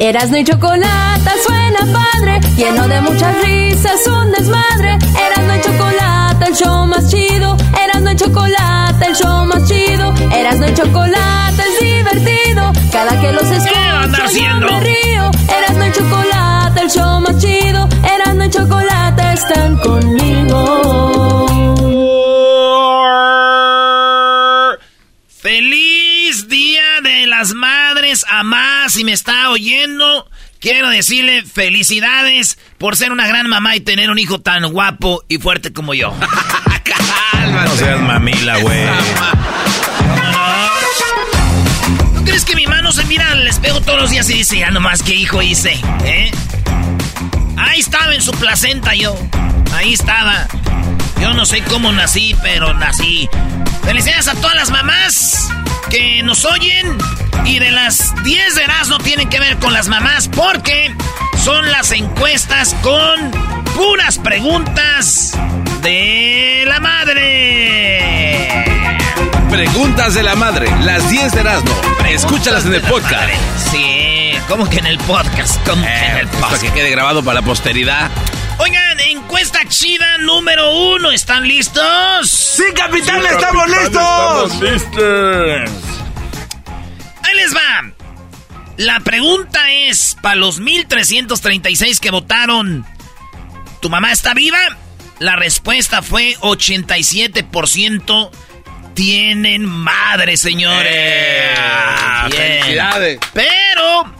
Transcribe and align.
Erasno 0.00 0.38
y 0.38 0.44
chocolate 0.44 1.30
suena 1.44 1.80
padre, 1.92 2.40
lleno 2.56 2.86
de 2.86 3.00
muchas 3.00 3.34
risas, 3.42 4.06
un 4.06 4.30
desmadre. 4.30 4.92
Erasno 4.92 5.56
y 5.56 5.60
chocolate, 5.60 6.44
el 6.46 6.54
show 6.54 6.86
más 6.86 7.10
chido. 7.10 7.56
Erasno 7.84 8.12
y 8.12 8.16
chocolate, 8.16 9.06
el 9.06 9.14
show 9.16 9.44
más 9.46 9.68
chido. 9.68 10.14
Erasno 10.32 10.68
y 10.68 10.74
chocolate 10.74 11.62
es 11.62 11.80
divertido. 11.80 12.72
Cada 12.92 13.20
que 13.20 13.32
los 13.32 13.42
escucho 13.42 13.68
yo 14.38 14.60
me 14.60 14.80
río. 14.80 15.30
Erasno 15.58 15.86
y 15.86 15.92
chocolate, 15.92 16.80
el 16.80 16.90
show 16.90 17.20
más 17.20 17.38
chido. 17.38 17.88
Erasno 18.14 18.44
y 18.44 18.50
chocolate 18.50 19.32
están 19.32 19.76
conmigo. 19.78 21.17
A 28.28 28.42
más! 28.42 28.92
Si 28.92 29.04
me 29.04 29.12
está 29.12 29.50
oyendo, 29.50 30.28
quiero 30.60 30.88
decirle 30.90 31.42
felicidades 31.44 32.58
por 32.78 32.96
ser 32.96 33.12
una 33.12 33.26
gran 33.26 33.48
mamá 33.48 33.76
y 33.76 33.80
tener 33.80 34.10
un 34.10 34.18
hijo 34.18 34.40
tan 34.40 34.70
guapo 34.72 35.22
y 35.28 35.38
fuerte 35.38 35.72
como 35.72 35.94
yo. 35.94 36.14
No 37.48 37.76
seas 37.76 38.00
mamila, 38.00 38.58
güey. 38.58 38.84
¿No 42.14 42.24
crees 42.24 42.44
que 42.44 42.54
mi 42.54 42.66
mano 42.66 42.92
se 42.92 43.04
mira 43.06 43.32
al 43.32 43.46
espejo 43.46 43.80
todos 43.80 44.02
los 44.02 44.10
días 44.10 44.28
y 44.30 44.34
dice, 44.34 44.58
ya 44.58 44.70
nomás 44.70 45.02
qué 45.02 45.14
hijo 45.14 45.40
hice? 45.40 45.78
¿Eh? 46.04 46.30
Ahí 47.56 47.80
estaba 47.80 48.14
en 48.14 48.22
su 48.22 48.32
placenta 48.32 48.94
yo. 48.94 49.16
Ahí 49.72 49.94
estaba. 49.94 50.46
Yo 51.20 51.32
no 51.34 51.46
sé 51.46 51.62
cómo 51.62 51.92
nací, 51.92 52.34
pero 52.42 52.74
nací. 52.74 53.28
Felicidades 53.84 54.28
a 54.28 54.34
todas 54.34 54.54
las 54.54 54.70
mamás 54.70 55.48
que 55.90 56.22
nos 56.22 56.44
oyen. 56.44 56.96
Y 57.44 57.58
de 57.58 57.70
las 57.70 58.14
10 58.24 58.54
de 58.54 58.62
no 58.88 58.98
tienen 58.98 59.28
que 59.28 59.40
ver 59.40 59.56
con 59.58 59.72
las 59.72 59.88
mamás 59.88 60.28
porque 60.28 60.94
son 61.42 61.70
las 61.70 61.92
encuestas 61.92 62.74
con 62.82 63.30
puras 63.74 64.18
preguntas 64.18 65.32
de 65.82 66.64
la 66.66 66.80
madre. 66.80 68.64
Preguntas 69.50 70.14
de 70.14 70.22
la 70.22 70.36
madre, 70.36 70.70
las 70.82 71.08
10 71.10 71.32
de 71.32 71.40
Erasmo. 71.40 71.70
Escúchalas 72.08 72.66
en 72.66 72.74
el 72.74 72.82
podcast. 72.82 73.30
Sí, 73.70 74.27
¿cómo 74.46 74.68
que 74.68 74.78
en 74.78 74.86
el 74.86 74.98
podcast? 74.98 75.56
¿Cómo 75.66 75.82
que 75.82 75.88
en 76.06 76.16
el 76.18 76.28
Para 76.28 76.40
podcast? 76.40 76.62
que 76.62 76.72
quede 76.72 76.90
grabado 76.90 77.22
para 77.24 77.40
la 77.40 77.46
posteridad. 77.46 78.10
Oigan, 78.58 79.00
encuesta 79.00 79.60
chida 79.68 80.18
número 80.18 80.72
uno. 80.94 81.10
¿Están 81.10 81.46
listos? 81.46 82.28
¡Sí, 82.28 82.64
capitán, 82.74 83.24
estamos 83.24 83.68
listos! 83.68 84.52
Ahí 87.22 87.36
les 87.36 87.54
va. 87.54 87.92
La 88.76 89.00
pregunta 89.00 89.70
es, 89.72 90.16
para 90.22 90.36
los 90.36 90.60
1336 90.60 92.00
que 92.00 92.10
votaron, 92.10 92.86
¿tu 93.80 93.90
mamá 93.90 94.12
está 94.12 94.34
viva? 94.34 94.58
La 95.18 95.34
respuesta 95.36 96.02
fue 96.02 96.36
87% 96.40 98.30
tienen 98.94 99.64
madre, 99.64 100.36
señores. 100.36 100.92
Eh, 100.92 101.54
Bien. 102.30 102.62
¡Felicidades! 102.62 103.18
Pero 103.32 104.12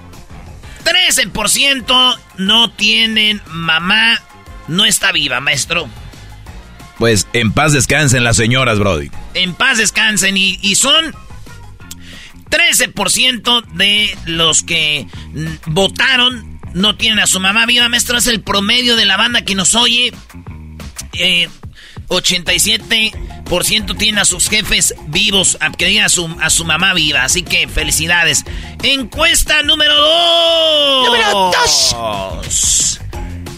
13% 0.85 2.19
no 2.39 2.71
tienen 2.71 3.41
mamá. 3.47 4.21
No 4.69 4.85
está 4.85 5.13
viva, 5.13 5.41
maestro. 5.41 5.89
Pues 6.99 7.27
en 7.33 7.53
paz 7.53 7.73
descansen 7.73 8.25
las 8.25 8.37
señoras, 8.37 8.79
Brody. 8.79 9.11
En 9.35 9.55
paz 9.55 9.79
descansen 9.79 10.37
y, 10.37 10.59
y 10.63 10.75
son 10.75 11.15
13% 12.51 13.65
de 13.75 14.17
los 14.27 14.63
que 14.63 15.07
votaron 15.67 16.59
no 16.75 16.97
tienen 16.97 17.21
a 17.21 17.27
su 17.27 17.41
mamá 17.41 17.67
viva, 17.67 17.89
maestro. 17.89 18.19
Es 18.19 18.27
el 18.27 18.41
promedio 18.41 18.97
de 18.97 19.07
la 19.07 19.17
banda 19.17 19.43
que 19.43 19.55
nos 19.55 19.75
oye. 19.75 20.13
Eh, 21.15 21.49
87% 22.09 23.38
tienen 23.97 24.19
a 24.19 24.25
sus 24.25 24.49
jefes 24.49 24.95
vivos, 25.07 25.57
a 25.61 25.71
que 25.73 25.87
digan 25.87 26.05
a 26.05 26.09
su, 26.09 26.37
a 26.41 26.51
su 26.51 26.65
mamá 26.65 26.95
viva. 26.95 27.23
Así 27.25 27.43
que 27.43 27.67
felicidades. 27.69 28.45
Encuesta 28.83 29.63
número 29.63 29.95
2. 29.95 31.07
Número 31.07 31.53
dos. 31.53 33.01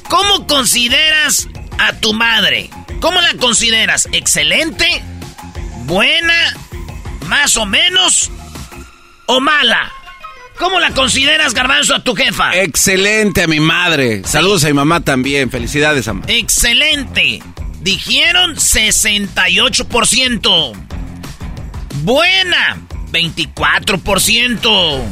¿Cómo 0.09 0.47
consideras 0.47 1.49
a 1.79 1.93
tu 1.95 2.12
madre? 2.12 2.71
¿Cómo 3.00 3.21
la 3.21 3.34
consideras? 3.34 4.09
¿Excelente? 4.12 5.03
¿Buena? 5.84 6.55
¿Más 7.27 7.56
o 7.56 7.67
menos? 7.67 8.31
¿O 9.27 9.41
mala? 9.41 9.93
¿Cómo 10.59 10.79
la 10.79 10.91
consideras, 10.91 11.55
Garbanzo, 11.55 11.95
a 11.95 12.05
tu 12.05 12.15
jefa? 12.15 12.55
Excelente 12.55 13.45
a 13.45 13.47
mi 13.47 13.61
madre. 13.61 14.23
Saludos 14.25 14.65
a 14.65 14.67
mi 14.67 14.75
mamá 14.75 15.00
también. 15.00 15.50
Felicidades, 15.50 16.06
mamá. 16.06 16.25
Excelente. 16.29 17.43
Dijeron 17.81 18.57
68%. 18.57 20.73
Buena, 22.03 22.81
24%. 23.11 25.03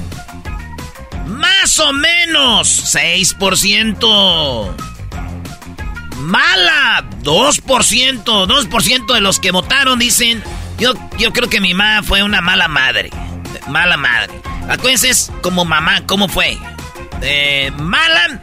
Más 1.26 1.78
o 1.78 1.92
menos, 1.92 2.94
6%. 2.94 4.74
Mala, 6.16 7.04
2%. 7.22 8.24
2% 8.24 9.14
de 9.14 9.20
los 9.20 9.40
que 9.40 9.50
votaron 9.50 9.98
dicen, 9.98 10.42
yo, 10.78 10.94
yo 11.18 11.32
creo 11.32 11.48
que 11.48 11.60
mi 11.60 11.74
mamá 11.74 12.02
fue 12.02 12.22
una 12.22 12.40
mala 12.40 12.68
madre. 12.68 13.10
Mala 13.68 13.96
madre. 13.96 14.40
Acuérdense, 14.68 15.32
como 15.42 15.64
mamá, 15.64 16.02
¿cómo 16.06 16.28
fue? 16.28 16.56
Eh, 17.22 17.72
mala, 17.76 18.42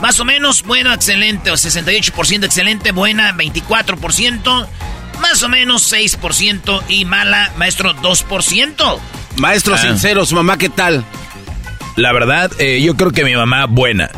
más 0.00 0.18
o 0.20 0.24
menos, 0.24 0.62
bueno, 0.62 0.92
excelente, 0.92 1.50
o 1.50 1.54
68% 1.54 2.44
excelente, 2.44 2.92
buena, 2.92 3.34
24%, 3.36 4.66
más 5.20 5.42
o 5.42 5.48
menos 5.48 5.92
6% 5.92 6.82
y 6.88 7.04
mala, 7.04 7.52
maestro, 7.56 7.94
2%. 7.94 8.98
Maestro 9.36 9.74
Ah. 9.74 9.78
sincero, 9.78 10.24
su 10.26 10.34
mamá, 10.34 10.58
¿qué 10.58 10.68
tal? 10.68 11.04
La 11.96 12.12
verdad, 12.12 12.50
eh, 12.58 12.80
yo 12.82 12.96
creo 12.96 13.10
que 13.10 13.24
mi 13.24 13.34
mamá 13.34 13.66
buena. 13.66 14.10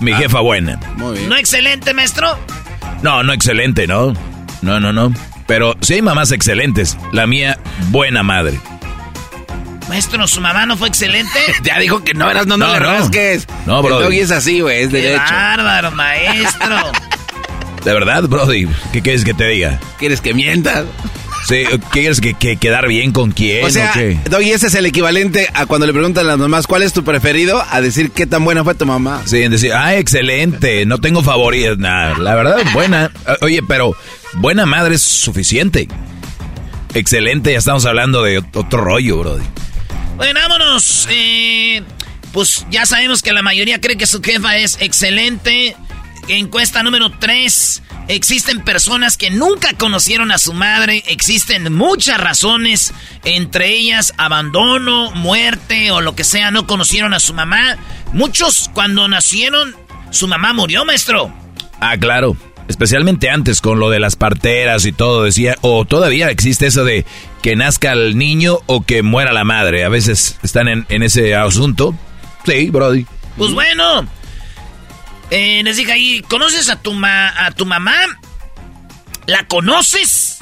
Mi 0.00 0.12
ah. 0.12 0.16
jefa 0.18 0.40
buena. 0.40 0.78
Muy 0.96 1.18
bien. 1.18 1.28
¿No 1.28 1.36
excelente, 1.36 1.92
maestro? 1.94 2.38
No, 3.02 3.22
no 3.22 3.32
excelente, 3.32 3.86
¿no? 3.86 4.14
No, 4.62 4.80
no, 4.80 4.92
no. 4.92 5.12
Pero 5.46 5.76
sí 5.80 5.94
hay 5.94 6.02
mamás 6.02 6.32
excelentes. 6.32 6.96
La 7.12 7.26
mía, 7.26 7.58
buena 7.90 8.22
madre. 8.22 8.58
Maestro, 9.88 10.26
¿su 10.26 10.40
mamá 10.40 10.66
no 10.66 10.76
fue 10.76 10.88
excelente? 10.88 11.38
ya 11.62 11.78
dijo 11.78 12.04
que 12.04 12.14
no, 12.14 12.30
eras 12.30 12.46
no, 12.46 12.56
no, 12.56 12.66
no 12.66 12.72
le 12.72 12.78
rasques. 12.78 13.46
No, 13.66 13.82
bro. 13.82 14.06
El 14.06 14.12
es 14.14 14.30
así, 14.30 14.60
güey, 14.60 14.82
es 14.82 14.92
derecho. 14.92 15.22
Qué 15.26 15.34
bárbaro, 15.34 15.90
maestro. 15.92 16.76
De 17.84 17.92
verdad, 17.92 18.24
Brody. 18.24 18.66
¿Qué 18.92 19.02
quieres 19.02 19.24
que 19.24 19.34
te 19.34 19.46
diga? 19.46 19.80
¿Quieres 19.98 20.20
que 20.20 20.34
mientas? 20.34 20.84
Sí, 21.46 21.64
¿quieres 21.92 22.20
que, 22.20 22.34
quedar 22.34 22.88
bien 22.88 23.12
con 23.12 23.30
quién? 23.30 23.64
O 23.64 23.70
sea, 23.70 23.94
Doggy, 24.28 24.50
ese 24.50 24.66
es 24.66 24.74
el 24.74 24.84
equivalente 24.84 25.48
a 25.54 25.64
cuando 25.64 25.86
le 25.86 25.92
preguntan 25.92 26.26
a 26.26 26.28
las 26.28 26.38
mamás 26.38 26.66
cuál 26.66 26.82
es 26.82 26.92
tu 26.92 27.04
preferido, 27.04 27.64
a 27.70 27.80
decir 27.80 28.10
qué 28.10 28.26
tan 28.26 28.44
buena 28.44 28.64
fue 28.64 28.74
tu 28.74 28.84
mamá. 28.84 29.22
Sí, 29.24 29.42
en 29.42 29.52
decir, 29.52 29.72
ah, 29.72 29.96
excelente, 29.96 30.84
no 30.84 30.98
tengo 30.98 31.22
favoritos. 31.22 31.78
Nada, 31.78 32.18
la 32.18 32.34
verdad, 32.34 32.58
buena. 32.74 33.10
Oye, 33.40 33.62
pero 33.62 33.96
buena 34.34 34.66
madre 34.66 34.96
es 34.96 35.02
suficiente. 35.02 35.88
Excelente, 36.92 37.52
ya 37.52 37.58
estamos 37.58 37.86
hablando 37.86 38.22
de 38.22 38.38
otro 38.38 38.82
rollo, 38.82 39.18
Brody. 39.18 39.44
Bueno, 40.18 40.40
vámonos. 40.40 41.06
Eh, 41.10 41.80
pues 42.32 42.66
ya 42.70 42.84
sabemos 42.86 43.22
que 43.22 43.32
la 43.32 43.40
mayoría 43.40 43.80
cree 43.80 43.96
que 43.96 44.04
su 44.04 44.20
jefa 44.20 44.56
es 44.56 44.76
excelente. 44.80 45.76
Encuesta 46.26 46.82
número 46.82 47.10
3. 47.10 47.82
Existen 48.08 48.64
personas 48.64 49.16
que 49.16 49.30
nunca 49.30 49.74
conocieron 49.74 50.32
a 50.32 50.38
su 50.38 50.52
madre. 50.52 51.04
Existen 51.06 51.72
muchas 51.72 52.18
razones. 52.20 52.92
Entre 53.22 53.68
ellas 53.68 54.12
abandono, 54.16 55.12
muerte 55.12 55.92
o 55.92 56.00
lo 56.00 56.16
que 56.16 56.24
sea. 56.24 56.50
No 56.50 56.66
conocieron 56.66 57.14
a 57.14 57.20
su 57.20 57.32
mamá. 57.32 57.76
Muchos 58.12 58.70
cuando 58.74 59.06
nacieron, 59.06 59.76
su 60.10 60.26
mamá 60.26 60.52
murió, 60.52 60.84
maestro. 60.84 61.32
Ah, 61.80 61.96
claro. 61.96 62.36
Especialmente 62.68 63.30
antes 63.30 63.62
con 63.62 63.80
lo 63.80 63.88
de 63.88 63.98
las 63.98 64.16
parteras 64.16 64.84
y 64.84 64.92
todo, 64.92 65.24
decía, 65.24 65.56
o 65.62 65.86
todavía 65.86 66.30
existe 66.30 66.66
eso 66.66 66.84
de 66.84 67.06
que 67.42 67.56
nazca 67.56 67.92
el 67.92 68.18
niño 68.18 68.58
o 68.66 68.84
que 68.84 69.02
muera 69.02 69.32
la 69.32 69.44
madre. 69.44 69.84
A 69.84 69.88
veces 69.88 70.38
están 70.42 70.68
en, 70.68 71.02
ese 71.02 71.34
asunto. 71.34 71.94
Sí, 72.44 72.68
Brody. 72.68 73.06
Pues 73.38 73.52
bueno, 73.52 74.06
eh, 75.30 75.62
les 75.64 75.78
dije 75.78 75.92
ahí, 75.92 76.22
¿conoces 76.28 76.68
a 76.68 76.76
tu, 76.80 76.92
a 77.04 77.50
tu 77.56 77.64
mamá? 77.64 77.96
¿La 79.26 79.46
conoces? 79.46 80.38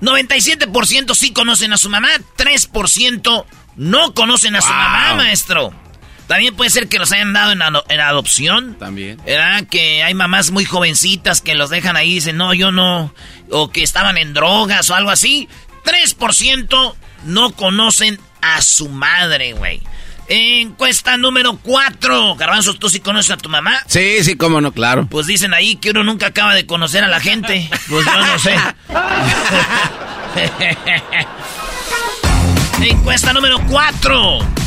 97% 0.00 1.14
sí 1.14 1.32
conocen 1.32 1.72
a 1.72 1.76
su 1.76 1.90
mamá, 1.90 2.08
3% 2.36 3.44
no 3.76 4.14
conocen 4.14 4.56
a 4.56 4.62
su 4.62 4.68
mamá, 4.68 5.14
maestro. 5.14 5.72
También 6.30 6.54
puede 6.54 6.70
ser 6.70 6.86
que 6.86 7.00
los 7.00 7.10
hayan 7.10 7.32
dado 7.32 7.50
en, 7.50 8.00
adopción. 8.00 8.76
También. 8.78 9.20
¿Verdad? 9.26 9.66
Que 9.68 10.04
hay 10.04 10.14
mamás 10.14 10.52
muy 10.52 10.64
jovencitas 10.64 11.40
que 11.40 11.56
los 11.56 11.70
dejan 11.70 11.96
ahí 11.96 12.12
y 12.12 12.14
dicen, 12.14 12.36
no, 12.36 12.54
yo 12.54 12.70
no. 12.70 13.12
O 13.50 13.72
que 13.72 13.82
estaban 13.82 14.16
en 14.16 14.32
drogas 14.32 14.88
o 14.90 14.94
algo 14.94 15.10
así. 15.10 15.48
3% 15.84 16.94
no 17.24 17.50
conocen 17.50 18.20
a 18.42 18.62
su 18.62 18.88
madre, 18.88 19.54
güey. 19.54 19.82
Encuesta 20.28 21.16
número 21.16 21.58
4. 21.60 22.36
Garbanzos, 22.36 22.78
¿tú 22.78 22.88
sí 22.88 23.00
conoces 23.00 23.32
a 23.32 23.36
tu 23.36 23.48
mamá? 23.48 23.82
Sí, 23.88 24.22
sí, 24.22 24.36
cómo 24.36 24.60
no, 24.60 24.70
claro. 24.70 25.08
Pues 25.10 25.26
dicen 25.26 25.52
ahí 25.52 25.74
que 25.74 25.90
uno 25.90 26.04
nunca 26.04 26.28
acaba 26.28 26.54
de 26.54 26.64
conocer 26.64 27.02
a 27.02 27.08
la 27.08 27.18
gente. 27.18 27.68
Pues 27.88 28.06
yo 28.06 28.24
no 28.24 28.38
sé. 28.38 28.54
Encuesta 32.88 33.32
número 33.32 33.60
4 33.68 34.59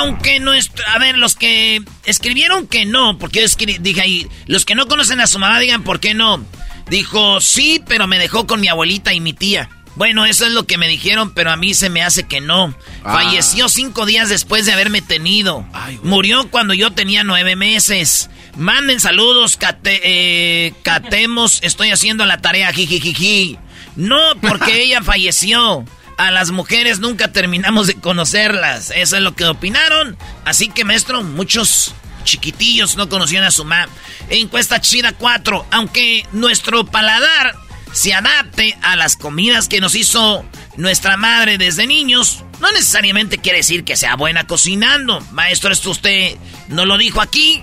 aunque 0.00 0.40
nuestro... 0.40 0.84
A 0.88 0.98
ver, 0.98 1.16
los 1.18 1.36
que 1.36 1.82
escribieron 2.04 2.66
que 2.66 2.84
no, 2.84 3.18
porque 3.18 3.40
yo 3.40 3.66
dije 3.80 4.00
ahí, 4.00 4.26
los 4.46 4.64
que 4.64 4.74
no 4.74 4.86
conocen 4.86 5.20
a 5.20 5.26
su 5.26 5.38
mamá 5.38 5.60
digan 5.60 5.84
por 5.84 6.00
qué 6.00 6.14
no. 6.14 6.44
Dijo, 6.88 7.40
sí, 7.40 7.82
pero 7.86 8.06
me 8.06 8.18
dejó 8.18 8.46
con 8.46 8.60
mi 8.60 8.68
abuelita 8.68 9.12
y 9.12 9.20
mi 9.20 9.32
tía. 9.32 9.68
Bueno, 9.96 10.24
eso 10.24 10.46
es 10.46 10.52
lo 10.52 10.66
que 10.66 10.78
me 10.78 10.88
dijeron, 10.88 11.34
pero 11.34 11.50
a 11.50 11.56
mí 11.56 11.74
se 11.74 11.90
me 11.90 12.02
hace 12.02 12.24
que 12.24 12.40
no. 12.40 12.74
Ah. 13.04 13.12
Falleció 13.12 13.68
cinco 13.68 14.06
días 14.06 14.28
después 14.28 14.64
de 14.64 14.72
haberme 14.72 15.02
tenido. 15.02 15.66
Murió 16.02 16.50
cuando 16.50 16.74
yo 16.74 16.92
tenía 16.92 17.24
nueve 17.24 17.56
meses. 17.56 18.30
Manden 18.56 19.00
saludos, 19.00 19.58
eh, 19.84 20.72
catemos, 20.82 21.60
estoy 21.62 21.90
haciendo 21.90 22.24
la 22.26 22.40
tarea, 22.40 22.72
jijijiji. 22.72 23.58
No, 23.96 24.18
porque 24.40 24.82
ella 24.82 25.02
falleció 25.02 25.84
a 26.20 26.30
las 26.30 26.50
mujeres 26.50 26.98
nunca 26.98 27.32
terminamos 27.32 27.86
de 27.86 27.94
conocerlas. 27.94 28.92
Eso 28.94 29.16
es 29.16 29.22
lo 29.22 29.34
que 29.34 29.46
opinaron. 29.46 30.18
Así 30.44 30.68
que, 30.68 30.84
maestro, 30.84 31.22
muchos 31.22 31.94
chiquitillos 32.24 32.96
no 32.96 33.08
conocían 33.08 33.42
a 33.44 33.50
su 33.50 33.64
mamá. 33.64 33.88
Encuesta 34.28 34.82
chida 34.82 35.12
4. 35.12 35.66
Aunque 35.70 36.26
nuestro 36.32 36.84
paladar 36.84 37.56
se 37.92 38.12
adapte 38.12 38.76
a 38.82 38.96
las 38.96 39.16
comidas 39.16 39.66
que 39.66 39.80
nos 39.80 39.94
hizo 39.94 40.44
nuestra 40.76 41.16
madre 41.16 41.56
desde 41.56 41.86
niños, 41.86 42.44
no 42.60 42.70
necesariamente 42.70 43.38
quiere 43.38 43.58
decir 43.58 43.84
que 43.84 43.96
sea 43.96 44.16
buena 44.16 44.46
cocinando. 44.46 45.22
Maestro, 45.32 45.72
esto 45.72 45.90
usted 45.90 46.36
no 46.68 46.84
lo 46.84 46.98
dijo 46.98 47.22
aquí. 47.22 47.62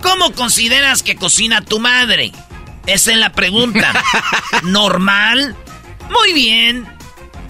¿Cómo 0.00 0.32
consideras 0.32 1.02
que 1.02 1.16
cocina 1.16 1.60
tu 1.60 1.78
madre? 1.78 2.32
Esa 2.86 3.12
es 3.12 3.18
la 3.18 3.32
pregunta. 3.32 3.92
¿Normal? 4.62 5.54
Muy 6.08 6.32
bien 6.32 6.99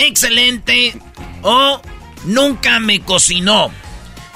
excelente 0.00 0.94
o 1.42 1.80
nunca 2.24 2.80
me 2.80 3.00
cocinó. 3.00 3.70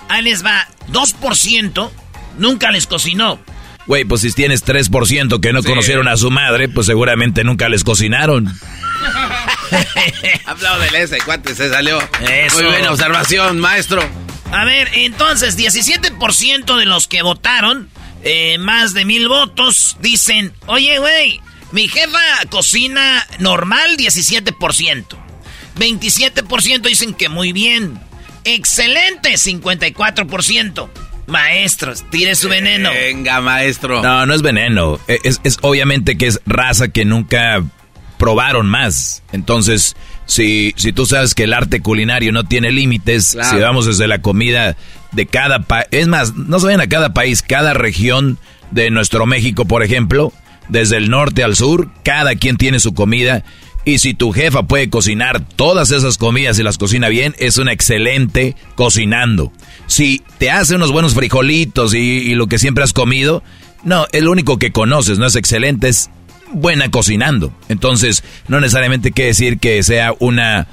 Ahí 0.08 0.22
les 0.22 0.44
va, 0.44 0.68
2% 0.90 1.90
nunca 2.38 2.70
les 2.70 2.86
cocinó. 2.86 3.38
Güey, 3.86 4.04
pues 4.04 4.22
si 4.22 4.32
tienes 4.32 4.64
3% 4.64 5.40
que 5.40 5.52
no 5.52 5.62
conocieron 5.62 6.08
a 6.08 6.16
su 6.16 6.30
madre, 6.30 6.68
pues 6.68 6.86
seguramente 6.86 7.44
nunca 7.44 7.68
les 7.68 7.84
cocinaron. 7.84 8.48
Hablado 10.46 10.80
del 10.80 10.94
ese, 10.94 11.18
cuate, 11.18 11.54
se 11.54 11.68
salió. 11.68 11.98
Muy 12.54 12.64
buena 12.64 12.92
observación, 12.92 13.60
maestro. 13.60 14.02
A 14.52 14.64
ver, 14.64 14.88
entonces, 14.94 15.58
17% 15.58 16.78
de 16.78 16.86
los 16.86 17.08
que 17.08 17.22
votaron, 17.22 17.90
eh, 18.22 18.56
más 18.58 18.94
de 18.94 19.04
mil 19.04 19.28
votos, 19.28 19.96
dicen, 20.00 20.54
oye, 20.66 20.98
güey, 20.98 21.40
mi 21.72 21.88
jefa 21.88 22.20
cocina 22.50 23.26
normal 23.40 23.96
17%. 23.98 25.23
27% 25.76 26.80
dicen 26.82 27.14
que 27.14 27.28
muy 27.28 27.52
bien. 27.52 27.98
Excelente, 28.44 29.32
54%. 29.34 30.88
Maestros, 31.26 32.04
tire 32.10 32.34
su 32.34 32.48
veneno. 32.48 32.90
Venga, 32.90 33.40
maestro. 33.40 34.02
No, 34.02 34.26
no 34.26 34.34
es 34.34 34.42
veneno. 34.42 35.00
E, 35.08 35.18
es, 35.24 35.40
obviamente 35.62 36.18
que 36.18 36.26
es 36.26 36.40
raza 36.44 36.88
que 36.88 37.04
nunca 37.04 37.64
probaron 38.18 38.66
más. 38.66 39.22
Entonces, 39.32 39.96
si, 40.26 40.74
si 40.76 40.92
tú 40.92 41.06
sabes 41.06 41.34
que 41.34 41.44
el 41.44 41.54
arte 41.54 41.80
culinario 41.80 42.30
no 42.32 42.44
tiene 42.44 42.70
límites, 42.70 43.36
si 43.50 43.56
vamos 43.56 43.86
desde 43.86 44.06
la 44.06 44.20
comida 44.20 44.76
de 45.12 45.26
cada 45.26 45.60
país, 45.60 45.86
es 45.90 46.06
más, 46.08 46.34
no 46.34 46.58
se 46.58 46.66
vayan 46.66 46.82
a 46.82 46.88
cada 46.88 47.14
país, 47.14 47.42
cada 47.42 47.72
región 47.72 48.38
de 48.70 48.90
nuestro 48.90 49.24
México, 49.24 49.64
por 49.64 49.82
ejemplo, 49.82 50.32
desde 50.68 50.98
el 50.98 51.10
norte 51.10 51.42
al 51.42 51.56
sur, 51.56 51.90
cada 52.02 52.34
quien 52.36 52.56
tiene 52.56 52.80
su 52.80 52.94
comida 52.94 53.44
y 53.84 53.98
si 53.98 54.14
tu 54.14 54.32
jefa 54.32 54.62
puede 54.62 54.88
cocinar 54.88 55.46
todas 55.56 55.90
esas 55.90 56.16
comidas 56.16 56.58
y 56.58 56.62
las 56.62 56.78
cocina 56.78 57.08
bien, 57.08 57.34
es 57.38 57.58
una 57.58 57.72
excelente 57.72 58.56
cocinando. 58.76 59.52
Si 59.86 60.22
te 60.38 60.50
hace 60.50 60.74
unos 60.74 60.90
buenos 60.90 61.14
frijolitos 61.14 61.94
y, 61.94 62.34
lo 62.34 62.46
que 62.46 62.58
siempre 62.58 62.82
has 62.82 62.94
comido, 62.94 63.42
no, 63.82 64.06
el 64.12 64.28
único 64.28 64.58
que 64.58 64.72
conoces 64.72 65.18
no 65.18 65.26
es 65.26 65.36
excelente, 65.36 65.88
es 65.88 66.10
buena 66.52 66.90
cocinando. 66.90 67.52
Entonces, 67.68 68.24
no 68.48 68.60
necesariamente 68.60 69.12
quiere 69.12 69.28
decir 69.28 69.58
que 69.58 69.82
sea 69.82 70.14
una 70.18 70.66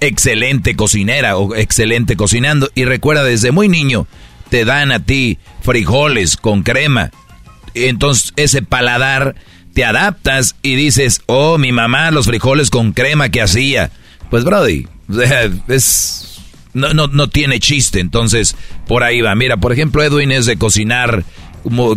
excelente 0.00 0.76
cocinera 0.76 1.38
o 1.38 1.54
excelente 1.54 2.16
cocinando. 2.16 2.70
Y 2.74 2.84
recuerda, 2.84 3.24
desde 3.24 3.50
muy 3.50 3.68
niño 3.68 4.06
te 4.50 4.64
dan 4.66 4.92
a 4.92 5.00
ti 5.00 5.38
frijoles 5.62 6.36
con 6.36 6.62
crema. 6.62 7.10
Entonces, 7.74 8.32
ese 8.36 8.60
paladar 8.60 9.36
te 9.78 9.84
adaptas 9.84 10.56
y 10.60 10.74
dices, 10.74 11.22
oh, 11.26 11.56
mi 11.56 11.70
mamá, 11.70 12.10
los 12.10 12.26
frijoles 12.26 12.68
con 12.68 12.90
crema 12.90 13.28
que 13.28 13.40
hacía. 13.40 13.92
Pues, 14.28 14.42
Brody, 14.42 14.88
es, 15.68 16.40
no, 16.74 16.94
no, 16.94 17.06
no 17.06 17.28
tiene 17.28 17.60
chiste. 17.60 18.00
Entonces, 18.00 18.56
por 18.88 19.04
ahí 19.04 19.20
va. 19.20 19.36
Mira, 19.36 19.56
por 19.56 19.72
ejemplo, 19.72 20.02
Edwin 20.02 20.32
es 20.32 20.46
de 20.46 20.56
cocinar 20.56 21.22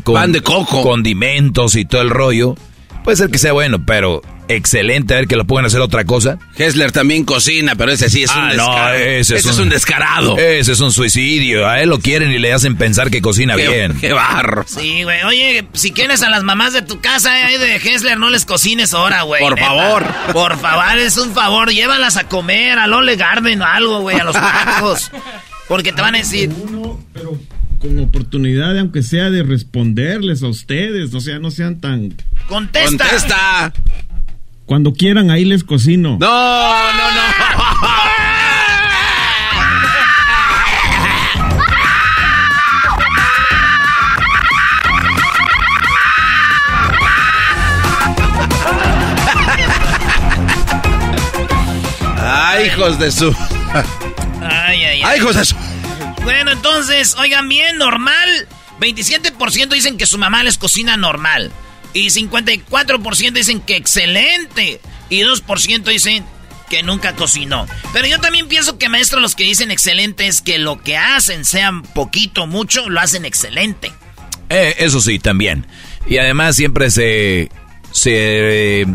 con, 0.03 0.31
de 0.31 0.41
coco. 0.41 0.83
condimentos 0.83 1.75
y 1.75 1.83
todo 1.83 2.03
el 2.03 2.11
rollo. 2.11 2.55
Puede 3.03 3.17
ser 3.17 3.31
que 3.31 3.39
sea 3.39 3.53
bueno, 3.53 3.83
pero 3.83 4.21
excelente 4.55 5.13
a 5.13 5.17
ver 5.17 5.27
que 5.27 5.35
lo 5.35 5.45
pueden 5.45 5.65
hacer 5.65 5.81
otra 5.81 6.05
cosa. 6.05 6.39
Hessler 6.57 6.91
también 6.91 7.25
cocina, 7.25 7.75
pero 7.75 7.91
ese 7.91 8.09
sí 8.09 8.23
es 8.23 8.31
un 8.31 8.43
ah, 8.43 8.49
descarado. 8.51 8.95
ese, 8.95 9.35
es, 9.35 9.59
un, 9.59 9.69
descarado. 9.69 10.37
Ese 10.37 10.71
es 10.71 10.79
un 10.79 10.91
suicidio. 10.91 11.67
A 11.67 11.81
él 11.81 11.89
lo 11.89 11.99
quieren 11.99 12.31
y 12.31 12.39
le 12.39 12.53
hacen 12.53 12.75
pensar 12.75 13.09
que 13.11 13.21
cocina 13.21 13.55
bien. 13.55 13.99
Qué 13.99 14.13
barro. 14.13 14.65
Sí, 14.67 15.03
güey. 15.03 15.23
Oye, 15.23 15.67
si 15.73 15.91
quieres 15.91 16.21
a 16.23 16.29
las 16.29 16.43
mamás 16.43 16.73
de 16.73 16.81
tu 16.81 16.99
casa 16.99 17.33
ahí 17.33 17.57
de 17.57 17.75
Hessler, 17.75 18.17
no 18.17 18.29
les 18.29 18.45
cocines 18.45 18.93
ahora, 18.93 19.23
güey. 19.23 19.41
Por 19.41 19.59
favor. 19.59 20.05
Por 20.33 20.57
favor, 20.59 20.97
es 20.97 21.17
un 21.17 21.33
favor. 21.33 21.71
Llévalas 21.71 22.17
a 22.17 22.27
comer 22.27 22.79
a 22.79 22.87
Lole 22.87 23.15
Garden 23.15 23.61
o 23.61 23.65
algo, 23.65 24.01
güey, 24.01 24.19
a 24.19 24.23
los 24.23 24.35
tacos. 24.35 25.11
Porque 25.67 25.93
te 25.93 26.01
van 26.01 26.15
a 26.15 26.17
decir... 26.17 26.49
pero 27.13 27.39
con 27.81 27.97
oportunidad, 27.99 28.77
aunque 28.77 29.01
sea 29.01 29.31
de 29.31 29.41
responderles 29.41 30.43
a 30.43 30.47
ustedes, 30.47 31.13
o 31.13 31.19
sea, 31.19 31.39
no 31.39 31.49
sean 31.49 31.79
tan... 31.79 32.13
¡Contesta! 32.47 32.89
¡Contesta! 32.89 33.73
Cuando 34.71 34.93
quieran, 34.93 35.29
ahí 35.31 35.43
les 35.43 35.65
cocino. 35.65 36.17
No, 36.17 36.93
no, 36.93 37.11
no. 37.11 37.21
Ay, 52.17 52.67
hijos 52.67 52.97
de 52.97 53.11
su. 53.11 53.35
Ay, 54.41 54.85
ay, 54.85 55.01
ay. 55.03 55.17
Hijos 55.17 55.35
de 55.35 55.43
su. 55.43 55.55
Bueno, 56.23 56.51
entonces, 56.51 57.17
oigan 57.19 57.49
bien, 57.49 57.77
normal. 57.77 58.47
27% 58.79 59.67
dicen 59.67 59.97
que 59.97 60.05
su 60.05 60.17
mamá 60.17 60.43
les 60.43 60.57
cocina 60.57 60.95
normal. 60.95 61.51
Y 61.93 62.07
54% 62.07 63.31
dicen 63.33 63.59
que 63.61 63.75
excelente. 63.75 64.79
Y 65.09 65.21
2% 65.21 65.83
dicen 65.83 66.23
que 66.69 66.83
nunca 66.83 67.15
cocinó. 67.15 67.67
Pero 67.91 68.07
yo 68.07 68.19
también 68.19 68.47
pienso 68.47 68.77
que, 68.77 68.87
maestro, 68.87 69.19
los 69.19 69.35
que 69.35 69.43
dicen 69.43 69.71
excelente 69.71 70.27
es 70.27 70.41
que 70.41 70.57
lo 70.57 70.81
que 70.81 70.95
hacen, 70.95 71.43
sean 71.43 71.81
poquito 71.83 72.43
o 72.43 72.47
mucho, 72.47 72.89
lo 72.89 72.99
hacen 73.01 73.25
excelente. 73.25 73.91
Eh, 74.49 74.75
eso 74.79 75.01
sí, 75.01 75.19
también. 75.19 75.65
Y 76.07 76.17
además 76.17 76.55
siempre 76.55 76.89
se, 76.91 77.49
se 77.91 78.81
eh, 78.81 78.85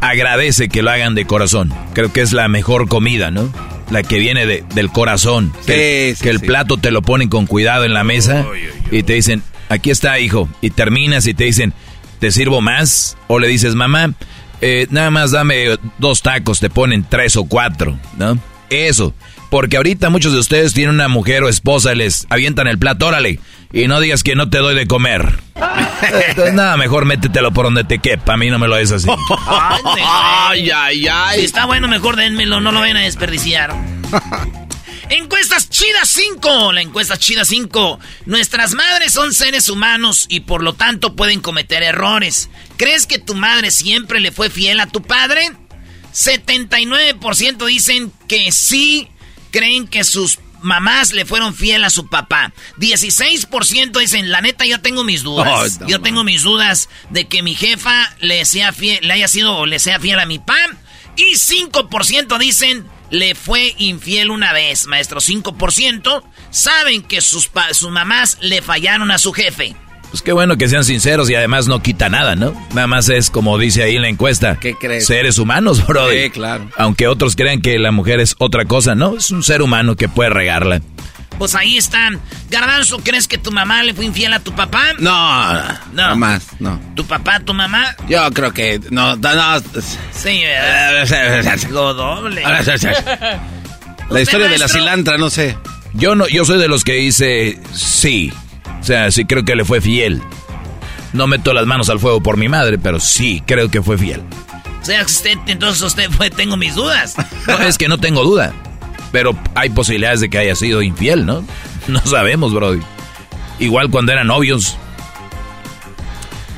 agradece 0.00 0.68
que 0.68 0.82
lo 0.82 0.90
hagan 0.90 1.14
de 1.14 1.26
corazón. 1.26 1.72
Creo 1.94 2.12
que 2.12 2.20
es 2.22 2.32
la 2.32 2.48
mejor 2.48 2.88
comida, 2.88 3.30
¿no? 3.30 3.52
La 3.90 4.02
que 4.02 4.18
viene 4.18 4.46
de- 4.46 4.64
del 4.74 4.90
corazón. 4.90 5.52
Que, 5.66 6.10
Sí, 6.12 6.16
sí, 6.18 6.24
que 6.24 6.30
el 6.30 6.40
plato 6.40 6.76
te 6.78 6.90
lo 6.90 7.02
ponen 7.02 7.28
con 7.28 7.46
cuidado 7.46 7.84
en 7.84 7.92
la 7.94 8.04
mesa 8.04 8.46
y 8.90 9.02
te 9.02 9.14
dicen, 9.14 9.42
aquí 9.74 9.90
está, 9.90 10.18
hijo. 10.18 10.48
Y 10.60 10.70
terminas 10.70 11.26
y 11.26 11.34
te 11.34 11.44
dicen, 11.44 11.74
¿te 12.20 12.30
sirvo 12.30 12.60
más? 12.60 13.16
O 13.26 13.38
le 13.38 13.48
dices, 13.48 13.74
mamá, 13.74 14.12
eh, 14.60 14.86
nada 14.90 15.10
más 15.10 15.30
dame 15.30 15.76
dos 15.98 16.22
tacos, 16.22 16.60
te 16.60 16.70
ponen 16.70 17.04
tres 17.08 17.36
o 17.36 17.44
cuatro, 17.44 17.98
¿no? 18.16 18.38
Eso. 18.70 19.14
Porque 19.50 19.76
ahorita 19.76 20.10
muchos 20.10 20.32
de 20.32 20.38
ustedes 20.38 20.74
tienen 20.74 20.94
una 20.94 21.08
mujer 21.08 21.44
o 21.44 21.48
esposa 21.48 21.92
y 21.92 21.96
les 21.96 22.26
avientan 22.30 22.66
el 22.66 22.78
plato, 22.78 23.06
órale. 23.06 23.38
Y 23.72 23.86
no 23.88 24.00
digas 24.00 24.22
que 24.22 24.34
no 24.34 24.50
te 24.50 24.58
doy 24.58 24.74
de 24.74 24.86
comer. 24.86 25.40
Entonces, 26.28 26.54
nada, 26.54 26.76
mejor 26.76 27.04
métetelo 27.04 27.52
por 27.52 27.66
donde 27.66 27.84
te 27.84 27.98
quepa. 27.98 28.34
A 28.34 28.36
mí 28.36 28.50
no 28.50 28.58
me 28.58 28.68
lo 28.68 28.76
es 28.76 28.92
así. 28.92 29.08
Ay, 29.48 30.70
ay, 30.70 31.38
Si 31.38 31.44
está 31.44 31.66
bueno, 31.66 31.88
mejor 31.88 32.16
denmelo, 32.16 32.60
no 32.60 32.72
lo 32.72 32.80
vayan 32.80 32.98
a 32.98 33.00
desperdiciar. 33.00 33.74
Encuestas 35.16 35.70
Chida 35.70 36.04
5. 36.04 36.72
La 36.72 36.82
encuesta 36.82 37.16
Chida 37.16 37.44
5. 37.44 38.00
Nuestras 38.26 38.74
madres 38.74 39.12
son 39.12 39.32
seres 39.32 39.68
humanos 39.68 40.26
y 40.28 40.40
por 40.40 40.60
lo 40.60 40.72
tanto 40.72 41.14
pueden 41.14 41.40
cometer 41.40 41.84
errores. 41.84 42.50
¿Crees 42.76 43.06
que 43.06 43.20
tu 43.20 43.36
madre 43.36 43.70
siempre 43.70 44.18
le 44.18 44.32
fue 44.32 44.50
fiel 44.50 44.80
a 44.80 44.88
tu 44.88 45.02
padre? 45.02 45.52
79% 46.12 47.64
dicen 47.66 48.12
que 48.26 48.50
sí. 48.50 49.08
Creen 49.52 49.86
que 49.86 50.02
sus 50.02 50.40
mamás 50.62 51.12
le 51.12 51.24
fueron 51.24 51.54
fiel 51.54 51.84
a 51.84 51.90
su 51.90 52.08
papá. 52.08 52.52
16% 52.78 53.96
dicen, 54.00 54.32
la 54.32 54.40
neta, 54.40 54.66
yo 54.66 54.80
tengo 54.80 55.04
mis 55.04 55.22
dudas. 55.22 55.78
Yo 55.86 56.00
tengo 56.00 56.24
mis 56.24 56.42
dudas 56.42 56.88
de 57.10 57.28
que 57.28 57.44
mi 57.44 57.54
jefa 57.54 58.16
le, 58.18 58.44
sea 58.44 58.72
fiel, 58.72 59.06
le 59.06 59.12
haya 59.12 59.28
sido 59.28 59.58
o 59.58 59.66
le 59.66 59.78
sea 59.78 60.00
fiel 60.00 60.18
a 60.18 60.26
mi 60.26 60.40
papá. 60.40 60.58
Y 61.16 61.34
5% 61.36 62.36
dicen, 62.38 62.84
le 63.14 63.34
fue 63.34 63.74
infiel 63.78 64.30
una 64.30 64.52
vez, 64.52 64.86
maestro. 64.86 65.20
5% 65.20 66.22
saben 66.50 67.02
que 67.02 67.20
sus, 67.20 67.48
pa- 67.48 67.72
sus 67.72 67.90
mamás 67.90 68.38
le 68.40 68.60
fallaron 68.62 69.10
a 69.10 69.18
su 69.18 69.32
jefe. 69.32 69.74
Pues 70.10 70.22
qué 70.22 70.32
bueno 70.32 70.56
que 70.56 70.68
sean 70.68 70.84
sinceros 70.84 71.28
y 71.28 71.34
además 71.34 71.66
no 71.66 71.82
quita 71.82 72.08
nada, 72.08 72.36
¿no? 72.36 72.52
Nada 72.72 72.86
más 72.86 73.08
es 73.08 73.30
como 73.30 73.58
dice 73.58 73.82
ahí 73.82 73.96
en 73.96 74.02
la 74.02 74.08
encuesta. 74.08 74.58
¿Qué 74.60 74.74
crees? 74.76 75.06
Seres 75.06 75.38
humanos, 75.38 75.84
bro. 75.88 76.08
Sí, 76.10 76.30
claro. 76.30 76.70
Aunque 76.76 77.08
otros 77.08 77.34
crean 77.34 77.60
que 77.60 77.78
la 77.80 77.90
mujer 77.90 78.20
es 78.20 78.36
otra 78.38 78.64
cosa, 78.64 78.94
¿no? 78.94 79.16
Es 79.16 79.30
un 79.32 79.42
ser 79.42 79.60
humano 79.60 79.96
que 79.96 80.08
puede 80.08 80.30
regarla. 80.30 80.80
Pues 81.38 81.54
ahí 81.54 81.76
están. 81.76 82.20
Garbanzo, 82.50 82.98
¿crees 82.98 83.26
que 83.28 83.38
tu 83.38 83.50
mamá 83.50 83.82
le 83.82 83.92
fue 83.94 84.04
infiel 84.04 84.32
a 84.32 84.40
tu 84.40 84.52
papá? 84.54 84.92
No, 84.98 85.54
No. 85.92 86.10
no, 86.10 86.16
más, 86.16 86.42
no. 86.60 86.80
¿Tu 86.94 87.04
papá, 87.06 87.40
tu 87.40 87.52
mamá? 87.54 87.96
Yo 88.08 88.30
creo 88.32 88.52
que 88.52 88.80
no, 88.90 89.16
no, 89.16 89.34
no. 89.34 89.60
Sí. 90.12 90.42
Lo 91.70 91.94
doble. 91.94 92.42
La 94.10 94.20
historia 94.20 94.48
de 94.48 94.58
la 94.58 94.68
cilantra, 94.68 95.16
no 95.18 95.30
sé. 95.30 95.56
Yo 95.94 96.14
no, 96.14 96.28
yo 96.28 96.44
soy 96.44 96.58
de 96.58 96.68
los 96.68 96.84
que 96.84 96.92
dice 96.94 97.58
sí. 97.72 98.32
O 98.80 98.84
sea, 98.84 99.10
sí 99.10 99.24
creo 99.24 99.44
que 99.44 99.56
le 99.56 99.64
fue 99.64 99.80
fiel. 99.80 100.22
No 101.12 101.26
meto 101.26 101.54
las 101.54 101.66
manos 101.66 101.88
al 101.88 102.00
fuego 102.00 102.22
por 102.22 102.36
mi 102.36 102.48
madre, 102.48 102.76
pero 102.78 103.00
sí 103.00 103.42
creo 103.46 103.70
que 103.70 103.80
fue 103.82 103.96
fiel. 103.96 104.22
O 104.82 104.84
sea, 104.84 105.02
usted, 105.02 105.38
entonces 105.46 105.80
usted 105.82 106.10
fue, 106.10 106.30
tengo 106.30 106.56
mis 106.56 106.74
dudas. 106.74 107.14
No, 107.46 107.58
es 107.58 107.78
que 107.78 107.88
no 107.88 107.98
tengo 107.98 108.22
duda. 108.24 108.52
Pero 109.14 109.38
hay 109.54 109.70
posibilidades 109.70 110.18
de 110.18 110.28
que 110.28 110.38
haya 110.38 110.56
sido 110.56 110.82
infiel, 110.82 111.24
¿no? 111.24 111.46
No 111.86 112.00
sabemos, 112.00 112.52
Brody. 112.52 112.80
Igual 113.60 113.88
cuando 113.88 114.10
eran 114.10 114.26
novios. 114.26 114.76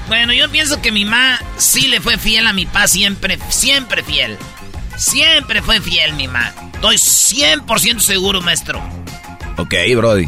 Bueno, 0.09 0.33
yo 0.33 0.49
pienso 0.51 0.81
que 0.81 0.91
mi 0.91 1.05
mamá 1.05 1.39
sí 1.59 1.89
le 1.89 2.01
fue 2.01 2.17
fiel 2.17 2.47
a 2.47 2.55
mi 2.55 2.65
papá, 2.65 2.89
siempre, 2.89 3.39
siempre 3.51 4.03
fiel. 4.03 4.39
Siempre 4.97 5.61
fue 5.61 5.83
fiel 5.83 6.15
mi 6.15 6.29
mamá. 6.29 6.55
Estoy 6.73 6.97
100% 6.97 7.99
seguro, 7.99 8.41
maestro. 8.41 8.81
Ok, 9.59 9.75
Brody. 9.95 10.27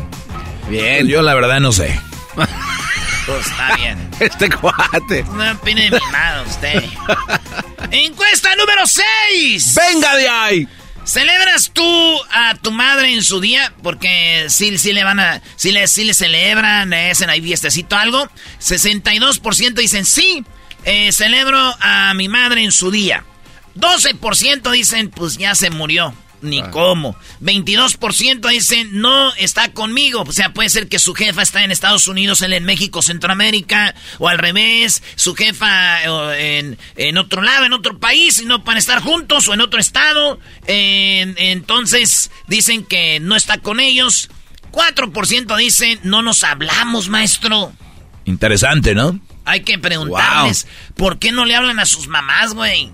Bien. 0.68 1.06
Yo 1.06 1.22
la 1.22 1.32
verdad 1.32 1.60
no 1.60 1.72
sé. 1.72 1.98
Pues 2.34 3.46
está 3.46 3.74
bien. 3.76 4.06
Este 4.20 4.50
cuate. 4.50 5.22
No 5.32 5.52
opine 5.52 5.84
de 5.84 5.90
mi 5.92 6.06
mamá, 6.06 6.42
usted. 6.46 6.84
Encuesta 7.90 8.54
número 8.56 8.82
6. 8.84 9.74
¡Venga 9.76 10.16
de 10.16 10.28
ahí! 10.28 10.68
¿Celebras 11.08 11.70
tú 11.72 12.20
a 12.30 12.54
tu 12.56 12.70
madre 12.70 13.14
en 13.14 13.22
su 13.22 13.40
día? 13.40 13.72
Porque 13.82 14.44
sí, 14.50 14.76
sí 14.76 14.92
le 14.92 15.04
van 15.04 15.18
a. 15.18 15.40
Sí 15.56 15.72
le, 15.72 15.88
sí 15.88 16.04
le 16.04 16.12
celebran, 16.12 16.90
le 16.90 17.12
hacen 17.12 17.30
ahí 17.30 17.40
fiestecito 17.40 17.96
algo. 17.96 18.28
62% 18.60 19.72
dicen 19.72 20.04
sí. 20.04 20.44
eh, 20.84 21.10
celebro 21.10 21.58
a 21.80 22.12
mi 22.12 22.28
madre 22.28 22.62
en 22.62 22.72
su 22.72 22.90
día. 22.90 23.24
12% 23.74 24.70
dicen, 24.70 25.08
pues 25.08 25.38
ya 25.38 25.54
se 25.54 25.70
murió. 25.70 26.12
Ni 26.40 26.62
cómo. 26.70 27.16
22% 27.42 28.48
dicen, 28.48 28.88
no 29.00 29.34
está 29.34 29.72
conmigo. 29.72 30.22
O 30.26 30.32
sea, 30.32 30.52
puede 30.52 30.68
ser 30.70 30.88
que 30.88 30.98
su 30.98 31.14
jefa 31.14 31.42
está 31.42 31.64
en 31.64 31.72
Estados 31.72 32.06
Unidos, 32.08 32.42
él 32.42 32.52
en 32.52 32.64
México, 32.64 33.02
Centroamérica, 33.02 33.94
o 34.18 34.28
al 34.28 34.38
revés, 34.38 35.02
su 35.16 35.34
jefa 35.34 36.02
en, 36.38 36.78
en 36.96 37.18
otro 37.18 37.42
lado, 37.42 37.64
en 37.64 37.72
otro 37.72 37.98
país, 37.98 38.40
y 38.40 38.46
no 38.46 38.62
para 38.64 38.78
estar 38.78 39.02
juntos, 39.02 39.48
o 39.48 39.54
en 39.54 39.60
otro 39.60 39.80
estado. 39.80 40.38
En- 40.66 41.34
entonces, 41.38 42.30
dicen 42.46 42.84
que 42.84 43.18
no 43.20 43.34
está 43.36 43.58
con 43.58 43.80
ellos. 43.80 44.30
4% 44.72 45.56
dicen, 45.56 45.98
no 46.02 46.22
nos 46.22 46.44
hablamos, 46.44 47.08
maestro. 47.08 47.72
Interesante, 48.24 48.94
¿no? 48.94 49.18
Hay 49.44 49.60
que 49.62 49.78
preguntarles, 49.78 50.66
¿por 50.94 51.18
qué 51.18 51.32
no 51.32 51.46
le 51.46 51.54
hablan 51.56 51.80
a 51.80 51.86
sus 51.86 52.06
mamás, 52.06 52.52
güey? 52.52 52.90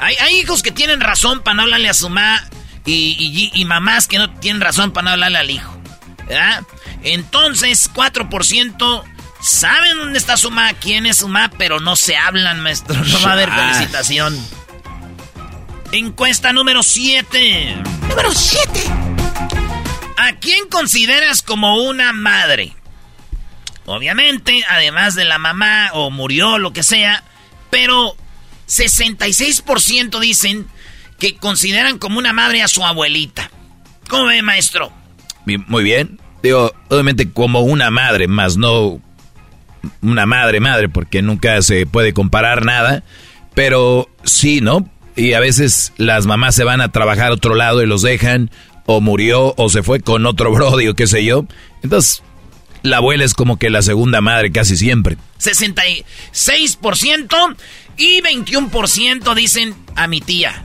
Hay, 0.00 0.16
hay 0.16 0.36
hijos 0.40 0.62
que 0.62 0.72
tienen 0.72 1.00
razón 1.00 1.40
para 1.42 1.54
no 1.54 1.62
hablarle 1.62 1.88
a 1.88 1.94
su 1.94 2.08
mamá 2.08 2.42
y, 2.86 2.92
y- 3.54 3.60
y 3.60 3.64
mamás 3.64 4.06
que 4.08 4.18
no 4.18 4.30
tienen 4.40 4.60
razón 4.62 4.92
para 4.92 5.04
no 5.04 5.10
hablarle 5.10 5.38
al 5.38 5.50
hijo. 5.50 5.76
¿Verdad? 6.26 6.62
Entonces, 7.02 7.90
4% 7.92 9.04
saben 9.42 9.98
dónde 9.98 10.18
está 10.18 10.36
su 10.36 10.50
mamá, 10.50 10.72
quién 10.74 11.06
es 11.06 11.18
su 11.18 11.28
mamá, 11.28 11.50
pero 11.58 11.80
no 11.80 11.96
se 11.96 12.16
hablan, 12.16 12.60
maestro. 12.60 12.94
No 13.04 13.20
va 13.22 13.30
a 13.30 13.32
haber 13.34 13.50
Ah. 13.50 13.72
felicitación. 13.74 14.38
Encuesta 15.92 16.52
número 16.52 16.82
7. 16.82 17.76
Número 18.08 18.32
7. 18.32 18.80
¿A 20.16 20.32
quién 20.36 20.68
consideras 20.68 21.42
como 21.42 21.82
una 21.82 22.12
madre? 22.12 22.74
Obviamente, 23.86 24.64
además 24.68 25.14
de 25.16 25.24
la 25.24 25.38
mamá 25.38 25.90
o 25.94 26.10
murió, 26.10 26.58
lo 26.58 26.72
que 26.72 26.82
sea, 26.84 27.24
pero 27.70 28.14
66% 28.70 30.20
dicen 30.20 30.66
que 31.18 31.34
consideran 31.34 31.98
como 31.98 32.18
una 32.18 32.32
madre 32.32 32.62
a 32.62 32.68
su 32.68 32.84
abuelita. 32.84 33.50
¿Cómo 34.08 34.26
ve, 34.26 34.42
maestro? 34.42 34.92
Muy 35.44 35.82
bien. 35.82 36.20
Digo, 36.42 36.72
obviamente 36.88 37.32
como 37.32 37.60
una 37.60 37.90
madre, 37.90 38.28
más 38.28 38.56
no 38.56 39.00
una 40.02 40.24
madre, 40.24 40.60
madre, 40.60 40.88
porque 40.88 41.20
nunca 41.20 41.60
se 41.62 41.84
puede 41.84 42.12
comparar 42.12 42.64
nada. 42.64 43.02
Pero 43.54 44.08
sí, 44.24 44.60
¿no? 44.60 44.88
Y 45.16 45.32
a 45.32 45.40
veces 45.40 45.92
las 45.96 46.26
mamás 46.26 46.54
se 46.54 46.64
van 46.64 46.80
a 46.80 46.92
trabajar 46.92 47.32
a 47.32 47.34
otro 47.34 47.56
lado 47.56 47.82
y 47.82 47.86
los 47.86 48.02
dejan, 48.02 48.50
o 48.86 49.00
murió, 49.00 49.54
o 49.56 49.68
se 49.68 49.82
fue 49.82 50.00
con 50.00 50.26
otro 50.26 50.52
brody, 50.54 50.86
o 50.88 50.94
qué 50.94 51.08
sé 51.08 51.24
yo. 51.24 51.44
Entonces, 51.82 52.22
la 52.82 52.98
abuela 52.98 53.24
es 53.24 53.34
como 53.34 53.58
que 53.58 53.70
la 53.70 53.82
segunda 53.82 54.20
madre 54.20 54.52
casi 54.52 54.76
siempre. 54.76 55.16
66% 55.40 57.56
y 57.96 58.20
21% 58.22 59.34
dicen 59.34 59.74
a 59.96 60.06
mi 60.06 60.20
tía. 60.20 60.64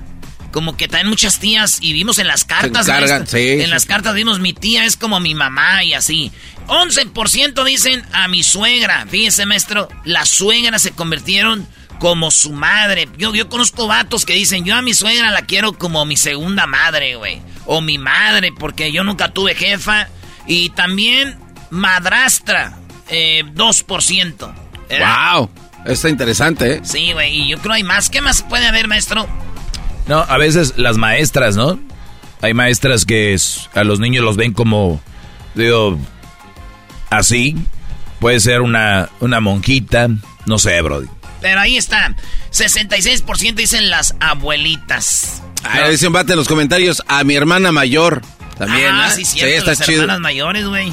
Como 0.52 0.78
que 0.78 0.88
también 0.88 1.10
muchas 1.10 1.40
tías, 1.40 1.80
y 1.82 1.92
vimos 1.92 2.18
en 2.18 2.28
las 2.28 2.46
cartas, 2.46 2.88
encargan, 2.88 3.28
sí, 3.28 3.50
en 3.50 3.66
sí. 3.66 3.68
las 3.68 3.86
cartas 3.86 4.16
vimos 4.16 4.40
mi 4.40 4.54
tía 4.54 4.86
es 4.86 4.96
como 4.96 5.20
mi 5.20 5.36
mamá 5.36 5.84
y 5.84 5.94
así. 5.94 6.32
11% 6.68 7.64
dicen 7.66 8.04
a 8.14 8.30
mi 8.30 8.42
suegra. 8.42 9.06
Fíjese, 9.10 9.46
maestro, 9.46 9.90
las 10.06 10.30
suegras 10.30 10.82
se 10.82 10.92
convirtieron 10.92 11.68
como 12.00 12.32
su 12.32 12.54
madre. 12.54 13.10
Yo, 13.18 13.34
yo 13.36 13.50
conozco 13.50 13.88
vatos 13.88 14.26
que 14.26 14.34
dicen, 14.34 14.64
yo 14.64 14.76
a 14.76 14.82
mi 14.82 14.94
suegra 14.94 15.32
la 15.32 15.42
quiero 15.42 15.74
como 15.74 16.06
mi 16.06 16.16
segunda 16.16 16.68
madre, 16.68 17.16
güey. 17.16 17.42
O 17.66 17.82
mi 17.82 17.98
madre, 17.98 18.54
porque 18.58 18.92
yo 18.94 19.04
nunca 19.04 19.34
tuve 19.34 19.56
jefa. 19.56 20.08
Y 20.48 20.70
también 20.70 21.38
madrastra, 21.70 22.78
eh, 23.10 23.44
2%. 23.46 24.54
¿verdad? 24.90 25.38
¡Wow! 25.38 25.50
Está 25.86 26.10
interesante, 26.10 26.74
¿eh? 26.74 26.82
Sí, 26.84 27.14
güey, 27.14 27.42
y 27.42 27.50
yo 27.50 27.60
creo 27.60 27.74
hay 27.74 27.84
más. 27.84 28.10
¿Qué 28.10 28.22
más 28.22 28.42
puede 28.44 28.66
haber, 28.66 28.88
maestro? 28.88 29.28
No, 30.08 30.20
a 30.20 30.38
veces 30.38 30.74
las 30.78 30.98
maestras, 30.98 31.56
¿no? 31.56 31.80
Hay 32.42 32.54
maestras 32.54 33.06
que 33.06 33.36
a 33.74 33.84
los 33.84 34.00
niños 34.00 34.24
los 34.24 34.36
ven 34.36 34.54
como, 34.54 35.02
digo, 35.54 36.00
así. 37.10 37.56
Puede 38.20 38.40
ser 38.40 38.62
una, 38.62 39.10
una 39.20 39.40
monjita, 39.40 40.08
no 40.46 40.58
sé, 40.58 40.82
Brody. 40.82 41.08
Pero 41.42 41.60
ahí 41.60 41.78
está. 41.78 42.16
66% 42.52 43.54
dicen 43.54 43.90
las 43.90 44.16
abuelitas. 44.20 45.44
Ah, 45.64 45.90
dicen, 45.90 46.12
bate 46.12 46.34
en 46.34 46.40
los 46.40 46.48
comentarios 46.48 47.04
a 47.08 47.24
mi 47.24 47.36
hermana 47.36 47.72
mayor. 47.72 48.22
También, 48.58 48.90
ah, 48.92 49.12
sí, 49.12 49.26
cierto, 49.26 49.68
las 49.68 49.88
hermanas 49.88 50.20
mayores, 50.20 50.66
güey. 50.66 50.92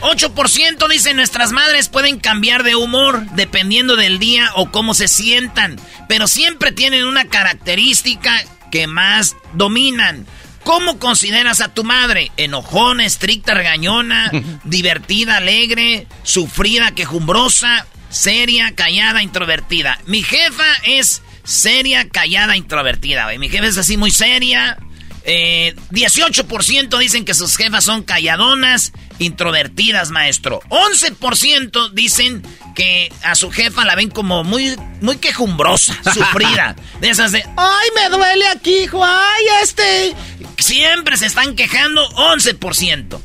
8% 0.00 0.88
dicen 0.88 1.16
nuestras 1.16 1.52
madres 1.52 1.88
pueden 1.88 2.18
cambiar 2.18 2.62
de 2.62 2.76
humor 2.76 3.24
dependiendo 3.32 3.96
del 3.96 4.18
día 4.18 4.50
o 4.54 4.70
cómo 4.70 4.94
se 4.94 5.08
sientan, 5.08 5.78
pero 6.08 6.28
siempre 6.28 6.72
tienen 6.72 7.04
una 7.04 7.26
característica 7.26 8.44
que 8.70 8.86
más 8.86 9.36
dominan. 9.54 10.26
¿Cómo 10.64 10.98
consideras 10.98 11.60
a 11.60 11.72
tu 11.72 11.84
madre? 11.84 12.32
¿Enojona, 12.36 13.06
estricta, 13.06 13.54
regañona, 13.54 14.30
divertida, 14.64 15.36
alegre, 15.36 16.08
sufrida, 16.24 16.90
quejumbrosa, 16.90 17.86
seria, 18.10 18.74
callada, 18.74 19.22
introvertida? 19.22 20.00
Mi 20.06 20.22
jefa 20.22 20.66
es 20.84 21.22
seria, 21.44 22.08
callada, 22.08 22.56
introvertida, 22.56 23.28
Mi 23.38 23.48
jefa 23.48 23.66
es 23.66 23.78
así 23.78 23.96
muy 23.96 24.10
seria. 24.10 24.76
18% 25.24 26.94
eh, 26.94 26.98
dicen 27.00 27.24
que 27.24 27.34
sus 27.34 27.56
jefas 27.56 27.84
son 27.84 28.02
calladonas, 28.02 28.92
introvertidas, 29.18 30.10
maestro. 30.10 30.60
11% 30.68 31.90
dicen 31.92 32.42
que 32.74 33.12
a 33.22 33.34
su 33.34 33.50
jefa 33.50 33.84
la 33.84 33.94
ven 33.94 34.10
como 34.10 34.44
muy, 34.44 34.76
muy 35.00 35.16
quejumbrosa, 35.16 35.94
sufrida. 36.14 36.76
De 37.00 37.10
esas 37.10 37.32
de, 37.32 37.42
ay, 37.56 37.88
me 37.94 38.08
duele 38.16 38.46
aquí, 38.48 38.84
hijo, 38.84 39.04
ay, 39.04 39.44
este. 39.62 40.14
Siempre 40.58 41.16
se 41.16 41.26
están 41.26 41.56
quejando, 41.56 42.08
11%. 42.10 43.20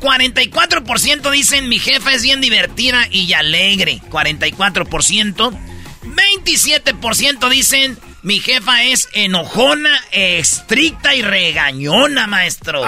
44% 0.00 1.30
dicen 1.30 1.68
mi 1.68 1.78
jefa 1.78 2.12
es 2.12 2.22
bien 2.22 2.40
divertida 2.40 3.08
y 3.10 3.32
alegre, 3.32 4.02
44%. 4.10 5.58
27% 6.04 7.48
dicen 7.48 7.98
mi 8.24 8.40
jefa 8.40 8.82
es 8.84 9.08
enojona, 9.12 10.02
estricta 10.10 11.14
y 11.14 11.20
regañona, 11.20 12.26
maestro. 12.26 12.80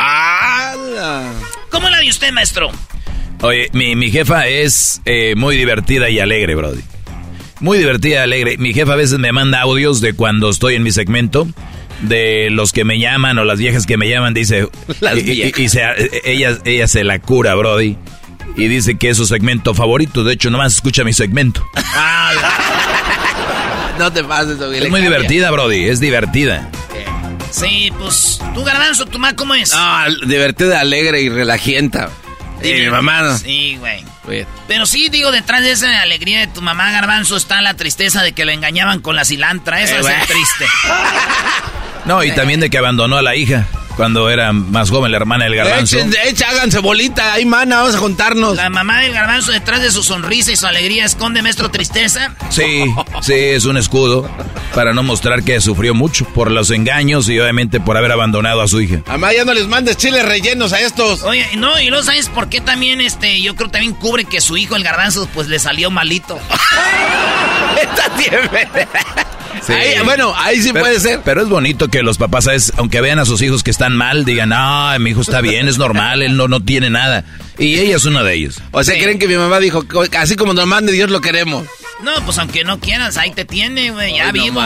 ¿Cómo 1.70 1.90
la 1.90 2.00
de 2.00 2.08
usted, 2.08 2.32
maestro? 2.32 2.72
Oye, 3.42 3.68
mi, 3.74 4.10
jefa 4.10 4.48
es 4.48 5.02
eh, 5.04 5.34
muy 5.36 5.58
divertida 5.58 6.08
y 6.08 6.20
alegre, 6.20 6.54
Brody. 6.54 6.80
Muy 7.60 7.76
divertida 7.76 8.14
y 8.14 8.18
alegre. 8.22 8.56
Mi 8.56 8.72
jefa 8.72 8.94
a 8.94 8.96
veces 8.96 9.18
me 9.18 9.30
manda 9.30 9.60
audios 9.60 10.00
de 10.00 10.14
cuando 10.14 10.48
estoy 10.48 10.74
en 10.74 10.82
mi 10.82 10.90
segmento. 10.90 11.46
De 12.00 12.48
los 12.50 12.72
que 12.72 12.84
me 12.84 12.98
llaman 12.98 13.38
o 13.38 13.44
las 13.44 13.58
viejas 13.58 13.84
que 13.84 13.98
me 13.98 14.08
llaman, 14.08 14.32
dice. 14.32 14.68
y, 15.22 15.42
ella, 16.24 16.58
ella 16.64 16.88
se 16.88 17.04
la 17.04 17.18
cura, 17.18 17.54
Brody. 17.54 17.98
Y 18.56 18.68
dice 18.68 18.96
que 18.96 19.10
es 19.10 19.18
su 19.18 19.26
segmento 19.26 19.74
favorito. 19.74 20.24
De 20.24 20.32
hecho, 20.32 20.48
nomás 20.48 20.76
escucha 20.76 21.04
mi 21.04 21.12
segmento. 21.12 21.62
no 23.98 24.12
te 24.12 24.24
pases, 24.24 24.60
Es 24.60 24.90
muy 24.90 25.00
divertida, 25.00 25.50
Brody, 25.50 25.88
es 25.88 26.00
divertida. 26.00 26.70
Sí, 27.50 27.90
pues, 27.98 28.40
¿tú, 28.54 28.64
Garbanzo, 28.64 29.06
tu 29.06 29.18
mamá 29.18 29.34
cómo 29.34 29.54
es? 29.54 29.72
Ah, 29.74 30.06
divertida, 30.26 30.80
alegre 30.80 31.22
y 31.22 31.28
relajienta. 31.28 32.10
Y 32.62 32.72
mi 32.72 32.90
mamá 32.90 33.38
Sí, 33.38 33.76
güey. 33.78 34.04
Pero 34.66 34.86
sí, 34.86 35.08
digo, 35.08 35.30
detrás 35.30 35.62
de 35.62 35.70
esa 35.70 36.02
alegría 36.02 36.40
de 36.40 36.46
tu 36.48 36.60
mamá, 36.60 36.90
Garbanzo, 36.90 37.36
está 37.36 37.62
la 37.62 37.74
tristeza 37.74 38.22
de 38.22 38.32
que 38.32 38.44
lo 38.44 38.50
engañaban 38.50 39.00
con 39.00 39.14
la 39.14 39.24
cilantra. 39.24 39.80
Eso 39.80 39.94
eh, 39.96 40.14
es 40.20 40.26
triste. 40.26 40.66
no, 42.04 42.24
y 42.24 42.32
también 42.32 42.60
de 42.60 42.68
que 42.68 42.78
abandonó 42.78 43.16
a 43.18 43.22
la 43.22 43.36
hija 43.36 43.66
cuando 43.96 44.30
era 44.30 44.52
más 44.52 44.90
joven 44.90 45.10
la 45.10 45.16
hermana 45.16 45.44
del 45.44 45.56
garbanzo. 45.56 45.98
Echa, 46.24 46.50
háganse 46.50 46.78
bolita, 46.80 47.32
ahí 47.32 47.44
mana, 47.44 47.78
vamos 47.78 47.94
a 47.94 47.98
juntarnos. 47.98 48.56
La 48.56 48.70
mamá 48.70 49.00
del 49.00 49.12
garbanzo 49.12 49.52
detrás 49.52 49.80
de 49.80 49.90
su 49.90 50.02
sonrisa 50.02 50.52
y 50.52 50.56
su 50.56 50.66
alegría 50.66 51.04
esconde 51.04 51.42
maestro 51.42 51.70
tristeza. 51.70 52.34
Sí, 52.50 52.84
sí, 53.22 53.34
es 53.34 53.64
un 53.64 53.76
escudo 53.76 54.28
para 54.74 54.92
no 54.92 55.02
mostrar 55.02 55.42
que 55.42 55.60
sufrió 55.60 55.94
mucho 55.94 56.24
por 56.26 56.50
los 56.50 56.70
engaños 56.70 57.28
y 57.28 57.38
obviamente 57.38 57.80
por 57.80 57.96
haber 57.96 58.12
abandonado 58.12 58.60
a 58.60 58.68
su 58.68 58.80
hija. 58.80 59.02
Mamá, 59.06 59.32
ya 59.32 59.44
no 59.44 59.54
les 59.54 59.66
mandes 59.66 59.96
chiles 59.96 60.24
rellenos 60.24 60.72
a 60.72 60.80
estos. 60.80 61.22
Oye, 61.22 61.46
no, 61.56 61.80
y 61.80 61.90
no 61.90 62.02
sabes 62.02 62.28
por 62.28 62.48
qué 62.48 62.60
también 62.60 63.00
este, 63.00 63.40
yo 63.40 63.56
creo 63.56 63.70
también 63.70 63.94
cubre 63.94 64.24
que 64.24 64.40
su 64.40 64.56
hijo 64.56 64.76
el 64.76 64.84
garbanzo 64.84 65.28
pues 65.32 65.48
le 65.48 65.58
salió 65.58 65.90
malito. 65.90 66.38
Bueno, 70.04 70.32
ahí 70.36 70.60
sí 70.60 70.72
puede 70.72 71.00
ser. 71.00 71.20
Pero 71.24 71.42
es 71.42 71.48
bonito 71.48 71.88
que 71.88 72.02
los 72.02 72.18
papás, 72.18 72.72
aunque 72.76 73.00
vean 73.00 73.18
a 73.18 73.24
sus 73.24 73.42
hijos 73.42 73.62
que 73.62 73.70
están 73.70 73.96
mal, 73.96 74.24
digan, 74.24 74.52
ah, 74.52 74.96
mi 75.00 75.10
hijo 75.10 75.20
está 75.20 75.40
bien, 75.40 75.68
es 75.68 75.78
normal, 75.78 76.22
él 76.22 76.36
no, 76.36 76.48
no 76.48 76.60
tiene 76.60 76.90
nada. 76.90 77.24
Y 77.58 77.78
ella 77.78 77.96
es 77.96 78.04
una 78.04 78.22
de 78.22 78.34
ellos. 78.34 78.60
O 78.70 78.84
sea, 78.84 78.94
creen 78.94 79.18
que 79.18 79.28
mi 79.28 79.36
mamá 79.36 79.58
dijo, 79.60 79.84
así 80.18 80.36
como 80.36 80.52
nos 80.52 80.66
mande 80.66 80.92
Dios 80.92 81.10
lo 81.10 81.20
queremos. 81.20 81.66
No, 82.02 82.12
pues 82.26 82.36
aunque 82.38 82.62
no 82.62 82.78
quieras, 82.78 83.16
ahí 83.16 83.30
te 83.30 83.44
tiene, 83.46 83.90
güey, 83.90 84.16
ya 84.16 84.30
vivo. 84.30 84.60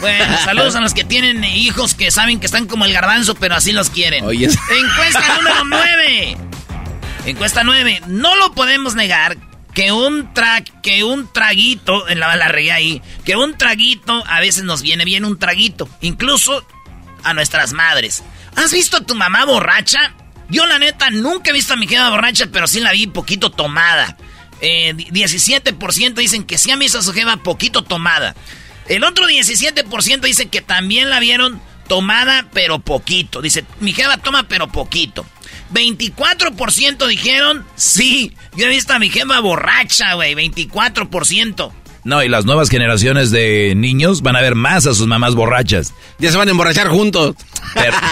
bueno, 0.00 0.38
saludos 0.44 0.74
a 0.74 0.80
los 0.80 0.94
que 0.94 1.04
tienen 1.04 1.44
hijos 1.44 1.94
que 1.94 2.10
saben 2.10 2.40
que 2.40 2.46
están 2.46 2.66
como 2.66 2.84
el 2.84 2.92
garbanzo, 2.92 3.36
pero 3.36 3.54
así 3.54 3.72
los 3.72 3.90
quieren. 3.90 4.24
Oye. 4.24 4.46
Encuesta 4.46 5.36
número 5.36 5.64
9. 5.64 6.36
Encuesta 7.26 7.62
9. 7.64 8.02
No 8.08 8.34
lo 8.36 8.52
podemos 8.52 8.94
negar 8.94 9.36
que 9.76 9.92
un 9.92 10.30
que 10.82 11.04
un 11.04 11.30
traguito, 11.30 12.08
en 12.08 12.18
la, 12.18 12.34
la 12.34 12.46
ahí, 12.46 13.02
que 13.26 13.36
un 13.36 13.58
traguito, 13.58 14.24
a 14.26 14.40
veces 14.40 14.64
nos 14.64 14.80
viene 14.80 15.04
bien 15.04 15.26
un 15.26 15.38
traguito, 15.38 15.86
incluso 16.00 16.66
a 17.22 17.34
nuestras 17.34 17.74
madres. 17.74 18.22
¿Has 18.56 18.72
visto 18.72 18.96
a 18.96 19.00
tu 19.02 19.14
mamá 19.14 19.44
borracha? 19.44 20.14
Yo 20.48 20.64
la 20.64 20.78
neta 20.78 21.10
nunca 21.10 21.50
he 21.50 21.52
visto 21.52 21.74
a 21.74 21.76
mi 21.76 21.86
jefa 21.86 22.08
borracha, 22.08 22.46
pero 22.50 22.66
sí 22.66 22.80
la 22.80 22.92
vi 22.92 23.06
poquito 23.06 23.50
tomada. 23.50 24.16
17% 24.62 26.06
eh, 26.06 26.14
dicen 26.16 26.44
que 26.44 26.56
sí 26.56 26.70
han 26.70 26.78
visto 26.78 26.98
a 26.98 27.02
su 27.02 27.12
jefa 27.12 27.36
poquito 27.36 27.84
tomada. 27.84 28.34
El 28.88 29.04
otro 29.04 29.26
17% 29.26 30.20
dice 30.20 30.46
que 30.46 30.62
también 30.62 31.10
la 31.10 31.20
vieron 31.20 31.60
tomada, 31.86 32.48
pero 32.54 32.78
poquito. 32.78 33.42
Dice, 33.42 33.66
mi 33.80 33.92
jefa 33.92 34.16
toma, 34.16 34.48
pero 34.48 34.68
poquito. 34.68 35.26
24% 35.72 37.06
dijeron 37.06 37.64
sí. 37.76 38.34
Yo 38.56 38.66
he 38.66 38.68
visto 38.68 38.92
a 38.92 38.98
mi 38.98 39.10
gema 39.10 39.40
borracha, 39.40 40.14
güey. 40.14 40.34
24%. 40.34 41.72
No, 42.06 42.22
y 42.22 42.28
las 42.28 42.44
nuevas 42.44 42.70
generaciones 42.70 43.32
de 43.32 43.74
niños 43.74 44.22
van 44.22 44.36
a 44.36 44.40
ver 44.40 44.54
más 44.54 44.86
a 44.86 44.94
sus 44.94 45.08
mamás 45.08 45.34
borrachas. 45.34 45.92
Ya 46.20 46.30
se 46.30 46.36
van 46.36 46.46
a 46.46 46.52
emborrachar 46.52 46.86
juntos. 46.86 47.34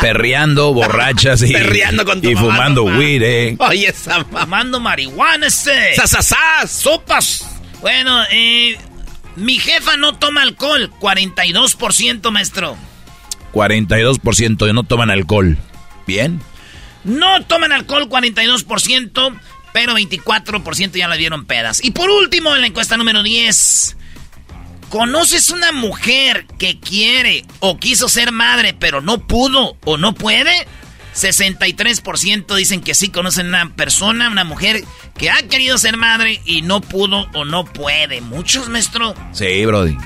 perreando, 0.01 0.75
borrachas 0.75 1.43
y, 1.43 1.53
perreando 1.53 2.05
con 2.05 2.19
y 2.21 2.35
fumando 2.35 2.83
weed, 2.83 3.23
eh. 3.23 3.57
Oye, 3.61 3.87
esa 3.87 4.25
Fumando 4.25 4.81
marihuana 4.81 5.47
este. 5.47 5.95
¡Sasasas! 5.95 6.73
¡Sopas! 6.73 7.47
Bueno, 7.83 8.25
eh, 8.33 8.77
mi 9.37 9.61
jefa 9.61 9.97
no 9.97 10.17
toma 10.19 10.43
alcohol. 10.43 10.91
42%, 11.01 12.33
maestro. 12.33 12.77
42% 13.53 14.75
no 14.75 14.83
toman 14.83 15.11
alcohol. 15.11 15.57
Bien. 16.05 16.41
No 17.05 17.45
toman 17.45 17.73
alcohol 17.73 18.09
42%, 18.09 19.41
pero 19.73 19.95
24% 19.95 20.93
ya 20.93 21.09
la 21.09 21.17
dieron 21.17 21.45
pedas. 21.45 21.85
Y 21.85 21.91
por 21.91 22.11
último, 22.11 22.55
en 22.55 22.63
la 22.63 22.67
encuesta 22.67 22.97
número 22.97 23.23
10. 23.23 23.97
¿Conoces 24.89 25.51
una 25.51 25.73
mujer 25.73 26.47
que 26.59 26.79
quiere 26.79 27.45
o 27.59 27.79
quiso 27.79 28.09
ser 28.09 28.31
madre, 28.31 28.75
pero 28.79 29.01
no 29.01 29.27
pudo 29.27 29.77
o 29.85 29.97
no 29.97 30.15
puede? 30.15 30.69
63% 31.15 32.55
dicen 32.55 32.81
que 32.81 32.95
sí 32.95 33.09
conocen 33.09 33.49
una 33.49 33.75
persona, 33.75 34.29
una 34.29 34.45
mujer 34.45 34.85
que 35.17 35.31
ha 35.31 35.43
querido 35.49 35.79
ser 35.79 35.97
madre 35.97 36.41
y 36.45 36.63
no 36.63 36.81
pudo 36.81 37.29
o 37.35 37.45
no 37.45 37.65
puede. 37.65 38.21
¿Muchos, 38.21 38.69
maestro? 38.69 39.15
Sí, 39.33 39.65
Brody. 39.65 39.97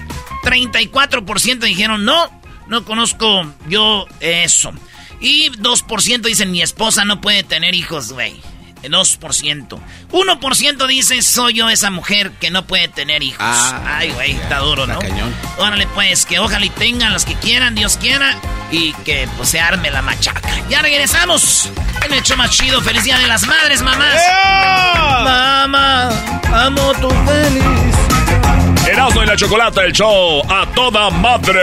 34% 0.45 1.59
dijeron 1.61 2.05
no, 2.05 2.31
no 2.69 2.85
conozco 2.85 3.53
yo 3.69 4.07
eso. 4.21 4.73
Y 5.21 5.51
2% 5.51 6.21
dicen 6.23 6.51
mi 6.51 6.63
esposa 6.63 7.05
no 7.05 7.21
puede 7.21 7.43
tener 7.43 7.75
hijos, 7.75 8.13
güey. 8.13 8.41
2%. 8.83 9.81
1% 10.13 10.87
dice 10.87 11.23
soy 11.23 11.55
yo 11.55 11.69
esa 11.69 11.91
mujer 11.91 12.31
que 12.33 12.51
no 12.51 12.65
puede 12.67 12.89
tener 12.89 13.23
hijos. 13.23 13.41
Ah, 13.41 13.99
Ay, 13.99 14.11
güey, 14.13 14.33
está 14.33 14.59
duro, 14.59 14.87
¿no? 14.87 14.99
Cañón. 14.99 15.35
Órale, 15.59 15.87
pues, 15.89 16.27
que 16.27 16.39
ojalá 16.39 16.65
y 16.65 16.71
tengan 16.71 17.13
los 17.13 17.25
que 17.25 17.35
quieran, 17.35 17.75
Dios 17.75 17.97
quiera, 17.97 18.37
y 18.71 18.93
que 19.05 19.29
pues, 19.37 19.49
se 19.51 19.61
arme 19.61 19.91
la 19.91 20.03
machaca. 20.03 20.41
Ya 20.69 20.83
regresamos 20.83 21.71
en 22.05 22.13
el 22.13 22.19
hecho 22.21 22.37
más 22.37 22.51
chido. 22.51 22.81
Feliz 22.81 23.05
Día 23.05 23.19
de 23.19 23.27
las 23.27 23.47
Madres, 23.47 23.83
mamás. 23.83 24.23
Mamá, 25.25 26.11
amo 26.53 26.93
tu 27.01 27.11
feliz. 27.11 28.89
Erasmo 28.89 29.23
y 29.23 29.27
la 29.27 29.37
chocolate, 29.37 29.81
el 29.85 29.93
show 29.93 30.43
a 30.49 30.67
toda 30.75 31.11
madre. 31.11 31.63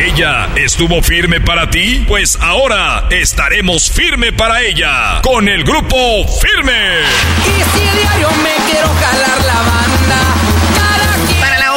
¿Ella 0.00 0.48
estuvo 0.56 1.02
firme 1.02 1.42
para 1.42 1.68
ti? 1.68 2.06
Pues 2.08 2.38
ahora 2.40 3.06
estaremos 3.10 3.90
firme 3.90 4.32
para 4.32 4.62
ella 4.62 5.20
con 5.22 5.46
el 5.46 5.62
grupo 5.62 6.26
Firme. 6.40 7.02
Y 7.44 7.62
si 7.62 7.98
diario 7.98 8.30
me 8.42 8.54
quiero 8.70 8.88
jalar 8.88 9.44
la 9.44 9.60
banda. 9.60 10.69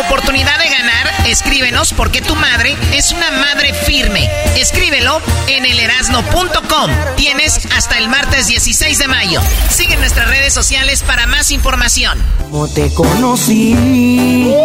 Oportunidad 0.07 0.59
de 0.59 0.69
ganar, 0.69 1.27
escríbenos 1.27 1.93
porque 1.93 2.21
tu 2.21 2.35
madre 2.35 2.77
es 2.93 3.11
una 3.11 3.31
madre 3.31 3.73
firme. 3.73 4.29
Escríbelo 4.55 5.21
en 5.47 5.65
elerasno.com. 5.65 6.91
Tienes 7.15 7.65
hasta 7.75 7.97
el 7.97 8.09
martes 8.09 8.47
16 8.47 8.97
de 8.97 9.07
mayo. 9.07 9.41
Sigue 9.69 9.97
nuestras 9.97 10.29
redes 10.29 10.53
sociales 10.53 11.03
para 11.03 11.27
más 11.27 11.51
información. 11.51 12.17
Como 12.39 12.67
te 12.67 12.93
conocí, 12.93 13.73
me 13.73 14.55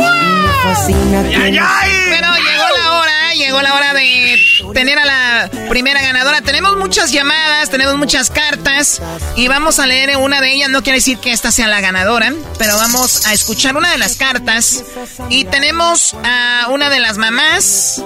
fascina 0.62 1.22
Pero 1.22 2.34
llegó 2.34 2.64
la 2.76 2.92
hora 2.98 3.18
llegó 3.38 3.62
la 3.62 3.74
hora 3.74 3.94
de 3.94 4.36
tener 4.72 4.98
a 4.98 5.04
la 5.04 5.50
primera 5.68 6.00
ganadora. 6.02 6.40
Tenemos 6.42 6.76
muchas 6.76 7.12
llamadas, 7.12 7.70
tenemos 7.70 7.96
muchas 7.96 8.30
cartas 8.30 9.00
y 9.36 9.48
vamos 9.48 9.78
a 9.78 9.86
leer 9.86 10.16
una 10.16 10.40
de 10.40 10.52
ellas. 10.52 10.70
No 10.70 10.82
quiere 10.82 10.98
decir 10.98 11.18
que 11.18 11.32
esta 11.32 11.52
sea 11.52 11.68
la 11.68 11.80
ganadora, 11.80 12.32
pero 12.58 12.76
vamos 12.76 13.26
a 13.26 13.32
escuchar 13.32 13.76
una 13.76 13.90
de 13.90 13.98
las 13.98 14.16
cartas. 14.16 14.84
Y 15.28 15.44
tenemos 15.44 16.16
a 16.24 16.66
una 16.70 16.90
de 16.90 17.00
las 17.00 17.16
mamás 17.16 18.02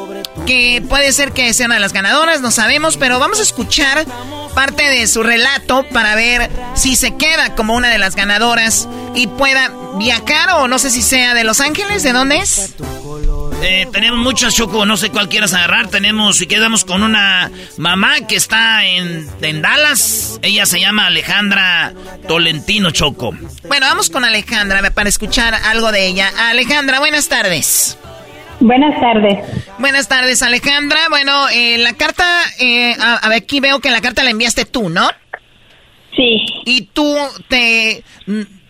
que 0.47 0.83
puede 0.89 1.13
ser 1.13 1.33
que 1.33 1.53
sea 1.55 1.67
una 1.67 1.77
de 1.77 1.81
las 1.81 1.93
ganadoras, 1.93 2.41
no 2.41 2.51
sabemos, 2.51 2.97
pero 2.97 3.19
vamos 3.19 3.39
a 3.41 3.43
escuchar 3.43 4.05
parte 4.55 4.85
de 4.85 5.07
su 5.07 5.23
relato 5.23 5.85
para 5.93 6.15
ver 6.15 6.51
si 6.75 6.97
se 6.97 7.17
queda 7.17 7.55
como 7.55 7.75
una 7.75 7.89
de 7.89 7.99
las 7.99 8.17
ganadoras 8.17 8.89
y 9.15 9.27
pueda 9.27 9.73
viajar 9.97 10.51
o 10.57 10.69
no 10.69 10.79
sé 10.79 10.91
si 10.91 11.03
sea 11.03 11.35
de 11.35 11.45
Los 11.45 11.61
Ángeles, 11.61 12.03
¿de 12.03 12.13
dónde 12.13 12.39
es? 12.39 12.73
Eh, 13.63 13.87
tenemos 13.93 14.19
muchas, 14.19 14.57
Choco, 14.57 14.85
no 14.85 14.97
sé 14.97 15.11
cuál 15.11 15.29
quieras 15.29 15.55
agarrar. 15.55 15.89
Tenemos, 15.89 16.43
y 16.43 16.47
quedamos 16.47 16.85
con 16.85 17.03
una 17.03 17.51
mamá 17.79 18.27
que 18.27 18.35
está 18.35 18.85
en, 18.85 19.29
en 19.41 19.63
Dallas. 19.63 20.41
Ella 20.43 20.67
se 20.67 20.81
llama 20.81 21.07
Alejandra 21.07 21.93
Tolentino, 22.27 22.91
Choco. 22.91 23.33
Bueno, 23.69 23.87
vamos 23.87 24.11
con 24.11 24.25
Alejandra 24.25 24.91
para 24.91 25.09
escuchar 25.09 25.55
algo 25.55 25.93
de 25.93 26.09
ella. 26.09 26.31
Alejandra, 26.51 26.99
buenas 26.99 27.29
tardes. 27.29 27.97
Buenas 28.59 29.01
tardes. 29.01 29.39
Buenas 29.79 30.09
tardes, 30.09 30.43
Alejandra. 30.43 31.09
Bueno, 31.09 31.49
eh, 31.49 31.79
la 31.79 31.95
carta, 31.95 32.27
eh, 32.59 32.95
a, 32.99 33.29
ver, 33.29 33.39
aquí 33.39 33.61
veo 33.61 33.79
que 33.79 33.91
la 33.91 34.01
carta 34.01 34.25
la 34.25 34.31
enviaste 34.31 34.65
tú, 34.65 34.89
¿no? 34.89 35.09
Sí. 36.17 36.37
Y 36.65 36.83
tú 36.93 37.17
te, 37.49 38.03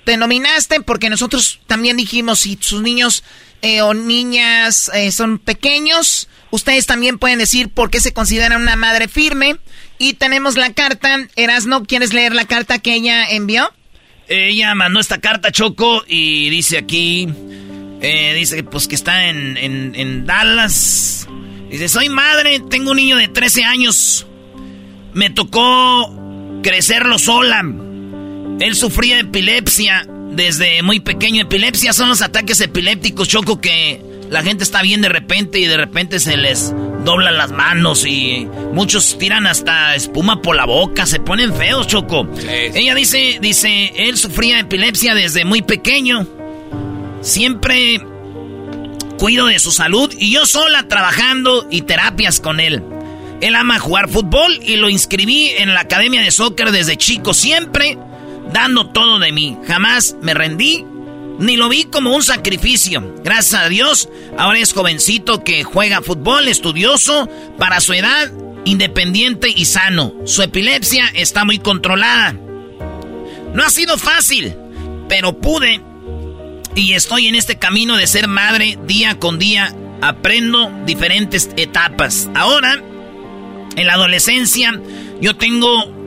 te 0.05 0.17
nominaste 0.19 0.81
porque 0.81 1.09
nosotros 1.09 1.61
también 1.67 1.97
dijimos, 1.97 2.41
si 2.41 2.59
sus 2.61 2.83
niños 2.83 3.25
eh, 3.63 3.81
o 3.81 3.95
niñas 3.95 4.91
eh, 4.93 5.13
son 5.13 5.39
pequeños, 5.39 6.29
ustedes 6.51 6.87
también 6.87 7.19
pueden 7.19 7.39
decir 7.39 7.69
por 7.69 7.91
qué 7.91 8.01
se 8.01 8.13
consideran 8.13 8.61
una 8.61 8.77
madre 8.77 9.09
firme. 9.09 9.57
Y 9.99 10.15
tenemos 10.15 10.57
la 10.57 10.73
carta. 10.73 11.29
Erasno, 11.37 11.85
¿quieres 11.85 12.13
leer 12.13 12.35
la 12.35 12.45
carta 12.45 12.81
que 12.81 12.95
ella 12.95 13.25
envió? 13.31 13.73
Ella 14.27 14.75
mandó 14.75 14.99
esta 14.99 15.21
carta, 15.21 15.53
Choco, 15.53 16.05
y 16.09 16.51
dice 16.51 16.79
aquí, 16.79 17.29
eh, 18.01 18.35
dice 18.37 18.65
pues 18.65 18.89
que 18.89 18.97
está 18.97 19.29
en, 19.29 19.57
en, 19.57 19.95
en 19.95 20.27
Dallas. 20.27 21.29
Dice, 21.71 21.89
soy 21.89 22.09
madre, 22.09 22.61
tengo 22.69 22.91
un 22.91 22.97
niño 22.97 23.17
de 23.17 23.29
13 23.29 23.63
años. 23.63 24.27
Me 25.15 25.31
tocó 25.31 26.61
crecerlo 26.63 27.19
sola. 27.19 27.65
Él 28.59 28.75
sufría 28.75 29.21
epilepsia 29.21 30.07
desde 30.35 30.83
muy 30.83 31.01
pequeño. 31.01 31.43
Epilepsia 31.43 31.93
son 31.93 32.09
los 32.09 32.23
ataques 32.23 32.61
epilépticos, 32.61 33.29
Choco, 33.29 33.61
que 33.61 34.01
la 34.31 34.43
gente 34.43 34.65
está 34.65 34.83
bien 34.83 35.03
de 35.03 35.09
repente 35.09 35.59
y 35.59 35.67
de 35.67 35.77
repente 35.77 36.19
se 36.19 36.37
les 36.37 36.75
doblan 37.05 37.37
las 37.37 37.51
manos 37.51 38.07
y 38.07 38.49
muchos 38.73 39.19
tiran 39.19 39.47
hasta 39.47 39.95
espuma 39.95 40.41
por 40.41 40.57
la 40.57 40.65
boca, 40.65 41.05
se 41.07 41.21
ponen 41.21 41.55
feos, 41.55 41.87
Choco. 41.87 42.29
Ella 42.49 42.95
dice, 42.95 43.39
dice, 43.41 43.93
él 43.97 44.17
sufría 44.17 44.61
epilepsia 44.61 45.15
desde 45.15 45.45
muy 45.45 45.63
pequeño. 45.63 46.27
Siempre 47.21 48.01
cuido 49.19 49.47
de 49.47 49.59
su 49.59 49.71
salud 49.71 50.13
y 50.19 50.33
yo 50.33 50.47
sola 50.47 50.89
trabajando 50.89 51.67
y 51.71 51.83
terapias 51.83 52.41
con 52.41 52.59
él. 52.59 52.83
Él 53.41 53.57
ama 53.57 53.79
jugar 53.79 54.09
fútbol 54.09 54.61
y 54.63 54.77
lo 54.77 54.89
inscribí 54.89 55.51
en 55.59 55.75
la 55.75 55.81
academia 55.81 56.23
de 56.23 56.31
soccer 56.31 56.71
desde 56.71 56.97
chico. 56.97 57.35
Siempre 57.35 57.99
dando 58.53 58.89
todo 58.89 59.19
de 59.19 59.33
mí. 59.33 59.57
Jamás 59.67 60.17
me 60.21 60.35
rendí, 60.35 60.85
ni 61.39 61.57
lo 61.57 61.69
vi 61.69 61.85
como 61.85 62.15
un 62.15 62.23
sacrificio. 62.23 63.15
Gracias 63.25 63.63
a 63.63 63.69
Dios, 63.69 64.09
ahora 64.39 64.59
es 64.59 64.73
jovencito 64.73 65.43
que 65.45 65.65
juega 65.65 66.03
fútbol, 66.03 66.49
estudioso, 66.49 67.29
para 67.59 67.81
su 67.81 67.93
edad, 67.93 68.31
independiente 68.65 69.49
y 69.49 69.65
sano. 69.65 70.15
Su 70.25 70.43
epilepsia 70.43 71.11
está 71.15 71.45
muy 71.45 71.59
controlada. 71.59 72.35
No 73.55 73.63
ha 73.65 73.71
sido 73.71 73.99
fácil, 73.99 74.55
pero 75.09 75.39
pude. 75.39 75.81
Y 76.75 76.95
estoy 76.95 77.27
en 77.29 77.35
este 77.35 77.59
camino 77.59 77.97
de 77.97 78.07
ser 78.07 78.29
madre 78.29 78.79
día 78.87 79.19
con 79.19 79.39
día. 79.39 79.75
Aprendo 80.01 80.73
diferentes 80.85 81.51
etapas. 81.57 82.29
Ahora, 82.35 82.83
en 83.77 83.87
la 83.87 83.95
adolescencia, 83.95 84.81
yo 85.21 85.37
tengo 85.37 86.02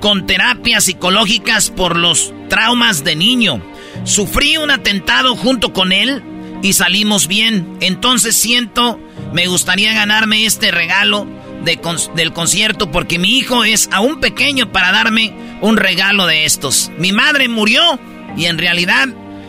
con 0.00 0.26
terapias 0.26 0.84
psicológicas 0.84 1.70
por 1.70 1.96
los 1.96 2.32
traumas 2.48 3.04
de 3.04 3.16
niño. 3.16 3.62
Sufrí 4.04 4.56
un 4.56 4.70
atentado 4.70 5.36
junto 5.36 5.72
con 5.72 5.92
él 5.92 6.22
y 6.62 6.72
salimos 6.72 7.26
bien. 7.26 7.76
Entonces 7.80 8.34
siento, 8.34 8.98
me 9.32 9.46
gustaría 9.46 9.92
ganarme 9.92 10.46
este 10.46 10.70
regalo 10.70 11.26
del 11.64 12.32
concierto 12.32 12.90
porque 12.90 13.18
mi 13.18 13.36
hijo 13.38 13.64
es 13.64 13.88
aún 13.92 14.20
pequeño 14.20 14.72
para 14.72 14.92
darme 14.92 15.34
un 15.60 15.76
regalo 15.76 16.26
de 16.26 16.46
estos. 16.46 16.90
Mi 16.98 17.12
madre 17.12 17.48
murió 17.48 18.00
y 18.36 18.46
en 18.46 18.58
realidad 18.58 19.08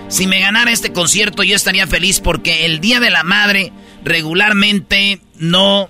si 0.10 0.28
me 0.28 0.42
ganara 0.42 0.72
este 0.72 0.92
concierto 0.92 1.44
yo 1.44 1.56
estaría 1.56 1.88
feliz 1.88 2.20
porque 2.20 2.66
el 2.66 2.82
Día 2.82 3.00
de 3.00 3.10
la 3.10 3.24
Madre 3.24 3.72
regularmente 4.04 5.22
no 5.38 5.90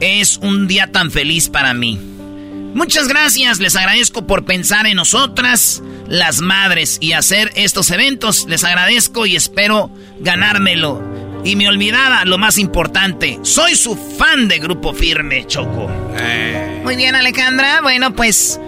es 0.00 0.38
un 0.38 0.66
día 0.66 0.90
tan 0.90 1.10
feliz 1.10 1.50
para 1.50 1.74
mí. 1.74 2.15
Muchas 2.76 3.08
gracias, 3.08 3.58
les 3.58 3.74
agradezco 3.74 4.26
por 4.26 4.44
pensar 4.44 4.86
en 4.86 4.96
nosotras, 4.96 5.82
las 6.08 6.42
madres, 6.42 6.98
y 7.00 7.12
hacer 7.12 7.50
estos 7.56 7.90
eventos. 7.90 8.44
Les 8.50 8.64
agradezco 8.64 9.24
y 9.24 9.34
espero 9.34 9.90
ganármelo. 10.20 11.02
Y 11.42 11.56
me 11.56 11.68
olvidaba 11.68 12.26
lo 12.26 12.36
más 12.36 12.58
importante, 12.58 13.38
soy 13.40 13.76
su 13.76 13.96
fan 13.96 14.46
de 14.46 14.58
Grupo 14.58 14.92
Firme, 14.92 15.46
Choco. 15.46 15.88
Muy 16.84 16.96
bien, 16.96 17.14
Alejandra. 17.14 17.80
Bueno, 17.80 18.14
pues 18.14 18.60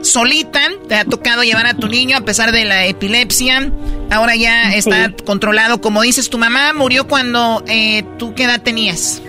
solita, 0.00 0.70
te 0.88 0.94
ha 0.94 1.04
tocado 1.04 1.42
llevar 1.42 1.66
a 1.66 1.74
tu 1.74 1.88
niño 1.88 2.16
a 2.16 2.22
pesar 2.22 2.52
de 2.52 2.64
la 2.64 2.86
epilepsia. 2.86 3.70
Ahora 4.10 4.34
ya 4.34 4.72
está 4.72 5.12
controlado. 5.26 5.82
Como 5.82 6.00
dices, 6.00 6.30
tu 6.30 6.38
mamá 6.38 6.72
murió 6.72 7.06
cuando 7.06 7.62
eh, 7.68 8.02
tú 8.18 8.34
qué 8.34 8.44
edad 8.44 8.62
tenías. 8.62 9.20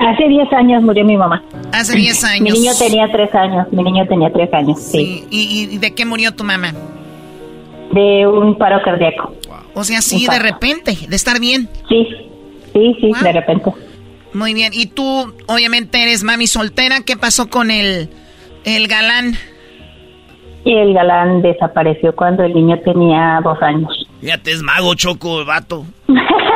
Hace 0.00 0.28
10 0.28 0.52
años 0.52 0.82
murió 0.82 1.04
mi 1.04 1.16
mamá. 1.16 1.42
Hace 1.72 1.96
10 1.96 2.24
años. 2.24 2.40
Mi 2.40 2.50
niño 2.50 2.72
tenía 2.78 3.10
3 3.10 3.34
años. 3.34 3.66
Mi 3.72 3.82
niño 3.82 4.06
tenía 4.06 4.32
3 4.32 4.54
años, 4.54 4.80
sí. 4.80 5.24
¿Y, 5.30 5.78
de 5.78 5.94
qué 5.94 6.04
murió 6.04 6.34
tu 6.34 6.44
mamá? 6.44 6.72
De 7.92 8.26
un 8.26 8.56
paro 8.56 8.80
cardíaco. 8.82 9.34
O 9.74 9.84
sea, 9.84 10.00
sí, 10.00 10.26
de 10.26 10.38
repente, 10.38 10.96
de 11.08 11.16
estar 11.16 11.40
bien. 11.40 11.68
Sí, 11.88 12.08
sí, 12.72 12.96
sí, 13.00 13.12
de 13.22 13.32
repente. 13.32 13.72
Muy 14.32 14.54
bien. 14.54 14.72
Y 14.72 14.86
tú, 14.86 15.34
obviamente, 15.46 16.02
eres 16.02 16.22
mami 16.22 16.46
soltera. 16.46 17.00
¿Qué 17.04 17.16
pasó 17.16 17.48
con 17.48 17.70
el, 17.70 18.08
el 18.64 18.88
galán? 18.88 19.34
Y 20.64 20.74
el 20.74 20.94
galán 20.94 21.42
desapareció 21.42 22.14
cuando 22.14 22.44
el 22.44 22.54
niño 22.54 22.78
tenía 22.80 23.40
dos 23.42 23.60
años. 23.62 24.07
Fíjate, 24.20 24.52
es 24.52 24.62
mago, 24.62 24.94
Choco, 24.94 25.40
el 25.40 25.46
vato. 25.46 25.86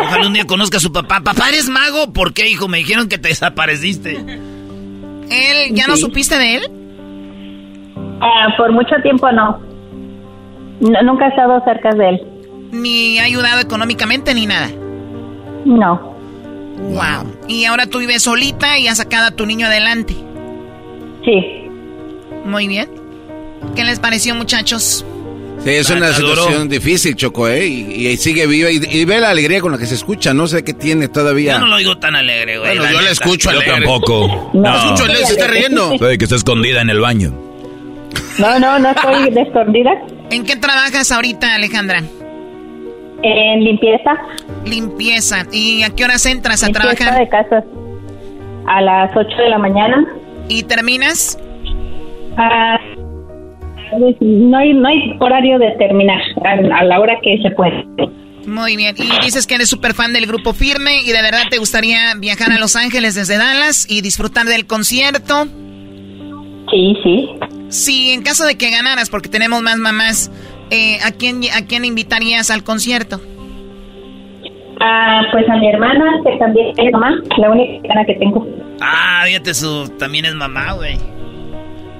Ojalá 0.02 0.26
un 0.26 0.32
día 0.32 0.46
conozca 0.46 0.78
a 0.78 0.80
su 0.80 0.92
papá. 0.92 1.20
Papá, 1.20 1.48
¿eres 1.48 1.68
mago? 1.68 2.12
¿Por 2.12 2.34
qué, 2.34 2.48
hijo? 2.48 2.68
Me 2.68 2.78
dijeron 2.78 3.08
que 3.08 3.18
te 3.18 3.28
desapareciste. 3.28 4.16
¿Él, 5.30 5.74
ya 5.74 5.86
no 5.86 5.96
supiste 5.96 6.36
de 6.36 6.56
él? 6.56 6.62
Ah, 8.20 8.54
por 8.56 8.72
mucho 8.72 8.96
tiempo 9.02 9.30
no. 9.32 9.60
Nunca 10.80 11.26
he 11.26 11.28
estado 11.28 11.62
cerca 11.64 11.90
de 11.94 12.08
él. 12.08 12.20
¿Ni 12.72 13.18
ha 13.18 13.24
ayudado 13.24 13.60
económicamente 13.60 14.34
ni 14.34 14.46
nada? 14.46 14.68
No. 15.64 16.12
Wow. 16.78 17.36
Y 17.46 17.64
ahora 17.64 17.86
tú 17.86 17.98
vives 17.98 18.22
solita 18.22 18.78
y 18.78 18.88
has 18.88 18.98
sacado 18.98 19.28
a 19.28 19.30
tu 19.30 19.46
niño 19.46 19.66
adelante. 19.66 20.14
Sí. 21.24 21.68
Muy 22.44 22.66
bien. 22.66 22.88
¿Qué 23.76 23.84
les 23.84 24.00
pareció, 24.00 24.34
muchachos? 24.34 25.04
Sí, 25.64 25.70
es 25.70 25.90
una 25.90 26.12
situación 26.12 26.68
difícil, 26.68 27.14
Choco, 27.14 27.48
¿eh? 27.48 27.66
Y, 27.66 28.16
sigue 28.16 28.46
viva. 28.46 28.68
Y, 28.70 29.04
ve 29.04 29.20
la 29.20 29.30
alegría 29.30 29.60
con 29.60 29.70
la 29.70 29.78
que 29.78 29.86
se 29.86 29.94
escucha. 29.94 30.34
No 30.34 30.46
sé 30.48 30.64
qué 30.64 30.74
tiene 30.74 31.08
todavía. 31.08 31.52
Yo 31.54 31.60
no 31.60 31.66
lo 31.66 31.76
digo 31.76 31.98
tan 31.98 32.16
alegre, 32.16 32.58
güey. 32.58 32.76
Bueno, 32.76 32.92
yo 32.92 33.00
la 33.00 33.10
escucho 33.10 33.50
alegre. 33.50 33.68
Yo 33.68 33.74
tampoco. 33.74 34.50
No, 34.54 34.60
no. 34.60 34.76
escucho 34.76 35.04
alegre, 35.04 35.26
se 35.26 35.32
está 35.34 35.46
riendo. 35.46 35.96
Puede 35.98 36.18
que 36.18 36.24
está 36.24 36.36
escondida 36.36 36.80
en 36.80 36.90
el 36.90 37.00
baño. 37.00 37.32
No, 38.38 38.58
no, 38.58 38.78
no 38.78 38.90
estoy 38.90 39.30
de 39.30 39.42
escondida. 39.42 39.90
¿En 40.30 40.44
qué 40.44 40.56
trabajas 40.56 41.12
ahorita, 41.12 41.54
Alejandra? 41.54 42.02
En 43.22 43.62
limpieza. 43.62 44.16
Limpieza. 44.64 45.46
¿Y 45.52 45.82
a 45.84 45.90
qué 45.90 46.04
horas 46.04 46.26
entras 46.26 46.62
a 46.64 46.66
limpieza 46.66 46.96
trabajar? 46.96 47.20
de 47.20 47.28
casas. 47.28 47.64
A 48.66 48.80
las 48.80 49.16
8 49.16 49.28
de 49.36 49.48
la 49.48 49.58
mañana. 49.58 50.04
¿Y 50.48 50.64
terminas? 50.64 51.38
Ah, 52.36 52.78
no 53.98 54.58
hay, 54.58 54.74
no 54.74 54.88
hay 54.88 55.16
horario 55.20 55.58
de 55.58 55.70
terminar, 55.78 56.20
a, 56.44 56.84
la 56.84 57.00
hora 57.00 57.18
que 57.22 57.38
se 57.42 57.50
puede. 57.50 57.84
Muy 58.46 58.76
bien. 58.76 58.94
Y 58.98 59.24
dices 59.24 59.46
que 59.46 59.54
eres 59.54 59.68
súper 59.68 59.94
fan 59.94 60.12
del 60.12 60.26
grupo 60.26 60.52
Firme 60.52 61.02
y 61.02 61.12
de 61.12 61.22
verdad 61.22 61.42
te 61.50 61.58
gustaría 61.58 62.14
viajar 62.18 62.50
a 62.52 62.58
Los 62.58 62.76
Ángeles 62.76 63.14
desde 63.14 63.38
Dallas 63.38 63.86
y 63.88 64.00
disfrutar 64.00 64.46
del 64.46 64.66
concierto. 64.66 65.46
Sí, 66.70 66.96
sí. 67.02 67.28
Sí, 67.68 68.10
en 68.10 68.22
caso 68.22 68.44
de 68.44 68.56
que 68.56 68.70
ganaras, 68.70 69.10
porque 69.10 69.28
tenemos 69.28 69.62
más 69.62 69.76
mamás, 69.76 70.30
eh, 70.70 70.98
¿a, 71.04 71.12
quién, 71.12 71.42
¿a 71.54 71.66
quién 71.66 71.84
invitarías 71.84 72.50
al 72.50 72.64
concierto? 72.64 73.20
Ah, 74.80 75.22
pues 75.30 75.48
a 75.48 75.56
mi 75.56 75.68
hermana, 75.68 76.20
que 76.24 76.36
también 76.38 76.72
es 76.76 76.92
mamá, 76.92 77.14
la 77.38 77.50
única 77.50 77.88
hermana 77.88 78.04
que 78.04 78.14
tengo. 78.14 78.46
Ah, 78.80 79.22
fíjate, 79.24 79.54
su, 79.54 79.88
también 79.98 80.24
es 80.24 80.34
mamá, 80.34 80.72
güey. 80.72 80.98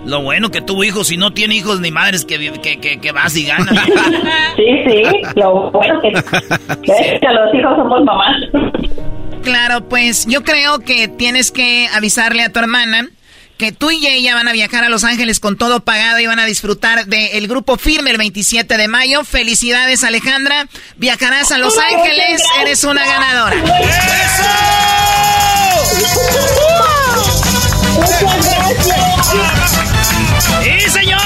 Lo 0.05 0.23
bueno 0.23 0.51
que 0.51 0.61
tuvo 0.61 0.85
hijos, 0.85 1.09
si 1.09 1.17
no 1.17 1.33
tiene 1.33 1.55
hijos 1.55 1.81
ni 1.81 1.91
madres 1.91 2.25
que, 2.25 2.53
que, 2.61 3.01
que, 3.01 3.13
vas 3.13 3.37
y 3.37 3.47
ganas. 3.47 3.87
sí, 4.57 4.65
sí, 4.87 5.03
lo 5.37 5.71
bueno 5.71 6.01
que, 6.01 6.11
que 6.13 7.29
los 7.29 7.55
hijos 7.55 7.77
somos 7.77 8.05
mamás. 8.05 8.37
Claro, 9.43 9.89
pues 9.89 10.27
yo 10.27 10.43
creo 10.43 10.81
que 10.81 11.09
tienes 11.09 11.51
que 11.51 11.89
avisarle 11.95 12.43
a 12.43 12.53
tu 12.53 12.59
hermana 12.59 13.09
que 13.63 13.71
tú 13.71 13.91
y 13.93 14.07
ella 14.07 14.35
van 14.35 14.49
a 14.49 14.53
viajar 14.53 14.83
a 14.83 14.89
Los 14.89 15.05
Ángeles 15.05 15.39
con 15.39 15.57
todo 15.57 15.85
pagado 15.85 16.19
y 16.19 16.27
van 16.27 16.41
a 16.41 16.47
disfrutar 16.47 17.07
del 17.07 17.47
grupo 17.47 17.77
firme 17.77 18.11
el 18.11 18.19
27 18.19 18.77
de 18.77 18.89
mayo. 18.89 19.23
Felicidades, 19.23 20.03
Alejandra. 20.03 20.67
Viajarás 20.97 21.53
a 21.53 21.59
Los 21.59 21.79
Ángeles, 21.79 22.43
eres 22.61 22.83
una 22.83 23.07
ganadora. 23.07 23.55
¡Eso! 23.55 24.43
¡Sí, 30.83 30.91
señor! 30.91 31.21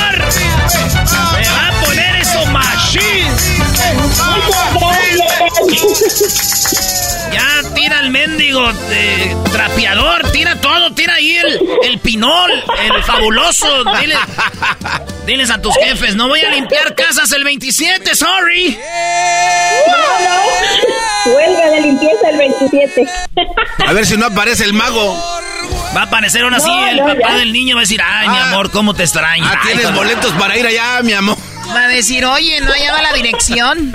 ¡Me 1.32 1.48
va 1.48 1.68
a 1.68 1.80
poner 1.82 2.16
eso 2.16 2.44
machine! 2.46 3.30
Ya 7.32 7.62
tira 7.74 8.00
el 8.00 8.10
mendigo 8.10 8.70
de 8.70 9.34
trapeador, 9.50 10.30
tira 10.30 10.60
todo, 10.60 10.92
tira 10.92 11.14
ahí 11.14 11.38
el, 11.38 11.60
el 11.84 11.98
pinol, 12.00 12.50
el 12.82 13.02
fabuloso. 13.04 13.84
diles 15.24 15.50
a 15.50 15.62
tus 15.62 15.74
jefes, 15.76 16.14
no 16.16 16.28
voy 16.28 16.40
a 16.40 16.50
limpiar 16.50 16.94
casas 16.94 17.32
el 17.32 17.42
27, 17.42 18.14
sorry. 18.14 18.78
No, 19.86 19.96
no. 20.28 21.34
Huelga 21.34 21.70
de 21.70 21.80
limpieza 21.80 22.28
el 22.30 22.36
27. 22.36 23.08
A 23.86 23.92
ver 23.94 24.04
si 24.04 24.18
no 24.18 24.26
aparece 24.26 24.64
el 24.64 24.74
mago. 24.74 25.35
Va 25.94 26.02
a 26.02 26.04
aparecer 26.04 26.42
aún 26.42 26.54
así, 26.54 26.70
el 26.90 26.98
papá 26.98 27.34
del 27.34 27.52
niño 27.52 27.76
va 27.76 27.80
a 27.80 27.84
decir, 27.84 28.00
ay, 28.04 28.28
mi 28.28 28.36
ah. 28.36 28.48
amor, 28.48 28.70
¿cómo 28.70 28.94
te 28.94 29.02
extraño? 29.02 29.44
Ah, 29.46 29.60
tienes 29.62 29.92
boletos 29.94 30.32
para 30.32 30.56
ir 30.56 30.66
allá, 30.66 31.02
mi 31.02 31.12
amor. 31.12 31.36
Va 31.74 31.84
a 31.84 31.88
decir, 31.88 32.24
oye, 32.24 32.60
no 32.60 32.70
hallaba 32.70 33.02
la 33.02 33.12
dirección. 33.12 33.92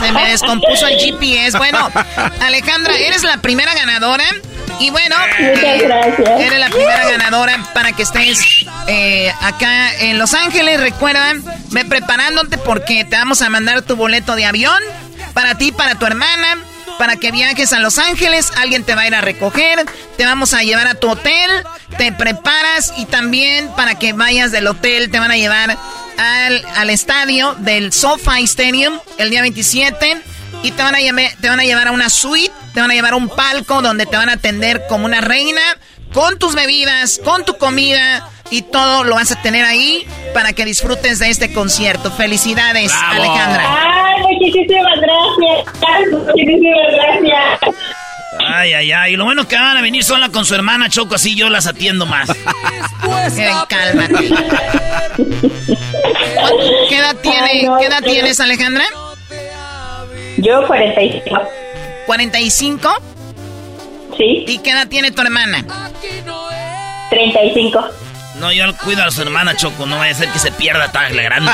Se 0.00 0.12
me 0.12 0.30
descompuso 0.30 0.86
el 0.86 0.98
GPS. 0.98 1.58
Bueno, 1.58 1.90
Alejandra, 2.40 2.94
eres 2.94 3.22
la 3.22 3.38
primera 3.38 3.74
ganadora. 3.74 4.24
Y 4.78 4.90
bueno, 4.90 5.16
Muchas 5.38 5.82
gracias. 5.82 6.40
eres 6.40 6.58
la 6.58 6.70
primera 6.70 7.06
ganadora 7.06 7.62
para 7.74 7.92
que 7.92 8.02
estés 8.02 8.64
eh, 8.86 9.30
acá 9.42 9.94
en 9.98 10.18
Los 10.18 10.32
Ángeles. 10.32 10.80
Recuerda, 10.80 11.34
ve 11.70 11.84
preparándote 11.84 12.56
porque 12.58 13.04
te 13.04 13.16
vamos 13.16 13.42
a 13.42 13.50
mandar 13.50 13.82
tu 13.82 13.96
boleto 13.96 14.36
de 14.36 14.46
avión 14.46 14.80
para 15.34 15.56
ti, 15.56 15.72
para 15.72 15.96
tu 15.96 16.06
hermana 16.06 16.56
para 17.00 17.16
que 17.16 17.32
viajes 17.32 17.72
a 17.72 17.78
Los 17.78 17.96
Ángeles. 17.96 18.52
Alguien 18.58 18.84
te 18.84 18.94
va 18.94 19.00
a 19.00 19.06
ir 19.06 19.14
a 19.14 19.22
recoger, 19.22 19.86
te 20.18 20.26
vamos 20.26 20.52
a 20.52 20.60
llevar 20.60 20.86
a 20.86 20.94
tu 20.94 21.08
hotel, 21.08 21.50
te 21.96 22.12
preparas 22.12 22.92
y 22.98 23.06
también 23.06 23.70
para 23.74 23.98
que 23.98 24.12
vayas 24.12 24.52
del 24.52 24.66
hotel 24.66 25.10
te 25.10 25.18
van 25.18 25.30
a 25.30 25.36
llevar 25.38 25.78
al, 26.18 26.64
al 26.76 26.90
estadio 26.90 27.54
del 27.54 27.94
SoFi 27.94 28.44
Stadium 28.44 29.00
el 29.16 29.30
día 29.30 29.40
27 29.40 30.20
y 30.62 30.72
te 30.72 30.82
van, 30.82 30.94
a 30.94 30.98
te 31.40 31.48
van 31.48 31.58
a 31.58 31.64
llevar 31.64 31.88
a 31.88 31.92
una 31.92 32.10
suite, 32.10 32.52
te 32.74 32.82
van 32.82 32.90
a 32.90 32.94
llevar 32.94 33.14
a 33.14 33.16
un 33.16 33.30
palco 33.30 33.80
donde 33.80 34.04
te 34.04 34.18
van 34.18 34.28
a 34.28 34.34
atender 34.34 34.82
como 34.86 35.06
una 35.06 35.22
reina 35.22 35.62
con 36.12 36.38
tus 36.38 36.54
bebidas, 36.54 37.18
con 37.24 37.46
tu 37.46 37.56
comida 37.56 38.28
y 38.50 38.62
todo 38.62 39.04
lo 39.04 39.14
vas 39.14 39.32
a 39.32 39.40
tener 39.42 39.64
ahí 39.64 40.06
para 40.34 40.52
que 40.52 40.64
disfrutes 40.64 41.18
de 41.18 41.30
este 41.30 41.52
concierto. 41.52 42.10
Felicidades, 42.10 42.92
Alejandra. 42.92 43.64
Ay, 43.66 44.22
muchísimas 44.40 45.00
gracias. 45.00 46.26
Muchísimas 46.26 46.92
gracias. 46.92 47.76
Ay, 48.46 48.72
ay, 48.72 48.92
ay. 48.92 49.16
Lo 49.16 49.24
bueno 49.24 49.46
que 49.46 49.56
van 49.56 49.76
a 49.76 49.82
venir 49.82 50.02
sola 50.04 50.28
con 50.30 50.44
su 50.44 50.54
hermana 50.54 50.88
Choco, 50.88 51.14
así 51.14 51.34
yo 51.34 51.50
las 51.50 51.66
atiendo 51.66 52.06
más. 52.06 52.28
eh, 53.38 53.50
cálmate. 53.68 54.28
¿Qué 56.88 56.96
edad, 56.96 57.16
tiene, 57.16 57.68
¿qué 57.78 57.86
edad 57.86 58.02
tienes, 58.02 58.40
Alejandra? 58.40 58.84
Yo 60.38 60.66
45. 60.66 61.40
¿45? 62.06 62.96
Sí. 64.16 64.44
¿Y 64.46 64.58
qué 64.58 64.70
edad 64.70 64.88
tiene 64.88 65.10
tu 65.10 65.20
hermana? 65.22 65.64
35. 67.10 67.84
No, 68.40 68.50
yo 68.52 68.74
cuido 68.78 69.04
a 69.04 69.10
su 69.10 69.20
hermana 69.22 69.54
Choco, 69.56 69.84
no 69.86 69.98
vaya 69.98 70.12
a 70.12 70.16
ser 70.16 70.30
que 70.30 70.38
se 70.38 70.50
pierda 70.50 70.90
tan 70.90 71.14
grande. 71.14 71.52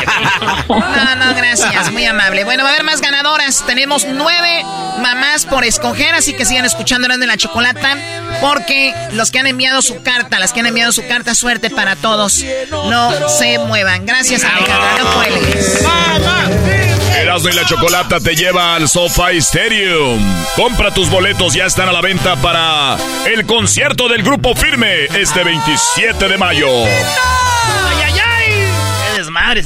no, 0.68 1.16
no, 1.16 1.34
gracias, 1.34 1.90
muy 1.90 2.04
amable. 2.04 2.44
Bueno, 2.44 2.62
va 2.62 2.70
a 2.70 2.72
haber 2.72 2.84
más 2.84 3.00
ganadoras. 3.00 3.64
Tenemos 3.66 4.06
nueve 4.06 4.64
mamás 5.00 5.46
por 5.46 5.64
escoger, 5.64 6.14
así 6.14 6.34
que 6.34 6.44
sigan 6.44 6.64
escuchando 6.64 7.06
de 7.06 7.26
la 7.26 7.36
Chocolata, 7.36 7.96
porque 8.40 8.94
los 9.12 9.30
que 9.30 9.38
han 9.38 9.46
enviado 9.46 9.82
su 9.82 10.02
carta, 10.02 10.38
las 10.38 10.52
que 10.52 10.60
han 10.60 10.66
enviado 10.66 10.92
su 10.92 11.06
carta, 11.06 11.34
suerte 11.34 11.70
para 11.70 11.96
todos. 11.96 12.44
No 12.70 13.28
se 13.28 13.58
muevan. 13.58 14.06
Gracias, 14.06 14.44
Alejandra. 14.44 14.98
No. 14.98 16.95
Erasmo 17.20 17.48
y 17.48 17.52
la 17.54 17.64
Chocolata 17.64 18.20
te 18.20 18.34
lleva 18.34 18.74
al 18.74 18.88
SoFi 18.88 19.38
Stadium. 19.38 20.20
Compra 20.54 20.90
tus 20.92 21.08
boletos, 21.08 21.54
ya 21.54 21.64
están 21.64 21.88
a 21.88 21.92
la 21.92 22.00
venta 22.00 22.36
para 22.36 22.96
el 23.26 23.46
concierto 23.46 24.08
del 24.08 24.22
Grupo 24.22 24.54
Firme 24.54 25.06
este 25.06 25.42
27 25.42 26.28
de 26.28 26.36
mayo. 26.36 26.68
¡Ay, 26.68 27.96
ay, 28.04 28.14
ay! 28.18 28.68
¡Qué 29.12 29.18
desmadre! 29.18 29.62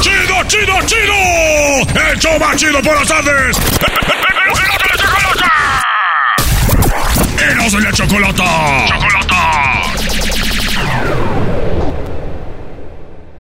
¡Chido, 0.00 0.44
chido, 0.48 0.74
chido! 0.86 2.10
¡El 2.10 2.18
show 2.18 2.38
más 2.38 2.56
chido 2.56 2.82
por 2.82 2.96
las 2.96 3.08
tardes! 3.08 3.56
Eros 7.38 7.72
de 7.72 7.80
la 7.80 7.92
Chocolata. 7.92 8.44
Chocolata. 8.86 9.19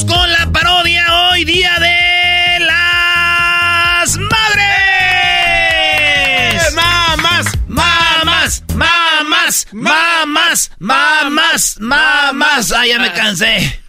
Con 0.00 0.32
la 0.32 0.50
parodia 0.50 1.04
hoy, 1.28 1.44
día 1.44 1.78
de 1.78 2.64
las 2.64 4.16
madres. 4.16 4.72
Mamás, 6.74 7.46
mamás, 7.68 8.64
mamás, 8.74 9.66
mamás, 9.70 10.70
mamás, 10.78 11.76
mamás. 11.78 12.72
Ah, 12.72 12.86
ya 12.86 12.98
me 12.98 13.12
cansé. 13.12 13.82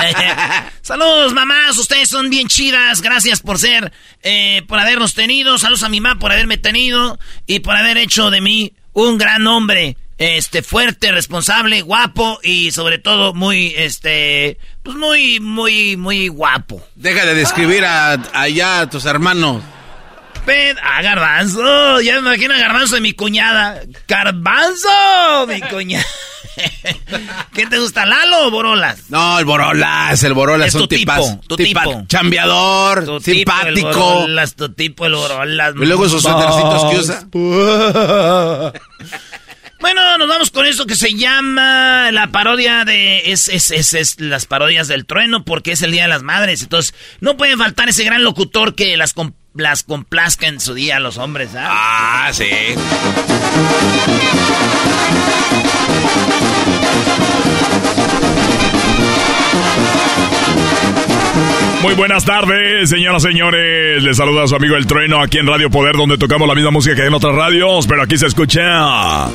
Saludos, 0.80 1.34
mamás. 1.34 1.76
Ustedes 1.76 2.08
son 2.08 2.30
bien 2.30 2.48
chidas. 2.48 3.02
Gracias 3.02 3.40
por 3.40 3.58
ser, 3.58 3.92
eh, 4.22 4.62
por 4.66 4.78
habernos 4.78 5.12
tenido. 5.12 5.58
Saludos 5.58 5.82
a 5.82 5.90
mi 5.90 6.00
mamá 6.00 6.18
por 6.18 6.32
haberme 6.32 6.56
tenido 6.56 7.18
y 7.46 7.58
por 7.60 7.76
haber 7.76 7.98
hecho 7.98 8.30
de 8.30 8.40
mí 8.40 8.72
un 8.94 9.18
gran 9.18 9.46
hombre 9.46 9.98
este 10.18 10.62
fuerte, 10.62 11.10
responsable, 11.12 11.82
guapo 11.82 12.38
y 12.42 12.70
sobre 12.70 12.98
todo 12.98 13.34
muy 13.34 13.74
este 13.76 14.58
pues 14.82 14.96
muy 14.96 15.40
muy 15.40 15.96
muy 15.96 16.28
guapo. 16.28 16.82
Deja 16.94 17.24
de 17.26 17.34
describir 17.34 17.84
a, 17.84 18.12
allá 18.32 18.80
a 18.80 18.90
tus 18.90 19.04
hermanos. 19.06 19.62
Ped 20.46 20.76
a 20.82 21.00
Garbanzo, 21.00 22.00
ya 22.02 22.20
me 22.20 22.28
imagino 22.34 22.54
a 22.54 22.58
Garbanzo 22.58 22.96
de 22.96 23.00
mi 23.00 23.12
cuñada. 23.14 23.80
Garbanzo, 24.06 25.46
mi 25.48 25.60
cuñada. 25.62 26.04
¿Qué 27.54 27.66
te 27.66 27.78
gusta, 27.78 28.04
Lalo 28.06 28.46
o 28.46 28.50
Borolas? 28.50 29.08
No, 29.10 29.38
el 29.38 29.44
Borolas, 29.46 30.22
el 30.22 30.34
Borolas 30.34 30.68
Es 30.68 30.74
tipo, 30.74 31.12
tipas- 31.12 31.40
tu 31.48 31.56
tipo. 31.56 32.04
chambeador, 32.06 33.04
Tu 33.06 33.20
tipo, 33.20 33.52
el 33.66 33.74
simpático. 33.74 33.88
Borolas, 34.14 34.54
tu 34.54 34.68
tipo, 34.72 35.06
el 35.06 35.14
Borolas. 35.14 35.74
Y 35.80 35.86
luego 35.86 36.06
esos 36.06 36.22
suétercitos 36.22 36.90
que 36.90 36.98
usa. 36.98 38.72
Bueno, 39.84 40.16
nos 40.16 40.28
vamos 40.28 40.50
con 40.50 40.64
eso 40.64 40.86
que 40.86 40.96
se 40.96 41.12
llama 41.12 42.10
la 42.10 42.28
parodia 42.28 42.86
de... 42.86 43.30
Es, 43.30 43.48
es, 43.48 43.70
es, 43.70 43.92
es 43.92 44.18
las 44.18 44.46
parodias 44.46 44.88
del 44.88 45.04
trueno 45.04 45.44
porque 45.44 45.72
es 45.72 45.82
el 45.82 45.92
Día 45.92 46.04
de 46.04 46.08
las 46.08 46.22
Madres. 46.22 46.62
Entonces, 46.62 46.94
no 47.20 47.36
puede 47.36 47.54
faltar 47.58 47.90
ese 47.90 48.02
gran 48.02 48.24
locutor 48.24 48.74
que 48.74 48.96
las, 48.96 49.12
com- 49.12 49.34
las 49.54 49.82
complazca 49.82 50.46
en 50.46 50.58
su 50.58 50.72
día 50.72 50.96
a 50.96 51.00
los 51.00 51.18
hombres, 51.18 51.50
¿ah? 51.54 51.66
Ah, 51.68 52.30
sí. 52.32 52.46
Muy 61.82 61.92
buenas 61.92 62.24
tardes, 62.24 62.88
señoras 62.88 63.22
y 63.24 63.28
señores. 63.28 64.02
Les 64.02 64.16
saluda 64.16 64.46
su 64.46 64.56
amigo 64.56 64.76
El 64.76 64.86
Trueno 64.86 65.20
aquí 65.20 65.36
en 65.36 65.46
Radio 65.46 65.68
Poder, 65.68 65.94
donde 65.94 66.16
tocamos 66.16 66.48
la 66.48 66.54
misma 66.54 66.70
música 66.70 66.96
que 66.96 67.04
en 67.04 67.12
otras 67.12 67.34
radios, 67.34 67.86
pero 67.86 68.02
aquí 68.02 68.16
se 68.16 68.26
escucha 68.26 69.26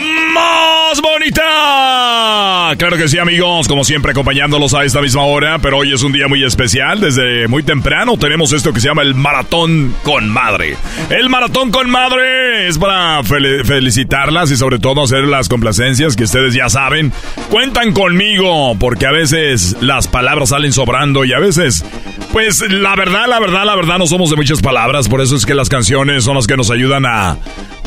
Mom. 0.00 0.79
Más 0.90 1.00
bonita. 1.02 2.74
Claro 2.76 2.96
que 2.96 3.08
sí, 3.08 3.18
amigos, 3.18 3.68
como 3.68 3.84
siempre 3.84 4.10
acompañándolos 4.12 4.74
a 4.74 4.84
esta 4.84 5.00
misma 5.00 5.22
hora, 5.22 5.58
pero 5.58 5.78
hoy 5.78 5.92
es 5.92 6.02
un 6.02 6.12
día 6.12 6.26
muy 6.26 6.42
especial. 6.44 7.00
Desde 7.00 7.46
muy 7.48 7.62
temprano 7.62 8.16
tenemos 8.16 8.52
esto 8.52 8.72
que 8.72 8.80
se 8.80 8.88
llama 8.88 9.02
el 9.02 9.14
Maratón 9.14 9.94
con 10.02 10.28
Madre. 10.28 10.76
El 11.10 11.28
Maratón 11.28 11.70
con 11.70 11.90
Madre 11.90 12.66
es 12.68 12.78
para 12.78 13.20
fel- 13.22 13.64
felicitarlas 13.64 14.50
y 14.50 14.56
sobre 14.56 14.78
todo 14.78 15.04
hacer 15.04 15.24
las 15.24 15.48
complacencias 15.48 16.16
que 16.16 16.24
ustedes 16.24 16.54
ya 16.54 16.68
saben. 16.68 17.12
Cuentan 17.50 17.92
conmigo 17.92 18.76
porque 18.78 19.06
a 19.06 19.12
veces 19.12 19.76
las 19.80 20.08
palabras 20.08 20.48
salen 20.48 20.72
sobrando 20.72 21.24
y 21.24 21.32
a 21.32 21.38
veces, 21.38 21.84
pues 22.32 22.62
la 22.68 22.96
verdad, 22.96 23.26
la 23.28 23.38
verdad, 23.38 23.64
la 23.64 23.76
verdad 23.76 23.98
no 23.98 24.06
somos 24.06 24.30
de 24.30 24.36
muchas 24.36 24.60
palabras, 24.60 25.08
por 25.08 25.20
eso 25.20 25.36
es 25.36 25.46
que 25.46 25.54
las 25.54 25.68
canciones 25.68 26.24
son 26.24 26.34
las 26.36 26.46
que 26.46 26.56
nos 26.56 26.70
ayudan 26.70 27.06
a, 27.06 27.36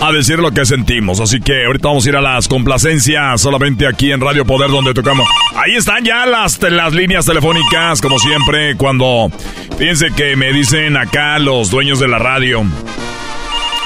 a 0.01 0.11
decir 0.13 0.39
lo 0.39 0.51
que 0.51 0.65
sentimos. 0.65 1.19
Así 1.19 1.39
que 1.41 1.65
ahorita 1.65 1.87
vamos 1.89 2.05
a 2.05 2.09
ir 2.09 2.15
a 2.15 2.21
las 2.21 2.47
complacencias 2.47 2.92
solamente 3.37 3.87
aquí 3.87 4.11
en 4.11 4.21
Radio 4.21 4.45
Poder 4.45 4.69
donde 4.69 4.93
tocamos. 4.93 5.27
Ahí 5.55 5.75
están 5.75 6.03
ya 6.03 6.25
las, 6.25 6.61
las 6.61 6.93
líneas 6.93 7.25
telefónicas, 7.25 8.01
como 8.01 8.19
siempre, 8.19 8.75
cuando 8.75 9.29
fíjense 9.77 10.11
que 10.15 10.35
me 10.35 10.51
dicen 10.53 10.97
acá 10.97 11.39
los 11.39 11.69
dueños 11.69 11.99
de 11.99 12.07
la 12.07 12.19
radio 12.19 12.65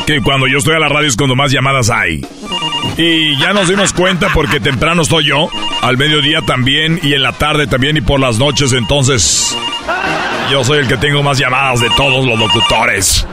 que 0.05 0.21
cuando 0.21 0.47
yo 0.47 0.59
estoy 0.59 0.75
a 0.75 0.79
la 0.79 0.87
radio 0.87 1.09
es 1.09 1.17
cuando 1.17 1.35
más 1.35 1.51
llamadas 1.51 1.89
hay. 1.89 2.25
Y 2.97 3.37
ya 3.37 3.51
nos 3.51 3.67
dimos 3.67 3.91
cuenta 3.91 4.29
porque 4.33 4.59
temprano 4.61 5.01
estoy 5.01 5.25
yo, 5.25 5.49
al 5.81 5.97
mediodía 5.97 6.41
también 6.41 6.99
y 7.03 7.13
en 7.13 7.23
la 7.23 7.33
tarde 7.33 7.67
también 7.67 7.97
y 7.97 8.01
por 8.01 8.19
las 8.19 8.39
noches, 8.39 8.71
entonces 8.71 9.55
yo 10.49 10.63
soy 10.63 10.79
el 10.79 10.87
que 10.87 10.97
tengo 10.97 11.23
más 11.23 11.37
llamadas 11.37 11.81
de 11.81 11.89
todos 11.97 12.25
los 12.25 12.39
locutores. 12.39 13.27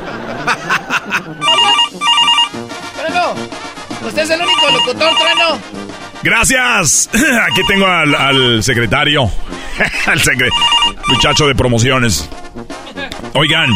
Usted 4.15 4.23
es 4.23 4.31
el 4.31 4.41
único 4.43 4.71
locutor, 4.71 5.13
Trueno. 5.17 5.59
Gracias. 6.23 7.11
Aquí 7.51 7.63
tengo 7.67 7.85
al, 7.87 8.15
al 8.15 8.63
secretario, 8.63 9.23
al 10.07 10.21
secre- 10.21 10.51
muchacho 11.09 11.49
de 11.49 11.55
promociones. 11.57 12.31
Oigan, 13.35 13.71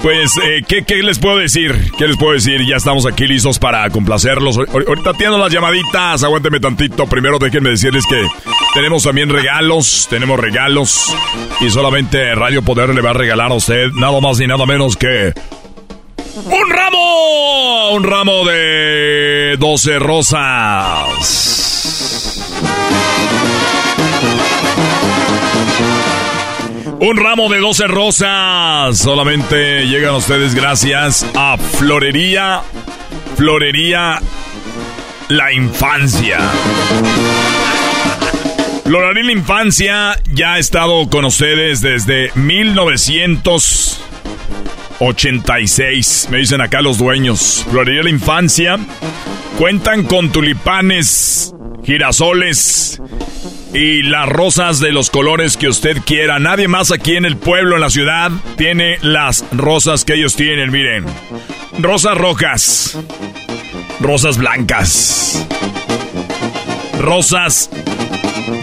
pues, 0.00 0.30
eh, 0.42 0.62
¿qué, 0.66 0.84
qué 0.84 1.02
les 1.02 1.18
puedo 1.18 1.36
decir? 1.36 1.90
¿Qué 1.98 2.08
les 2.08 2.16
puedo 2.16 2.32
decir? 2.32 2.62
Ya 2.66 2.76
estamos 2.76 3.04
aquí 3.04 3.26
listos 3.26 3.58
para 3.58 3.88
complacerlos. 3.90 4.56
Ahor- 4.56 4.88
Ahorita 4.88 5.12
tienen 5.12 5.38
las 5.38 5.52
llamaditas, 5.52 6.24
aguántenme 6.24 6.60
tantito. 6.60 7.06
Primero 7.06 7.38
déjenme 7.38 7.68
decirles 7.70 8.04
que 8.08 8.26
tenemos 8.72 9.02
también 9.02 9.28
regalos, 9.28 10.06
tenemos 10.08 10.40
regalos. 10.40 11.14
Y 11.60 11.68
solamente 11.68 12.34
Radio 12.34 12.62
Poder 12.62 12.88
le 12.94 13.02
va 13.02 13.10
a 13.10 13.14
regalar 13.14 13.50
a 13.52 13.54
usted 13.54 13.88
nada 13.92 14.18
más 14.22 14.38
ni 14.38 14.46
nada 14.46 14.64
menos 14.64 14.96
que... 14.96 15.34
¡Un 16.36 16.68
ramo! 16.68 17.92
Un 17.92 18.02
ramo 18.02 18.44
de 18.44 19.56
12 19.56 19.98
rosas. 20.00 20.34
Un 26.98 27.16
ramo 27.18 27.48
de 27.48 27.58
12 27.60 27.86
rosas. 27.86 28.98
Solamente 28.98 29.86
llegan 29.86 30.16
ustedes 30.16 30.56
gracias 30.56 31.24
a 31.36 31.56
Florería. 31.56 32.62
Florería 33.36 34.20
La 35.28 35.52
Infancia. 35.52 36.38
Florería 38.84 39.22
La 39.22 39.32
Infancia 39.32 40.20
ya 40.32 40.54
ha 40.54 40.58
estado 40.58 41.08
con 41.08 41.24
ustedes 41.26 41.80
desde 41.80 42.32
1986. 45.00 46.28
Me 46.30 46.38
dicen 46.38 46.60
acá 46.60 46.80
los 46.80 46.98
dueños. 46.98 47.64
Florería 47.70 48.02
La 48.02 48.10
Infancia. 48.10 48.78
Cuentan 49.58 50.04
con 50.04 50.30
tulipanes, 50.30 51.54
girasoles 51.84 53.00
y 53.72 54.02
las 54.02 54.28
rosas 54.28 54.78
de 54.80 54.92
los 54.92 55.10
colores 55.10 55.56
que 55.56 55.68
usted 55.68 55.98
quiera. 56.04 56.38
Nadie 56.38 56.68
más 56.68 56.92
aquí 56.92 57.16
en 57.16 57.24
el 57.24 57.36
pueblo, 57.36 57.74
en 57.74 57.80
la 57.80 57.90
ciudad, 57.90 58.30
tiene 58.56 58.98
las 59.02 59.44
rosas 59.52 60.04
que 60.04 60.14
ellos 60.14 60.36
tienen. 60.36 60.70
Miren, 60.70 61.04
rosas 61.78 62.16
rojas, 62.16 62.98
rosas 64.00 64.38
blancas, 64.38 65.46
rosas 67.00 67.70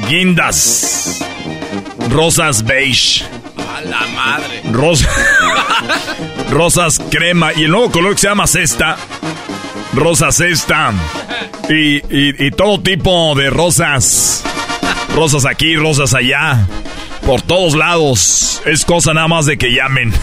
guindas, 0.09 1.23
rosas 2.09 2.63
beige, 2.63 3.25
A 3.73 3.81
la 3.81 4.07
madre. 4.07 4.61
Rosa, 4.71 5.07
rosas 6.51 6.99
crema. 7.09 7.53
Y 7.53 7.63
el 7.63 7.71
nuevo 7.71 7.91
color 7.91 8.13
que 8.13 8.19
se 8.21 8.27
llama 8.27 8.47
cesta. 8.47 8.97
Rosa 9.93 10.31
cesta. 10.31 10.91
Y, 11.69 12.01
y 12.09 12.51
todo 12.51 12.81
tipo 12.81 13.33
de 13.35 13.49
rosas. 13.49 14.43
Rosas 15.15 15.45
aquí, 15.45 15.75
rosas 15.75 16.13
allá. 16.13 16.65
Por 17.25 17.41
todos 17.41 17.75
lados. 17.75 18.61
Es 18.65 18.83
cosa 18.85 19.13
nada 19.13 19.27
más 19.27 19.45
de 19.45 19.57
que 19.57 19.73
llamen. 19.73 20.13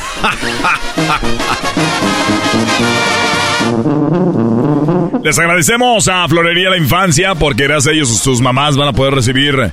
Les 5.23 5.39
agradecemos 5.39 6.09
a 6.09 6.27
Florería 6.29 6.71
La 6.71 6.77
Infancia 6.79 7.35
porque 7.35 7.65
gracias 7.65 7.93
a 7.93 7.95
ellos 7.95 8.09
sus 8.19 8.41
mamás 8.41 8.77
van 8.77 8.89
a 8.89 8.93
poder 8.93 9.15
recibir 9.15 9.73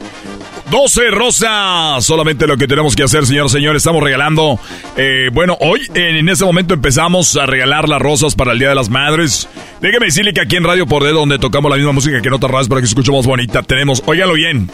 12 0.70 1.12
rosas. 1.12 2.06
Solamente 2.06 2.48
lo 2.48 2.58
que 2.58 2.68
tenemos 2.68 2.96
que 2.96 3.04
hacer, 3.04 3.26
señores, 3.26 3.52
señores, 3.52 3.82
estamos 3.82 4.04
regalando. 4.04 4.60
Eh, 4.98 5.30
bueno, 5.32 5.58
hoy 5.60 5.82
en 5.94 6.28
este 6.28 6.46
momento 6.46 6.74
empezamos 6.74 7.36
a 7.38 7.46
regalar 7.46 7.88
las 7.88 8.02
rosas 8.02 8.36
para 8.36 8.54
el 8.54 8.60
Día 8.60 8.70
de 8.70 8.76
las 8.76 8.90
Madres. 8.90 9.48
Déjeme 9.82 10.08
decirle 10.08 10.34
que 10.34 10.42
aquí 10.42 10.56
en 10.56 10.64
Radio 10.64 10.88
Por 10.88 11.04
donde 11.04 11.38
tocamos 11.38 11.70
la 11.70 11.78
misma 11.78 11.92
música 11.92 12.22
que 12.22 12.28
en 12.28 12.34
otras 12.34 12.52
radios 12.52 12.70
para 12.70 12.82
que 12.82 12.88
se 12.88 12.92
escuche 12.92 13.12
más 13.12 13.26
bonita, 13.26 13.62
tenemos, 13.64 14.02
óigalo 14.06 14.34
bien, 14.34 14.70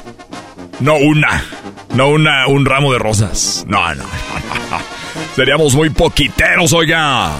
no 0.79 0.95
una, 0.95 1.43
no 1.93 2.09
una, 2.09 2.47
un 2.47 2.65
ramo 2.65 2.93
de 2.93 2.99
rosas. 2.99 3.65
No, 3.67 3.93
no, 3.93 4.03
no, 4.03 4.03
no. 4.71 4.77
Seríamos 5.35 5.75
muy 5.75 5.89
poquiteros, 5.89 6.73
oiga. 6.73 7.31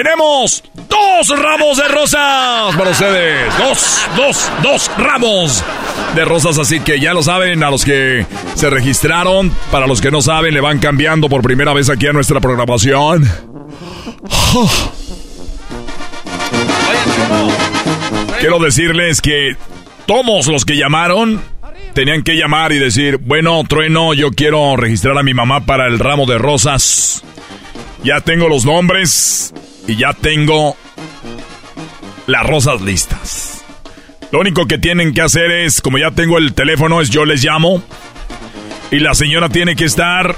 Tenemos 0.00 0.62
dos 0.88 1.28
ramos 1.36 1.76
de 1.76 1.88
rosas 1.88 2.76
para 2.76 2.90
ustedes. 2.90 3.58
Dos, 3.58 4.00
dos, 4.16 4.52
dos 4.62 4.90
ramos 4.96 5.64
de 6.14 6.24
rosas. 6.24 6.56
Así 6.56 6.78
que 6.78 7.00
ya 7.00 7.12
lo 7.14 7.24
saben, 7.24 7.64
a 7.64 7.70
los 7.72 7.84
que 7.84 8.24
se 8.54 8.70
registraron, 8.70 9.50
para 9.72 9.88
los 9.88 10.00
que 10.00 10.12
no 10.12 10.22
saben, 10.22 10.54
le 10.54 10.60
van 10.60 10.78
cambiando 10.78 11.28
por 11.28 11.42
primera 11.42 11.72
vez 11.72 11.90
aquí 11.90 12.06
a 12.06 12.12
nuestra 12.12 12.38
programación. 12.38 13.28
Quiero 18.38 18.60
decirles 18.60 19.20
que 19.20 19.56
todos 20.06 20.46
los 20.46 20.64
que 20.64 20.76
llamaron 20.76 21.42
tenían 21.94 22.22
que 22.22 22.36
llamar 22.36 22.70
y 22.70 22.78
decir, 22.78 23.16
bueno, 23.16 23.64
trueno, 23.68 24.14
yo 24.14 24.30
quiero 24.30 24.76
registrar 24.76 25.18
a 25.18 25.24
mi 25.24 25.34
mamá 25.34 25.66
para 25.66 25.88
el 25.88 25.98
ramo 25.98 26.24
de 26.24 26.38
rosas. 26.38 27.24
Ya 28.04 28.20
tengo 28.20 28.48
los 28.48 28.64
nombres 28.64 29.52
y 29.88 29.96
ya 29.96 30.12
tengo 30.12 30.76
las 32.26 32.46
rosas 32.46 32.80
listas. 32.82 33.64
Lo 34.30 34.40
único 34.40 34.66
que 34.66 34.78
tienen 34.78 35.14
que 35.14 35.22
hacer 35.22 35.50
es, 35.50 35.80
como 35.80 35.98
ya 35.98 36.10
tengo 36.10 36.36
el 36.38 36.52
teléfono, 36.52 37.00
es 37.00 37.08
yo 37.08 37.24
les 37.24 37.42
llamo 37.42 37.82
y 38.90 39.00
la 39.00 39.14
señora 39.14 39.48
tiene 39.48 39.74
que 39.74 39.86
estar, 39.86 40.36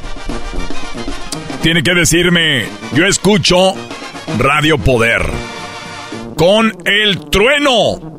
tiene 1.62 1.82
que 1.82 1.94
decirme, 1.94 2.66
yo 2.94 3.04
escucho 3.06 3.74
Radio 4.38 4.78
Poder 4.78 5.22
con 6.36 6.72
el 6.84 7.28
trueno. 7.28 8.09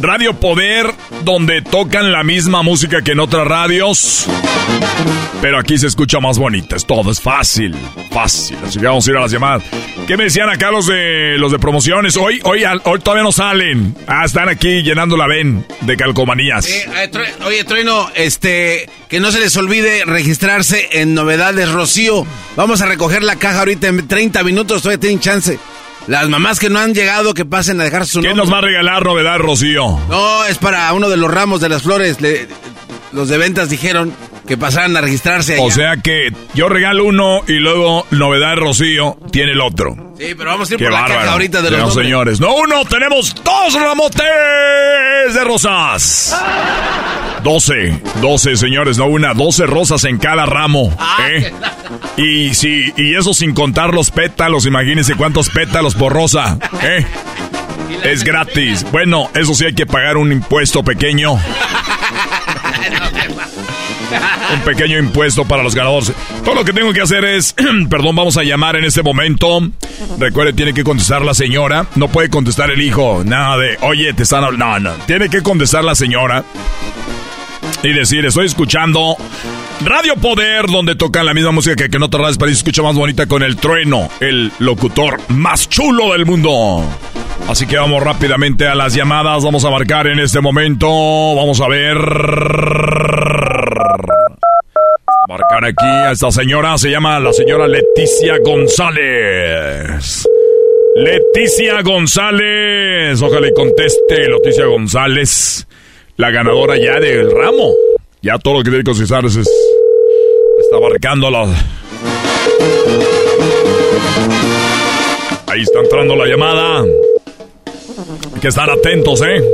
Radio 0.00 0.34
Poder, 0.34 0.86
donde 1.24 1.62
tocan 1.62 2.12
la 2.12 2.22
misma 2.22 2.62
música 2.62 3.02
que 3.02 3.12
en 3.12 3.20
otras 3.20 3.46
radios. 3.46 4.26
Pero 5.40 5.58
aquí 5.58 5.78
se 5.78 5.86
escucha 5.86 6.20
más 6.20 6.38
bonita. 6.38 6.76
Es 6.76 6.86
todo, 6.86 7.10
es 7.10 7.20
fácil. 7.20 7.74
Fácil. 8.10 8.58
Así 8.64 8.78
que 8.78 8.86
vamos 8.86 9.06
a 9.06 9.10
ir 9.10 9.16
a 9.16 9.20
las 9.20 9.30
llamadas. 9.30 9.62
¿Qué 10.06 10.16
me 10.16 10.24
decían 10.24 10.48
acá 10.48 10.70
los 10.70 10.86
de 10.86 11.36
los 11.38 11.52
de 11.52 11.58
promociones? 11.58 12.16
Hoy, 12.16 12.40
hoy, 12.44 12.62
hoy 12.84 12.98
todavía 13.00 13.22
no 13.22 13.32
salen. 13.32 13.94
Ah, 14.06 14.24
están 14.24 14.48
aquí 14.48 14.82
llenando 14.82 15.16
la 15.16 15.26
ven 15.26 15.64
de 15.82 15.96
calcomanías. 15.96 16.66
Eh, 16.68 17.10
oye, 17.44 17.64
Trueno, 17.64 18.08
este, 18.14 18.88
que 19.08 19.20
no 19.20 19.30
se 19.30 19.40
les 19.40 19.56
olvide 19.56 20.04
registrarse 20.04 20.88
en 20.92 21.14
Novedades 21.14 21.70
Rocío. 21.70 22.26
Vamos 22.56 22.80
a 22.80 22.86
recoger 22.86 23.22
la 23.22 23.36
caja 23.36 23.60
ahorita 23.60 23.88
en 23.88 24.08
30 24.08 24.42
minutos, 24.42 24.82
todavía 24.82 25.00
tienen 25.00 25.20
chance. 25.20 25.58
Las 26.08 26.26
mamás 26.30 26.58
que 26.58 26.70
no 26.70 26.78
han 26.78 26.94
llegado, 26.94 27.34
que 27.34 27.44
pasen 27.44 27.78
a 27.82 27.84
dejar 27.84 28.06
su 28.06 28.18
nombre. 28.18 28.32
¿Quién 28.32 28.36
nos 28.38 28.50
va 28.52 28.58
a 28.58 28.62
regalar 28.62 29.04
novedad, 29.04 29.38
Rocío? 29.38 29.98
No, 30.08 30.44
es 30.46 30.56
para 30.56 30.90
uno 30.94 31.10
de 31.10 31.18
los 31.18 31.30
ramos 31.30 31.60
de 31.60 31.68
las 31.68 31.82
flores. 31.82 32.16
los 33.12 33.28
de 33.28 33.36
ventas 33.36 33.68
dijeron 33.68 34.14
que 34.48 34.56
pasaran 34.56 34.96
a 34.96 35.02
registrarse. 35.02 35.58
O 35.60 35.70
sea 35.70 35.98
que 35.98 36.32
yo 36.54 36.68
regalo 36.68 37.04
uno 37.04 37.42
y 37.46 37.58
luego 37.58 38.06
novedad 38.10 38.56
Rocío 38.56 39.18
tiene 39.30 39.52
el 39.52 39.60
otro. 39.60 39.94
Sí, 40.18 40.34
pero 40.36 40.50
vamos 40.50 40.70
a 40.70 40.74
ir 40.74 40.80
por 40.80 40.90
la 40.90 41.04
caja 41.04 41.32
ahorita 41.32 41.62
de 41.62 41.70
los 41.70 41.80
no, 41.80 41.90
señores. 41.90 42.40
No 42.40 42.54
uno, 42.54 42.84
tenemos 42.86 43.34
dos 43.44 43.74
ramotes 43.74 44.24
de 45.34 45.44
rosas. 45.44 46.34
Doce, 47.44 48.00
doce 48.20 48.56
señores, 48.56 48.98
no 48.98 49.06
una, 49.06 49.34
doce 49.34 49.66
rosas 49.66 50.04
en 50.04 50.18
cada 50.18 50.46
ramo. 50.46 50.92
Ah, 50.98 51.28
¿eh? 51.30 51.52
Y 52.16 52.54
si, 52.54 52.92
y 52.96 53.14
eso 53.14 53.34
sin 53.34 53.54
contar 53.54 53.92
los 53.94 54.10
pétalos, 54.10 54.66
imagínense 54.66 55.14
cuántos 55.14 55.50
pétalos 55.50 55.94
por 55.94 56.12
rosa. 56.12 56.58
¿eh? 56.82 57.06
Es 58.02 58.24
gratis. 58.24 58.84
Bueno, 58.90 59.30
eso 59.34 59.54
sí 59.54 59.66
hay 59.66 59.74
que 59.74 59.86
pagar 59.86 60.16
un 60.16 60.32
impuesto 60.32 60.82
pequeño. 60.82 61.38
Un 64.52 64.60
pequeño 64.60 64.98
impuesto 64.98 65.44
para 65.44 65.62
los 65.62 65.74
ganadores. 65.74 66.12
Todo 66.44 66.54
lo 66.54 66.64
que 66.64 66.72
tengo 66.72 66.92
que 66.92 67.02
hacer 67.02 67.24
es, 67.24 67.54
perdón, 67.90 68.16
vamos 68.16 68.36
a 68.36 68.42
llamar 68.42 68.76
en 68.76 68.84
este 68.84 69.02
momento. 69.02 69.60
Recuerde, 70.18 70.52
tiene 70.52 70.72
que 70.72 70.84
contestar 70.84 71.22
la 71.22 71.34
señora. 71.34 71.86
No 71.96 72.08
puede 72.08 72.30
contestar 72.30 72.70
el 72.70 72.80
hijo. 72.80 73.22
Nada 73.24 73.58
de, 73.58 73.78
oye, 73.82 74.12
te 74.14 74.22
están 74.22 74.44
hablando. 74.44 74.58
No, 74.58 74.96
no. 74.96 75.04
Tiene 75.04 75.28
que 75.28 75.42
contestar 75.42 75.84
la 75.84 75.94
señora. 75.94 76.44
Y 77.82 77.92
decir, 77.92 78.24
estoy 78.26 78.46
escuchando 78.46 79.16
Radio 79.84 80.16
Poder, 80.16 80.66
donde 80.66 80.96
tocan 80.96 81.26
la 81.26 81.34
misma 81.34 81.52
música 81.52 81.76
que, 81.76 81.88
que 81.88 81.98
no 81.98 82.10
te 82.10 82.18
radios, 82.18 82.38
pero 82.38 82.50
escucha 82.50 82.82
más 82.82 82.96
bonita 82.96 83.26
con 83.26 83.42
el 83.42 83.56
trueno, 83.56 84.08
el 84.20 84.50
locutor 84.58 85.20
más 85.28 85.68
chulo 85.68 86.12
del 86.12 86.26
mundo. 86.26 86.84
Así 87.46 87.66
que 87.66 87.76
vamos 87.76 88.02
rápidamente 88.02 88.66
a 88.66 88.74
las 88.74 88.94
llamadas. 88.94 89.44
Vamos 89.44 89.64
a 89.64 89.70
marcar 89.70 90.06
en 90.06 90.18
este 90.18 90.40
momento. 90.40 90.88
Vamos 90.88 91.60
a 91.60 91.68
ver. 91.68 91.96
Marcar 95.28 95.64
aquí 95.64 95.86
a 95.86 96.12
esta 96.12 96.30
señora. 96.30 96.76
Se 96.78 96.90
llama 96.90 97.20
la 97.20 97.32
señora 97.32 97.68
Leticia 97.68 98.38
González. 98.44 100.26
Leticia 100.96 101.82
González. 101.82 103.22
Ojalá 103.22 103.46
y 103.46 103.52
conteste 103.52 104.28
Leticia 104.28 104.66
González. 104.66 105.66
La 106.16 106.30
ganadora 106.30 106.76
ya 106.76 106.98
del 106.98 107.30
ramo. 107.30 107.72
Ya 108.20 108.38
todo 108.38 108.54
lo 108.54 108.58
que 108.60 108.70
tiene 108.70 108.78
que 108.82 108.90
contestar 108.90 109.24
es, 109.24 109.36
está 109.36 110.80
marcando 110.80 111.30
la... 111.30 111.44
Ahí 115.46 115.62
está 115.62 115.80
entrando 115.80 116.16
la 116.16 116.26
llamada. 116.26 116.84
Que 118.40 118.46
estar 118.48 118.70
atentos, 118.70 119.20
¿eh? 119.22 119.36
Está 119.36 119.50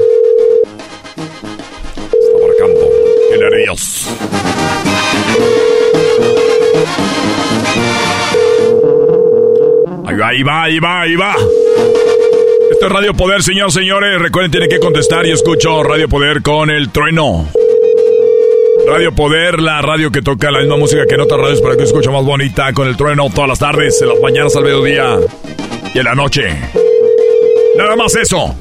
marcando. 2.47 2.81
Qué 3.31 3.39
nervios. 3.39 4.09
Ahí 10.07 10.19
va, 10.19 10.29
ahí 10.29 10.43
va, 10.43 10.63
ahí 10.65 10.79
va, 10.81 11.01
ahí 11.01 11.17
va. 11.17 11.35
Este 12.71 12.85
es 12.85 12.93
Radio 12.93 13.15
Poder, 13.15 13.43
señor, 13.43 13.73
señores. 13.73 14.21
Recuerden, 14.21 14.51
tienen 14.51 14.69
que 14.69 14.81
contestar 14.81 15.25
y 15.25 15.31
escucho 15.31 15.83
Radio 15.83 16.07
Poder 16.07 16.43
con 16.43 16.69
el 16.69 16.91
trueno. 16.91 17.49
Radio 18.87 19.15
Poder, 19.15 19.61
la 19.61 19.81
radio 19.81 20.13
que 20.13 20.21
toca 20.21 20.51
la 20.51 20.59
misma 20.59 20.77
música 20.77 21.07
que 21.07 21.15
en 21.15 21.23
otras 21.23 21.41
radios 21.41 21.63
para 21.63 21.79
que 21.79 21.85
escuche 21.85 22.11
más 22.11 22.25
bonita 22.25 22.71
con 22.75 22.87
el 22.87 22.99
trueno 22.99 23.31
todas 23.35 23.49
las 23.49 23.59
tardes, 23.59 24.03
en 24.03 24.11
las 24.11 24.21
mañanas 24.21 24.55
al 24.57 24.65
mediodía 24.65 25.17
y 25.95 25.99
en 25.99 26.05
la 26.05 26.15
noche. 26.15 26.55
Nada 27.77 27.97
más 27.97 28.15
eso. 28.15 28.55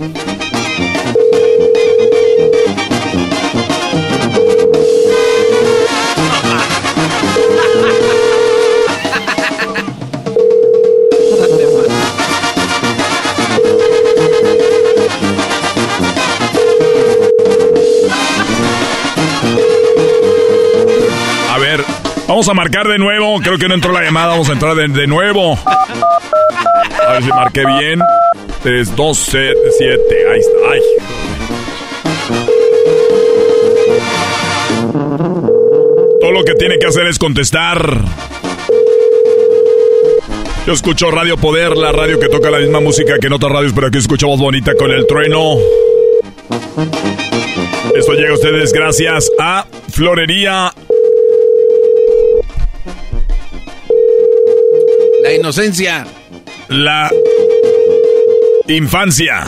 A 21.53 21.57
ver, 21.59 21.83
vamos 22.27 22.47
a 22.49 22.53
marcar 22.53 22.87
de 22.87 22.97
nuevo. 22.97 23.39
Creo 23.41 23.57
que 23.57 23.67
no 23.67 23.75
entró 23.75 23.91
la 23.91 24.01
llamada. 24.01 24.27
Vamos 24.27 24.49
a 24.49 24.53
entrar 24.53 24.75
de, 24.75 24.87
de 24.87 25.07
nuevo. 25.07 25.57
A 27.07 27.13
ver 27.13 27.23
si 27.23 27.29
marqué 27.29 27.65
bien. 27.65 27.99
3, 28.63 28.95
2, 28.95 29.17
7. 29.17 29.57
Ahí 30.31 30.39
está. 30.39 30.57
Ay. 30.71 30.79
Todo 36.21 36.31
lo 36.31 36.43
que 36.43 36.53
tiene 36.55 36.77
que 36.79 36.87
hacer 36.87 37.05
es 37.07 37.19
contestar. 37.19 37.99
Yo 40.65 40.71
escucho 40.71 41.11
Radio 41.11 41.35
Poder, 41.35 41.75
la 41.75 41.91
radio 41.91 42.17
que 42.19 42.29
toca 42.29 42.49
la 42.49 42.59
misma 42.59 42.79
música 42.79 43.19
que 43.19 43.27
en 43.27 43.33
otras 43.33 43.51
radios, 43.51 43.73
pero 43.73 43.87
aquí 43.87 43.97
escuchamos 43.97 44.39
bonita 44.39 44.73
con 44.75 44.91
el 44.91 45.05
trueno. 45.07 45.57
Esto 47.93 48.13
llega 48.13 48.31
a 48.31 48.35
ustedes 48.35 48.71
gracias 48.71 49.29
a 49.39 49.67
Florería 49.91 50.73
La 55.21 55.33
inocencia. 55.33 56.05
La 56.69 57.11
infancia. 58.67 59.43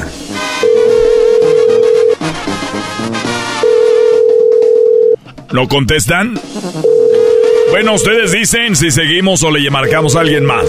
¿No 5.51 5.67
contestan? 5.69 6.39
Bueno, 7.69 7.93
ustedes 7.93 8.31
dicen 8.31 8.75
si 8.75 8.91
seguimos 8.91 9.41
o 9.43 9.51
le 9.51 9.69
marcamos 9.69 10.15
a 10.15 10.21
alguien 10.21 10.45
más. 10.45 10.65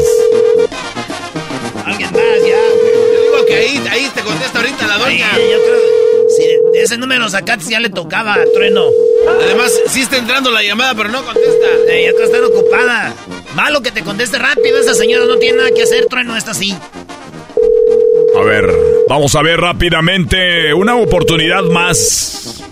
Alguien 1.85 2.13
más, 2.13 2.23
ya. 2.47 2.57
Yo 2.57 3.23
digo 3.23 3.47
que 3.47 3.55
ahí, 3.55 3.83
ahí 3.91 4.11
te 4.15 4.23
contesta 4.23 4.59
ahorita 4.59 4.87
la 4.87 4.99
doña. 4.99 5.29
Sí, 5.35 5.41
yo 5.51 5.59
creo. 5.63 5.97
Si 6.29 6.79
ese 6.79 6.99
número 6.99 7.29
sacaste 7.29 7.71
ya 7.71 7.81
le 7.81 7.91
tocaba 7.91 8.35
a 8.35 8.45
Trueno. 8.55 8.87
Además, 9.41 9.73
sí 9.89 10.03
está 10.03 10.19
entrando 10.19 10.51
la 10.51 10.63
llamada, 10.63 10.95
pero 10.95 11.09
no 11.09 11.25
contesta. 11.25 11.67
Eh, 11.89 12.13
ya 12.17 12.25
está 12.25 12.47
ocupada. 12.47 13.15
Malo 13.55 13.81
que 13.83 13.91
te 13.91 14.03
conteste 14.03 14.39
rápido. 14.39 14.79
Esa 14.79 14.95
señora 14.95 15.27
no 15.27 15.37
tiene 15.39 15.59
nada 15.59 15.71
que 15.73 15.83
hacer. 15.83 16.07
Trueno 16.07 16.37
está 16.37 16.53
así. 16.53 16.77
A 18.39 18.45
ver, 18.45 18.71
vamos 19.09 19.35
a 19.35 19.41
ver 19.43 19.59
rápidamente 19.59 20.75
una 20.75 20.95
oportunidad 20.97 21.63
más. 21.65 22.63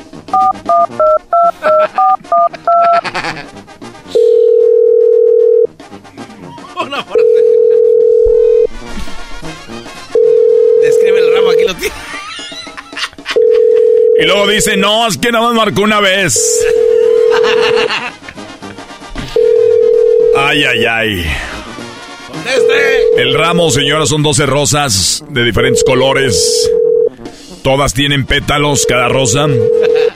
Una 6.76 7.00
oportunidad. 7.00 7.44
Describe 10.82 11.18
el 11.18 11.34
ramo, 11.34 11.50
aquí 11.50 11.64
lo 11.64 11.74
tiene. 11.76 11.94
Y 14.20 14.26
luego 14.26 14.46
dice, 14.48 14.76
no, 14.76 15.08
es 15.08 15.16
que 15.16 15.32
nada 15.32 15.46
más 15.46 15.54
marcó 15.54 15.80
una 15.80 16.00
vez. 16.00 16.62
Ay, 20.36 20.64
ay, 20.64 20.84
ay. 20.84 21.26
El 23.16 23.34
ramo, 23.34 23.70
señora, 23.70 24.06
son 24.06 24.22
12 24.22 24.46
rosas 24.46 25.24
de 25.28 25.44
diferentes 25.44 25.84
colores. 25.84 26.70
Todas 27.62 27.94
tienen 27.94 28.26
pétalos, 28.26 28.86
cada 28.86 29.08
rosa. 29.08 29.46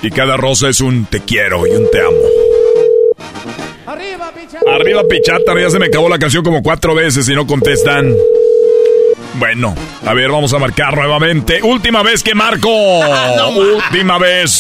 Y 0.03 0.11
cada 0.11 0.37
rosa 0.37 0.69
es 0.69 0.81
un 0.81 1.07
te 1.07 1.21
quiero 1.21 1.67
y 1.67 1.71
un 1.71 1.89
te 1.91 2.01
amo. 2.01 2.17
Arriba, 3.87 4.33
pichata. 4.35 4.75
Arriba, 4.75 5.03
pichata. 5.09 5.61
Ya 5.61 5.71
se 5.71 5.79
me 5.79 5.87
acabó 5.87 6.09
la 6.09 6.19
canción 6.19 6.45
como 6.45 6.63
cuatro 6.63 6.95
veces 6.95 7.29
y 7.29 7.35
no 7.35 7.47
contestan. 7.47 8.15
Bueno, 9.35 9.75
a 10.05 10.15
ver, 10.15 10.31
vamos 10.31 10.53
a 10.53 10.59
marcar 10.59 10.97
nuevamente. 10.97 11.63
Última 11.63 12.03
vez 12.03 12.23
que 12.25 12.35
marco. 12.35 12.69
Última 12.69 14.19
vez. 14.19 14.51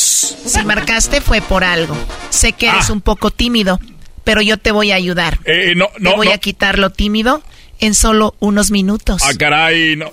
Si 0.45 0.65
marcaste 0.65 1.21
fue 1.21 1.41
por 1.41 1.65
algo. 1.65 1.97
Sé 2.31 2.53
que 2.53 2.69
eres 2.69 2.89
Ah. 2.89 2.93
un 2.93 3.01
poco 3.01 3.31
tímido, 3.33 3.81
pero 4.25 4.41
yo 4.41 4.57
te 4.57 4.71
voy 4.71 4.93
a 4.93 4.95
ayudar. 4.95 5.39
Eh, 5.45 5.75
no, 5.77 5.89
no, 5.99 6.11
te 6.11 6.17
voy 6.17 6.29
no. 6.29 6.35
a 6.35 6.39
quitar 6.39 6.79
lo 6.79 6.91
tímido 6.91 7.43
en 7.81 7.95
solo 7.95 8.35
unos 8.41 8.71
minutos. 8.71 9.23
Ah, 9.25 9.33
caray, 9.39 9.97
no. 9.97 10.13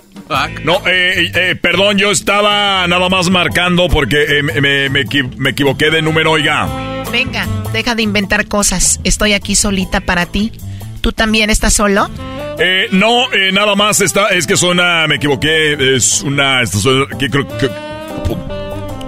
No, 0.64 0.82
eh, 0.88 1.30
eh, 1.34 1.54
perdón, 1.60 1.98
yo 1.98 2.10
estaba 2.10 2.86
nada 2.88 3.08
más 3.08 3.30
marcando 3.30 3.88
porque 3.88 4.22
eh, 4.38 4.42
me, 4.42 4.60
me- 4.60 4.88
me 4.90 5.00
equi- 5.04 5.36
me 5.36 5.50
equivoqué 5.50 5.90
de 5.90 6.02
número, 6.02 6.32
oiga. 6.32 6.68
Venga, 7.12 7.46
deja 7.72 7.94
de 7.94 8.02
inventar 8.02 8.46
cosas. 8.46 8.98
Estoy 9.04 9.34
aquí 9.34 9.54
solita 9.54 10.00
para 10.00 10.26
ti. 10.26 10.50
¿Tú 11.00 11.12
también 11.12 11.50
estás 11.50 11.74
solo? 11.74 12.10
Eh, 12.58 12.88
no, 12.90 13.32
eh, 13.32 13.52
nada 13.52 13.76
más 13.76 14.00
está, 14.00 14.28
es 14.28 14.46
que 14.48 14.56
suena, 14.56 15.06
me 15.06 15.16
equivoqué, 15.16 15.94
es 15.94 16.22
una, 16.22 16.66
suena- 16.66 17.06
que 17.16 17.30
creo 17.30 17.46
que 17.58 17.70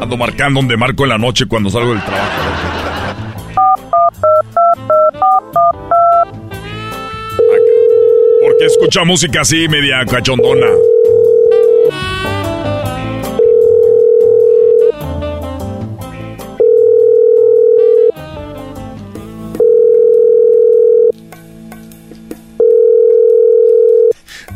ando 0.00 0.16
marcando 0.16 0.60
donde 0.60 0.76
marco 0.76 1.02
en 1.02 1.08
la 1.08 1.18
noche 1.18 1.46
cuando 1.46 1.68
salgo 1.70 1.94
del 1.94 2.04
trabajo. 2.04 2.30
¿Por 8.58 8.66
qué 8.66 8.72
escucha 8.72 9.04
música 9.04 9.42
así, 9.42 9.68
media 9.68 10.04
cachondona? 10.04 10.66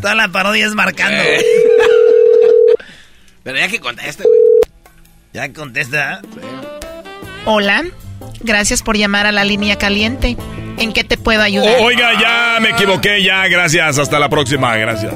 Toda 0.00 0.16
la 0.16 0.26
parodia 0.32 0.66
es 0.66 0.74
marcando. 0.74 1.22
Eh. 1.22 1.44
Pero 3.44 3.56
ya 3.56 3.68
que 3.68 3.78
conteste, 3.78 4.24
güey. 4.24 4.40
Ya 5.32 5.52
contesta. 5.52 6.22
Hola. 7.44 7.84
Gracias 8.40 8.82
por 8.82 8.96
llamar 8.96 9.26
a 9.26 9.32
la 9.32 9.44
línea 9.44 9.78
caliente. 9.78 10.36
¿En 10.82 10.92
qué 10.92 11.04
te 11.04 11.16
puedo 11.16 11.40
ayudar? 11.40 11.80
O- 11.80 11.84
oiga, 11.84 12.10
ya 12.20 12.58
me 12.60 12.70
equivoqué, 12.70 13.22
ya, 13.22 13.46
gracias, 13.48 13.98
hasta 13.98 14.18
la 14.18 14.28
próxima, 14.28 14.76
gracias. 14.76 15.14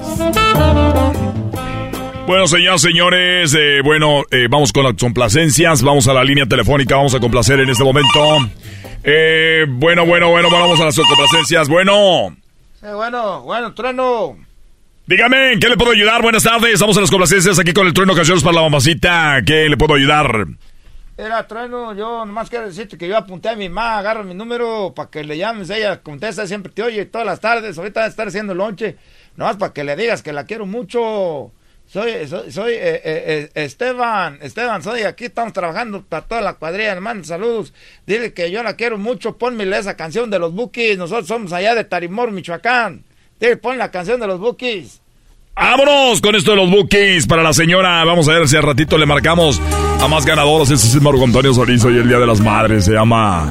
Bueno, 2.27 2.47
señoras, 2.49 2.81
señores, 2.81 3.55
eh, 3.59 3.81
bueno, 3.85 4.23
eh, 4.31 4.47
vamos 4.51 4.73
con 4.73 4.85
las 4.85 4.95
complacencias, 4.95 5.83
vamos 5.83 6.09
a 6.09 6.13
la 6.13 6.25
línea 6.25 6.47
telefónica, 6.47 6.97
vamos 6.97 7.15
a 7.15 7.21
complacer 7.21 7.61
en 7.61 7.69
este 7.71 7.85
momento. 7.85 8.49
Eh, 9.05 9.65
bueno, 9.69 10.05
bueno, 10.07 10.31
bueno, 10.31 10.51
vamos 10.51 10.81
a 10.81 10.85
las 10.87 10.97
complacencias, 10.97 11.69
bueno. 11.69 12.37
Eh, 12.83 12.93
bueno, 12.95 13.43
bueno, 13.43 13.75
trueno. 13.75 14.37
Dígame, 15.07 15.53
¿en 15.53 15.61
qué 15.61 15.69
le 15.69 15.77
puedo 15.77 15.93
ayudar? 15.93 16.21
Buenas 16.23 16.43
tardes, 16.43 16.75
estamos 16.75 16.97
en 16.97 17.03
las 17.03 17.11
complacencias 17.11 17.59
aquí 17.61 17.73
con 17.73 17.87
el 17.87 17.93
trueno 17.93 18.15
canciones 18.15 18.43
para 18.43 18.57
la 18.57 18.63
mamacita, 18.63 19.39
¿qué 19.47 19.69
le 19.69 19.77
puedo 19.77 19.95
ayudar? 19.95 20.47
Era 21.19 21.47
trueno, 21.47 21.95
yo 21.95 22.27
nomás 22.27 22.51
quiero 22.51 22.67
decirte 22.67 22.99
que 22.99 23.09
yo 23.09 23.17
apunté 23.17 23.49
a 23.49 23.57
mi 23.57 23.71
mamá, 23.71 23.99
agarra 23.99 24.23
mi 24.23 24.35
número 24.35 24.93
para 24.95 25.09
que 25.09 25.25
le 25.25 25.39
llames, 25.39 25.71
ella 25.71 26.03
contesta, 26.03 26.47
siempre 26.47 26.71
te 26.71 26.83
oye 26.83 27.07
todas 27.07 27.27
las 27.27 27.41
tardes, 27.41 27.79
ahorita 27.79 28.01
va 28.01 28.07
a 28.07 28.09
estar 28.11 28.29
haciendo 28.29 28.55
lonche, 28.55 28.99
nomás 29.35 29.57
para 29.57 29.73
que 29.73 29.83
le 29.83 29.97
digas 29.97 30.23
que 30.23 30.35
la 30.35 30.45
quiero 30.45 30.67
mucho. 30.67 31.53
Soy, 31.87 32.29
soy, 32.29 32.53
soy 32.53 32.73
eh, 32.75 33.01
eh, 33.03 33.03
eh, 33.55 33.65
Esteban, 33.65 34.41
Esteban, 34.43 34.83
soy 34.83 35.05
aquí, 35.05 35.27
estamos 35.27 35.55
trabajando 35.55 36.03
para 36.03 36.27
toda 36.27 36.43
la 36.43 36.55
cuadrilla, 36.55 36.93
hermano, 36.93 37.25
saludos. 37.25 37.73
Dile 38.07 38.35
que 38.35 38.51
yo 38.51 38.63
la 38.63 38.77
quiero 38.77 38.99
mucho, 38.99 39.39
ponmele 39.39 39.79
esa 39.79 39.97
canción 39.97 40.29
de 40.29 40.39
los 40.39 40.53
Bookies, 40.53 40.99
nosotros 40.99 41.29
somos 41.29 41.51
allá 41.55 41.75
de 41.75 41.85
Tarimor, 41.85 42.31
Michoacán. 42.31 43.05
Dile, 43.41 43.57
pon 43.57 43.79
la 43.79 43.91
canción 43.91 44.21
de 44.21 44.27
los 44.27 44.39
Bookies. 44.39 45.01
¡Vámonos 45.57 46.21
con 46.21 46.35
esto 46.35 46.51
de 46.51 46.59
los 46.59 46.71
bookies 46.71 47.27
para 47.27 47.43
la 47.43 47.55
señora! 47.55 48.05
Vamos 48.05 48.29
a 48.29 48.33
ver 48.33 48.47
si 48.47 48.57
al 48.57 48.63
ratito 48.63 48.99
le 48.99 49.07
marcamos 49.07 49.59
a 50.01 50.07
más 50.07 50.27
ganadores. 50.27 50.71
Ese 50.71 50.87
es 50.87 51.03
Marco 51.03 51.25
Antonio 51.25 51.55
Solís 51.55 51.83
hoy 51.83 51.97
el 51.97 52.07
Día 52.07 52.19
de 52.19 52.27
las 52.27 52.41
Madres. 52.41 52.85
Se 52.85 52.93
llama... 52.93 53.51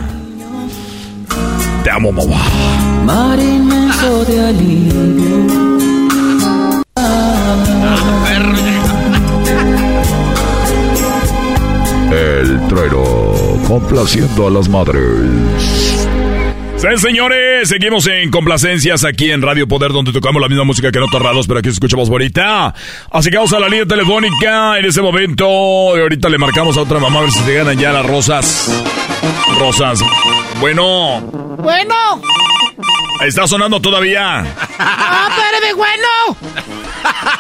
Te 1.84 1.90
amo, 1.90 2.12
mamá. 2.12 2.44
Mar 3.06 3.40
inmenso 3.40 4.24
de 4.26 4.46
alivio. 4.48 5.46
El 12.12 12.68
trueno 12.68 13.04
complaciendo 13.68 14.48
a 14.48 14.52
las 14.52 14.70
madres. 14.70 15.85
Sí, 16.78 16.88
señores, 16.98 17.70
seguimos 17.70 18.06
en 18.08 18.30
complacencias 18.30 19.06
aquí 19.06 19.32
en 19.32 19.42
Radio 19.42 19.68
Poder, 19.68 19.92
donde 19.92 20.12
tocamos 20.12 20.42
la 20.42 20.48
misma 20.50 20.66
música 20.66 20.92
que 20.92 20.98
en 21.00 21.06
otros 21.06 21.48
pero 21.48 21.60
aquí 21.60 21.70
se 21.70 21.74
escucha 21.74 21.96
más 21.98 22.10
bonita. 22.10 22.74
Así 23.12 23.30
que 23.30 23.38
vamos 23.38 23.54
a 23.54 23.60
la 23.60 23.70
línea 23.70 23.86
telefónica 23.86 24.78
en 24.78 24.86
ese 24.86 25.02
momento. 25.02 25.96
Y 25.98 26.02
ahorita 26.02 26.30
le 26.30 26.38
marcamos 26.38 26.78
a 26.78 26.82
otra 26.82 27.00
mamá 27.00 27.20
a 27.20 27.22
ver 27.24 27.32
si 27.32 27.40
se 27.40 27.54
ganan 27.56 27.78
ya 27.78 27.92
las 27.94 28.06
rosas. 28.06 28.84
Rosas. 29.60 30.02
Bueno, 30.60 31.22
Bueno. 31.58 31.96
está 33.26 33.48
sonando 33.48 33.80
todavía. 33.80 34.46
Ah, 34.78 35.30
espérame, 35.30 35.76
bueno. 35.78 36.38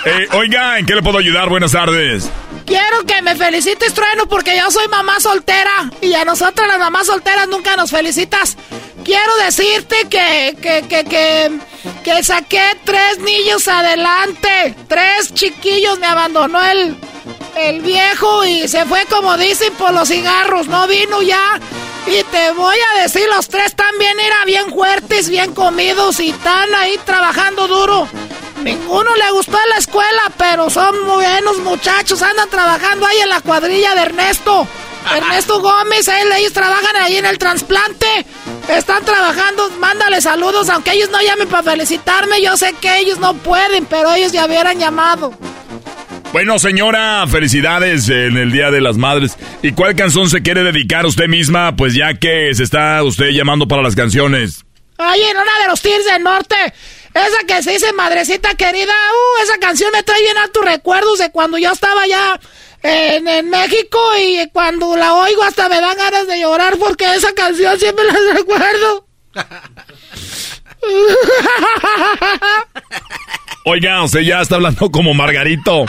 Eh, 0.06 0.28
oiga, 0.38 0.80
¿en 0.80 0.86
qué 0.86 0.96
le 0.96 1.02
puedo 1.02 1.18
ayudar? 1.18 1.50
Buenas 1.50 1.74
tardes. 1.74 2.32
Quiero 2.66 3.05
que 3.05 3.22
me 3.22 3.36
felicites, 3.36 3.93
Trueno, 3.93 4.26
porque 4.28 4.57
yo 4.57 4.72
soy 4.72 4.88
mamá 4.88 5.20
soltera. 5.20 5.91
Y 6.01 6.13
a 6.13 6.26
nosotras 6.26 6.68
las 6.68 6.80
mamás 6.80 7.07
solteras 7.07 7.47
nunca 7.47 7.76
nos 7.76 7.91
felicitas. 7.91 8.57
Quiero 9.03 9.38
decirte 9.38 9.95
que, 10.09 10.57
que, 10.59 10.84
que, 10.89 11.03
que, 11.03 11.59
que 12.03 12.24
saqué 12.24 12.63
tres 12.84 13.20
niños 13.20 13.68
adelante. 13.68 14.76
Tres 14.88 15.34
chiquillos 15.34 15.99
me 15.99 16.07
abandonó 16.07 16.59
el, 16.63 16.97
el 17.55 17.82
viejo 17.82 18.45
y 18.45 18.67
se 18.67 18.86
fue 18.86 19.05
como 19.05 19.38
dicen 19.38 19.73
por 19.76 19.93
los 19.93 20.09
cigarros. 20.09 20.67
No 20.67 20.88
vino 20.88 21.21
ya. 21.21 21.59
Y 22.07 22.23
te 22.23 22.51
voy 22.51 22.76
a 22.93 23.01
decir, 23.01 23.28
los 23.36 23.47
tres 23.47 23.76
también 23.76 24.19
eran 24.19 24.45
bien 24.45 24.69
fuertes, 24.71 25.28
bien 25.30 25.53
comidos 25.55 26.19
y 26.19 26.30
están 26.30 26.73
ahí 26.76 26.99
trabajando 27.03 27.67
duro. 27.67 28.07
Ninguno 28.61 29.15
le 29.15 29.32
gustó 29.32 29.57
la 29.69 29.78
escuela, 29.78 30.32
pero 30.38 30.69
son 30.69 31.05
buenos 31.05 31.57
muchachos. 31.59 32.21
Andan 32.21 32.49
trabajando 32.49 33.05
ahí 33.05 33.17
en 33.19 33.30
la 33.30 33.41
cuadrilla 33.41 33.95
de 33.95 34.01
Ernesto. 34.01 34.67
Ernesto 35.15 35.61
Gómez, 35.61 36.07
él, 36.07 36.32
ellos 36.38 36.53
trabajan 36.53 36.95
ahí 36.95 37.17
en 37.17 37.26
el 37.26 37.38
trasplante. 37.38 38.26
Están 38.67 39.05
trabajando, 39.05 39.69
mándale 39.80 40.19
saludos, 40.21 40.69
aunque 40.69 40.93
ellos 40.93 41.09
no 41.09 41.21
llamen 41.21 41.47
para 41.47 41.63
felicitarme. 41.63 42.41
Yo 42.41 42.57
sé 42.57 42.73
que 42.73 42.99
ellos 42.99 43.19
no 43.19 43.36
pueden, 43.36 43.86
pero 43.86 44.11
ellos 44.13 44.32
ya 44.32 44.45
hubieran 44.45 44.80
llamado. 44.80 45.34
Bueno, 46.36 46.60
señora, 46.60 47.26
felicidades 47.28 48.10
en 48.10 48.36
el 48.36 48.52
Día 48.52 48.70
de 48.70 48.82
las 48.82 48.98
Madres. 48.98 49.38
¿Y 49.62 49.72
cuál 49.72 49.96
canción 49.96 50.30
se 50.30 50.42
quiere 50.42 50.64
dedicar 50.64 51.06
usted 51.06 51.30
misma? 51.30 51.78
Pues 51.78 51.94
ya 51.94 52.16
que 52.16 52.54
se 52.54 52.64
está 52.64 53.02
usted 53.04 53.28
llamando 53.28 53.70
para 53.70 53.82
las 53.82 53.96
canciones. 53.96 54.66
Ay, 54.98 55.22
en 55.22 55.38
una 55.38 55.60
de 55.60 55.68
los 55.70 55.82
Tigres 55.82 56.04
del 56.04 56.24
Norte. 56.24 56.58
Esa 57.14 57.48
que 57.48 57.64
se 57.64 57.72
dice 57.72 57.94
Madrecita 57.94 58.54
Querida, 58.56 58.92
uh, 58.92 59.44
esa 59.44 59.60
canción 59.60 59.94
me 59.94 60.04
trae 60.04 60.20
bien 60.20 60.38
a 60.38 60.50
tus 60.50 60.66
recuerdos 60.66 61.20
de 61.20 61.32
cuando 61.32 61.58
yo 61.58 61.72
estaba 61.72 62.02
allá 62.02 62.38
en, 62.84 63.30
en, 63.30 63.50
México 63.50 63.98
y 64.20 64.50
cuando 64.52 64.98
la 64.98 65.14
oigo 65.14 65.42
hasta 65.42 65.70
me 65.70 65.80
dan 65.80 65.96
ganas 65.96 66.28
de 66.28 66.42
llorar 66.42 66.76
porque 66.78 67.16
esa 67.16 67.32
canción 67.32 67.80
siempre 67.80 68.04
la 68.04 68.34
recuerdo. 68.34 69.08
Oiga, 73.68 74.03
usted 74.03 74.20
ya 74.20 74.41
está 74.41 74.55
hablando 74.55 74.91
como 74.91 75.16
Margarito. 75.16 75.86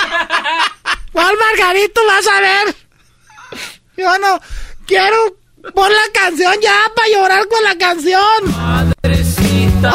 ¿Cuál 1.13 1.37
Margarito 1.37 2.01
vas 2.07 2.27
a 2.27 2.41
ver? 2.41 2.75
Yo 3.99 4.19
no 4.19 4.41
quiero 4.87 5.17
por 5.75 5.91
la 5.91 6.11
canción 6.15 6.55
ya 6.63 6.75
para 6.95 7.09
llorar 7.09 7.47
con 7.49 7.63
la 7.63 7.77
canción. 7.77 8.23
Madrecita. 8.57 9.95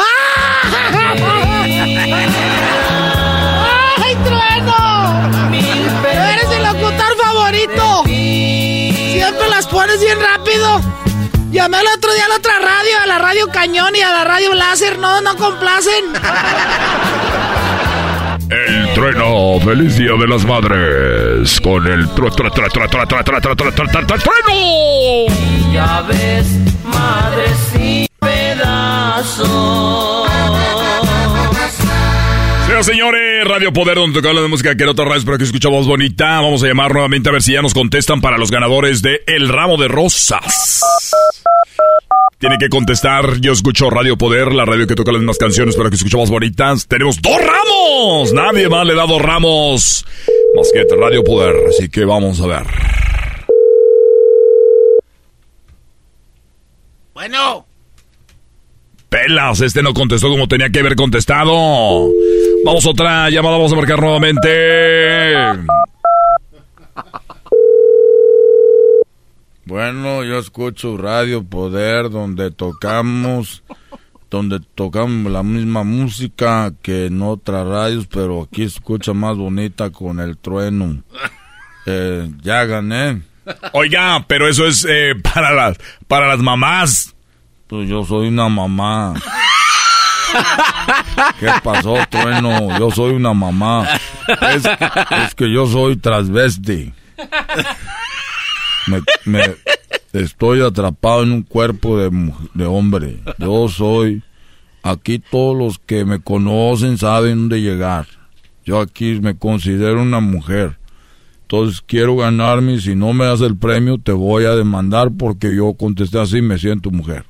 ¡Ay, 3.96 4.16
trueno! 4.24 5.50
Eres 6.08 6.50
el 6.52 6.62
locutor 6.62 7.16
favorito. 7.20 8.04
Siempre 8.04 9.48
las 9.50 9.66
pones 9.66 9.98
bien 9.98 10.20
rápido. 10.20 10.80
Llamé 11.50 11.80
el 11.80 11.88
otro 11.88 12.14
día 12.14 12.26
a 12.26 12.28
la 12.28 12.36
otra 12.36 12.60
radio, 12.60 13.00
a 13.02 13.06
la 13.06 13.18
radio 13.18 13.48
Cañón 13.48 13.96
y 13.96 14.02
a 14.02 14.12
la 14.12 14.22
radio 14.22 14.54
Láser. 14.54 15.00
No, 15.00 15.20
no 15.20 15.36
complacen. 15.36 16.12
Trueno, 19.02 19.58
feliz 19.58 19.96
día 19.96 20.12
de 20.12 20.28
las 20.28 20.44
madres. 20.44 21.60
Con 21.60 21.84
el 21.88 22.08
trueno. 22.10 22.52
Ya 25.72 26.02
ves, 26.02 26.46
madres 26.84 27.74
y 27.80 28.06
pedazos. 28.20 29.48
Señoras 32.64 32.86
señores, 32.86 33.44
Radio 33.44 33.72
Poder, 33.72 33.96
donde 33.96 34.22
toca 34.22 34.40
de 34.40 34.46
música 34.46 34.76
que 34.76 34.84
otra 34.84 35.04
radio, 35.04 35.18
espero 35.18 35.36
que 35.36 35.44
escuchamos 35.44 35.88
bonita. 35.88 36.40
Vamos 36.40 36.62
a 36.62 36.68
llamar 36.68 36.92
nuevamente 36.92 37.28
a 37.28 37.32
ver 37.32 37.42
si 37.42 37.54
ya 37.54 37.62
nos 37.62 37.74
contestan 37.74 38.20
para 38.20 38.38
los 38.38 38.52
ganadores 38.52 39.02
de 39.02 39.24
El 39.26 39.48
Ramo 39.48 39.78
de 39.78 39.88
Rosas. 39.88 40.80
Tiene 42.42 42.58
que 42.58 42.68
contestar, 42.68 43.38
yo 43.38 43.52
escucho 43.52 43.88
Radio 43.88 44.18
Poder, 44.18 44.52
la 44.52 44.64
radio 44.64 44.88
que 44.88 44.96
toca 44.96 45.12
las 45.12 45.20
mismas 45.20 45.38
canciones, 45.38 45.76
pero 45.76 45.90
que 45.90 45.94
escuchamos 45.94 46.28
bonitas. 46.28 46.88
Tenemos 46.88 47.22
dos 47.22 47.36
ramos. 47.40 48.32
Nadie 48.32 48.68
más 48.68 48.84
le 48.84 48.96
da 48.96 49.06
dos 49.06 49.22
ramos. 49.22 50.04
Más 50.56 50.72
que 50.72 50.84
Radio 50.92 51.22
Poder, 51.22 51.54
así 51.68 51.88
que 51.88 52.04
vamos 52.04 52.40
a 52.40 52.48
ver. 52.48 52.66
Bueno. 57.14 57.64
Pelas, 59.08 59.60
este 59.60 59.80
no 59.80 59.94
contestó 59.94 60.28
como 60.28 60.48
tenía 60.48 60.68
que 60.70 60.80
haber 60.80 60.96
contestado. 60.96 62.10
Vamos 62.64 62.84
a 62.84 62.90
otra 62.90 63.30
llamada, 63.30 63.56
vamos 63.56 63.72
a 63.72 63.76
marcar 63.76 64.00
nuevamente. 64.00 64.48
Bueno, 69.64 70.24
yo 70.24 70.38
escucho 70.38 70.96
Radio 70.96 71.44
Poder 71.44 72.10
donde 72.10 72.50
tocamos, 72.50 73.62
donde 74.28 74.58
tocamos 74.74 75.30
la 75.30 75.44
misma 75.44 75.84
música 75.84 76.72
que 76.82 77.06
en 77.06 77.22
otras 77.22 77.66
radios, 77.68 78.08
pero 78.08 78.42
aquí 78.42 78.64
escucha 78.64 79.12
más 79.12 79.36
bonita 79.36 79.90
con 79.90 80.18
el 80.18 80.36
trueno. 80.36 81.04
Eh, 81.86 82.28
ya 82.42 82.64
gané. 82.64 83.22
Oiga, 83.72 84.24
pero 84.26 84.48
eso 84.48 84.66
es 84.66 84.84
eh, 84.88 85.14
para 85.22 85.52
las 85.52 85.78
para 86.08 86.26
las 86.26 86.40
mamás. 86.40 87.14
Pues 87.68 87.88
yo 87.88 88.04
soy 88.04 88.28
una 88.28 88.48
mamá. 88.48 89.14
¿Qué 91.38 91.48
pasó, 91.62 91.96
trueno? 92.10 92.78
Yo 92.78 92.90
soy 92.90 93.14
una 93.14 93.32
mamá. 93.32 93.88
Es, 94.54 94.64
es 95.24 95.34
que 95.34 95.52
yo 95.52 95.66
soy 95.66 95.96
transvesti. 95.96 96.92
Me, 98.86 99.00
me, 99.24 99.54
estoy 100.12 100.60
atrapado 100.60 101.22
en 101.22 101.32
un 101.32 101.42
cuerpo 101.42 101.98
de, 101.98 102.10
de, 102.54 102.66
hombre. 102.66 103.18
Yo 103.38 103.68
soy. 103.68 104.22
Aquí 104.82 105.20
todos 105.20 105.56
los 105.56 105.78
que 105.78 106.04
me 106.04 106.20
conocen 106.20 106.98
saben 106.98 107.38
dónde 107.38 107.60
llegar. 107.60 108.06
Yo 108.64 108.80
aquí 108.80 109.20
me 109.20 109.36
considero 109.36 110.02
una 110.02 110.20
mujer. 110.20 110.76
Entonces 111.42 111.82
quiero 111.86 112.16
ganarme 112.16 112.74
y 112.74 112.80
si 112.80 112.96
no 112.96 113.12
me 113.12 113.26
das 113.26 113.42
el 113.42 113.56
premio 113.56 113.98
te 113.98 114.12
voy 114.12 114.44
a 114.44 114.56
demandar 114.56 115.10
porque 115.16 115.54
yo 115.54 115.74
contesté 115.74 116.18
así 116.18 116.40
me 116.40 116.58
siento 116.58 116.90
mujer. 116.90 117.24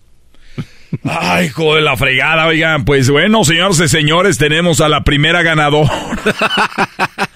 Ay, 1.04 1.46
hijo 1.46 1.74
de 1.74 1.80
la 1.80 1.96
fregada, 1.96 2.46
oigan. 2.46 2.84
Pues 2.84 3.10
bueno, 3.10 3.44
señores 3.44 3.80
y 3.80 3.88
señores, 3.88 4.38
tenemos 4.38 4.80
a 4.80 4.88
la 4.88 5.04
primera 5.04 5.42
ganadora. 5.42 5.90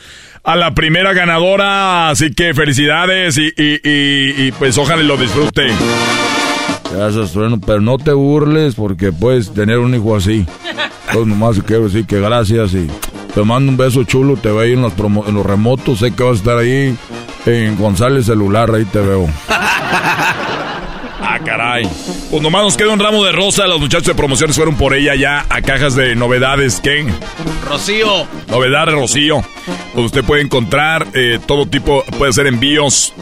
a 0.47 0.57
la 0.57 0.72
primera 0.74 1.12
ganadora. 1.12 2.09
Así 2.09 2.32
que 2.32 2.55
felicidades 2.55 3.36
y, 3.36 3.53
y, 3.57 3.80
y, 3.84 4.47
y 4.47 4.53
pues 4.53 4.78
ojalá 4.78 5.03
lo 5.03 5.18
disfrute. 5.18 5.66
Gracias, 6.90 7.32
Trueno, 7.32 7.61
pero 7.61 7.80
no 7.80 7.99
te 7.99 8.12
burles 8.12 8.76
porque 8.76 9.12
puedes 9.12 9.53
tener 9.53 9.78
un 9.78 9.94
hijo 9.94 10.16
así. 10.16 10.47
Entonces 11.09 11.26
nomás 11.26 11.61
quiero 11.66 11.84
decir 11.84 12.07
que 12.07 12.20
gracias 12.20 12.72
y 12.72 12.88
te 13.34 13.42
mando 13.42 13.70
un 13.70 13.76
beso 13.76 14.05
chulo, 14.05 14.36
te 14.36 14.51
veo 14.51 14.62
en 14.62 14.82
los, 14.82 14.92
en 15.26 15.34
los 15.34 15.44
remotos, 15.44 15.99
sé 15.99 16.12
que 16.12 16.22
vas 16.22 16.32
a 16.32 16.36
estar 16.36 16.59
ahí 16.59 16.97
en 17.44 17.76
González 17.76 18.26
Celular, 18.26 18.70
ahí 18.74 18.84
te 18.86 19.01
veo. 19.01 19.28
Caray. 21.47 21.88
Pues 22.28 22.42
nomás 22.42 22.64
nos 22.64 22.76
queda 22.76 22.92
un 22.92 22.99
ramo 22.99 23.24
de 23.24 23.30
rosa. 23.30 23.68
Los 23.68 23.78
muchachos 23.78 24.09
de 24.09 24.14
promociones 24.16 24.57
fueron 24.57 24.76
por 24.76 24.94
ella 24.94 25.14
ya 25.14 25.47
a 25.49 25.62
cajas 25.62 25.94
de 25.94 26.16
novedades. 26.16 26.80
¿Qué? 26.80 27.07
Rocío. 27.68 28.26
Novedades, 28.49 28.94
Rocío. 28.94 29.42
Pues 29.94 30.07
usted 30.07 30.24
puede 30.24 30.42
encontrar 30.42 31.07
eh, 31.14 31.38
todo 31.47 31.66
tipo, 31.66 32.03
puede 32.18 32.30
hacer 32.30 32.49
envíos, 32.49 33.14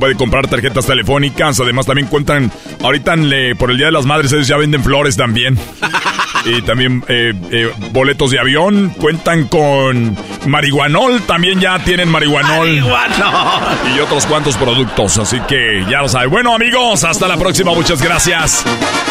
puede 0.00 0.16
comprar 0.16 0.48
tarjetas 0.48 0.86
telefónicas. 0.86 1.60
Además, 1.60 1.84
también 1.84 2.08
cuentan, 2.08 2.50
ahorita 2.82 3.14
le, 3.16 3.54
por 3.54 3.70
el 3.70 3.76
Día 3.76 3.86
de 3.86 3.92
las 3.92 4.06
Madres, 4.06 4.32
ellos 4.32 4.48
ya 4.48 4.56
venden 4.56 4.82
flores 4.82 5.16
también. 5.16 5.58
y 6.46 6.62
también 6.62 7.04
eh, 7.08 7.32
eh, 7.50 7.72
boletos 7.92 8.30
de 8.30 8.38
avión. 8.38 8.90
Cuentan 8.98 9.48
con 9.48 10.16
marihuanol, 10.46 11.22
también 11.22 11.60
ya 11.60 11.78
tienen 11.80 12.08
marihuanol. 12.08 12.68
Marihuanol. 12.68 13.96
Y 13.96 14.00
otros 14.00 14.26
cuantos 14.26 14.56
productos, 14.56 15.18
así 15.18 15.40
que 15.48 15.84
ya 15.90 16.02
lo 16.02 16.08
sabe. 16.08 16.26
Bueno, 16.26 16.54
amigos, 16.54 17.04
hasta 17.04 17.28
la 17.28 17.36
próxima, 17.36 17.65
muchas 17.74 18.00
gracias. 18.02 18.64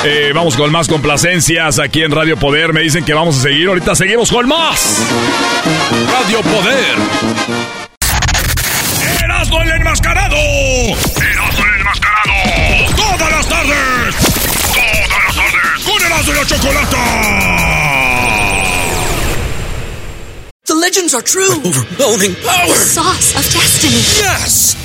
Eh, 0.03 0.31
vamos 0.33 0.55
con 0.55 0.71
más 0.71 0.87
complacencias 0.87 1.79
aquí 1.79 2.03
en 2.03 2.11
Radio 2.11 2.37
Poder. 2.37 2.73
Me 2.73 2.81
dicen 2.81 3.03
que 3.03 3.13
vamos 3.13 3.37
a 3.37 3.41
seguir, 3.41 3.67
ahorita 3.67 3.95
seguimos 3.95 4.31
con 4.31 4.47
más. 4.47 4.97
Radio 6.11 6.41
Poder. 6.41 6.95
¡Erasmo 9.23 9.61
el 9.61 9.71
enmascarado! 9.71 10.35
¡Erasmo 10.35 11.65
el 11.65 11.79
enmascarado! 11.79 12.95
¡Todas 12.95 13.31
las 13.31 13.49
tardes! 13.49 14.15
¡Todas 14.73 15.23
las 15.25 15.35
tardes! 15.35 15.85
¡Con 15.85 16.05
Erasmo 16.05 16.31
y 16.31 16.35
la 16.35 16.45
Chocolata! 16.45 16.97
The 20.65 20.73
legends 20.75 21.13
are 21.13 21.23
true. 21.23 21.61
Overwhelming 21.63 22.35
power! 22.43 22.67
The 22.67 22.73
sauce 22.73 23.35
of 23.35 23.43
destiny. 23.53 24.01
Yes! 24.17 24.84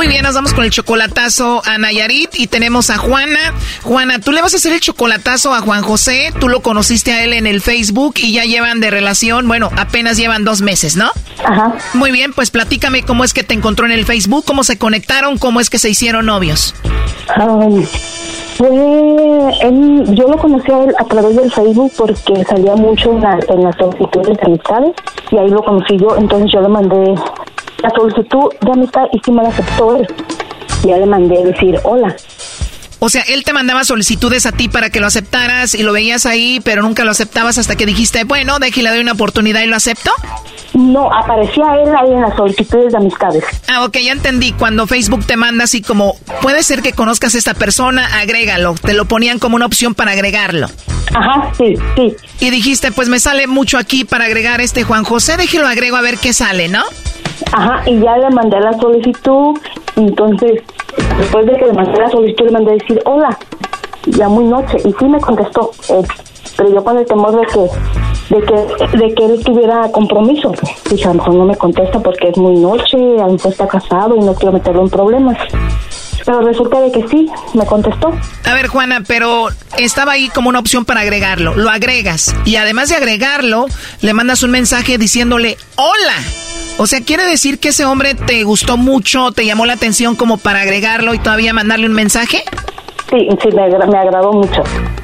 Muy 0.00 0.08
bien, 0.08 0.22
nos 0.22 0.34
vamos 0.34 0.54
con 0.54 0.64
el 0.64 0.70
chocolatazo 0.70 1.60
a 1.62 1.76
Nayarit 1.76 2.30
y 2.40 2.46
tenemos 2.46 2.88
a 2.88 2.96
Juana. 2.96 3.52
Juana, 3.82 4.18
tú 4.18 4.32
le 4.32 4.40
vas 4.40 4.54
a 4.54 4.56
hacer 4.56 4.72
el 4.72 4.80
chocolatazo 4.80 5.52
a 5.52 5.60
Juan 5.60 5.82
José. 5.82 6.32
Tú 6.40 6.48
lo 6.48 6.60
conociste 6.60 7.12
a 7.12 7.22
él 7.22 7.34
en 7.34 7.46
el 7.46 7.60
Facebook 7.60 8.14
y 8.16 8.32
ya 8.32 8.44
llevan 8.44 8.80
de 8.80 8.90
relación, 8.90 9.46
bueno, 9.46 9.68
apenas 9.76 10.16
llevan 10.16 10.42
dos 10.42 10.62
meses, 10.62 10.96
¿no? 10.96 11.10
Ajá. 11.44 11.74
Muy 11.92 12.12
bien, 12.12 12.32
pues 12.32 12.50
platícame 12.50 13.02
cómo 13.02 13.24
es 13.24 13.34
que 13.34 13.44
te 13.44 13.52
encontró 13.52 13.84
en 13.84 13.92
el 13.92 14.06
Facebook, 14.06 14.46
cómo 14.46 14.64
se 14.64 14.78
conectaron, 14.78 15.36
cómo 15.36 15.60
es 15.60 15.68
que 15.68 15.78
se 15.78 15.90
hicieron 15.90 16.24
novios. 16.24 16.74
Um, 17.36 17.84
fue 18.56 18.68
él, 18.68 20.04
yo 20.14 20.28
lo 20.28 20.38
conocí 20.38 20.72
a 20.72 20.82
él 20.82 20.94
a 20.98 21.04
través 21.04 21.36
del 21.36 21.52
Facebook 21.52 21.92
porque 21.98 22.42
salía 22.48 22.74
mucho 22.74 23.12
en, 23.12 23.20
la, 23.20 23.38
en 23.50 23.64
las 23.64 23.76
solicitudes 23.76 24.38
de 24.38 24.46
amistades 24.46 24.92
y 25.30 25.36
ahí 25.36 25.50
lo 25.50 25.62
conocí 25.62 25.98
yo, 25.98 26.16
entonces 26.16 26.50
yo 26.54 26.62
le 26.62 26.68
mandé 26.68 27.14
la 27.82 27.90
solicitud 27.90 28.52
de 28.60 28.72
amistad 28.72 29.06
y 29.12 29.18
sí 29.24 29.30
me 29.32 29.42
la 29.42 29.48
aceptó. 29.48 29.98
Ya 30.84 30.96
le 30.98 31.06
mandé 31.06 31.44
decir 31.44 31.78
hola. 31.84 32.14
O 33.00 33.08
sea, 33.08 33.22
él 33.22 33.44
te 33.44 33.52
mandaba 33.52 33.82
solicitudes 33.84 34.46
a 34.46 34.52
ti 34.52 34.68
para 34.68 34.90
que 34.90 35.00
lo 35.00 35.06
aceptaras 35.06 35.74
y 35.74 35.82
lo 35.82 35.92
veías 35.92 36.26
ahí, 36.26 36.60
pero 36.62 36.82
nunca 36.82 37.02
lo 37.04 37.10
aceptabas 37.10 37.56
hasta 37.56 37.74
que 37.74 37.86
dijiste, 37.86 38.24
bueno, 38.24 38.58
déjale, 38.58 38.82
le 38.82 38.90
doy 38.90 39.00
una 39.00 39.12
oportunidad 39.12 39.62
y 39.62 39.66
lo 39.66 39.76
acepto. 39.76 40.10
No, 40.74 41.12
aparecía 41.12 41.64
él 41.82 41.90
ahí 41.96 42.12
en 42.12 42.20
las 42.20 42.36
solicitudes 42.36 42.92
de 42.92 42.98
amistades. 42.98 43.44
Ah, 43.68 43.84
ok, 43.84 43.96
ya 43.98 44.12
entendí. 44.12 44.52
Cuando 44.52 44.86
Facebook 44.86 45.26
te 45.26 45.36
manda 45.36 45.64
así 45.64 45.82
como, 45.82 46.14
puede 46.42 46.62
ser 46.62 46.82
que 46.82 46.92
conozcas 46.92 47.34
a 47.34 47.38
esta 47.38 47.54
persona, 47.54 48.20
agrégalo. 48.20 48.74
Te 48.74 48.94
lo 48.94 49.06
ponían 49.06 49.38
como 49.38 49.56
una 49.56 49.66
opción 49.66 49.94
para 49.94 50.12
agregarlo. 50.12 50.68
Ajá, 51.14 51.52
sí, 51.56 51.74
sí. 51.96 52.14
Y 52.38 52.50
dijiste, 52.50 52.92
pues 52.92 53.08
me 53.08 53.18
sale 53.18 53.46
mucho 53.46 53.78
aquí 53.78 54.04
para 54.04 54.26
agregar 54.26 54.60
este 54.60 54.84
Juan 54.84 55.04
José, 55.04 55.36
déjelo 55.36 55.66
agrego 55.66 55.96
a 55.96 56.02
ver 56.02 56.18
qué 56.18 56.32
sale, 56.32 56.68
¿no? 56.68 56.82
Ajá, 57.52 57.82
y 57.86 57.98
ya 57.98 58.16
le 58.16 58.30
mandé 58.30 58.60
la 58.60 58.72
solicitud, 58.78 59.58
entonces, 59.96 60.62
después 61.18 61.46
de 61.46 61.56
que 61.56 61.66
le 61.66 61.72
mandé 61.72 61.98
la 61.98 62.10
solicitud, 62.10 62.46
le 62.46 62.52
mandé 62.52 62.70
a 62.70 62.74
decir 62.74 63.00
hola, 63.04 63.38
ya 64.06 64.28
muy 64.28 64.44
noche, 64.44 64.78
y 64.84 64.92
sí 64.92 65.04
me 65.04 65.20
contestó, 65.20 65.70
él, 65.88 66.06
pero 66.56 66.70
yo 66.70 66.84
con 66.84 66.98
el 66.98 67.06
temor 67.06 67.32
de 67.32 67.46
que, 67.46 68.34
de 68.34 68.42
que, 68.42 68.98
de 68.98 69.14
que 69.14 69.24
él 69.24 69.44
tuviera 69.44 69.90
compromiso, 69.92 70.52
dije, 70.90 71.04
a 71.04 71.08
lo 71.08 71.14
mejor 71.14 71.34
no 71.34 71.44
me 71.44 71.56
contesta 71.56 71.98
porque 72.00 72.28
es 72.28 72.36
muy 72.36 72.56
noche, 72.56 72.96
a 73.20 73.26
lo 73.26 73.34
está 73.34 73.66
casado 73.66 74.16
y 74.16 74.20
no 74.20 74.34
quiero 74.34 74.52
meterlo 74.52 74.82
en 74.82 74.90
problemas. 74.90 75.38
Pero 76.24 76.40
resulta 76.42 76.80
de 76.80 76.92
que 76.92 77.06
sí, 77.08 77.28
me 77.54 77.66
contestó. 77.66 78.12
A 78.44 78.54
ver, 78.54 78.68
Juana, 78.68 79.02
pero 79.06 79.48
estaba 79.78 80.12
ahí 80.12 80.28
como 80.28 80.48
una 80.48 80.58
opción 80.58 80.84
para 80.84 81.00
agregarlo. 81.00 81.54
Lo 81.56 81.70
agregas. 81.70 82.34
Y 82.44 82.56
además 82.56 82.88
de 82.88 82.96
agregarlo, 82.96 83.66
le 84.00 84.14
mandas 84.14 84.42
un 84.42 84.50
mensaje 84.50 84.98
diciéndole, 84.98 85.56
hola. 85.76 86.16
O 86.78 86.86
sea, 86.86 87.02
quiere 87.02 87.24
decir 87.24 87.58
que 87.58 87.68
ese 87.68 87.84
hombre 87.84 88.14
te 88.14 88.42
gustó 88.42 88.76
mucho, 88.76 89.32
te 89.32 89.44
llamó 89.44 89.66
la 89.66 89.74
atención 89.74 90.16
como 90.16 90.38
para 90.38 90.62
agregarlo 90.62 91.12
y 91.12 91.18
todavía 91.18 91.52
mandarle 91.52 91.86
un 91.86 91.92
mensaje. 91.92 92.42
Sí, 93.10 93.28
sí, 93.42 93.48
me, 93.54 93.62
agra- 93.62 93.86
me 93.86 93.98
agradó 93.98 94.32
mucho. 94.32 94.62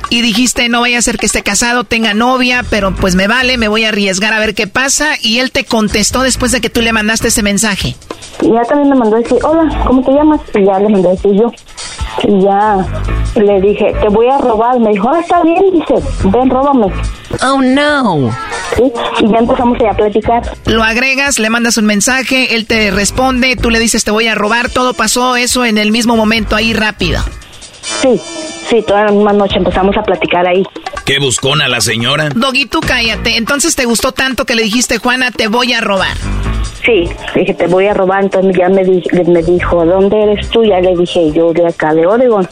Y 0.09 0.23
dijiste, 0.23 0.69
no 0.69 0.83
vaya 0.83 0.99
a 0.99 1.03
ser 1.03 1.19
que 1.19 1.27
esté 1.27 1.43
casado, 1.43 1.83
tenga 1.83 2.15
novia, 2.15 2.65
pero 2.71 2.95
pues 2.95 3.17
me 3.17 3.27
vale, 3.27 3.59
me 3.59 3.67
voy 3.67 3.85
a 3.85 3.89
arriesgar 3.89 4.33
a 4.33 4.39
ver 4.39 4.55
qué 4.55 4.69
pasa. 4.69 5.15
Y 5.21 5.41
él 5.41 5.51
te 5.51 5.65
contestó 5.65 6.23
después 6.23 6.53
de 6.53 6.61
que 6.61 6.71
tú 6.71 6.81
le 6.81 6.93
mandaste 6.93 7.29
ese 7.29 7.43
mensaje. 7.43 7.97
Y 8.41 8.53
ya 8.53 8.63
también 8.63 8.91
me 8.91 8.95
mandó 8.97 9.17
a 9.17 9.21
decir, 9.21 9.39
hola, 9.43 9.83
¿cómo 9.87 10.05
te 10.05 10.13
llamas? 10.13 10.41
Y 10.55 10.65
ya 10.65 10.79
le 10.79 10.89
mandé 10.89 11.09
a 11.09 11.11
decir 11.13 11.33
yo. 11.33 11.51
Y 12.23 12.41
ya 12.43 12.87
le 13.35 13.61
dije, 13.61 13.93
te 14.01 14.09
voy 14.09 14.29
a 14.29 14.39
robar. 14.39 14.79
Me 14.79 14.91
dijo, 14.91 15.11
ah, 15.13 15.19
está 15.21 15.43
bien, 15.43 15.65
dice, 15.73 15.95
ven, 16.25 16.49
róbame. 16.51 16.87
Oh, 17.43 17.61
no. 17.61 18.31
Sí, 18.77 18.85
y 19.21 19.29
ya 19.33 19.39
empezamos 19.39 19.79
a 19.81 19.95
platicar. 19.97 20.43
Lo 20.67 20.85
agregas, 20.85 21.41
le 21.41 21.51
mandas 21.51 21.77
un 21.79 21.87
mensaje, 21.87 22.55
él 22.55 22.67
te 22.67 22.93
responde, 22.93 23.57
tú 23.57 23.71
le 23.71 23.81
dices, 23.81 24.05
te 24.05 24.13
voy 24.13 24.29
a 24.29 24.37
robar. 24.37 24.71
Todo 24.71 24.95
pasó 24.95 25.35
eso 25.37 25.65
en 25.65 25.79
el 25.79 25.91
mismo 25.91 26.15
momento, 26.17 26.55
ahí 26.55 26.73
rápido. 26.73 27.21
Sí, 28.03 28.21
sí, 28.69 28.83
toda 28.87 29.05
la 29.05 29.13
misma 29.13 29.33
noche 29.33 29.57
empezamos 29.59 29.97
a 29.97 30.03
platicar 30.03 30.47
ahí. 30.47 30.63
¿Qué 31.05 31.19
buscona 31.19 31.69
la 31.69 31.81
señora? 31.81 32.31
Doggy, 32.35 32.67
tú 32.67 32.81
cállate. 32.81 33.37
Entonces 33.37 33.77
te 33.77 33.85
gustó 33.85 34.13
tanto 34.13 34.45
que 34.45 34.55
le 34.55 34.63
dijiste, 34.65 34.99
Juana, 34.99 35.31
te 35.31 35.47
voy 35.49 35.73
a 35.73 35.81
robar. 35.81 36.17
Sí, 36.85 37.09
dije, 37.35 37.55
te 37.55 37.67
voy 37.67 37.87
a 37.87 37.95
robar. 37.95 38.25
Entonces 38.25 38.57
ya 38.59 38.69
me, 38.69 38.85
di- 38.85 39.03
me 39.27 39.43
dijo, 39.43 39.85
¿dónde 39.85 40.23
eres 40.23 40.49
tú? 40.51 40.65
Ya 40.65 40.81
le 40.81 40.97
dije, 40.97 41.33
yo 41.33 41.53
de 41.53 41.67
acá 41.67 41.95
de 41.95 42.07
Oregon. 42.07 42.49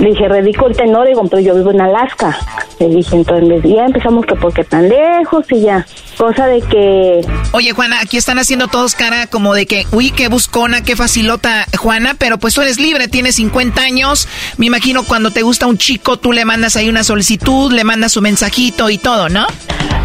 Le 0.00 0.10
dije, 0.10 0.28
radico 0.28 0.62
ahorita 0.62 0.84
en 0.84 0.96
Oregon, 0.96 1.28
pero 1.28 1.40
yo 1.42 1.54
vivo 1.54 1.70
en 1.72 1.80
Alaska. 1.82 2.38
Le 2.78 2.88
dije, 2.88 3.16
entonces 3.16 3.62
ya 3.64 3.84
empezamos 3.84 4.24
que 4.24 4.34
porque 4.34 4.64
tan 4.64 4.88
lejos 4.88 5.44
y 5.50 5.62
ya. 5.62 5.86
Cosa 6.16 6.46
de 6.46 6.60
que 6.60 7.20
Oye, 7.52 7.72
Juana, 7.72 7.98
aquí 8.00 8.18
están 8.18 8.38
haciendo 8.38 8.68
todos 8.68 8.94
cara 8.94 9.26
como 9.26 9.54
de 9.54 9.64
que, 9.66 9.86
uy, 9.92 10.10
qué 10.10 10.28
buscona, 10.28 10.82
qué 10.82 10.94
facilota, 10.96 11.66
Juana, 11.78 12.14
pero 12.18 12.36
pues 12.38 12.54
tú 12.54 12.60
eres 12.60 12.78
libre, 12.78 13.08
tienes 13.08 13.36
50 13.36 13.80
años. 13.80 14.28
Me 14.58 14.66
imagino 14.70 15.02
cuando 15.02 15.32
te 15.32 15.42
gusta 15.42 15.66
un 15.66 15.76
chico, 15.78 16.16
tú 16.16 16.32
le 16.32 16.44
mandas 16.44 16.76
ahí 16.76 16.88
una 16.88 17.02
solicitud, 17.02 17.72
le 17.72 17.82
mandas 17.82 18.12
su 18.12 18.22
mensajito 18.22 18.88
y 18.88 18.98
todo, 18.98 19.28
¿no? 19.28 19.44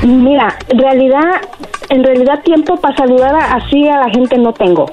Mira, 0.01 0.57
en 0.69 0.79
realidad, 0.79 1.41
en 1.89 2.03
realidad 2.03 2.41
tiempo 2.43 2.75
para 2.75 2.95
saludar 2.97 3.35
así 3.35 3.87
a 3.87 3.99
la 3.99 4.09
gente 4.09 4.39
no 4.39 4.51
tengo. 4.53 4.91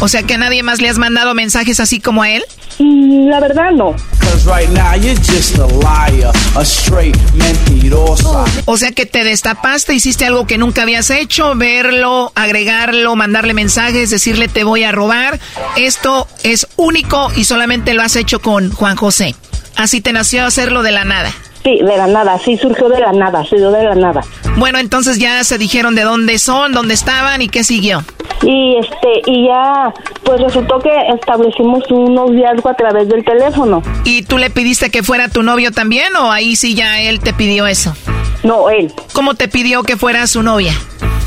O 0.00 0.08
sea 0.08 0.22
que 0.22 0.34
a 0.34 0.38
nadie 0.38 0.62
más 0.62 0.80
le 0.80 0.88
has 0.88 0.98
mandado 0.98 1.34
mensajes 1.34 1.78
así 1.80 2.00
como 2.00 2.22
a 2.22 2.30
él. 2.30 2.42
Mm, 2.78 3.28
La 3.28 3.40
verdad 3.40 3.70
no. 3.72 3.94
Cause 4.20 4.46
right 4.46 4.68
now 4.70 4.94
you're 4.94 5.14
just 5.20 5.58
a 5.58 5.66
liar, 5.66 6.32
a 6.56 6.62
straight 6.64 7.16
mentirosa. 7.34 8.44
O 8.64 8.76
sea 8.76 8.92
que 8.92 9.06
te 9.06 9.24
destapaste, 9.24 9.92
hiciste 9.94 10.24
algo 10.24 10.46
que 10.46 10.56
nunca 10.58 10.82
habías 10.82 11.10
hecho, 11.10 11.54
verlo, 11.54 12.32
agregarlo, 12.34 13.16
mandarle 13.16 13.54
mensajes, 13.54 14.10
decirle 14.10 14.48
te 14.48 14.64
voy 14.64 14.84
a 14.84 14.92
robar. 14.92 15.38
Esto 15.76 16.26
es 16.42 16.66
único 16.76 17.30
y 17.36 17.44
solamente 17.44 17.92
lo 17.94 18.02
has 18.02 18.16
hecho 18.16 18.40
con 18.40 18.70
Juan 18.72 18.96
José. 18.96 19.34
Así 19.76 20.00
te 20.00 20.12
nació 20.12 20.44
hacerlo 20.46 20.82
de 20.82 20.92
la 20.92 21.04
nada. 21.04 21.32
Sí, 21.62 21.78
de 21.82 21.96
la 21.96 22.06
nada, 22.06 22.38
sí 22.38 22.56
surgió 22.56 22.88
de 22.88 23.00
la 23.00 23.12
nada, 23.12 23.44
surgió 23.44 23.70
de 23.70 23.84
la 23.84 23.94
nada. 23.94 24.22
Bueno, 24.56 24.78
entonces 24.78 25.18
ya 25.18 25.44
se 25.44 25.58
dijeron 25.58 25.94
de 25.94 26.02
dónde 26.02 26.38
son, 26.38 26.72
dónde 26.72 26.94
estaban 26.94 27.42
y 27.42 27.48
qué 27.48 27.64
siguió. 27.64 28.02
Y 28.42 28.76
este, 28.76 29.20
y 29.26 29.46
ya, 29.46 29.92
pues 30.24 30.40
resultó 30.40 30.78
que 30.78 30.90
establecimos 31.14 31.84
un 31.90 32.14
noviazgo 32.14 32.70
a 32.70 32.74
través 32.74 33.08
del 33.08 33.22
teléfono. 33.24 33.82
¿Y 34.04 34.22
tú 34.22 34.38
le 34.38 34.48
pidiste 34.48 34.90
que 34.90 35.02
fuera 35.02 35.28
tu 35.28 35.42
novio 35.42 35.70
también 35.72 36.16
o 36.16 36.32
ahí 36.32 36.56
sí 36.56 36.74
ya 36.74 37.00
él 37.00 37.20
te 37.20 37.34
pidió 37.34 37.66
eso? 37.66 37.94
No, 38.42 38.70
él. 38.70 38.92
¿Cómo 39.12 39.34
te 39.34 39.48
pidió 39.48 39.82
que 39.82 39.96
fuera 39.96 40.26
su 40.26 40.42
novia? 40.42 40.72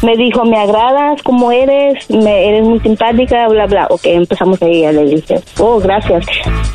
Me 0.01 0.17
dijo, 0.17 0.43
me 0.43 0.57
agradas 0.57 1.21
como 1.23 1.51
eres, 1.51 2.09
me, 2.09 2.49
eres 2.49 2.63
muy 2.63 2.79
simpática, 2.81 3.47
bla, 3.47 3.67
bla. 3.67 3.87
Ok, 3.89 4.01
empezamos 4.05 4.61
ahí, 4.61 4.81
ya 4.81 4.91
le 4.91 5.05
dije, 5.05 5.35
oh, 5.59 5.79
gracias. 5.79 6.25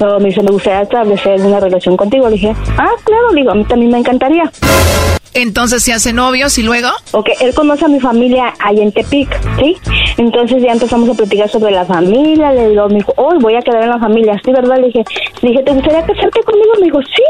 Luego 0.01 0.18
me 0.18 0.28
dice, 0.28 0.43
me 0.43 0.51
gustaría 0.51 0.82
establecer 0.82 1.41
una 1.43 1.61
relación 1.61 1.97
contigo. 1.97 2.26
Le 2.28 2.36
dije, 2.36 2.57
ah, 2.78 2.91
claro, 3.05 3.30
le 3.32 3.41
digo, 3.43 3.51
a 3.51 3.55
mí 3.55 3.64
también 3.64 3.91
me 3.91 3.99
encantaría. 3.99 4.51
Entonces 5.34 5.82
se 5.82 5.93
hacen 5.93 6.16
novios 6.16 6.57
y 6.57 6.62
luego. 6.62 6.89
Ok, 7.12 7.28
él 7.41 7.55
conoce 7.55 7.84
a 7.84 7.89
mi 7.89 8.01
familia 8.01 8.55
allá 8.61 8.82
en 8.82 8.93
Tepic, 8.93 9.28
¿sí? 9.59 9.76
Entonces 10.16 10.62
ya 10.62 10.72
empezamos 10.72 11.11
a 11.11 11.14
platicar 11.14 11.51
sobre 11.51 11.70
la 11.70 11.84
familia. 11.84 12.53
Le 12.53 12.70
digo, 12.70 12.89
me 12.89 12.95
dijo, 12.95 13.12
oh, 13.16 13.34
voy 13.41 13.55
a 13.55 13.61
quedar 13.61 13.82
en 13.82 13.91
la 13.91 13.99
familia, 13.99 14.41
¿sí, 14.43 14.51
verdad? 14.53 14.78
Le 14.78 14.86
dije, 14.86 15.05
le 15.43 15.51
dije, 15.51 15.62
¿te 15.64 15.72
gustaría 15.74 16.01
casarte 16.01 16.43
conmigo? 16.45 16.72
Me 16.80 16.86
dijo, 16.86 17.01
sí. 17.03 17.22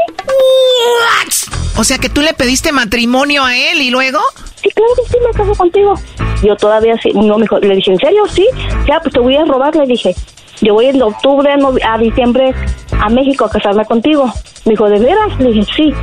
O 1.77 1.83
sea 1.83 1.97
que 1.97 2.09
tú 2.09 2.21
le 2.21 2.33
pediste 2.33 2.71
matrimonio 2.71 3.43
a 3.43 3.55
él 3.55 3.81
y 3.81 3.89
luego. 3.89 4.19
Sí, 4.61 4.69
claro 4.71 4.91
que 4.95 5.11
sí, 5.11 5.17
me 5.25 5.31
caso 5.31 5.53
contigo. 5.55 5.93
Yo 6.43 6.55
todavía 6.55 6.97
sí, 7.01 7.11
no, 7.13 7.37
me 7.37 7.43
dijo, 7.43 7.59
le 7.59 7.75
dije, 7.75 7.91
¿en 7.91 7.97
serio? 7.97 8.23
Sí, 8.27 8.45
ya, 8.87 8.99
pues 8.99 9.13
te 9.13 9.19
voy 9.19 9.35
a 9.35 9.45
robar, 9.45 9.75
le 9.75 9.85
dije. 9.85 10.15
Yo 10.61 10.73
voy 10.73 10.87
en 10.87 11.01
octubre 11.01 11.49
a 11.87 11.97
diciembre 11.97 12.53
a 12.99 13.09
México 13.09 13.45
a 13.45 13.49
casarme 13.49 13.85
contigo. 13.85 14.31
Me 14.65 14.71
dijo, 14.71 14.89
¿de 14.89 14.99
veras? 14.99 15.39
Le 15.39 15.51
dije, 15.51 15.71
sí. 15.75 15.93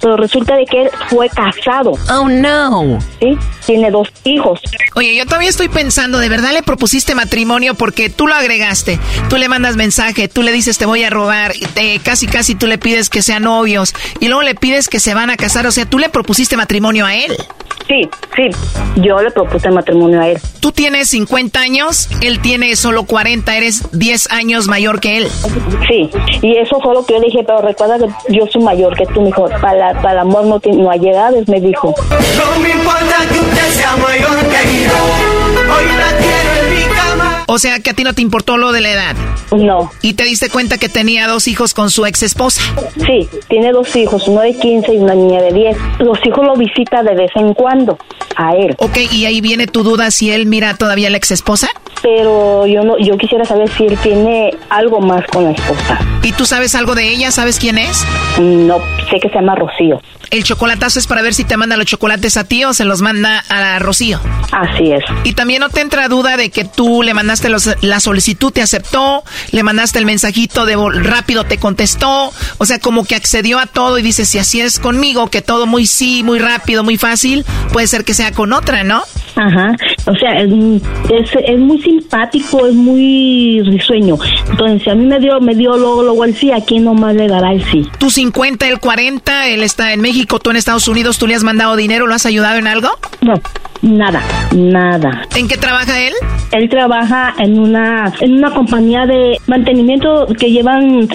Pero 0.00 0.16
resulta 0.16 0.56
de 0.56 0.64
que 0.64 0.82
él 0.84 0.90
fue 1.08 1.28
casado. 1.28 1.92
Oh, 2.10 2.28
no. 2.28 2.98
Sí, 3.20 3.36
tiene 3.66 3.90
dos 3.90 4.08
hijos. 4.24 4.60
Oye, 4.94 5.14
yo 5.16 5.26
todavía 5.26 5.50
estoy 5.50 5.68
pensando, 5.68 6.18
¿de 6.18 6.28
verdad 6.30 6.52
le 6.52 6.62
propusiste 6.62 7.14
matrimonio? 7.14 7.74
Porque 7.74 8.08
tú 8.08 8.26
lo 8.26 8.34
agregaste, 8.34 8.98
tú 9.28 9.36
le 9.36 9.48
mandas 9.48 9.76
mensaje, 9.76 10.28
tú 10.28 10.42
le 10.42 10.52
dices 10.52 10.78
te 10.78 10.86
voy 10.86 11.02
a 11.04 11.10
robar, 11.10 11.54
y 11.54 11.66
te- 11.66 11.98
casi 12.00 12.26
casi 12.26 12.54
tú 12.54 12.66
le 12.66 12.78
pides 12.78 13.10
que 13.10 13.20
sean 13.22 13.42
novios 13.42 13.94
y 14.20 14.26
luego 14.28 14.42
le 14.42 14.54
pides 14.54 14.88
que 14.88 14.98
se 15.00 15.12
van 15.14 15.28
a 15.30 15.36
casar, 15.36 15.66
o 15.66 15.70
sea, 15.70 15.84
tú 15.86 15.98
le 15.98 16.08
propusiste 16.08 16.56
matrimonio 16.56 17.04
a 17.04 17.14
él. 17.14 17.36
Sí, 17.86 18.08
sí, 18.34 18.42
yo 18.96 19.20
le 19.22 19.30
propuse 19.30 19.70
matrimonio 19.70 20.20
a 20.20 20.28
él. 20.28 20.40
Tú 20.60 20.72
tienes 20.72 21.10
50 21.10 21.60
años, 21.60 22.08
él 22.22 22.40
tiene 22.40 22.74
solo 22.74 23.04
40, 23.04 23.54
eres 23.56 23.82
10 23.92 24.05
años 24.30 24.66
mayor 24.68 25.00
que 25.00 25.18
él. 25.18 25.28
Sí, 25.88 26.08
y 26.42 26.56
eso 26.56 26.78
fue 26.80 26.94
lo 26.94 27.04
que 27.04 27.14
yo 27.14 27.20
le 27.20 27.26
dije, 27.26 27.42
pero 27.44 27.60
recuerda 27.60 27.98
que 27.98 28.06
yo 28.32 28.46
soy 28.52 28.62
mayor 28.62 28.96
que 28.96 29.04
tú, 29.06 29.20
me 29.20 29.26
dijo, 29.26 29.48
para, 29.60 29.92
para 30.00 30.12
el 30.12 30.18
amor 30.20 30.44
no, 30.44 30.60
tiene- 30.60 30.82
no 30.82 30.90
hay 30.90 31.08
edades, 31.08 31.48
me 31.48 31.60
dijo. 31.60 31.94
No 32.10 32.60
me 32.60 32.70
importa 32.70 33.16
que 33.28 33.38
usted 33.40 33.68
sea 33.70 33.96
mayor 33.96 34.36
que 34.40 34.84
yo. 34.84 34.92
Hoy 35.74 35.86
la 35.86 36.16
quiero 36.18 36.66
en 36.66 36.74
mi 36.74 36.94
cama. 36.94 37.44
O 37.48 37.58
sea 37.58 37.78
que 37.80 37.90
a 37.90 37.94
ti 37.94 38.04
no 38.04 38.12
te 38.14 38.22
importó 38.22 38.56
lo 38.56 38.72
de 38.72 38.80
la 38.80 38.90
edad. 38.90 39.16
No. 39.56 39.90
¿Y 40.02 40.14
te 40.14 40.24
diste 40.24 40.48
cuenta 40.50 40.78
que 40.78 40.88
tenía 40.88 41.28
dos 41.28 41.46
hijos 41.48 41.74
con 41.74 41.90
su 41.90 42.04
ex 42.06 42.22
esposa? 42.24 42.60
Sí, 43.06 43.28
tiene 43.48 43.70
dos 43.72 43.94
hijos, 43.94 44.26
uno 44.28 44.40
de 44.40 44.56
15 44.56 44.94
y 44.94 44.98
una 44.98 45.14
niña 45.14 45.40
de 45.42 45.52
10. 45.52 45.76
Los 46.00 46.18
hijos 46.26 46.44
lo 46.44 46.54
visita 46.56 47.02
de 47.02 47.14
vez 47.14 47.30
en 47.36 47.54
cuando 47.54 47.98
a 48.36 48.54
él. 48.56 48.74
Ok, 48.78 48.98
y 49.12 49.26
ahí 49.26 49.40
viene 49.40 49.66
tu 49.68 49.82
duda 49.84 50.10
si 50.10 50.30
él 50.32 50.46
mira 50.46 50.74
todavía 50.76 51.06
a 51.08 51.10
la 51.10 51.16
ex 51.18 51.30
esposa. 51.30 51.68
Pero 52.02 52.66
yo 52.66 52.82
no, 52.82 52.98
yo 52.98 53.16
quisiera 53.16 53.44
saber 53.44 53.68
si 53.70 53.86
él 53.86 53.95
tiene 53.96 54.54
algo 54.68 55.00
más 55.00 55.24
con 55.26 55.44
la 55.44 55.50
esposa. 55.52 55.98
¿Y 56.22 56.32
tú 56.32 56.46
sabes 56.46 56.74
algo 56.74 56.94
de 56.94 57.08
ella? 57.08 57.30
¿Sabes 57.30 57.58
quién 57.58 57.78
es? 57.78 58.04
No, 58.38 58.78
sé 59.10 59.20
que 59.20 59.28
se 59.28 59.34
llama 59.34 59.54
Rocío. 59.54 60.00
El 60.30 60.44
chocolatazo 60.44 60.98
es 60.98 61.06
para 61.06 61.22
ver 61.22 61.34
si 61.34 61.44
te 61.44 61.56
manda 61.56 61.76
los 61.76 61.86
chocolates 61.86 62.36
a 62.36 62.44
ti 62.44 62.64
o 62.64 62.74
se 62.74 62.84
los 62.84 63.00
manda 63.00 63.44
a 63.48 63.78
Rocío. 63.78 64.20
Así 64.52 64.92
es. 64.92 65.04
Y 65.24 65.34
también 65.34 65.60
no 65.60 65.68
te 65.68 65.80
entra 65.80 66.08
duda 66.08 66.36
de 66.36 66.50
que 66.50 66.64
tú 66.64 67.02
le 67.02 67.14
mandaste 67.14 67.48
los, 67.48 67.70
la 67.82 68.00
solicitud, 68.00 68.52
te 68.52 68.62
aceptó, 68.62 69.22
le 69.52 69.62
mandaste 69.62 69.98
el 69.98 70.06
mensajito 70.06 70.66
de 70.66 70.76
rápido, 71.02 71.44
te 71.44 71.58
contestó, 71.58 72.32
o 72.58 72.66
sea, 72.66 72.78
como 72.78 73.04
que 73.04 73.14
accedió 73.14 73.58
a 73.58 73.66
todo 73.66 73.98
y 73.98 74.02
dice, 74.02 74.24
si 74.24 74.38
así 74.38 74.60
es 74.60 74.78
conmigo, 74.78 75.28
que 75.28 75.42
todo 75.42 75.66
muy 75.66 75.86
sí, 75.86 76.22
muy 76.22 76.38
rápido, 76.38 76.84
muy 76.84 76.96
fácil, 76.96 77.44
puede 77.72 77.86
ser 77.86 78.04
que 78.04 78.14
sea 78.14 78.32
con 78.32 78.52
otra, 78.52 78.84
¿no? 78.84 79.02
Ajá, 79.36 79.76
o 80.06 80.14
sea, 80.16 80.32
es, 80.40 80.50
es, 81.46 81.58
muy 81.58 81.82
simpático, 81.82 82.66
es 82.66 82.74
muy 82.74 83.60
risueño. 83.66 84.16
Entonces, 84.48 84.82
si 84.82 84.88
a 84.88 84.94
mí 84.94 85.04
me 85.04 85.20
dio, 85.20 85.38
me 85.40 85.54
dio 85.54 85.76
luego, 85.76 86.02
luego 86.02 86.24
el 86.24 86.34
sí, 86.34 86.50
¿a 86.52 86.64
quién 86.64 86.84
nomás 86.84 87.14
le 87.14 87.28
dará 87.28 87.52
el 87.52 87.62
sí? 87.66 87.86
Tú 87.98 88.08
50, 88.08 88.66
el 88.66 88.78
40, 88.78 89.48
él 89.48 89.62
está 89.62 89.92
en 89.92 90.00
México, 90.00 90.15
tú 90.24 90.50
en 90.50 90.56
Estados 90.56 90.88
Unidos, 90.88 91.18
¿tú 91.18 91.26
le 91.26 91.34
has 91.34 91.44
mandado 91.44 91.76
dinero? 91.76 92.06
¿Lo 92.06 92.14
has 92.14 92.24
ayudado 92.24 92.56
en 92.56 92.66
algo? 92.66 92.88
No, 93.20 93.34
nada, 93.82 94.22
nada. 94.54 95.26
¿En 95.34 95.48
qué 95.48 95.56
trabaja 95.56 96.00
él? 96.00 96.12
Él 96.52 96.68
trabaja 96.68 97.34
en 97.38 97.58
una, 97.58 98.12
en 98.20 98.34
una 98.34 98.52
compañía 98.52 99.04
de 99.06 99.38
mantenimiento 99.46 100.26
que 100.38 100.50
llevan, 100.50 101.08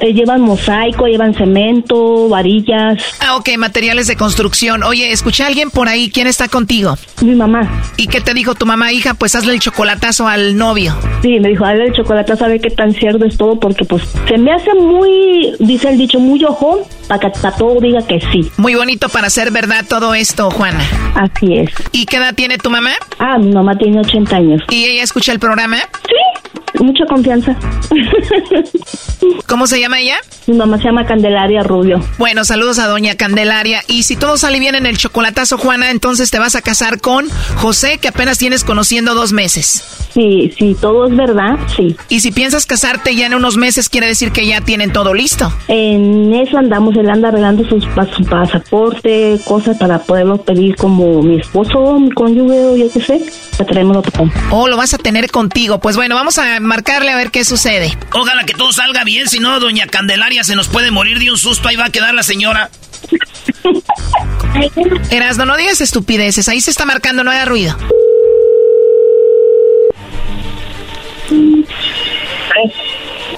eh, 0.00 0.12
llevan 0.12 0.40
mosaico, 0.40 1.06
llevan 1.06 1.34
cemento, 1.34 2.28
varillas. 2.28 3.02
Ah, 3.20 3.36
ok, 3.36 3.50
materiales 3.58 4.06
de 4.06 4.16
construcción. 4.16 4.82
Oye, 4.82 5.12
escuché 5.12 5.44
a 5.44 5.46
alguien 5.46 5.70
por 5.70 5.88
ahí, 5.88 6.10
¿quién 6.10 6.26
está 6.26 6.48
contigo? 6.48 6.96
Mi 7.22 7.34
mamá. 7.34 7.82
¿Y 7.96 8.06
qué 8.06 8.20
te 8.20 8.34
dijo 8.34 8.54
tu 8.54 8.66
mamá, 8.66 8.92
hija? 8.92 9.14
Pues 9.14 9.34
hazle 9.34 9.52
el 9.52 9.60
chocolatazo 9.60 10.26
al 10.26 10.56
novio. 10.56 10.96
Sí, 11.22 11.38
me 11.40 11.48
dijo, 11.48 11.64
hazle 11.64 11.86
el 11.86 11.92
chocolatazo 11.92 12.44
a 12.44 12.48
ver 12.48 12.60
qué 12.60 12.70
tan 12.70 12.92
cierto 12.92 13.24
es 13.24 13.36
todo, 13.36 13.58
porque 13.60 13.84
pues 13.84 14.02
se 14.26 14.38
me 14.38 14.52
hace 14.52 14.74
muy, 14.74 15.54
dice 15.58 15.90
el 15.90 15.98
dicho, 15.98 16.18
muy 16.18 16.42
ojón, 16.44 16.80
para 17.08 17.20
que 17.20 17.40
para 17.40 17.56
todo 17.56 17.80
diga 17.80 18.06
que 18.06 18.20
sí. 18.32 18.50
Muy 18.56 18.74
bonito 18.74 19.08
para 19.08 19.30
ser 19.30 19.50
verdad 19.50 19.84
todo 19.88 20.14
esto, 20.14 20.50
Juana. 20.50 20.84
Así 21.14 21.54
es. 21.54 21.70
¿Y 21.92 22.06
qué 22.08 22.16
edad 22.16 22.34
tiene 22.34 22.58
tu 22.58 22.70
mamá? 22.70 22.92
Ah, 23.18 23.38
mi 23.38 23.52
mamá 23.52 23.76
tiene 23.76 24.00
80 24.00 24.36
años. 24.36 24.62
¿Y 24.70 24.84
ella 24.84 25.02
escucha 25.02 25.32
el 25.32 25.38
programa? 25.38 25.76
Sí, 25.76 26.84
mucha 26.84 27.04
confianza. 27.06 27.56
¿Cómo 29.46 29.66
se 29.66 29.80
llama 29.80 30.00
ella? 30.00 30.16
Mi 30.46 30.56
mamá 30.56 30.78
se 30.78 30.84
llama 30.84 31.04
Candelaria 31.06 31.62
Rubio. 31.62 32.04
Bueno, 32.18 32.44
saludos 32.44 32.78
a 32.78 32.86
doña 32.86 33.16
Candelaria. 33.16 33.82
Y 33.88 34.04
si 34.04 34.16
todo 34.16 34.36
sale 34.36 34.60
bien 34.60 34.74
en 34.74 34.86
el 34.86 34.96
chocolatazo, 34.98 35.58
Juana, 35.58 35.90
entonces 35.90 36.30
te 36.30 36.38
vas 36.38 36.54
a 36.54 36.62
casar 36.62 37.00
con 37.00 37.28
José, 37.56 37.98
que 37.98 38.08
apenas 38.08 38.38
tienes 38.38 38.64
conociendo 38.64 39.14
dos 39.14 39.32
meses. 39.32 39.97
Sí, 40.18 40.52
sí, 40.58 40.76
todo 40.80 41.06
es 41.06 41.16
verdad, 41.16 41.56
sí. 41.76 41.96
Y 42.08 42.18
si 42.18 42.32
piensas 42.32 42.66
casarte 42.66 43.14
ya 43.14 43.26
en 43.26 43.34
unos 43.34 43.56
meses, 43.56 43.88
quiere 43.88 44.08
decir 44.08 44.32
que 44.32 44.44
ya 44.44 44.60
tienen 44.60 44.92
todo 44.92 45.14
listo. 45.14 45.52
En 45.68 46.34
eso 46.34 46.58
andamos, 46.58 46.96
él 46.96 47.08
anda 47.08 47.28
arreglando 47.28 47.62
su 47.68 47.78
pasaporte, 48.24 49.38
cosas 49.44 49.78
para 49.78 50.00
poderlo 50.00 50.38
pedir 50.38 50.74
como 50.74 51.22
mi 51.22 51.38
esposo, 51.38 52.00
mi 52.00 52.10
cónyuge 52.10 52.64
o 52.64 52.76
yo 52.76 52.90
qué 52.92 53.00
sé. 53.00 53.22
Traemos 53.64 53.98
otro. 53.98 54.28
Oh, 54.50 54.66
lo 54.66 54.76
vas 54.76 54.92
a 54.92 54.98
tener 54.98 55.30
contigo. 55.30 55.78
Pues 55.78 55.94
bueno, 55.94 56.16
vamos 56.16 56.36
a 56.38 56.58
marcarle 56.58 57.12
a 57.12 57.16
ver 57.16 57.30
qué 57.30 57.44
sucede. 57.44 57.96
Ojalá 58.12 58.42
que 58.42 58.54
todo 58.54 58.72
salga 58.72 59.04
bien, 59.04 59.28
si 59.28 59.38
no, 59.38 59.60
doña 59.60 59.86
Candelaria 59.86 60.42
se 60.42 60.56
nos 60.56 60.66
puede 60.66 60.90
morir 60.90 61.20
de 61.20 61.30
un 61.30 61.38
susto, 61.38 61.68
ahí 61.68 61.76
va 61.76 61.84
a 61.84 61.90
quedar 61.90 62.12
la 62.12 62.24
señora. 62.24 62.70
Erasno, 65.10 65.44
no 65.44 65.56
digas 65.56 65.80
estupideces, 65.80 66.48
ahí 66.48 66.60
se 66.60 66.72
está 66.72 66.84
marcando, 66.84 67.22
no 67.22 67.30
haga 67.30 67.44
ruido. 67.44 67.76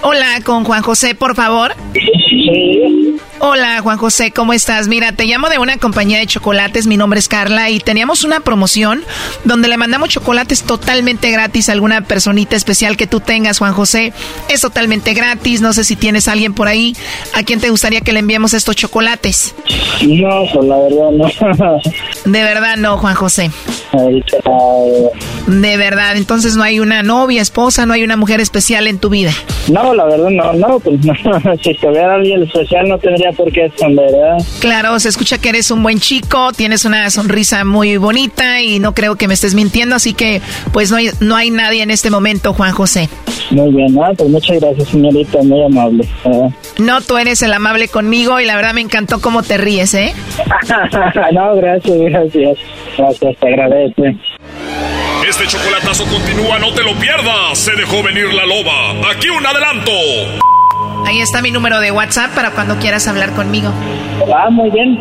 Hola, 0.03 0.41
con 0.45 0.65
Juan 0.65 0.83
José, 0.83 1.15
por 1.15 1.35
favor. 1.35 1.75
Sí. 1.93 3.17
Hola, 3.43 3.81
Juan 3.81 3.97
José, 3.97 4.33
¿cómo 4.33 4.53
estás? 4.53 4.87
Mira, 4.87 5.13
te 5.13 5.25
llamo 5.25 5.49
de 5.49 5.59
una 5.59 5.79
compañía 5.79 6.19
de 6.19 6.27
chocolates, 6.27 6.87
mi 6.87 6.99
nombre 6.99 7.19
es 7.19 7.27
Carla 7.27 7.71
y 7.71 7.81
teníamos 7.81 8.23
una 8.23 8.41
promoción 8.41 9.03
donde 9.45 9.67
le 9.67 9.79
mandamos 9.79 10.11
chocolates 10.11 10.63
totalmente 10.63 11.31
gratis 11.31 11.71
a 11.71 11.73
alguna 11.73 12.03
personita 12.03 12.55
especial 12.55 12.99
que 12.99 13.07
tú 13.07 13.21
tengas, 13.21 13.59
Juan 13.59 13.73
José. 13.73 14.13
Es 14.51 14.61
totalmente 14.61 15.15
gratis, 15.15 15.63
no 15.63 15.73
sé 15.73 15.85
si 15.85 15.97
tienes 15.97 16.29
a 16.29 16.33
alguien 16.33 16.53
por 16.53 16.69
ahí 16.69 16.95
a 17.35 17.43
quien 17.43 17.61
te 17.61 17.71
gustaría 17.71 18.03
que 18.03 18.13
le 18.13 18.19
enviemos 18.19 18.53
estos 18.53 18.77
chocolates. 18.77 19.55
No, 20.07 20.45
pues 20.53 20.67
la 20.67 20.77
verdad 20.77 21.11
no. 21.11 21.81
De 22.31 22.43
verdad 22.43 22.77
no, 22.77 22.99
Juan 22.99 23.15
José. 23.15 23.51
De 25.47 25.77
verdad, 25.79 26.17
entonces 26.19 26.57
no 26.57 26.63
hay 26.63 26.79
una 26.79 27.03
novia, 27.03 27.41
esposa, 27.41 27.87
no 27.87 27.95
hay 27.95 28.05
una 28.05 28.17
mujer 28.17 28.41
especial 28.41 28.87
en 28.87 28.99
tu 28.99 29.09
vida. 29.09 29.33
No, 29.69 29.95
la 29.95 30.05
verdad 30.05 30.31
no, 30.31 30.53
no, 30.53 30.79
pues 30.79 31.01
no. 31.05 31.15
si 31.63 31.75
tuviera 31.75 32.17
alguien 32.17 32.43
especial 32.43 32.89
no 32.89 32.99
tendría 32.99 33.30
por 33.33 33.53
qué 33.53 33.67
esconder, 33.67 34.11
¿verdad? 34.13 34.45
Claro, 34.61 34.99
se 35.01 35.09
escucha 35.09 35.39
que 35.39 35.49
eres 35.51 35.71
un 35.71 35.83
buen 35.83 36.01
chico, 36.01 36.53
tienes 36.53 36.85
una 36.85 37.09
sonrisa 37.11 37.65
muy 37.65 37.97
bonita 37.97 38.61
y 38.61 38.79
no 38.79 38.95
creo 38.95 39.17
que 39.17 39.29
me 39.29 39.35
estés 39.35 39.55
mintiendo, 39.55 39.97
así 39.97 40.15
que 40.15 40.41
pues 40.73 40.91
no 40.91 40.97
hay, 40.97 41.11
no 41.21 41.37
hay 41.37 41.51
nadie 41.51 41.83
en 41.83 41.91
este 41.91 42.11
momento, 42.11 42.53
Juan 42.53 42.73
José. 42.73 43.09
Muy 43.51 43.73
bien, 43.75 43.95
¿no? 43.95 44.03
pues 44.17 44.31
muchas 44.31 44.61
gracias, 44.61 44.89
señorita, 44.89 45.39
muy 45.43 45.65
amable. 45.65 46.09
No, 46.79 47.01
tú 47.01 47.17
eres 47.17 47.43
el 47.43 47.53
amable 47.53 47.89
conmigo 47.89 48.41
y 48.41 48.45
la 48.45 48.57
verdad 48.57 48.75
me 48.75 48.81
encantó 48.81 49.21
cómo 49.21 49.43
te 49.43 49.57
ríes, 49.59 49.95
¿eh? 49.95 50.15
no, 51.33 51.57
gracias, 51.57 51.97
gracias. 51.99 52.59
Gracias, 52.97 53.37
te 53.39 53.49
agradezco. 53.49 54.03
Este 55.29 55.47
chocolatazo 55.47 56.05
continúa, 56.07 56.59
no 56.59 56.73
te 56.73 56.83
lo 56.83 56.95
pierdas. 56.95 57.59
Se 57.59 57.73
dejó 57.73 58.03
venir 58.03 58.33
la 58.33 58.47
loba. 58.47 59.11
Aquí 59.11 59.29
un 59.29 59.45
adelanto. 59.47 59.93
Ahí 61.07 61.21
está 61.21 61.43
mi 61.43 61.51
número 61.51 61.81
de 61.81 61.91
WhatsApp 61.91 62.31
para 62.35 62.51
cuando 62.51 62.77
quieras 62.77 63.09
hablar 63.09 63.31
conmigo. 63.31 63.73
Ah, 64.35 64.49
muy 64.51 64.71
bien. 64.71 64.99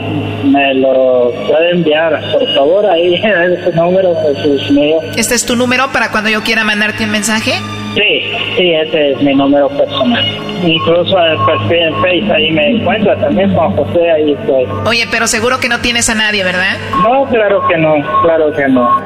Me 0.52 0.74
lo 0.76 1.32
puede 1.48 1.72
enviar, 1.72 2.20
por 2.32 2.54
favor, 2.56 2.86
ahí, 2.86 3.16
ese 3.16 3.72
número, 3.74 4.14
Jesús 4.24 4.72
mío. 4.72 4.98
¿Este 5.16 5.36
es 5.36 5.46
tu 5.46 5.56
número 5.56 5.92
para 5.92 6.12
cuando 6.12 6.30
yo 6.30 6.42
quiera 6.42 6.64
mandarte 6.64 7.04
un 7.04 7.12
mensaje? 7.12 7.54
Sí, 7.96 8.22
sí, 8.56 8.72
ese 8.74 9.12
es 9.12 9.22
mi 9.22 9.34
número 9.34 9.68
personal. 9.70 10.24
Incluso 10.64 11.18
el 11.20 11.38
perfil 11.46 11.78
en 11.78 12.02
Facebook 12.02 12.32
ahí 12.34 12.52
me 12.52 12.70
encuentra 12.72 13.16
también, 13.18 13.54
Juan 13.54 13.76
José, 13.76 14.12
ahí 14.12 14.32
estoy. 14.34 14.66
Oye, 14.86 15.08
pero 15.12 15.28
seguro 15.28 15.60
que 15.60 15.70
no 15.70 15.80
tienes 15.80 16.10
a 16.10 16.16
nadie, 16.16 16.44
¿verdad? 16.44 16.78
No, 17.04 17.26
claro 17.26 17.62
que 17.68 17.78
no, 17.78 17.96
claro 18.22 18.52
que 18.52 18.68
no. 18.68 19.06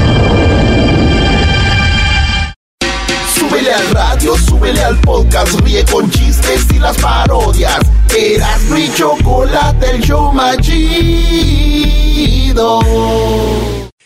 Súbele 3.51 3.73
al 3.73 3.89
radio, 3.89 4.37
súbele 4.37 4.81
al 4.81 4.97
podcast, 5.01 5.59
ríe 5.59 5.83
con 5.91 6.09
chistes 6.09 6.65
y 6.73 6.79
las 6.79 6.95
parodias. 6.99 7.81
Eras 8.17 8.61
mi 8.69 8.89
chocolate, 8.93 9.91
el 9.91 10.01
show 10.01 10.31
machido. 10.31 10.79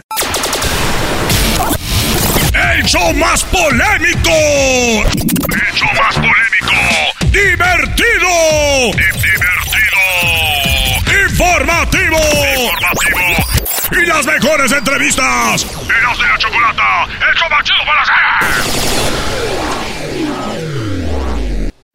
El 2.80 2.86
show 2.86 3.14
más 3.16 3.44
polémico. 3.44 4.32
El 4.32 5.74
show 5.76 5.90
más 5.98 6.16
polémico. 6.16 6.78
Divertido. 7.26 8.30
Divertido. 8.96 10.00
Informativo. 11.28 12.20
Informativo. 12.58 13.28
Y 13.92 14.06
las 14.06 14.26
mejores 14.26 14.72
entrevistas. 14.72 15.66
Eras 15.66 16.18
de 16.20 16.24
la 16.24 16.38
chocolata. 16.38 17.08
El 17.30 17.36
show 17.36 17.50
más 17.50 17.64
chido 17.66 17.86
para 17.86 18.02
hacer. 18.02 18.16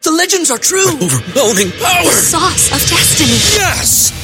The 0.02 0.10
legends 0.10 0.50
are 0.50 0.58
true. 0.58 0.98
Overwhelming 1.00 1.72
power! 1.80 2.04
The 2.04 2.10
sauce 2.10 2.70
of 2.72 2.80
destiny. 2.90 3.38
Yes! 3.56 4.23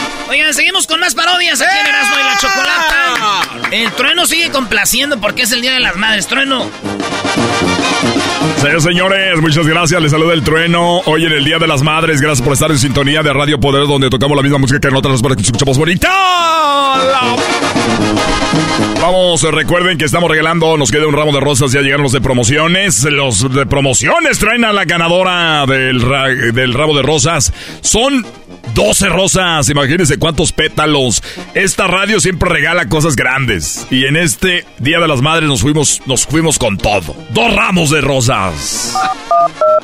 Oigan, 0.31 0.53
seguimos 0.53 0.87
con 0.87 0.97
más 1.01 1.13
parodias 1.13 1.59
aquí 1.59 1.77
en 1.77 1.87
Erasmo 1.87 2.15
y 2.17 2.23
la 2.23 2.37
Chocolata. 2.37 3.75
El 3.75 3.91
trueno 3.91 4.25
sigue 4.25 4.49
complaciendo 4.49 5.19
porque 5.19 5.41
es 5.41 5.51
el 5.51 5.61
Día 5.61 5.73
de 5.73 5.81
las 5.81 5.97
Madres. 5.97 6.25
Trueno. 6.25 6.71
Señores, 8.61 8.83
señores, 8.83 9.41
muchas 9.41 9.67
gracias. 9.67 10.01
Les 10.01 10.09
saluda 10.09 10.33
el 10.33 10.41
trueno. 10.41 10.99
Hoy 10.99 11.25
en 11.25 11.33
el 11.33 11.43
Día 11.43 11.59
de 11.59 11.67
las 11.67 11.81
Madres. 11.81 12.21
Gracias 12.21 12.41
por 12.41 12.53
estar 12.53 12.71
en 12.71 12.79
sintonía 12.79 13.21
de 13.23 13.33
Radio 13.33 13.59
Poder, 13.59 13.85
donde 13.87 14.09
tocamos 14.09 14.37
la 14.37 14.41
misma 14.41 14.59
música 14.59 14.79
que 14.79 14.87
en 14.87 14.95
otras 14.95 15.21
para 15.21 15.35
que 15.35 15.41
escuchamos 15.41 15.77
bonita. 15.77 16.09
Vamos, 19.01 19.41
recuerden 19.43 19.97
que 19.97 20.05
estamos 20.05 20.29
regalando, 20.29 20.77
nos 20.77 20.91
queda 20.91 21.07
un 21.07 21.13
ramo 21.13 21.31
de 21.31 21.39
rosas, 21.39 21.71
ya 21.71 21.81
llegaron 21.81 22.03
los 22.03 22.11
de 22.11 22.21
promociones. 22.21 23.03
Los 23.05 23.51
de 23.53 23.65
promociones 23.65 24.37
traen 24.39 24.63
a 24.63 24.73
la 24.73 24.85
ganadora 24.85 25.65
del, 25.65 26.01
ra- 26.01 26.27
del 26.29 26.73
ramo 26.73 26.95
de 26.95 27.01
rosas. 27.01 27.51
Son 27.81 28.25
12 28.75 29.09
rosas, 29.09 29.69
imagínense 29.69 30.17
cuántos 30.17 30.51
pétalos. 30.51 31.23
Esta 31.55 31.87
radio 31.87 32.19
siempre 32.19 32.49
regala 32.49 32.87
cosas 32.89 33.15
grandes. 33.15 33.87
Y 33.89 34.05
en 34.05 34.17
este 34.17 34.65
Día 34.77 34.99
de 34.99 35.07
las 35.07 35.21
Madres 35.21 35.49
nos 35.49 35.61
fuimos, 35.61 36.01
nos 36.05 36.25
fuimos 36.27 36.59
con 36.59 36.77
todo. 36.77 37.15
Dos 37.31 37.55
ramos 37.55 37.89
de 37.89 38.01
rosas. 38.01 38.93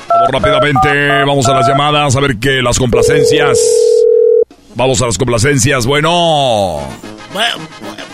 Vamos 0.09 0.31
rápidamente, 0.31 1.07
vamos 1.25 1.47
a 1.47 1.53
las 1.55 1.67
llamadas, 1.67 2.15
a 2.15 2.19
ver 2.19 2.37
que 2.37 2.61
las 2.61 2.77
complacencias. 2.77 3.57
Vamos 4.75 5.01
a 5.01 5.07
las 5.07 5.17
complacencias. 5.17 5.87
Bueno, 5.87 6.81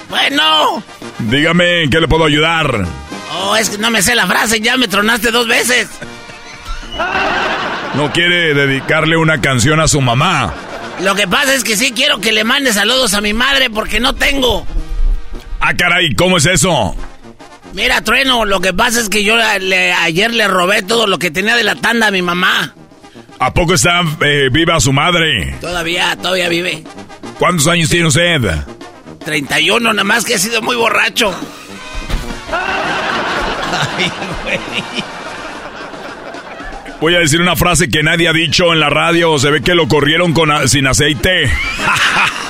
Bueno. 0.10 0.84
dígame 1.20 1.84
en 1.84 1.90
qué 1.90 2.00
le 2.00 2.08
puedo 2.08 2.26
ayudar. 2.26 2.86
Oh, 3.36 3.56
es 3.56 3.70
que 3.70 3.78
no 3.78 3.90
me 3.90 4.02
sé 4.02 4.16
la 4.16 4.28
frase, 4.28 4.60
ya 4.60 4.78
me 4.78 4.88
tronaste 4.88 5.32
dos 5.32 5.48
veces. 5.48 5.88
No 7.96 8.12
quiere 8.12 8.54
dedicarle 8.54 9.18
una 9.18 9.42
canción 9.42 9.80
a 9.80 9.88
su 9.88 10.02
mamá. 10.02 10.54
Lo 11.02 11.16
que 11.16 11.28
pasa 11.28 11.54
es 11.54 11.64
que 11.64 11.76
sí 11.76 11.92
quiero 11.96 12.20
que 12.20 12.32
le 12.32 12.44
mande 12.44 12.72
saludos 12.74 13.14
a 13.14 13.22
mi 13.22 13.34
madre 13.34 13.70
porque 13.70 14.00
no 14.00 14.14
tengo. 14.16 14.66
Ah, 15.60 15.74
caray, 15.76 16.14
¿cómo 16.16 16.38
es 16.38 16.46
eso? 16.46 16.96
Mira, 17.74 18.02
Trueno, 18.02 18.46
lo 18.46 18.62
que 18.62 18.74
pasa 18.74 19.00
es 19.00 19.10
que 19.10 19.24
yo 19.24 19.36
le- 19.60 19.94
ayer 19.94 20.32
le 20.34 20.48
robé 20.48 20.84
todo 20.84 21.08
lo 21.08 21.18
que 21.18 21.32
tenía 21.32 21.56
de 21.56 21.64
la 21.64 21.76
tanda 21.76 22.08
a 22.08 22.12
mi 22.12 22.22
mamá. 22.22 22.76
¿A 23.40 23.52
poco 23.54 23.74
está 23.74 24.02
eh, 24.22 24.50
viva 24.52 24.80
su 24.80 24.94
madre? 24.94 25.56
Todavía, 25.60 26.16
todavía 26.16 26.50
vive. 26.50 26.84
¿Cuántos 27.40 27.68
años 27.68 27.90
tiene 27.90 28.08
usted? 28.08 28.42
31, 29.24 29.94
nada 29.94 30.04
más 30.04 30.26
que 30.26 30.36
he 30.36 30.40
sido 30.40 30.62
muy 30.62 30.76
borracho. 30.76 31.34
Voy 37.00 37.16
a 37.16 37.20
decir 37.20 37.42
una 37.42 37.56
frase 37.58 37.90
que 37.90 38.02
nadie 38.02 38.30
ha 38.30 38.34
dicho 38.34 38.72
en 38.72 38.80
la 38.80 38.90
radio. 38.90 39.38
Se 39.38 39.52
ve 39.52 39.62
que 39.62 39.76
lo 39.76 39.88
corrieron 39.90 40.34
con 40.34 40.52
a- 40.52 40.68
sin 40.68 40.88
aceite. 40.88 41.52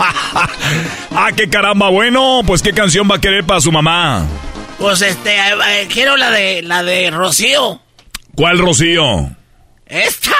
ah, 1.12 1.30
qué 1.36 1.50
caramba. 1.50 1.90
Bueno, 1.90 2.42
pues 2.46 2.62
qué 2.62 2.72
canción 2.72 3.10
va 3.10 3.16
a 3.16 3.22
querer 3.22 3.44
para 3.46 3.62
su 3.62 3.72
mamá. 3.72 4.26
Pues 4.78 5.02
este, 5.02 5.36
eh, 5.38 5.54
eh, 5.70 5.88
quiero 5.92 6.18
la 6.18 6.30
de 6.30 6.62
la 6.62 6.84
de 6.84 7.10
Rocío. 7.10 7.82
¿Cuál 8.36 8.60
Rocío? 8.60 9.32
Esta. 9.88 10.32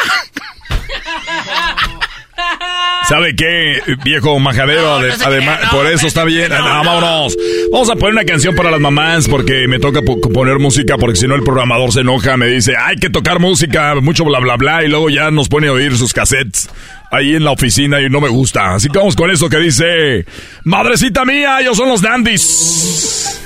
¿Sabe 3.08 3.36
qué, 3.36 3.82
viejo 4.06 4.40
majadero? 4.40 4.96
Ade- 4.98 5.14
Además, 5.26 5.60
por 5.72 5.86
eso 5.88 6.08
está 6.08 6.24
bien. 6.24 6.50
Vámonos. 6.50 7.36
Vamos 7.72 7.90
a 7.90 7.96
poner 7.96 8.14
una 8.14 8.24
canción 8.24 8.56
para 8.56 8.72
las 8.72 8.80
mamás 8.80 9.28
porque 9.28 9.68
me 9.68 9.78
toca 9.80 10.02
po- 10.02 10.20
poner 10.22 10.58
música 10.60 10.98
porque 10.98 11.18
si 11.18 11.28
no 11.28 11.36
el 11.36 11.44
programador 11.44 11.92
se 11.92 12.00
enoja, 12.02 12.38
me 12.38 12.48
dice, 12.48 12.76
hay 12.78 12.96
que 12.96 13.10
tocar 13.10 13.40
música, 13.40 13.94
mucho 13.96 14.24
bla 14.24 14.40
bla 14.40 14.56
bla 14.56 14.84
y 14.84 14.88
luego 14.88 15.10
ya 15.10 15.32
nos 15.32 15.50
pone 15.50 15.68
a 15.68 15.74
oír 15.74 15.98
sus 15.98 16.14
cassettes 16.14 16.70
ahí 17.12 17.36
en 17.36 17.44
la 17.44 17.52
oficina 17.52 18.02
y 18.02 18.10
no 18.10 18.22
me 18.22 18.30
gusta. 18.30 18.74
Así 18.74 18.88
que 18.90 18.98
vamos 18.98 19.16
con 19.18 19.30
eso 19.30 19.50
que 19.50 19.58
dice, 19.58 20.26
madrecita 20.64 21.26
mía, 21.26 21.58
ellos 21.60 21.76
son 21.78 21.90
los 21.90 22.02
dandies. 22.02 23.42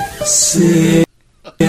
Que 1.58 1.66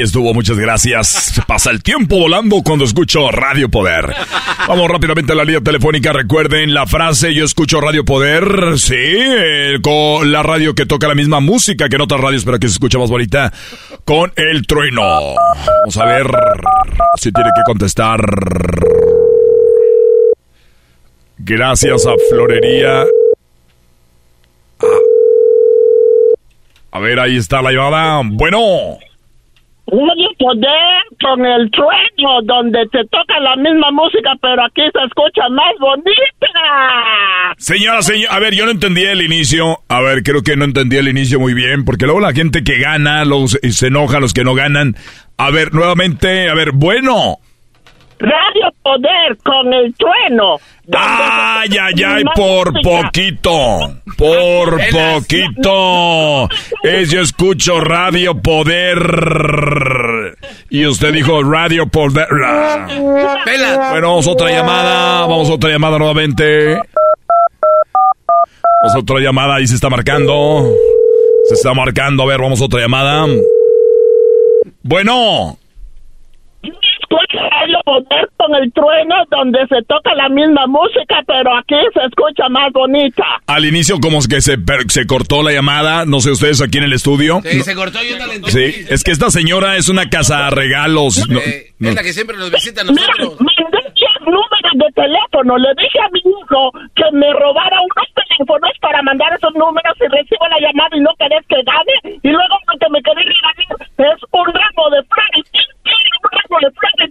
estuvo, 0.00 0.34
muchas 0.34 0.58
gracias. 0.58 1.40
Pasa 1.46 1.70
el 1.70 1.82
tiempo 1.82 2.18
volando 2.18 2.62
cuando 2.62 2.84
escucho 2.84 3.30
Radio 3.30 3.68
Poder. 3.68 4.14
Vamos 4.68 4.90
rápidamente 4.90 5.32
a 5.32 5.36
la 5.36 5.44
línea 5.44 5.60
telefónica. 5.60 6.12
Recuerden 6.12 6.74
la 6.74 6.86
frase, 6.86 7.34
yo 7.34 7.44
escucho 7.44 7.80
Radio 7.80 8.04
Poder. 8.04 8.78
Sí, 8.78 8.96
con 9.82 10.32
la 10.32 10.42
radio 10.42 10.74
que 10.74 10.86
toca 10.86 11.08
la 11.08 11.14
misma 11.14 11.40
música 11.40 11.88
que 11.88 11.96
en 11.96 12.02
otras 12.02 12.20
radios, 12.20 12.44
pero 12.44 12.58
que 12.58 12.68
se 12.68 12.74
escucha 12.74 12.98
más 12.98 13.10
bonita. 13.10 13.52
Con 14.04 14.32
el 14.36 14.66
trueno. 14.66 15.34
Vamos 15.80 15.96
a 15.96 16.04
ver 16.04 16.26
si 17.16 17.32
tiene 17.32 17.50
que 17.54 17.62
contestar. 17.64 18.20
Gracias 21.38 22.06
a 22.06 22.12
Florería. 22.30 23.04
A 26.90 26.98
ver, 26.98 27.20
ahí 27.20 27.36
está 27.36 27.60
la 27.62 27.72
llamada. 27.72 28.22
Bueno. 28.24 28.98
Radio 29.86 30.28
Poder 30.38 31.04
con 31.20 31.46
el 31.46 31.70
trueno, 31.70 32.42
donde 32.42 32.86
te 32.90 33.04
toca 33.04 33.38
la 33.40 33.54
misma 33.56 33.92
música, 33.92 34.30
pero 34.42 34.64
aquí 34.64 34.82
se 34.82 35.04
escucha 35.04 35.48
más 35.50 35.74
bonita. 35.78 37.54
Señora, 37.56 38.02
señora, 38.02 38.34
a 38.34 38.40
ver, 38.40 38.54
yo 38.54 38.64
no 38.64 38.72
entendí 38.72 39.04
el 39.04 39.22
inicio. 39.22 39.78
A 39.88 40.00
ver, 40.00 40.24
creo 40.24 40.42
que 40.42 40.56
no 40.56 40.64
entendí 40.64 40.96
el 40.96 41.06
inicio 41.06 41.38
muy 41.38 41.54
bien, 41.54 41.84
porque 41.84 42.06
luego 42.06 42.20
la 42.20 42.32
gente 42.32 42.64
que 42.64 42.80
gana, 42.80 43.24
se, 43.46 43.70
se 43.70 43.86
enoja 43.86 44.18
los 44.18 44.34
que 44.34 44.42
no 44.42 44.54
ganan. 44.54 44.96
A 45.38 45.50
ver, 45.50 45.72
nuevamente, 45.72 46.48
a 46.48 46.54
ver, 46.54 46.72
bueno. 46.72 47.38
Radio 48.18 48.72
Poder 48.82 49.36
con 49.44 49.72
el 49.74 49.94
trueno. 49.94 50.58
Ay, 50.92 51.68
ay, 51.80 52.02
ay, 52.02 52.24
por 52.34 52.72
poquito. 52.80 53.94
Por 54.16 54.80
poquito. 54.90 56.48
Es 56.82 57.10
yo 57.10 57.20
escucho 57.20 57.80
Radio 57.80 58.40
Poder. 58.40 58.98
Y 60.70 60.86
usted 60.86 61.12
dijo 61.12 61.42
Radio 61.42 61.86
Poder. 61.88 62.28
Bueno, 63.90 64.08
vamos 64.08 64.26
a 64.26 64.30
otra 64.30 64.50
llamada. 64.50 65.20
Vamos 65.26 65.50
a 65.50 65.54
otra 65.54 65.70
llamada 65.70 65.98
nuevamente. 65.98 66.80
Vamos 68.82 68.94
a 68.94 68.98
otra 68.98 69.20
llamada. 69.20 69.56
Ahí 69.56 69.66
se 69.66 69.74
está 69.74 69.90
marcando. 69.90 70.72
Se 71.48 71.54
está 71.54 71.74
marcando. 71.74 72.22
A 72.22 72.26
ver, 72.26 72.40
vamos 72.40 72.62
a 72.62 72.64
otra 72.64 72.80
llamada. 72.80 73.26
Bueno. 74.82 75.58
Escucha 77.08 77.38
Radio 77.50 77.78
poder 77.84 78.28
con 78.36 78.54
el 78.56 78.72
trueno 78.72 79.14
donde 79.30 79.60
se 79.68 79.80
toca 79.86 80.12
la 80.14 80.28
misma 80.28 80.66
música, 80.66 81.22
pero 81.26 81.56
aquí 81.56 81.76
se 81.94 82.00
escucha 82.04 82.48
más 82.48 82.72
bonita. 82.72 83.24
Al 83.46 83.64
inicio 83.64 84.00
como 84.00 84.18
que 84.28 84.40
se, 84.40 84.56
se 84.88 85.06
cortó 85.06 85.42
la 85.44 85.52
llamada, 85.52 86.04
no 86.04 86.18
sé 86.18 86.32
ustedes 86.32 86.60
aquí 86.62 86.78
en 86.78 86.84
el 86.84 86.92
estudio. 86.92 87.40
Sí, 87.44 87.62
se 87.62 87.74
cortó 87.76 87.98
y 88.02 88.12
una 88.12 88.26
Sí, 88.48 88.86
es 88.90 89.04
que 89.04 89.12
esta 89.12 89.30
señora 89.30 89.76
es 89.76 89.88
una 89.88 90.10
casa 90.10 90.50
regalos. 90.50 91.18
Eh, 91.30 91.74
es 91.78 91.94
la 91.94 92.02
que 92.02 92.12
siempre 92.12 92.36
nos 92.36 92.50
visita 92.50 92.80
a 92.80 92.84
nosotros. 92.84 93.36
Mira, 93.38 93.54
mandé 93.62 93.78
10 93.94 94.10
números 94.26 94.74
de 94.74 94.88
teléfono, 94.94 95.58
le 95.58 95.68
dije 95.78 95.98
a 96.00 96.10
mi 96.10 96.20
hijo 96.26 96.72
que 96.96 97.06
me 97.12 97.32
robara 97.34 97.78
unos 97.86 98.08
teléfonos 98.18 98.72
para 98.80 99.02
mandar 99.02 99.32
esos 99.32 99.54
números 99.54 99.94
y 100.00 100.08
recibo 100.10 100.42
la 100.48 100.58
llamada 100.58 100.96
y 100.96 101.00
no 101.00 101.10
querés 101.18 101.46
que 101.46 101.62
gane, 101.62 102.18
y 102.22 102.28
luego 102.28 102.56
lo 102.66 102.78
que 102.78 102.90
me 102.90 103.02
quedé 103.02 103.22
regalar 103.22 104.16
es 104.16 104.22
un 104.32 104.46
ramo 104.46 104.90
de 104.90 105.02
flores 105.06 105.66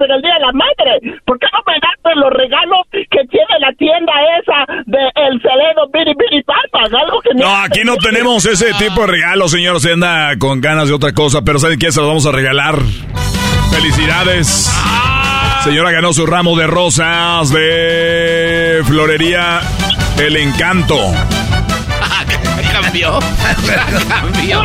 en 0.05 0.11
el 0.11 0.21
Día 0.21 0.34
de 0.34 0.39
la 0.39 0.51
Madre. 0.51 1.19
¿Por 1.26 1.39
qué 1.39 1.47
no 1.51 1.59
me 1.65 1.73
das 1.80 2.15
los 2.15 2.32
regalos 2.32 2.80
que 2.91 3.28
tiene 3.30 3.59
la 3.59 3.71
tienda 3.73 4.13
esa 4.39 4.84
de 4.86 4.99
El 5.15 5.41
Celedo 5.41 5.88
Biri 5.91 6.13
Biri 6.17 6.43
Papas? 6.43 6.91
Algo 6.93 7.21
que 7.21 7.34
no, 7.36 7.55
aquí 7.57 7.82
no 7.84 7.95
tenemos 7.97 8.45
ese 8.45 8.73
tipo 8.73 9.01
de 9.01 9.07
regalos, 9.07 9.51
señor. 9.51 9.80
Se 9.80 9.93
anda 9.93 10.38
con 10.39 10.61
ganas 10.61 10.88
de 10.88 10.93
otra 10.93 11.13
cosa, 11.13 11.41
pero 11.43 11.59
¿saben 11.59 11.80
qué? 11.80 11.91
Se 11.91 11.99
los 11.99 12.07
vamos 12.09 12.26
a 12.26 12.32
regalar. 12.32 12.80
¡Felicidades! 13.71 14.71
Señora 15.63 15.91
ganó 15.91 16.13
su 16.13 16.26
ramo 16.26 16.55
de 16.55 16.67
rosas 16.67 17.51
de 17.51 18.82
florería 18.86 19.61
El 20.19 20.38
Encanto. 20.38 20.95
Cambió. 22.82 23.19
cambió. 24.09 24.63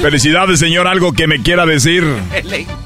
Felicidades, 0.00 0.58
señor. 0.60 0.86
¿Algo 0.86 1.12
que 1.12 1.26
me 1.26 1.42
quiera 1.42 1.66
decir? 1.66 2.04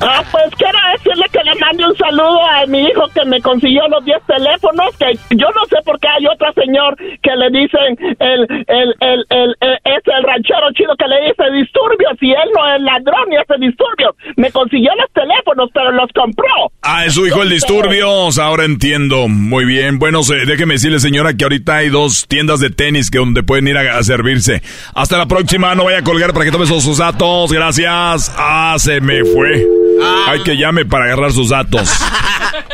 Ah, 0.01 0.22
pues 0.30 0.45
quiero 0.57 0.78
decirle 0.97 1.26
que 1.32 1.43
le 1.45 1.55
mande 1.61 1.87
un 1.87 1.97
saludo 1.97 2.41
a 2.45 2.66
mi 2.66 2.82
hijo 2.82 3.03
que 3.14 3.24
me 3.26 3.41
consiguió 3.41 3.82
los 3.89 4.05
10 4.05 4.18
teléfonos. 4.26 4.97
Que 4.99 5.18
yo 5.37 5.47
no 5.55 5.64
sé 5.68 5.76
por 5.84 5.99
qué 6.01 6.09
hay 6.09 6.26
otro 6.26 6.53
señor 6.55 6.97
que 6.97 7.30
le 7.37 7.51
dicen 7.51 8.16
el, 8.18 8.43
el, 8.66 8.95
el, 9.01 9.26
el, 9.30 9.51
es 9.84 10.03
el 10.05 10.22
ranchero 10.24 10.72
chido 10.74 10.95
que 10.97 11.07
le 11.09 11.28
dice 11.28 11.45
disturbios 11.53 12.16
y 12.20 12.30
él 12.30 12.49
no 12.55 12.74
es 12.74 12.80
ladrón 12.82 13.32
y 13.32 13.37
hace 13.37 13.55
disturbios. 13.61 14.14
Me 14.37 14.51
consiguió 14.51 14.91
los 14.99 15.11
teléfonos, 15.12 15.70
pero 15.72 15.93
los 15.93 16.11
compró. 16.12 16.72
Ah, 16.82 17.05
es 17.05 17.14
su 17.14 17.26
hijo 17.26 17.43
el 17.43 17.51
disturbios. 17.51 18.39
Ahora 18.39 18.64
entiendo. 18.64 19.28
Muy 19.28 19.64
bien. 19.64 19.99
Bueno, 19.99 20.20
déjeme 20.47 20.74
decirle, 20.74 20.99
señora, 21.01 21.34
que 21.34 21.45
ahorita 21.45 21.76
hay 21.76 21.89
dos 21.89 22.26
tiendas 22.28 22.61
de 22.61 22.70
tenis 22.70 23.11
que 23.11 23.18
donde 23.18 23.43
pueden 23.43 23.68
ir 23.68 23.76
a, 23.77 24.03
servirse. 24.03 24.62
Hasta 24.95 25.18
la 25.18 25.27
próxima. 25.27 25.74
No 25.74 25.85
vaya 25.85 25.99
a 25.99 26.03
colgar 26.03 26.33
para 26.33 26.45
que 26.45 26.51
tome 26.51 26.66
sus 26.66 26.99
datos, 26.99 27.53
gracias. 27.53 28.33
Ah, 28.37 28.77
se 28.79 29.01
me 29.01 29.24
fue. 29.24 29.66
Ah. 30.03 30.27
Hay 30.31 30.43
que 30.43 30.57
llame 30.57 30.85
para 30.85 31.07
agarrar 31.07 31.33
sus 31.33 31.51
datos. 31.51 31.89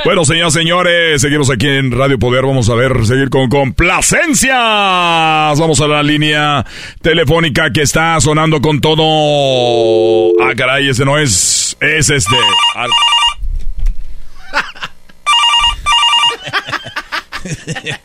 Bueno, 0.05 0.25
señoras, 0.25 0.53
señores, 0.53 1.23
seguimos 1.23 1.49
aquí 1.49 1.69
en 1.69 1.93
Radio 1.93 2.19
Poder. 2.19 2.45
Vamos 2.45 2.69
a 2.69 2.75
ver, 2.75 3.07
seguir 3.07 3.31
con 3.31 3.49
complacencias. 3.49 4.53
Vamos 4.53 5.81
a 5.81 5.87
la 5.87 6.03
línea 6.03 6.67
telefónica 7.01 7.71
que 7.71 7.83
está 7.83 8.21
sonando 8.21 8.61
con 8.61 8.81
todo. 8.81 10.33
Ah, 10.43 10.55
caray, 10.57 10.89
ese 10.89 11.05
no 11.05 11.19
es. 11.19 11.77
Es 11.81 12.11
este. 12.11 12.35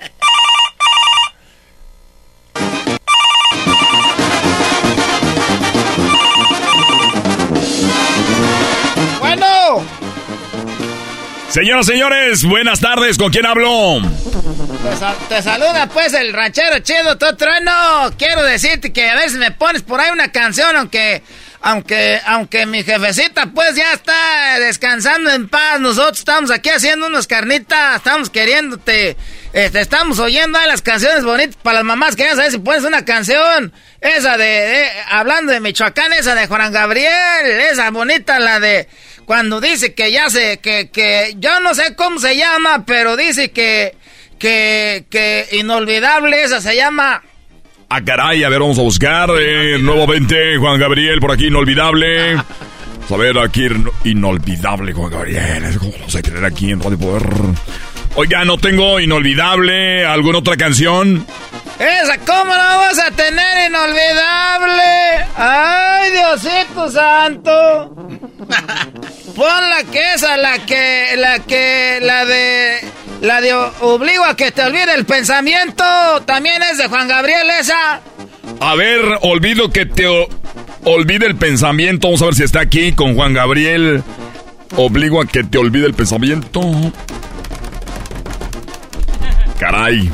Señoras, 11.58 11.88
señores, 11.88 12.44
buenas 12.44 12.80
tardes. 12.80 13.18
¿Con 13.18 13.32
quién 13.32 13.44
hablo? 13.44 14.00
Te, 15.28 15.42
saluda 15.42 15.90
pues 15.92 16.14
el 16.14 16.32
ranchero 16.32 16.78
chido, 16.82 17.18
tu 17.18 17.36
trueno. 17.36 18.12
Quiero 18.16 18.44
decirte 18.44 18.94
que 18.94 19.10
a 19.10 19.16
ver 19.16 19.32
si 19.32 19.38
me 19.40 19.50
pones 19.50 19.82
por 19.82 20.00
ahí 20.00 20.12
una 20.12 20.32
canción, 20.32 20.76
aunque, 20.76 21.24
aunque, 21.62 22.22
aunque 22.28 22.68
mi 22.68 22.84
jefecita 22.84 23.48
pues 23.48 23.76
ya 23.76 23.92
está 23.94 24.60
descansando 24.60 25.32
en 25.32 25.50
paz. 25.50 25.80
Nosotros 25.80 26.20
estamos 26.20 26.52
aquí 26.52 26.70
haciendo 26.70 27.08
unas 27.08 27.26
carnitas, 27.26 27.96
estamos 27.96 28.30
queriéndote, 28.30 29.18
este, 29.52 29.82
estamos 29.82 30.20
oyendo 30.20 30.60
las 30.68 30.84
canciones 30.84 31.24
bonitas 31.24 31.56
para 31.64 31.78
las 31.78 31.86
mamás. 31.86 32.16
Querían 32.16 32.36
saber 32.36 32.52
si 32.52 32.60
pones 32.60 32.84
una 32.84 33.04
canción, 33.04 33.74
esa 34.00 34.38
de, 34.38 34.92
hablando 35.10 35.52
de 35.54 35.60
Michoacán, 35.60 36.14
esa 36.14 36.36
de 36.36 36.46
Juan 36.46 36.72
Gabriel, 36.72 37.50
esa 37.72 37.90
bonita, 37.90 38.38
la 38.38 38.60
de 38.60 38.88
cuando 39.28 39.60
dice 39.60 39.94
que 39.94 40.10
ya 40.10 40.30
se, 40.30 40.60
que, 40.60 40.90
que, 40.90 41.36
yo 41.38 41.60
no 41.60 41.76
sé 41.76 41.96
cómo 41.98 42.18
se 42.18 42.38
llama, 42.38 42.86
pero 42.86 43.18
dice 43.18 43.52
que, 43.52 43.94
que, 44.40 45.04
que 45.10 45.46
inolvidable 45.52 46.44
esa 46.44 46.62
se 46.62 46.78
llama. 46.78 47.22
Ah, 47.90 48.02
caray, 48.02 48.46
a 48.46 48.50
ver, 48.50 48.62
vamos 48.62 48.80
a 48.80 48.84
buscar 48.84 49.30
eh, 49.38 49.80
nuevamente 49.82 50.56
Juan 50.58 50.80
Gabriel 50.80 51.20
por 51.20 51.34
aquí, 51.34 51.48
inolvidable. 51.48 52.38
A 52.38 53.18
ver 53.18 53.38
aquí, 53.40 53.68
inolvidable 54.06 54.94
Juan 54.94 55.12
Gabriel. 55.12 55.78
¿Cómo 55.78 55.92
no 56.00 56.10
sé 56.10 56.22
creer 56.22 56.46
aquí 56.46 56.72
en 56.72 56.82
Radio 56.82 56.98
Poder? 56.98 57.24
Oiga, 58.20 58.44
no 58.46 58.58
tengo 58.58 59.00
inolvidable. 59.00 60.04
¿Alguna 60.04 60.40
otra 60.40 60.58
canción? 60.58 61.24
Esa, 61.78 62.18
¿cómo 62.18 62.46
no 62.46 62.78
vas 62.80 62.98
a 62.98 63.12
tener 63.12 63.70
inolvidable? 63.70 65.28
¡Ay, 65.36 66.10
Diosito 66.10 66.90
santo! 66.90 67.96
Pon 69.36 69.70
la 69.70 69.84
que 69.92 70.02
esa, 70.16 70.36
la 70.36 70.66
que, 70.66 71.14
la 71.16 71.38
que, 71.44 72.00
la 72.02 72.26
de, 72.26 72.80
la 73.22 73.40
de 73.40 73.54
obligo 73.54 74.26
a 74.26 74.36
que 74.36 74.52
te 74.52 74.64
olvide 74.64 74.96
el 74.96 75.06
pensamiento. 75.06 75.84
También 76.26 76.64
es 76.64 76.80
de 76.80 76.88
Juan 76.88 77.08
Gabriel 77.08 77.48
esa. 77.60 78.02
A 78.60 78.74
ver, 78.74 79.00
olvido 79.22 79.70
que 79.70 79.86
te 79.86 80.08
olvide 80.86 81.28
el 81.28 81.36
pensamiento. 81.36 82.08
Vamos 82.08 82.24
a 82.24 82.26
ver 82.26 82.34
si 82.34 82.42
está 82.42 82.62
aquí 82.62 82.94
con 82.94 83.14
Juan 83.14 83.36
Gabriel. 83.36 84.02
Obligo 84.76 85.22
a 85.22 85.28
que 85.28 85.44
te 85.44 85.60
olvide 85.60 85.86
el 85.86 85.94
pensamiento. 85.94 86.62
Caray, 89.60 90.12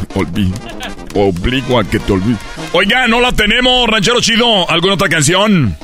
obligo 1.15 1.79
a 1.79 1.83
que 1.83 1.99
te 1.99 2.13
olvide. 2.13 2.37
Oiga, 2.71 3.07
no 3.07 3.19
la 3.19 3.31
tenemos, 3.31 3.87
ranchero 3.87 4.21
chido. 4.21 4.69
¿Alguna 4.69 4.93
otra 4.93 5.09
canción? 5.09 5.77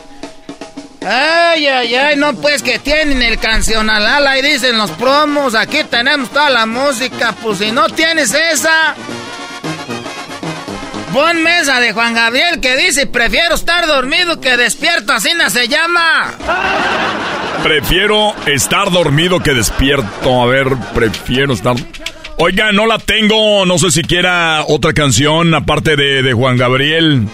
Ay, 1.05 1.65
ay, 1.67 1.95
ay, 1.95 2.15
no 2.17 2.33
pues 2.35 2.61
que 2.61 2.77
tienen 2.79 3.21
el 3.21 3.39
cancional 3.39 4.27
y 4.37 4.41
dicen 4.41 4.77
los 4.77 4.91
promos, 4.91 5.55
aquí 5.55 5.79
tenemos 5.89 6.29
toda 6.29 6.49
la 6.49 6.65
música, 6.65 7.33
pues 7.41 7.59
si 7.59 7.71
no 7.71 7.87
tienes 7.87 8.33
esa, 8.33 8.95
pon 11.13 11.41
mesa 11.41 11.79
de 11.79 11.93
Juan 11.93 12.13
Gabriel 12.13 12.59
que 12.59 12.75
dice, 12.75 13.07
prefiero 13.07 13.55
estar 13.55 13.87
dormido 13.87 14.41
que 14.41 14.57
despierto, 14.57 15.13
así 15.13 15.29
no 15.37 15.49
se 15.49 15.69
llama. 15.69 16.33
Prefiero 17.63 18.35
estar 18.45 18.91
dormido 18.91 19.39
que 19.39 19.53
despierto, 19.53 20.41
a 20.41 20.45
ver, 20.47 20.67
prefiero 20.93 21.53
estar... 21.53 21.75
Oiga, 22.41 22.71
no 22.71 22.85
la 22.85 22.99
tengo, 22.99 23.65
no 23.65 23.77
sé 23.77 23.91
si 23.91 24.01
quiera 24.01 24.63
otra 24.65 24.93
canción 24.93 25.53
aparte 25.53 25.97
de, 25.97 26.23
de 26.23 26.31
Juan 26.31 26.55
Gabriel. 26.55 27.27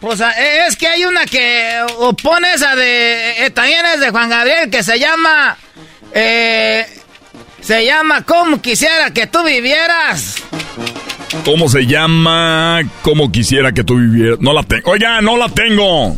Pues 0.00 0.20
eh, 0.20 0.64
es 0.66 0.74
que 0.76 0.86
hay 0.86 1.04
una 1.04 1.26
que 1.26 1.82
opone 1.98 2.54
esa 2.54 2.74
de... 2.74 3.44
Eh, 3.44 3.50
también 3.50 3.84
es 3.94 4.00
de 4.00 4.08
Juan 4.08 4.30
Gabriel 4.30 4.70
que 4.70 4.82
se 4.82 4.98
llama... 4.98 5.54
Eh, 6.14 6.86
se 7.60 7.84
llama 7.84 8.22
Como 8.22 8.62
quisiera 8.62 9.10
que 9.12 9.26
tú 9.26 9.44
vivieras. 9.44 10.36
¿Cómo 11.44 11.68
se 11.68 11.84
llama? 11.84 12.80
Como 13.02 13.30
quisiera 13.30 13.72
que 13.72 13.84
tú 13.84 13.96
vivieras. 13.96 14.38
No 14.40 14.54
la 14.54 14.62
tengo. 14.62 14.92
Oiga, 14.92 15.20
no 15.20 15.36
la 15.36 15.50
tengo. 15.50 16.16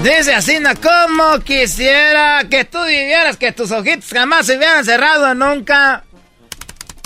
Dice 0.00 0.32
así, 0.32 0.58
¿no? 0.60 0.70
Como 0.76 1.40
quisiera 1.40 2.44
que 2.48 2.64
tú 2.64 2.78
vivieras, 2.86 3.36
que 3.36 3.50
tus 3.50 3.72
ojitos 3.72 4.10
jamás 4.12 4.46
se 4.46 4.56
hubieran 4.56 4.84
cerrado 4.84 5.34
nunca. 5.34 6.04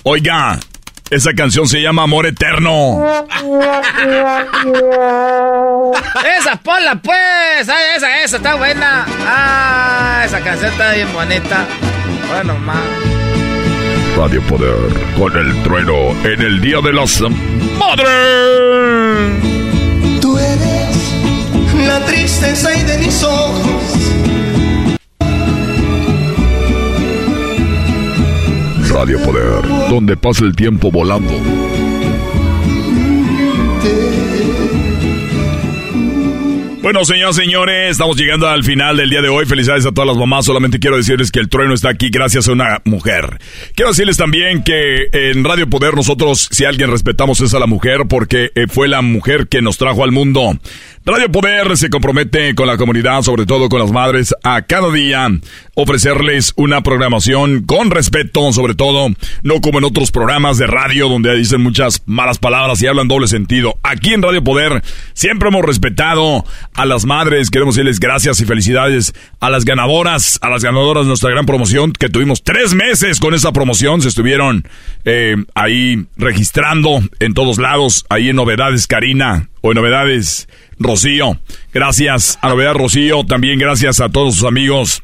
Oiga, 0.03 0.59
esa 1.11 1.35
canción 1.35 1.69
se 1.69 1.83
llama 1.83 2.05
Amor 2.05 2.27
Eterno. 2.27 3.05
esa, 6.39 6.57
ponla 6.63 6.95
pues. 7.03 7.61
esa, 7.61 8.23
esa 8.25 8.37
está 8.39 8.55
buena. 8.55 9.05
Ah, 9.27 10.23
esa 10.25 10.41
canción 10.41 10.73
está 10.73 10.95
bien 10.95 11.13
bonita. 11.13 11.67
Bueno, 12.29 12.55
más. 12.61 12.79
Radio 14.17 14.41
Poder 14.43 14.75
con 15.19 15.37
el 15.37 15.63
trueno 15.63 16.11
en 16.25 16.41
el 16.41 16.63
Día 16.63 16.81
de 16.81 16.93
las 16.95 17.21
Madres. 17.21 18.09
Tú 20.23 20.39
eres 20.39 21.13
la 21.87 22.01
tristeza 22.07 22.75
y 22.75 22.83
de 22.85 22.99
mis 22.99 23.23
ojos 23.23 24.11
Radio 28.93 29.19
Poder, 29.23 29.63
donde 29.89 30.17
pasa 30.17 30.45
el 30.45 30.55
tiempo 30.55 30.91
volando. 30.91 31.33
Bueno, 36.83 37.05
señoras 37.05 37.37
señores, 37.37 37.91
estamos 37.91 38.17
llegando 38.17 38.49
al 38.49 38.65
final 38.65 38.97
del 38.97 39.11
día 39.11 39.21
de 39.21 39.29
hoy. 39.29 39.45
Felicidades 39.45 39.85
a 39.85 39.93
todas 39.93 40.09
las 40.09 40.17
mamás. 40.17 40.47
Solamente 40.47 40.79
quiero 40.79 40.97
decirles 40.97 41.31
que 41.31 41.39
el 41.39 41.51
trueno 41.51 41.75
está 41.75 41.91
aquí 41.91 42.09
gracias 42.09 42.49
a 42.49 42.53
una 42.53 42.81
mujer. 42.87 43.39
Quiero 43.75 43.91
decirles 43.91 44.17
también 44.17 44.63
que 44.63 45.09
en 45.13 45.45
Radio 45.45 45.69
Poder 45.69 45.95
nosotros, 45.95 46.49
si 46.51 46.65
alguien 46.65 46.91
respetamos, 46.91 47.43
es 47.43 47.53
a 47.53 47.59
la 47.59 47.67
mujer 47.67 48.07
porque 48.09 48.51
eh, 48.55 48.67
fue 48.67 48.89
la 48.89 49.03
mujer 49.03 49.49
que 49.49 49.61
nos 49.61 49.77
trajo 49.77 50.05
al 50.05 50.11
mundo. 50.11 50.59
Radio 51.05 51.31
Poder 51.31 51.77
se 51.77 51.91
compromete 51.91 52.55
con 52.55 52.67
la 52.67 52.77
comunidad, 52.77 53.23
sobre 53.23 53.47
todo 53.47 53.69
con 53.69 53.81
las 53.81 53.91
madres, 53.91 54.35
a 54.43 54.63
cada 54.63 54.91
día 54.93 55.29
ofrecerles 55.75 56.53
una 56.57 56.83
programación 56.83 57.65
con 57.65 57.91
respeto, 57.91 58.53
sobre 58.53 58.75
todo, 58.75 59.09
no 59.43 59.61
como 59.63 59.79
en 59.79 59.85
otros 59.85 60.11
programas 60.11 60.59
de 60.59 60.67
radio 60.67 61.09
donde 61.09 61.35
dicen 61.37 61.63
muchas 61.63 62.03
malas 62.05 62.39
palabras 62.39 62.83
y 62.83 62.87
hablan 62.87 63.09
doble 63.09 63.29
sentido. 63.29 63.79
Aquí 63.83 64.13
en 64.13 64.23
Radio 64.23 64.45
Poder 64.45 64.83
siempre 65.15 65.49
hemos 65.49 65.65
respetado 65.65 66.45
a 66.75 66.87
las 66.87 67.05
madres, 67.05 67.51
queremos 67.51 67.75
decirles 67.75 68.01
gracias 68.01 68.41
y 68.41 68.45
felicidades 68.45 69.13
a 69.41 69.51
las 69.51 69.65
ganadoras, 69.65 70.39
a 70.43 70.49
las 70.49 70.63
ganadoras 70.63 71.05
de 71.05 71.09
nuestra 71.09 71.31
gran 71.31 71.47
promoción, 71.47 71.93
que 71.93 72.09
tuvimos 72.09 72.43
tres 72.43 72.75
meses 72.75 73.21
con 73.21 73.35
esa 73.35 73.53
promoción, 73.53 74.03
se 74.03 74.09
estuvieron 74.09 74.65
eh, 75.05 75.37
ahí 75.55 76.07
registrando 76.17 77.03
en 77.19 77.35
todos 77.35 77.59
lados, 77.59 78.07
ahí 78.09 78.29
en 78.29 78.37
Novedades 78.37 78.87
Karina 78.87 79.49
o 79.61 79.73
en 79.73 79.77
Novedades 79.77 80.49
Rocío. 80.79 81.41
Gracias 81.73 82.39
a 82.41 82.49
Novedad 82.49 82.75
Rocío, 82.75 83.25
también 83.25 83.59
gracias 83.59 84.01
a 84.01 84.09
todos 84.09 84.37
sus 84.37 84.45
amigos 84.45 85.03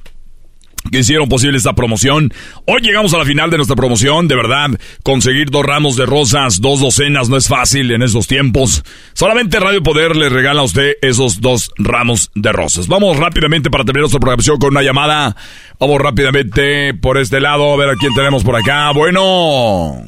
que 0.91 0.99
hicieron 1.01 1.29
posible 1.29 1.59
esta 1.59 1.75
promoción. 1.75 2.33
Hoy 2.65 2.81
llegamos 2.83 3.15
a 3.15 3.19
la 3.19 3.25
final 3.25 3.51
de 3.51 3.57
nuestra 3.57 3.77
promoción, 3.77 4.29
de 4.29 4.37
verdad, 4.37 4.71
conseguir 5.03 5.51
dos 5.51 5.65
ramos 5.65 5.97
de 5.97 6.07
rosas, 6.07 6.61
dos 6.61 6.81
docenas, 6.81 7.29
no 7.29 7.37
es 7.37 7.49
fácil 7.49 7.91
en 7.91 8.03
estos 8.03 8.27
tiempos. 8.27 8.83
Solamente 9.13 9.61
Radio 9.61 9.83
Poder 9.83 10.17
le 10.17 10.29
regala 10.29 10.61
a 10.61 10.65
usted 10.65 10.95
esos 11.03 11.41
dos 11.41 11.71
ramos 11.77 12.31
de 12.35 12.53
rosas. 12.53 12.89
Vamos 12.89 13.17
rápidamente 13.17 13.71
para 13.71 13.85
terminar 13.85 14.03
nuestra 14.03 14.21
programación 14.21 14.59
con 14.59 14.71
una 14.71 14.83
llamada. 14.83 15.37
Vamos 15.79 16.01
rápidamente 16.01 16.95
por 16.95 17.19
este 17.19 17.41
lado, 17.41 17.73
a 17.73 17.77
ver 17.77 17.91
a 17.91 17.97
quién 17.97 18.15
tenemos 18.15 18.43
por 18.45 18.57
acá. 18.57 18.93
Bueno. 18.93 20.05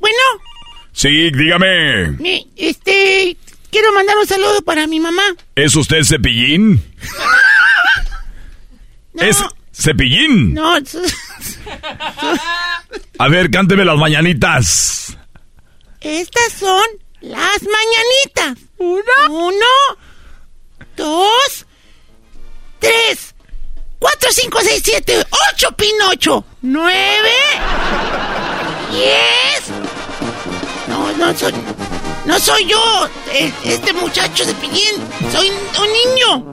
Bueno. 0.00 0.18
Sí, 0.92 1.30
dígame. 1.30 2.16
Este, 2.56 3.36
quiero 3.70 3.92
mandar 3.94 4.16
un 4.18 4.26
saludo 4.26 4.62
para 4.62 4.86
mi 4.86 5.00
mamá. 5.00 5.22
¿Es 5.54 5.74
usted 5.74 6.04
cepillín? 6.04 6.82
¿Es 9.14 9.42
cepillín? 9.74 10.54
No. 10.54 10.74
A 13.18 13.28
ver, 13.28 13.50
cánteme 13.50 13.84
las 13.84 13.96
mañanitas. 13.96 15.16
Estas 16.00 16.52
son 16.58 16.84
las 17.20 17.62
mañanitas. 17.62 18.58
Uno. 18.78 19.02
Uno. 19.30 19.66
Dos. 20.96 21.66
Tres. 22.78 23.34
Cuatro, 23.98 24.30
cinco, 24.32 24.58
seis, 24.62 24.82
siete. 24.84 25.24
Ocho, 25.52 25.70
Pinocho. 25.76 26.44
Nueve. 26.62 27.30
Diez. 28.90 29.68
No, 30.88 31.12
no 31.12 31.38
soy. 31.38 31.52
No 32.24 32.38
soy 32.38 32.66
yo, 32.66 33.08
eh, 33.32 33.52
este 33.64 33.92
muchacho 33.92 34.44
de 34.44 34.54
Pillín. 34.54 34.94
Soy 35.32 35.50
un 35.50 35.88
niño. 35.92 36.52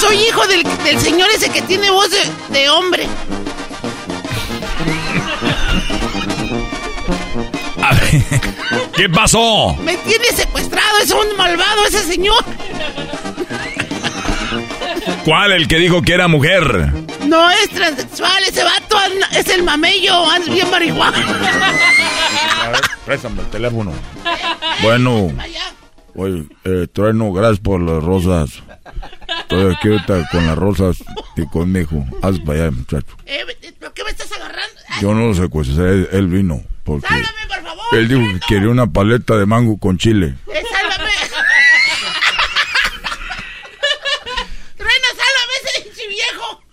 Soy 0.00 0.16
hijo 0.16 0.46
del, 0.46 0.62
del 0.84 1.00
señor 1.00 1.28
ese 1.34 1.50
que 1.50 1.62
tiene 1.62 1.90
voz 1.90 2.10
de, 2.10 2.20
de 2.58 2.68
hombre. 2.68 3.06
A 7.82 7.94
ver, 7.94 8.22
¿Qué 8.96 9.08
pasó? 9.08 9.74
Me 9.76 9.96
tiene 9.98 10.26
secuestrado, 10.34 10.98
es 11.02 11.10
un 11.10 11.36
malvado 11.36 11.86
ese 11.86 12.02
señor. 12.02 12.44
¿Cuál? 15.24 15.52
El 15.52 15.68
que 15.68 15.76
dijo 15.78 16.02
que 16.02 16.14
era 16.14 16.26
mujer. 16.28 16.92
No 17.26 17.50
es 17.50 17.70
transexual, 17.70 18.42
ese 18.44 18.64
vato 18.64 18.98
es 19.32 19.48
el 19.48 19.62
mamello, 19.62 20.28
anda 20.30 20.52
bien 20.52 20.70
marihuana. 20.70 21.18
A 22.64 22.68
ver, 22.70 22.80
préstame 23.04 23.42
el 23.42 23.48
teléfono. 23.50 23.92
Bueno. 24.82 25.32
Oye, 26.20 26.46
eh, 26.64 26.88
Trueno, 26.92 27.32
gracias 27.32 27.60
por 27.60 27.80
las 27.80 28.02
rosas. 28.02 28.60
Estoy 29.42 29.72
aquí 29.72 29.86
ahorita 29.86 30.28
con 30.32 30.48
las 30.48 30.58
rosas 30.58 30.96
y 31.36 31.46
con 31.46 31.70
mi 31.70 31.78
hijo. 31.80 32.04
Haz 32.22 32.40
para 32.40 32.64
allá, 32.64 32.72
muchacho. 32.72 33.16
Eh, 33.24 33.44
¿Por 33.78 33.92
qué 33.92 34.02
me 34.02 34.10
estás 34.10 34.32
agarrando? 34.32 34.80
Yo 35.00 35.14
no 35.14 35.28
lo 35.28 35.34
secuestré, 35.34 35.92
él, 35.92 36.08
él 36.10 36.26
vino. 36.26 36.60
Porque 36.82 37.06
él 37.92 38.08
dijo 38.08 38.20
que 38.32 38.40
quería 38.48 38.68
una 38.68 38.88
paleta 38.88 39.36
de 39.36 39.46
mango 39.46 39.78
con 39.78 39.96
chile. 39.96 40.34
Eh, 40.52 40.64
sálvame. 40.72 41.08
Trueno, 44.76 45.06
sálvame 45.10 45.54
ese 45.88 46.08
viejo. 46.08 46.64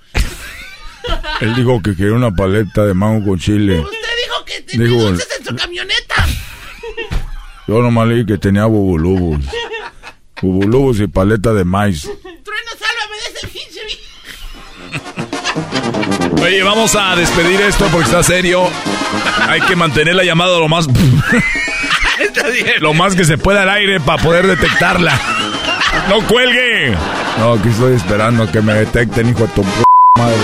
Él 1.42 1.54
dijo 1.54 1.84
que 1.84 1.96
quería 1.96 2.14
una 2.14 2.32
paleta 2.32 2.84
de 2.84 2.96
mango 2.96 3.24
con 3.24 3.38
chile. 3.38 3.80
Usted 3.80 3.98
dijo 4.26 4.44
que 4.46 4.62
Digo, 4.76 5.04
dulces 5.04 5.28
en 5.38 5.46
su 5.46 5.56
camioneta. 5.56 6.05
Yo 7.68 7.82
nomás 7.82 8.08
le 8.08 8.14
dije 8.16 8.28
que 8.28 8.38
tenía 8.38 8.66
bubulubos. 8.66 9.40
Bubulubos 10.42 11.00
y 11.00 11.08
paleta 11.08 11.54
de 11.54 11.64
maíz. 11.66 12.04
Trueno, 12.04 12.72
sálvame 12.78 13.16
de 13.16 13.24
ese 13.34 13.48
pinche 13.48 13.80
viejo. 13.86 14.04
Oye, 16.44 16.62
vamos 16.62 16.96
a 16.96 17.16
despedir 17.16 17.60
esto 17.62 17.88
porque 17.92 18.06
está 18.06 18.22
serio. 18.22 18.70
Hay 19.48 19.62
que 19.62 19.76
mantener 19.76 20.14
la 20.16 20.24
llamada 20.24 20.60
lo 20.60 20.68
más... 20.68 20.88
lo 22.80 22.94
más 22.94 23.16
que 23.16 23.26
se 23.26 23.40
pueda 23.40 23.64
al 23.64 23.70
aire 23.70 24.00
para 24.00 24.22
poder 24.22 24.46
detectarla. 24.46 25.20
¡No 26.08 26.22
cuelgue! 26.28 26.96
No, 27.40 27.54
aquí 27.54 27.70
estoy 27.70 27.96
esperando 27.96 28.44
a 28.44 28.52
que 28.52 28.62
me 28.62 28.74
detecten, 28.74 29.30
hijo 29.30 29.42
de 29.42 29.48
tu 29.48 29.64
p 29.64 29.70
madre. 30.20 30.38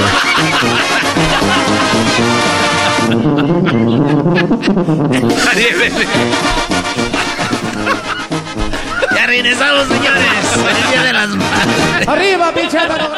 Ya 9.41 9.47
regresamos, 9.47 9.87
señores. 9.87 10.23
Feliz 10.53 10.91
Día 10.91 11.01
de 11.01 11.13
las 11.13 11.29
Madres. 11.29 12.07
¡Arriba, 12.07 12.53
pinche 12.53 12.77
Álvaro! 12.77 13.11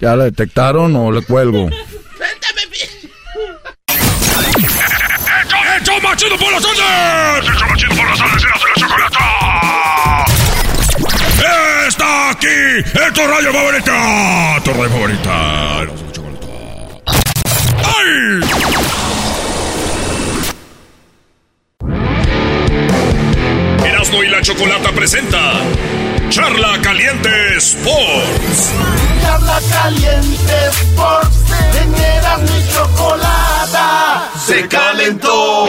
¿Ya 0.00 0.16
la 0.16 0.24
detectaron 0.24 0.96
o 0.96 1.12
le 1.12 1.20
cuelgo? 1.22 1.68
¡Hecho 5.78 6.00
machido 6.02 6.38
por 6.38 6.52
las 6.52 6.62
tardes! 6.62 7.50
¡Hecho 7.54 7.66
machido 7.66 7.94
por 7.96 8.08
las 8.08 8.18
tardes! 8.18 8.44
¡Eras 8.44 8.60
de 8.62 8.66
la 8.66 8.74
chocolata! 8.80 10.24
¡Está 11.86 12.30
aquí! 12.30 12.46
¡Es 12.78 13.12
tu 13.12 13.26
radio 13.26 13.52
favorita! 13.52 14.60
¡Tu 14.64 14.72
radio 14.72 14.88
favorita! 14.88 15.84
La 15.84 16.12
chocolata. 16.12 16.46
¡Ay! 17.84 18.40
Erasmo 24.06 24.22
y 24.22 24.28
la 24.28 24.40
Chocolata 24.40 24.92
presenta 24.92 25.54
Charla 26.28 26.78
Caliente 26.80 27.56
Sports. 27.56 28.72
Charla 29.20 29.60
caliente 29.72 30.52
Sports, 30.70 31.38
teñeras 31.72 32.40
mi 32.42 32.68
chocolata. 32.72 34.30
Se 34.46 34.68
calentó. 34.68 35.66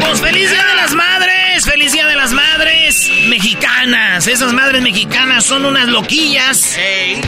Pues 0.00 0.20
feliz 0.20 0.50
día 0.50 0.64
de 0.64 0.74
las 0.74 0.94
madres, 0.94 1.47
feliz 1.68 1.92
día 1.92 2.06
de 2.06 2.16
las 2.16 2.32
madres 2.32 3.10
mexicanas. 3.26 4.26
Esas 4.26 4.54
madres 4.54 4.80
mexicanas 4.80 5.44
son 5.44 5.66
unas 5.66 5.86
loquillas 5.88 6.76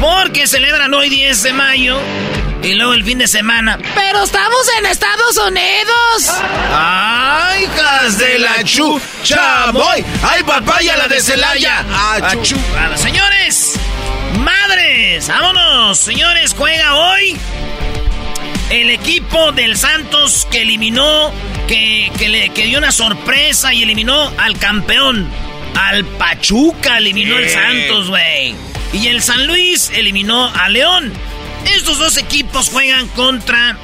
porque 0.01 0.47
celebran 0.47 0.95
hoy 0.95 1.11
10 1.11 1.43
de 1.43 1.53
mayo 1.53 2.01
y 2.63 2.73
luego 2.75 2.95
el 2.95 3.05
fin 3.05 3.19
de 3.19 3.29
semana. 3.29 3.79
Pero 3.95 4.25
estamos 4.25 4.67
en 4.79 4.87
Estados 4.87 5.37
Unidos. 5.37 6.41
¡Ay, 6.73 7.65
hijas 7.65 8.19
de 8.19 8.39
la 8.39 8.65
chu! 8.65 8.99
¡Ay, 10.23 10.43
papaya, 10.45 10.97
la 10.97 11.07
de 11.07 11.21
Celaya! 11.21 11.85
Bueno, 12.73 12.97
señores, 12.97 13.75
madres, 14.39 15.29
vámonos. 15.29 15.99
Señores, 15.99 16.55
juega 16.57 16.95
hoy 16.95 17.39
el 18.71 18.91
equipo 18.91 19.53
del 19.53 19.77
Santos 19.77 20.47
que 20.51 20.63
eliminó, 20.63 21.33
que, 21.67 22.11
que 22.19 22.29
le 22.29 22.49
que 22.51 22.67
dio 22.67 22.79
una 22.79 22.93
sorpresa 22.93 23.75
y 23.75 23.83
eliminó 23.83 24.33
al 24.39 24.59
campeón. 24.59 25.29
Al 25.75 26.05
Pachuca 26.05 26.99
eliminó 26.99 27.37
el 27.37 27.45
Eh. 27.45 27.51
Santos, 27.51 28.09
güey. 28.09 28.55
Y 28.93 29.07
el 29.09 29.23
San 29.23 29.47
Luis 29.47 29.91
eliminó 29.95 30.47
a 30.47 30.69
León. 30.69 31.13
Estos 31.65 31.99
dos 31.99 32.17
equipos 32.17 32.71
juegan 32.71 33.07
contra 33.09 33.77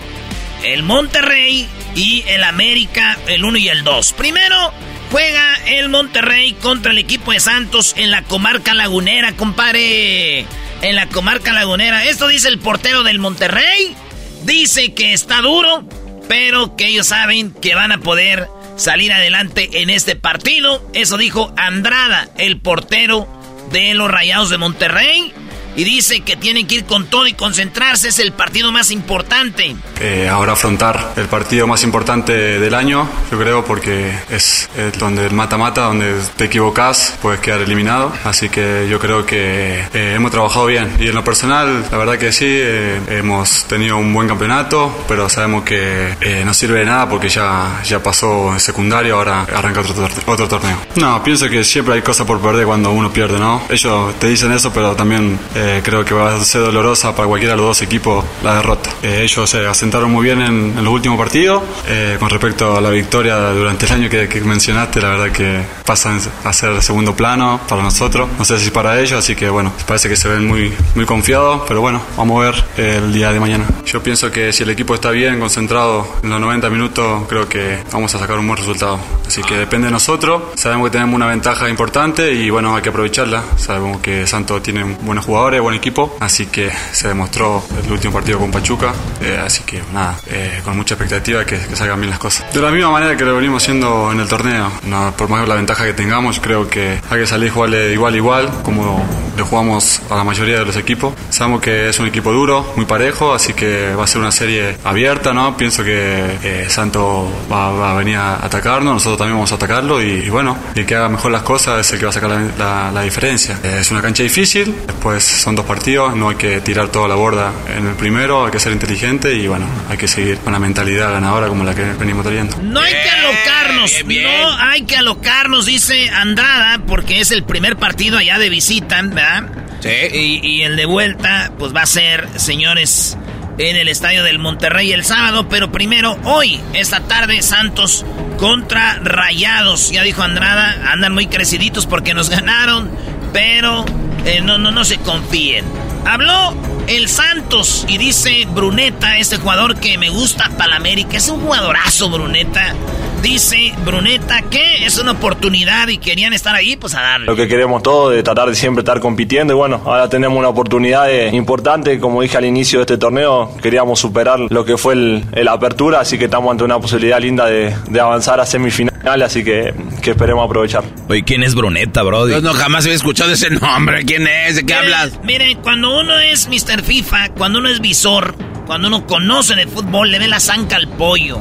el 0.62 0.82
Monterrey 0.82 1.68
y 1.94 2.24
el 2.28 2.42
América, 2.44 3.18
el 3.26 3.44
1 3.44 3.58
y 3.58 3.68
el 3.68 3.84
2. 3.84 4.12
Primero 4.14 4.72
juega 5.10 5.54
el 5.66 5.88
Monterrey 5.88 6.54
contra 6.54 6.92
el 6.92 6.98
equipo 6.98 7.32
de 7.32 7.40
Santos 7.40 7.94
en 7.96 8.10
la 8.10 8.22
comarca 8.22 8.74
lagunera, 8.74 9.32
compadre. 9.36 10.46
En 10.82 10.94
la 10.94 11.06
comarca 11.06 11.52
lagunera. 11.52 12.04
Esto 12.04 12.28
dice 12.28 12.48
el 12.48 12.58
portero 12.58 13.02
del 13.02 13.18
Monterrey. 13.18 13.96
Dice 14.44 14.94
que 14.94 15.12
está 15.12 15.40
duro, 15.40 15.84
pero 16.28 16.76
que 16.76 16.88
ellos 16.88 17.08
saben 17.08 17.52
que 17.52 17.74
van 17.74 17.92
a 17.92 17.98
poder 17.98 18.48
salir 18.76 19.12
adelante 19.12 19.82
en 19.82 19.90
este 19.90 20.16
partido. 20.16 20.86
Eso 20.92 21.16
dijo 21.16 21.52
Andrada, 21.56 22.28
el 22.38 22.60
portero 22.60 23.26
de 23.72 23.94
los 23.94 24.10
Rayados 24.10 24.50
de 24.50 24.58
Monterrey 24.58 25.32
y 25.77 25.85
dice 25.85 26.20
que 26.20 26.36
tienen 26.36 26.66
que 26.66 26.77
ir 26.77 26.85
con 26.85 27.07
todo 27.07 27.27
y 27.27 27.35
concentrarse, 27.35 28.09
es 28.09 28.19
el 28.19 28.32
partido 28.32 28.73
más 28.73 28.90
importante. 28.90 29.77
Eh, 30.01 30.28
ahora 30.28 30.53
afrontar 30.53 31.12
el 31.16 31.27
partido 31.27 31.66
más 31.66 31.85
importante 31.85 32.32
del 32.59 32.74
año, 32.74 33.09
yo 33.31 33.39
creo, 33.39 33.65
porque 33.65 34.12
es, 34.31 34.69
donde 34.98 35.27
el 35.27 35.32
mata-mata, 35.32 35.82
donde 35.82 36.15
te 36.36 36.44
equivocas, 36.44 37.15
puedes 37.20 37.40
quedar 37.40 37.61
eliminado. 37.61 38.12
Así 38.24 38.48
que 38.48 38.86
yo 38.90 38.98
creo 38.98 39.24
que 39.27 39.85
eh, 39.93 40.15
hemos 40.16 40.31
trabajado 40.31 40.66
bien. 40.66 40.90
Y 40.98 41.09
en 41.09 41.15
lo 41.15 41.23
personal, 41.23 41.85
la 41.90 41.98
verdad 41.98 42.19
que 42.19 42.32
sí, 42.32 42.47
eh, 42.48 43.01
hemos 43.09 43.65
tenido 43.65 43.98
un 43.98 44.12
buen 44.12 44.28
campeonato, 44.28 45.05
pero 45.07 45.28
sabemos 45.28 45.65
que 45.65 46.16
no 46.44 46.55
sirve 46.55 46.81
de 46.81 46.86
nada 46.86 47.09
porque 47.09 47.28
ya, 47.28 47.82
ya 47.85 48.03
pasó 48.03 48.55
el 48.55 48.61
secundario, 48.61 49.16
ahora 49.16 49.43
arranca 49.43 49.81
otro, 49.81 50.09
otro 50.27 50.48
torneo. 50.48 50.78
No, 50.97 51.23
pienso 51.23 51.48
que 51.48 51.65
siempre 51.65 51.94
hay 51.94 52.03
cosas 52.03 52.27
por 52.27 52.40
perder 52.40 52.66
cuando 52.66 52.90
uno 52.90 53.12
pierde, 53.12 53.39
¿no? 53.39 53.62
Ellos 53.69 54.19
te 54.19 54.28
dicen 54.28 54.53
eso, 54.53 54.73
pero 54.73 54.94
también 54.94 55.39
eh, 55.55 55.65
creo 55.82 56.05
que 56.05 56.14
va 56.14 56.34
a 56.34 56.44
ser 56.44 56.62
dolorosa 56.62 57.14
para 57.14 57.28
cualquiera 57.28 57.55
de 57.55 57.59
los 57.59 57.66
dos 57.66 57.82
equipos 57.82 58.24
la 58.43 58.56
derrota. 58.56 58.90
Eh, 59.02 59.22
ellos 59.22 59.48
se 59.48 59.66
asentaron 59.66 60.10
muy 60.10 60.24
bien 60.24 60.40
en, 60.40 60.74
los 60.76 60.93
últimos 60.93 61.18
partidos. 61.18 61.62
Eh, 61.88 62.16
con 62.18 62.30
respecto 62.30 62.76
a 62.76 62.80
la 62.80 62.90
victoria 62.90 63.36
durante 63.51 63.86
el 63.86 63.93
año 63.93 64.10
que, 64.10 64.40
mencionaste, 64.44 65.01
la 65.01 65.09
verdad 65.09 65.32
que 65.32 65.62
pasan 65.84 66.20
a 66.44 66.52
ser 66.52 66.82
segundo 66.82 67.14
plano 67.14 67.60
para 67.68 67.82
nosotros. 67.82 68.28
No 68.38 68.44
sé 68.44 68.59
si 68.59 68.70
para 68.70 69.01
ellos, 69.01 69.18
así 69.18 69.34
que 69.34 69.48
bueno, 69.48 69.72
parece 69.86 70.09
que 70.09 70.16
se 70.16 70.28
ven 70.28 70.47
muy, 70.47 70.72
muy 70.94 71.05
confiados, 71.05 71.62
pero 71.66 71.80
bueno, 71.80 72.02
vamos 72.16 72.43
a 72.43 72.51
ver 72.51 72.64
el 72.76 73.12
día 73.12 73.32
de 73.32 73.40
mañana. 73.40 73.66
Yo 73.84 74.02
pienso 74.02 74.30
que 74.30 74.52
si 74.52 74.62
el 74.62 74.70
equipo 74.70 74.94
está 74.94 75.10
bien, 75.10 75.40
concentrado 75.40 76.06
en 76.22 76.30
los 76.30 76.40
90 76.40 76.70
minutos, 76.70 77.22
creo 77.28 77.48
que 77.48 77.78
vamos 77.93 78.14
a 78.14 78.18
sacar 78.18 78.38
un 78.38 78.47
buen 78.47 78.59
resultado. 78.59 78.98
Así 79.26 79.43
que 79.43 79.56
depende 79.56 79.86
de 79.86 79.93
nosotros. 79.93 80.43
Sabemos 80.55 80.88
que 80.88 80.93
tenemos 80.93 81.14
una 81.14 81.26
ventaja 81.26 81.68
importante 81.68 82.32
y 82.32 82.51
bueno, 82.51 82.76
hay 82.76 82.82
que 82.82 82.90
aprovecharla. 82.90 83.43
Sabemos 83.56 84.01
que 84.01 84.26
Santos 84.26 84.62
tiene 84.62 84.84
buenos 85.02 85.24
jugadores 85.24 85.56
buen 85.61 85.77
equipo, 85.77 86.16
así 86.20 86.47
que 86.47 86.70
se 86.93 87.09
demostró 87.09 87.62
el 87.85 87.91
último 87.91 88.12
partido 88.12 88.39
con 88.39 88.51
Pachuca, 88.51 88.93
eh, 89.20 89.41
así 89.45 89.62
que 89.65 89.83
nada, 89.93 90.19
eh, 90.28 90.61
con 90.65 90.77
mucha 90.77 90.95
expectativa 90.95 91.45
que, 91.45 91.59
que, 91.59 91.77
salgan 91.77 92.01
bien 92.01 92.11
las 92.11 92.19
cosas. 92.19 92.53
De 92.53 92.61
la 92.61 92.70
misma 92.70 92.91
manera 92.91 93.16
que 93.16 93.24
lo 93.24 93.37
venimos 93.37 93.62
haciendo 93.62 94.11
en 94.12 94.20
el 94.20 94.28
torneo, 94.28 94.70
no, 94.85 95.15
por 95.16 95.28
más 95.28 95.47
la 95.49 95.55
ventaja 95.55 95.85
que 95.85 95.93
tengamos, 95.93 96.41
creo 96.41 96.69
que 96.69 97.01
hay 97.11 97.20
que 97.20 97.27
salir 97.27 97.49
igual 97.49 97.74
igual 97.74 98.16
igual, 98.16 98.51
como 98.62 99.05
le 99.37 99.43
jugamos 99.43 100.01
a 100.11 100.16
la 100.16 100.24
mayoría 100.24 100.59
de 100.59 100.65
los 100.65 100.77
equipos. 100.77 101.15
Sabemos 101.31 101.61
que 101.61 101.89
es 101.89 101.99
un 101.99 102.07
equipo 102.07 102.33
duro, 102.33 102.73
muy 102.77 102.87
parejo, 102.87 103.35
así 103.35 103.53
que 103.53 103.95
va 103.95 104.05
a 104.05 104.07
ser 104.07 104.20
una 104.20 104.33
serie 104.33 104.77
abierta, 104.85 105.33
¿no? 105.33 105.57
Pienso 105.57 105.85
que 105.85 106.39
eh, 106.43 106.66
Santo 106.69 107.28
va, 107.53 107.93
a 107.93 107.95
venir 107.95 108.16
a 108.16 108.45
atacarnos, 108.45 108.95
nosotros 108.95 109.19
también 109.19 109.37
vamos 109.37 109.53
a 109.53 109.57
atacarlo 109.57 110.01
y, 110.03 110.28
bueno, 110.31 110.57
el 110.74 110.87
que 110.87 110.97
haga 110.97 111.09
mejor 111.09 111.33
las 111.33 111.43
cosas 111.43 111.87
es 111.87 111.93
el 111.93 111.99
que 111.99 112.07
va 112.07 112.11
a 112.11 112.15
sacar 112.15 112.31
la, 112.59 112.91
la 112.93 113.03
diferencia. 113.03 113.59
es 113.62 113.91
una 113.91 114.01
cancha 114.01 114.23
difícil, 114.23 114.74
después 114.87 115.24
son 115.47 115.55
dos 115.55 115.64
partidos, 115.64 116.16
no 116.16 116.31
hay 116.31 116.35
que 116.35 116.60
tirar 116.60 116.89
toda 116.89 117.06
la 117.06 117.14
borda 117.14 117.52
en 117.68 117.86
el 117.86 117.94
primero, 117.94 118.47
hay 118.47 118.51
que 118.51 118.59
ser 118.59 118.73
inteligente 118.73 119.32
y 119.32 119.47
bueno, 119.47 119.64
hay 119.89 119.97
que 119.97 120.09
seguir 120.09 120.39
con 120.39 120.52
la 120.52 120.59
mentalidad 120.59 121.12
ganadora 121.12 121.47
como 121.47 121.62
la 121.62 121.73
que 121.73 121.85
venimos 121.85 122.24
teniendo. 122.27 122.56
No 122.62 122.81
hay 122.81 122.93
que 122.93 123.10
alocarnos, 123.10 123.93
no 124.05 124.59
hay 124.59 124.82
que 124.82 124.97
alocarnos, 124.97 125.66
dice 125.66 126.10
Andrada, 126.10 126.81
porque 126.85 127.20
es 127.20 127.31
el 127.31 127.44
primer 127.44 127.77
partido 127.77 128.18
allá 128.18 128.40
de 128.40 128.48
visita, 128.48 129.01
¿verdad? 129.02 129.44
Sí. 129.78 129.89
Y, 130.12 130.40
y 130.44 130.62
el 130.62 130.74
de 130.74 130.85
vuelta, 130.85 131.52
pues 131.56 131.73
va 131.73 131.82
a 131.82 131.86
ser, 131.86 132.28
señores, 132.35 133.16
en 133.59 133.77
el 133.77 133.86
estadio 133.86 134.24
del 134.24 134.40
Monterrey 134.40 134.93
el 134.93 135.05
sábado, 135.05 135.48
pero 135.48 135.70
primero 135.70 136.18
hoy, 136.24 136.60
esta 136.74 137.02
tarde, 137.02 137.40
Santos 137.43 138.05
contra 138.36 138.98
Rayados. 139.02 139.90
Ya 139.90 140.02
dijo 140.02 140.23
Andrada, 140.23 140.90
andan 140.93 141.14
muy 141.14 141.27
creciditos 141.27 141.86
porque 141.86 142.14
nos 142.14 142.31
ganaron, 142.31 142.90
pero 143.32 143.85
eh, 144.24 144.40
no, 144.43 144.59
no, 144.59 144.70
no 144.70 144.85
se 144.85 144.98
confíen. 144.98 145.65
Habló 146.05 146.55
el 146.86 147.09
Santos 147.09 147.85
y 147.89 147.98
dice 147.98 148.47
Bruneta, 148.55 149.19
este 149.19 149.39
jugador 149.39 149.77
que 149.77 149.98
me 149.98 150.09
gusta 150.09 150.51
para 150.57 150.70
la 150.70 150.77
América. 150.77 151.16
Es 151.16 151.28
un 151.28 151.40
jugadorazo, 151.40 152.09
Bruneta. 152.11 152.74
Dice 153.23 153.73
Bruneta 153.85 154.43
que 154.43 154.86
es 154.86 154.98
una 154.98 155.12
oportunidad 155.12 155.89
y 155.89 155.98
querían 155.98 156.32
estar 156.32 156.55
ahí, 156.55 156.77
pues 156.77 156.94
a 156.94 157.01
darle. 157.01 157.27
Lo 157.27 157.35
que 157.35 157.48
queremos 157.48 157.82
todos, 157.82 158.15
de 158.15 158.23
tratar 158.23 158.48
de 158.48 158.55
siempre 158.55 158.82
estar 158.82 159.01
compitiendo. 159.01 159.53
Y 159.53 159.57
bueno, 159.57 159.82
ahora 159.85 160.09
tenemos 160.09 160.39
una 160.39 160.48
oportunidad 160.48 161.11
importante. 161.32 161.98
Como 161.98 162.23
dije 162.23 162.36
al 162.36 162.44
inicio 162.44 162.78
de 162.78 162.82
este 162.82 162.98
torneo, 162.98 163.57
queríamos 163.61 163.98
superar 163.98 164.39
lo 164.39 164.65
que 164.65 164.77
fue 164.77 164.94
el, 164.94 165.48
apertura, 165.48 166.01
así 166.01 166.19
que 166.19 166.27
estamos 166.27 166.51
ante 166.51 166.65
una 166.65 166.78
posibilidad 166.78 167.20
linda 167.20 167.47
de, 167.47 167.74
avanzar 168.01 168.39
a 168.40 168.47
semifinal, 168.47 168.94
así 169.07 169.45
que, 169.45 169.74
que 170.03 170.11
esperemos 170.11 170.45
aprovechar. 170.45 170.85
Oye, 171.09 171.23
¿quién 171.23 171.43
es 171.43 171.55
Bruneta, 171.55 172.03
bro? 172.03 172.27
no, 172.41 172.53
jamás 172.55 172.85
había 172.85 172.97
escuchado 172.97 173.33
ese 173.33 173.51
nombre. 173.51 174.05
¿Quién 174.05 174.27
es? 174.27 174.57
¿De 174.57 174.66
qué 174.66 174.74
hablas? 174.74 175.20
Miren, 175.23 175.59
cuando 175.62 176.01
uno 176.01 176.19
es 176.19 176.49
Mr. 176.49 176.83
FIFA, 176.83 177.31
cuando 177.31 177.61
uno 177.61 177.69
es 177.69 177.81
visor, 177.81 178.35
cuando 178.66 178.89
uno 178.89 179.07
conoce 179.07 179.55
de 179.55 179.66
fútbol, 179.66 180.11
le 180.11 180.19
ve 180.19 180.28
la 180.28 180.41
zanca 180.41 180.77
al 180.77 180.89
pollo. 180.89 181.41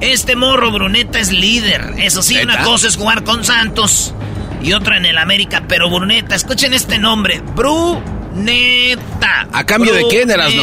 Este 0.00 0.36
morro 0.36 0.70
Bruneta 0.70 1.18
es 1.18 1.32
líder. 1.32 1.94
Eso 1.98 2.22
sí, 2.22 2.36
una 2.42 2.62
cosa 2.62 2.86
es 2.86 2.96
jugar 2.96 3.24
con 3.24 3.44
Santos 3.44 4.14
y 4.62 4.72
otra 4.72 4.96
en 4.96 5.06
el 5.06 5.16
América, 5.16 5.64
pero 5.68 5.88
Bruneta, 5.88 6.34
escuchen 6.34 6.74
este 6.74 6.98
nombre, 6.98 7.40
Bruneta. 8.36 9.48
¿A 9.52 9.64
cambio 9.64 9.94
de 9.94 10.06
quién, 10.08 10.30
eras 10.30 10.52
no? 10.54 10.62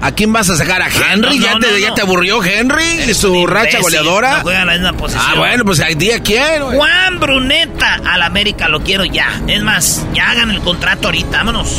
¿A 0.00 0.12
quién 0.12 0.32
vas 0.32 0.48
a 0.48 0.56
sacar? 0.56 0.80
¿A 0.82 0.86
ah, 0.86 1.12
Henry? 1.12 1.38
¿Ya, 1.38 1.58
te, 1.58 1.80
¿Ya, 1.80 1.94
te, 1.94 2.00
aburrió 2.00 2.42
Henry? 2.42 2.84
¿Y 3.08 3.14
su 3.14 3.46
racha 3.46 3.80
goleadora? 3.80 4.40
juega 4.42 4.64
la 4.64 4.72
misma 4.72 4.92
posición. 4.94 5.26
Ah, 5.26 5.34
bueno, 5.36 5.64
pues 5.64 5.80
hay 5.80 5.94
día 5.94 6.22
quién. 6.22 6.62
Juan 6.62 7.20
Bruneta 7.20 8.00
al 8.04 8.22
América, 8.22 8.68
lo 8.68 8.82
quiero 8.82 9.04
ya. 9.04 9.40
Es 9.46 9.62
más, 9.62 10.04
ya 10.14 10.30
hagan 10.30 10.50
el 10.50 10.60
contrato 10.60 11.08
ahorita, 11.08 11.38
vámonos. 11.38 11.74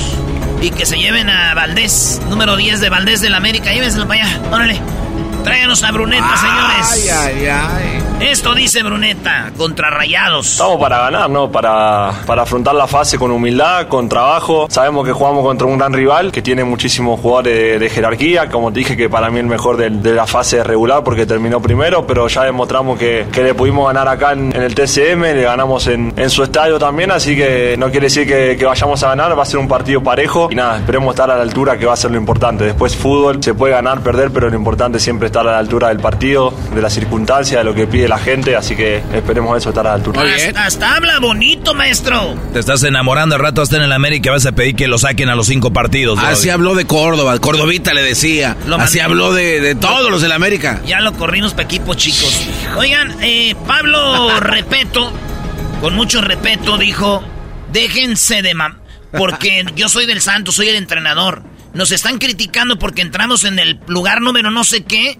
Y 0.62 0.70
que 0.70 0.86
se 0.86 0.98
lleven 0.98 1.30
a 1.30 1.56
Valdés, 1.56 2.22
número 2.30 2.56
10 2.56 2.82
de 2.82 2.90
Valdés 2.90 3.22
del 3.22 3.34
América. 3.34 3.74
Llévenselo 3.74 4.08
para 4.08 4.24
allá, 4.24 4.42
órale. 4.52 4.80
Tráiganos 5.44 5.82
a 5.82 5.92
Bruneta, 5.92 6.38
señores. 6.38 6.88
Ay, 6.92 7.10
ay, 7.10 7.48
ay. 7.48 8.01
Esto 8.22 8.54
dice 8.54 8.84
Bruneta, 8.84 9.52
contra 9.58 9.90
Rayados. 9.90 10.52
Estamos 10.52 10.80
para 10.80 11.00
ganar, 11.00 11.28
¿no? 11.28 11.52
Para, 11.52 12.12
para 12.28 12.44
afrontar 12.44 12.76
la 12.76 12.86
fase 12.86 13.18
con 13.18 13.32
humildad, 13.32 13.88
con 13.88 14.08
trabajo. 14.08 14.68
Sabemos 14.70 15.08
que 15.08 15.12
jugamos 15.12 15.44
contra 15.44 15.66
un 15.66 15.80
gran 15.80 15.92
rival 15.92 16.32
que 16.32 16.44
tiene 16.44 16.64
muchísimos 16.64 17.20
jugadores 17.20 17.80
de, 17.80 17.90
jerarquía. 17.90 18.48
Como 18.48 18.72
te 18.72 18.80
dije, 18.80 18.96
que 18.96 19.10
para 19.10 19.32
mí 19.32 19.40
el 19.40 19.48
mejor 19.48 19.76
de, 19.76 20.14
la 20.14 20.28
fase 20.28 20.64
regular 20.64 21.04
porque 21.04 21.26
terminó 21.26 21.60
primero, 21.60 22.06
pero 22.06 22.28
ya 22.28 22.44
demostramos 22.44 23.00
que, 23.00 23.26
que 23.32 23.42
le 23.42 23.56
pudimos 23.56 23.88
ganar 23.88 24.08
acá 24.08 24.34
en, 24.34 24.54
el 24.54 24.76
TCM, 24.76 25.22
le 25.22 25.42
ganamos 25.42 25.88
en, 25.88 26.14
su 26.30 26.44
estadio 26.44 26.78
también, 26.78 27.10
así 27.10 27.36
que 27.36 27.76
no 27.78 27.90
quiere 27.90 28.06
decir 28.06 28.28
que, 28.28 28.64
vayamos 28.64 29.02
a 29.02 29.10
ganar, 29.10 29.38
va 29.38 29.42
a 29.42 29.46
ser 29.48 29.60
un 29.60 29.68
partido 29.68 30.04
parejo 30.04 30.48
y 30.52 30.56
nada, 30.56 30.78
esperemos 30.78 31.16
estar 31.16 31.32
a 31.32 31.36
la 31.36 31.42
altura 31.42 31.78
que 31.78 31.88
va 31.88 31.94
a 31.94 31.98
ser 31.98 32.12
lo 32.12 32.18
importante. 32.18 32.66
Después 32.66 32.96
fútbol 32.96 33.42
se 33.44 33.56
puede 33.56 33.74
ganar, 33.74 34.02
perder, 34.02 34.30
pero 34.30 34.48
lo 34.48 34.56
importante 34.56 35.00
siempre 35.00 35.26
estar 35.26 35.48
a 35.48 35.54
la 35.54 35.58
altura 35.58 35.88
del 35.88 36.00
partido, 36.00 36.54
de 36.74 36.82
las 36.82 36.94
circunstancias, 36.94 37.60
de 37.60 37.64
lo 37.64 37.74
que 37.74 37.88
pide 37.88 38.11
la 38.12 38.20
gente, 38.20 38.58
así 38.58 38.76
que 38.76 39.02
esperemos 39.14 39.58
eso 39.58 39.70
estar 39.70 39.88
a 39.88 39.92
la 39.92 39.96
altura. 39.96 40.22
Hasta, 40.58 40.96
habla 40.96 41.20
bonito, 41.20 41.74
maestro. 41.74 42.36
Te 42.52 42.60
estás 42.60 42.84
enamorando 42.84 43.36
al 43.36 43.42
rato 43.42 43.62
hasta 43.62 43.78
en 43.78 43.84
el 43.84 43.94
América 43.94 44.32
vas 44.32 44.46
a 44.46 44.52
pedir 44.52 44.76
que 44.76 44.90
lo 44.90 44.98
saquen 44.98 45.30
a 45.30 45.36
los 45.36 45.48
cinco 45.48 45.72
partidos. 45.72 46.20
Así 46.20 46.50
habló 46.50 46.76
de 46.76 46.86
Córdoba, 46.86 47.40
Cordovita 47.40 47.94
le 47.94 48.04
decía. 48.04 48.58
Así 48.78 49.00
habló 49.00 49.34
de, 49.34 49.76
todos 49.76 50.12
los 50.12 50.22
del 50.22 50.34
América. 50.34 50.82
Ya 50.86 51.00
lo 51.00 51.14
corrimos 51.14 51.54
para 51.54 51.64
equipos 51.64 51.96
chicos. 51.96 52.48
Oigan, 52.76 53.16
eh, 53.22 53.56
Pablo 53.66 54.30
Repeto, 54.42 55.14
con 55.80 55.96
mucho 55.96 56.20
respeto, 56.20 56.78
dijo, 56.78 57.24
déjense 57.72 58.42
de 58.42 58.54
mam... 58.54 58.82
Porque 59.18 59.66
yo 59.78 59.88
soy 59.88 60.06
del 60.06 60.20
Santo, 60.20 60.52
soy 60.52 60.68
el 60.68 60.76
entrenador. 60.76 61.44
Nos 61.74 61.94
están 61.94 62.18
criticando 62.18 62.78
porque 62.78 63.02
entramos 63.02 63.46
en 63.46 63.58
el 63.58 63.80
lugar 63.88 64.20
número 64.20 64.52
no 64.52 64.66
sé 64.66 64.84
qué. 64.84 65.18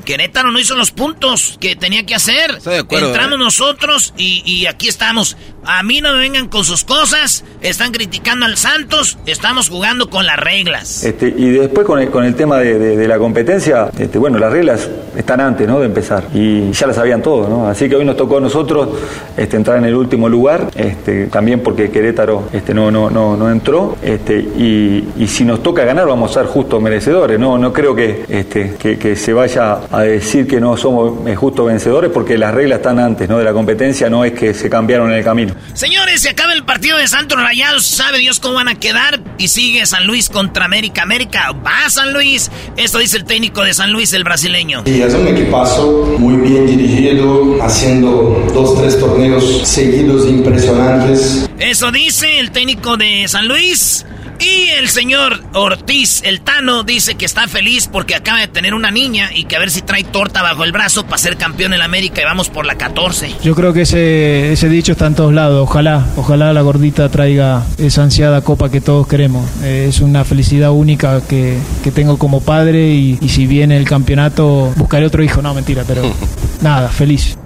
Querétaro 0.00 0.50
no 0.50 0.58
hizo 0.58 0.76
los 0.76 0.90
puntos 0.90 1.58
que 1.60 1.76
tenía 1.76 2.04
que 2.04 2.14
hacer. 2.14 2.58
Entramos 2.90 3.34
¿eh? 3.34 3.38
nosotros 3.38 4.14
y, 4.16 4.66
aquí 4.66 4.88
estamos. 4.88 5.36
A 5.64 5.82
mí 5.82 6.00
no 6.00 6.12
me 6.12 6.20
vengan 6.20 6.48
con 6.48 6.64
sus 6.64 6.84
cosas. 6.84 7.44
Están 7.60 7.92
criticando 7.92 8.46
al 8.46 8.56
Santos. 8.56 9.18
Estamos 9.26 9.68
jugando 9.68 10.08
con 10.08 10.26
las 10.26 10.38
reglas. 10.38 11.04
Este, 11.04 11.28
y 11.28 11.50
después 11.50 11.86
con 11.86 11.98
el, 11.98 12.10
con 12.10 12.24
el 12.24 12.34
tema 12.34 12.58
de, 12.58 13.08
la 13.08 13.18
competencia, 13.18 13.90
este, 13.98 14.18
bueno, 14.18 14.38
las 14.38 14.52
reglas 14.52 14.88
están 15.16 15.40
antes 15.40 15.66
¿no? 15.66 15.80
de 15.80 15.86
empezar. 15.86 16.24
Y 16.34 16.70
ya 16.72 16.86
las 16.86 16.96
sabían 16.96 17.22
todos, 17.22 17.48
¿no? 17.48 17.68
Así 17.68 17.88
que 17.88 17.96
hoy 17.96 18.04
nos 18.04 18.16
tocó 18.16 18.38
a 18.38 18.40
nosotros 18.40 18.88
este, 19.36 19.56
entrar 19.56 19.78
en 19.78 19.84
el 19.84 19.94
último 19.94 20.28
lugar. 20.28 20.70
Este, 20.74 21.26
también 21.26 21.60
porque 21.60 21.90
Querétaro 21.90 22.48
este, 22.52 22.74
no, 22.74 22.90
no, 22.90 23.10
no, 23.10 23.36
no 23.36 23.50
entró. 23.50 23.96
Este, 24.02 24.38
y, 24.38 25.26
si 25.26 25.44
nos 25.44 25.62
toca 25.62 25.84
ganar, 25.84 26.06
vamos 26.06 26.32
a 26.32 26.40
ser 26.40 26.46
justos 26.46 26.82
merecedores. 26.82 27.38
No, 27.38 27.56
no 27.56 27.72
creo 27.72 27.94
que, 27.94 28.24
este, 28.28 28.74
que, 28.78 28.98
que 28.98 29.14
se 29.14 29.32
vaya 29.32 29.78
a 29.90 30.02
decir 30.02 30.46
que 30.46 30.60
no 30.60 30.76
somos 30.76 31.26
eh, 31.26 31.34
justos 31.34 31.66
vencedores 31.66 32.10
porque 32.12 32.38
las 32.38 32.54
reglas 32.54 32.78
están 32.78 32.98
antes 32.98 33.28
¿no? 33.28 33.38
de 33.38 33.44
la 33.44 33.52
competencia, 33.52 34.08
no 34.08 34.24
es 34.24 34.32
que 34.32 34.54
se 34.54 34.70
cambiaron 34.70 35.10
en 35.10 35.18
el 35.18 35.24
camino. 35.24 35.54
Señores, 35.74 36.22
se 36.22 36.30
acaba 36.30 36.52
el 36.52 36.64
partido 36.64 36.96
de 36.96 37.08
Santos 37.08 37.40
Rayados, 37.40 37.86
sabe 37.86 38.18
Dios 38.18 38.38
cómo 38.38 38.54
van 38.54 38.68
a 38.68 38.76
quedar 38.76 39.20
y 39.38 39.48
sigue 39.48 39.84
San 39.86 40.06
Luis 40.06 40.28
contra 40.28 40.64
América. 40.64 41.02
América 41.02 41.52
va 41.52 41.86
a 41.86 41.90
San 41.90 42.12
Luis. 42.12 42.50
Esto 42.76 42.98
dice 42.98 43.16
el 43.16 43.24
técnico 43.24 43.64
de 43.64 43.74
San 43.74 43.92
Luis, 43.92 44.12
el 44.12 44.22
brasileño. 44.22 44.82
Y 44.86 45.00
es 45.00 45.14
un 45.14 45.26
equipazo 45.26 46.14
muy 46.18 46.36
bien 46.36 46.66
dirigido, 46.66 47.62
haciendo 47.62 48.46
dos, 48.54 48.80
tres 48.80 48.98
torneos 48.98 49.66
seguidos 49.66 50.26
impresionantes. 50.28 51.48
Eso 51.58 51.90
dice 51.90 52.38
el 52.38 52.52
técnico 52.52 52.96
de 52.96 53.26
San 53.26 53.48
Luis. 53.48 54.06
Y 54.40 54.70
el 54.70 54.88
señor 54.88 55.42
Ortiz, 55.52 56.22
el 56.24 56.40
Tano, 56.40 56.82
dice 56.82 57.14
que 57.14 57.26
está 57.26 57.46
feliz 57.46 57.88
porque 57.88 58.14
acaba 58.14 58.40
de 58.40 58.48
tener 58.48 58.72
una 58.72 58.90
niña 58.90 59.30
y 59.34 59.44
que 59.44 59.56
a 59.56 59.58
ver 59.58 59.70
si 59.70 59.82
trae 59.82 60.02
torta 60.02 60.42
bajo 60.42 60.64
el 60.64 60.72
brazo 60.72 61.04
para 61.04 61.18
ser 61.18 61.36
campeón 61.36 61.74
en 61.74 61.82
América 61.82 62.22
y 62.22 62.24
vamos 62.24 62.48
por 62.48 62.64
la 62.64 62.76
14. 62.76 63.34
Yo 63.42 63.54
creo 63.54 63.74
que 63.74 63.82
ese, 63.82 64.52
ese 64.52 64.68
dicho 64.70 64.92
está 64.92 65.06
en 65.06 65.14
todos 65.14 65.34
lados. 65.34 65.62
Ojalá, 65.62 66.06
ojalá 66.16 66.54
la 66.54 66.62
gordita 66.62 67.10
traiga 67.10 67.66
esa 67.76 68.02
ansiada 68.02 68.40
copa 68.40 68.70
que 68.70 68.80
todos 68.80 69.06
queremos. 69.06 69.46
Eh, 69.62 69.86
es 69.88 70.00
una 70.00 70.24
felicidad 70.24 70.70
única 70.70 71.20
que, 71.26 71.58
que 71.84 71.90
tengo 71.90 72.16
como 72.18 72.40
padre 72.40 72.88
y, 72.88 73.18
y 73.20 73.28
si 73.28 73.46
viene 73.46 73.76
el 73.76 73.84
campeonato 73.84 74.72
buscaré 74.76 75.04
otro 75.04 75.22
hijo. 75.22 75.42
No, 75.42 75.52
mentira, 75.52 75.84
pero 75.86 76.02
nada, 76.62 76.88
feliz. 76.88 77.36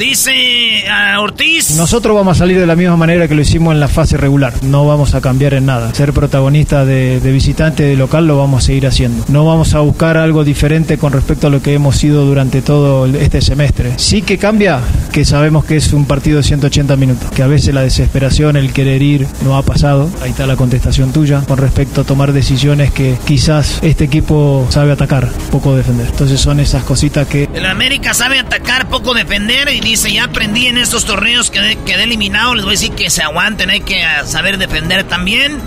Dice 0.00 0.88
a 0.88 1.20
Ortiz. 1.20 1.76
Nosotros 1.76 2.16
vamos 2.16 2.38
a 2.38 2.38
salir 2.38 2.58
de 2.58 2.66
la 2.66 2.74
misma 2.74 2.96
manera 2.96 3.28
que 3.28 3.34
lo 3.34 3.42
hicimos 3.42 3.74
en 3.74 3.80
la 3.80 3.88
fase 3.88 4.16
regular. 4.16 4.54
No 4.62 4.86
vamos 4.86 5.14
a 5.14 5.20
cambiar 5.20 5.52
en 5.52 5.66
nada. 5.66 5.92
Ser 5.92 6.14
protagonista 6.14 6.86
de, 6.86 7.20
de 7.20 7.32
visitante 7.32 7.82
de 7.82 7.96
local 7.96 8.26
lo 8.26 8.38
vamos 8.38 8.64
a 8.64 8.66
seguir 8.66 8.86
haciendo. 8.86 9.26
No 9.28 9.44
vamos 9.44 9.74
a 9.74 9.80
buscar 9.80 10.16
algo 10.16 10.42
diferente 10.42 10.96
con 10.96 11.12
respecto 11.12 11.48
a 11.48 11.50
lo 11.50 11.60
que 11.60 11.74
hemos 11.74 11.98
sido 11.98 12.24
durante 12.24 12.62
todo 12.62 13.04
este 13.04 13.42
semestre. 13.42 13.92
Sí 13.98 14.22
que 14.22 14.38
cambia 14.38 14.80
que 15.12 15.26
sabemos 15.26 15.66
que 15.66 15.76
es 15.76 15.92
un 15.92 16.06
partido 16.06 16.38
de 16.38 16.44
180 16.44 16.96
minutos. 16.96 17.30
Que 17.32 17.42
a 17.42 17.46
veces 17.46 17.74
la 17.74 17.82
desesperación, 17.82 18.56
el 18.56 18.72
querer 18.72 19.02
ir, 19.02 19.26
no 19.44 19.58
ha 19.58 19.62
pasado. 19.62 20.08
Ahí 20.22 20.30
está 20.30 20.46
la 20.46 20.56
contestación 20.56 21.12
tuya 21.12 21.42
con 21.46 21.58
respecto 21.58 22.00
a 22.00 22.04
tomar 22.04 22.32
decisiones 22.32 22.90
que 22.90 23.18
quizás 23.26 23.80
este 23.82 24.04
equipo 24.04 24.66
sabe 24.70 24.92
atacar, 24.92 25.28
poco 25.50 25.76
defender. 25.76 26.06
Entonces 26.06 26.40
son 26.40 26.58
esas 26.58 26.84
cositas 26.84 27.26
que... 27.26 27.50
El 27.52 27.66
América 27.66 28.14
sabe 28.14 28.38
atacar, 28.38 28.88
poco 28.88 29.12
defender 29.12 29.68
y 29.68 29.89
dice, 29.90 30.12
ya 30.12 30.24
aprendí 30.24 30.66
en 30.66 30.78
estos 30.78 31.04
torneos 31.04 31.50
que 31.50 31.78
quedé 31.84 32.04
eliminado, 32.04 32.54
les 32.54 32.64
voy 32.64 32.72
a 32.72 32.76
decir 32.78 32.92
que 32.92 33.10
se 33.10 33.22
aguanten, 33.22 33.70
hay 33.70 33.80
que 33.80 34.02
saber 34.24 34.58
defender 34.58 35.04
también. 35.04 35.58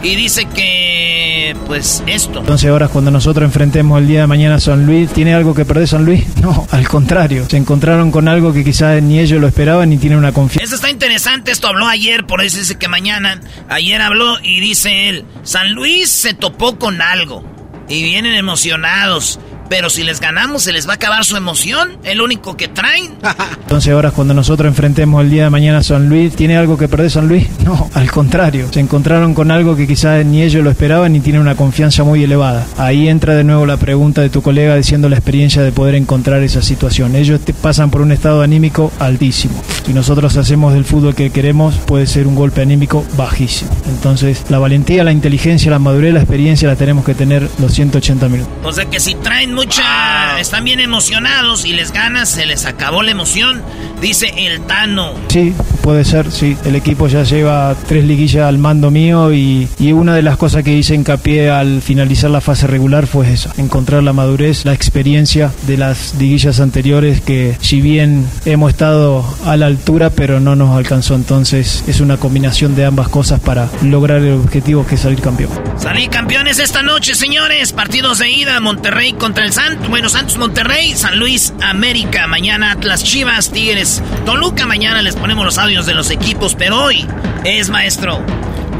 Y 0.00 0.14
dice 0.14 0.44
que, 0.44 1.56
pues, 1.66 2.04
esto. 2.06 2.38
Entonces 2.38 2.70
ahora 2.70 2.86
cuando 2.86 3.10
nosotros 3.10 3.44
enfrentemos 3.44 3.98
el 3.98 4.06
día 4.06 4.20
de 4.20 4.26
mañana 4.28 4.54
a 4.54 4.60
San 4.60 4.86
Luis, 4.86 5.12
¿tiene 5.12 5.34
algo 5.34 5.54
que 5.54 5.64
perder 5.64 5.88
San 5.88 6.04
Luis? 6.04 6.24
No, 6.40 6.68
al 6.70 6.86
contrario. 6.86 7.46
Se 7.50 7.56
encontraron 7.56 8.12
con 8.12 8.28
algo 8.28 8.52
que 8.52 8.62
quizás 8.62 9.02
ni 9.02 9.18
ellos 9.18 9.40
lo 9.40 9.48
esperaban 9.48 9.90
ni 9.90 9.98
tienen 9.98 10.18
una 10.18 10.30
confianza. 10.30 10.64
Eso 10.64 10.76
está 10.76 10.88
interesante, 10.88 11.50
esto 11.50 11.66
habló 11.66 11.88
ayer, 11.88 12.24
por 12.26 12.42
eso 12.42 12.58
dice 12.58 12.76
que 12.76 12.86
mañana, 12.86 13.40
ayer 13.68 14.00
habló 14.00 14.38
y 14.40 14.60
dice 14.60 15.08
él, 15.08 15.24
San 15.42 15.72
Luis 15.72 16.08
se 16.10 16.32
topó 16.32 16.78
con 16.78 17.02
algo 17.02 17.44
y 17.88 18.04
vienen 18.04 18.34
emocionados. 18.34 19.40
Pero 19.68 19.90
si 19.90 20.02
les 20.02 20.20
ganamos, 20.20 20.62
se 20.62 20.72
les 20.72 20.86
va 20.86 20.92
a 20.92 20.96
acabar 20.96 21.24
su 21.24 21.36
emoción. 21.36 21.98
El 22.04 22.20
único 22.20 22.56
que 22.56 22.68
traen. 22.68 23.12
Entonces 23.60 23.92
ahora 23.92 24.10
cuando 24.10 24.34
nosotros 24.34 24.68
enfrentemos 24.68 25.22
el 25.22 25.30
día 25.30 25.44
de 25.44 25.50
mañana 25.50 25.78
a 25.78 25.82
San 25.82 26.08
Luis, 26.08 26.34
¿tiene 26.34 26.56
algo 26.56 26.78
que 26.78 26.88
perder 26.88 27.10
San 27.10 27.28
Luis? 27.28 27.46
No, 27.68 27.90
al 27.92 28.10
contrario. 28.10 28.68
Se 28.72 28.80
encontraron 28.80 29.34
con 29.34 29.50
algo 29.50 29.76
que 29.76 29.86
quizás 29.86 30.24
ni 30.24 30.42
ellos 30.42 30.64
lo 30.64 30.70
esperaban 30.70 31.12
ni 31.12 31.20
tienen 31.20 31.42
una 31.42 31.54
confianza 31.54 32.02
muy 32.02 32.24
elevada. 32.24 32.66
Ahí 32.78 33.08
entra 33.08 33.34
de 33.34 33.44
nuevo 33.44 33.66
la 33.66 33.76
pregunta 33.76 34.22
de 34.22 34.30
tu 34.30 34.40
colega 34.40 34.74
diciendo 34.74 35.10
la 35.10 35.16
experiencia 35.16 35.60
de 35.62 35.70
poder 35.70 35.94
encontrar 35.94 36.42
esa 36.42 36.62
situación. 36.62 37.14
Ellos 37.14 37.40
te 37.40 37.52
pasan 37.52 37.90
por 37.90 38.00
un 38.00 38.10
estado 38.10 38.40
anímico 38.40 38.90
altísimo. 39.00 39.62
Si 39.84 39.92
nosotros 39.92 40.34
hacemos 40.38 40.72
del 40.72 40.86
fútbol 40.86 41.14
que 41.14 41.30
queremos, 41.30 41.74
puede 41.74 42.06
ser 42.06 42.26
un 42.26 42.34
golpe 42.34 42.62
anímico 42.62 43.04
bajísimo. 43.18 43.70
Entonces, 43.88 44.44
la 44.48 44.58
valentía, 44.58 45.04
la 45.04 45.12
inteligencia, 45.12 45.70
la 45.70 45.78
madurez, 45.78 46.14
la 46.14 46.20
experiencia 46.20 46.68
la 46.68 46.76
tenemos 46.76 47.04
que 47.04 47.14
tener 47.14 47.48
los 47.58 47.72
180 47.72 48.28
minutos. 48.28 48.52
O 48.64 48.72
sea 48.72 48.86
que 48.86 49.00
si 49.00 49.14
traen 49.16 49.54
mucha. 49.58 50.38
Están 50.38 50.62
bien 50.62 50.78
emocionados 50.78 51.64
y 51.64 51.72
les 51.72 51.90
ganas, 51.90 52.28
se 52.28 52.46
les 52.46 52.64
acabó 52.64 53.02
la 53.02 53.10
emoción. 53.10 53.60
Dice 54.00 54.32
el 54.36 54.60
Tano. 54.60 55.14
Sí, 55.26 55.52
puede 55.82 56.04
ser, 56.04 56.30
sí. 56.30 56.56
El 56.64 56.76
equipo 56.76 57.08
ya 57.08 57.24
lleva 57.24 57.74
tres 57.88 58.04
liguillas 58.04 58.44
al 58.44 58.58
mando 58.58 58.92
mío 58.92 59.32
y, 59.32 59.68
y 59.80 59.90
una 59.90 60.14
de 60.14 60.22
las 60.22 60.36
cosas 60.36 60.62
que 60.62 60.72
hice 60.72 60.94
hincapié 60.94 61.50
al 61.50 61.82
finalizar 61.82 62.30
la 62.30 62.40
fase 62.40 62.68
regular 62.68 63.08
fue 63.08 63.32
eso, 63.32 63.50
encontrar 63.56 64.04
la 64.04 64.12
madurez, 64.12 64.64
la 64.64 64.74
experiencia 64.74 65.50
de 65.66 65.76
las 65.76 66.14
liguillas 66.14 66.60
anteriores 66.60 67.20
que 67.20 67.56
si 67.60 67.80
bien 67.80 68.28
hemos 68.44 68.70
estado 68.70 69.24
a 69.44 69.56
la 69.56 69.66
altura 69.66 70.10
pero 70.10 70.38
no 70.38 70.54
nos 70.54 70.76
alcanzó. 70.76 71.16
Entonces 71.16 71.82
es 71.88 72.00
una 72.00 72.16
combinación 72.16 72.76
de 72.76 72.84
ambas 72.84 73.08
cosas 73.08 73.40
para 73.40 73.68
lograr 73.82 74.20
el 74.20 74.34
objetivo 74.34 74.86
que 74.86 74.94
es 74.94 75.00
salir 75.00 75.20
campeón. 75.20 75.50
Salir 75.78 76.10
campeones 76.10 76.60
esta 76.60 76.84
noche, 76.84 77.16
señores. 77.16 77.72
Partidos 77.72 78.18
de 78.18 78.30
ida, 78.30 78.60
Monterrey 78.60 79.14
contra 79.14 79.44
el 79.44 79.47
Santos. 79.52 79.88
Bueno, 79.88 80.08
Santos 80.08 80.36
Monterrey, 80.38 80.94
San 80.94 81.18
Luis 81.18 81.52
América. 81.60 82.26
Mañana 82.26 82.72
Atlas 82.72 83.02
Chivas, 83.04 83.50
Tigres 83.50 84.02
Toluca. 84.24 84.66
Mañana 84.66 85.02
les 85.02 85.16
ponemos 85.16 85.44
los 85.44 85.58
audios 85.58 85.86
de 85.86 85.94
los 85.94 86.10
equipos, 86.10 86.54
pero 86.54 86.82
hoy 86.82 87.06
es 87.44 87.68
maestro. 87.70 88.20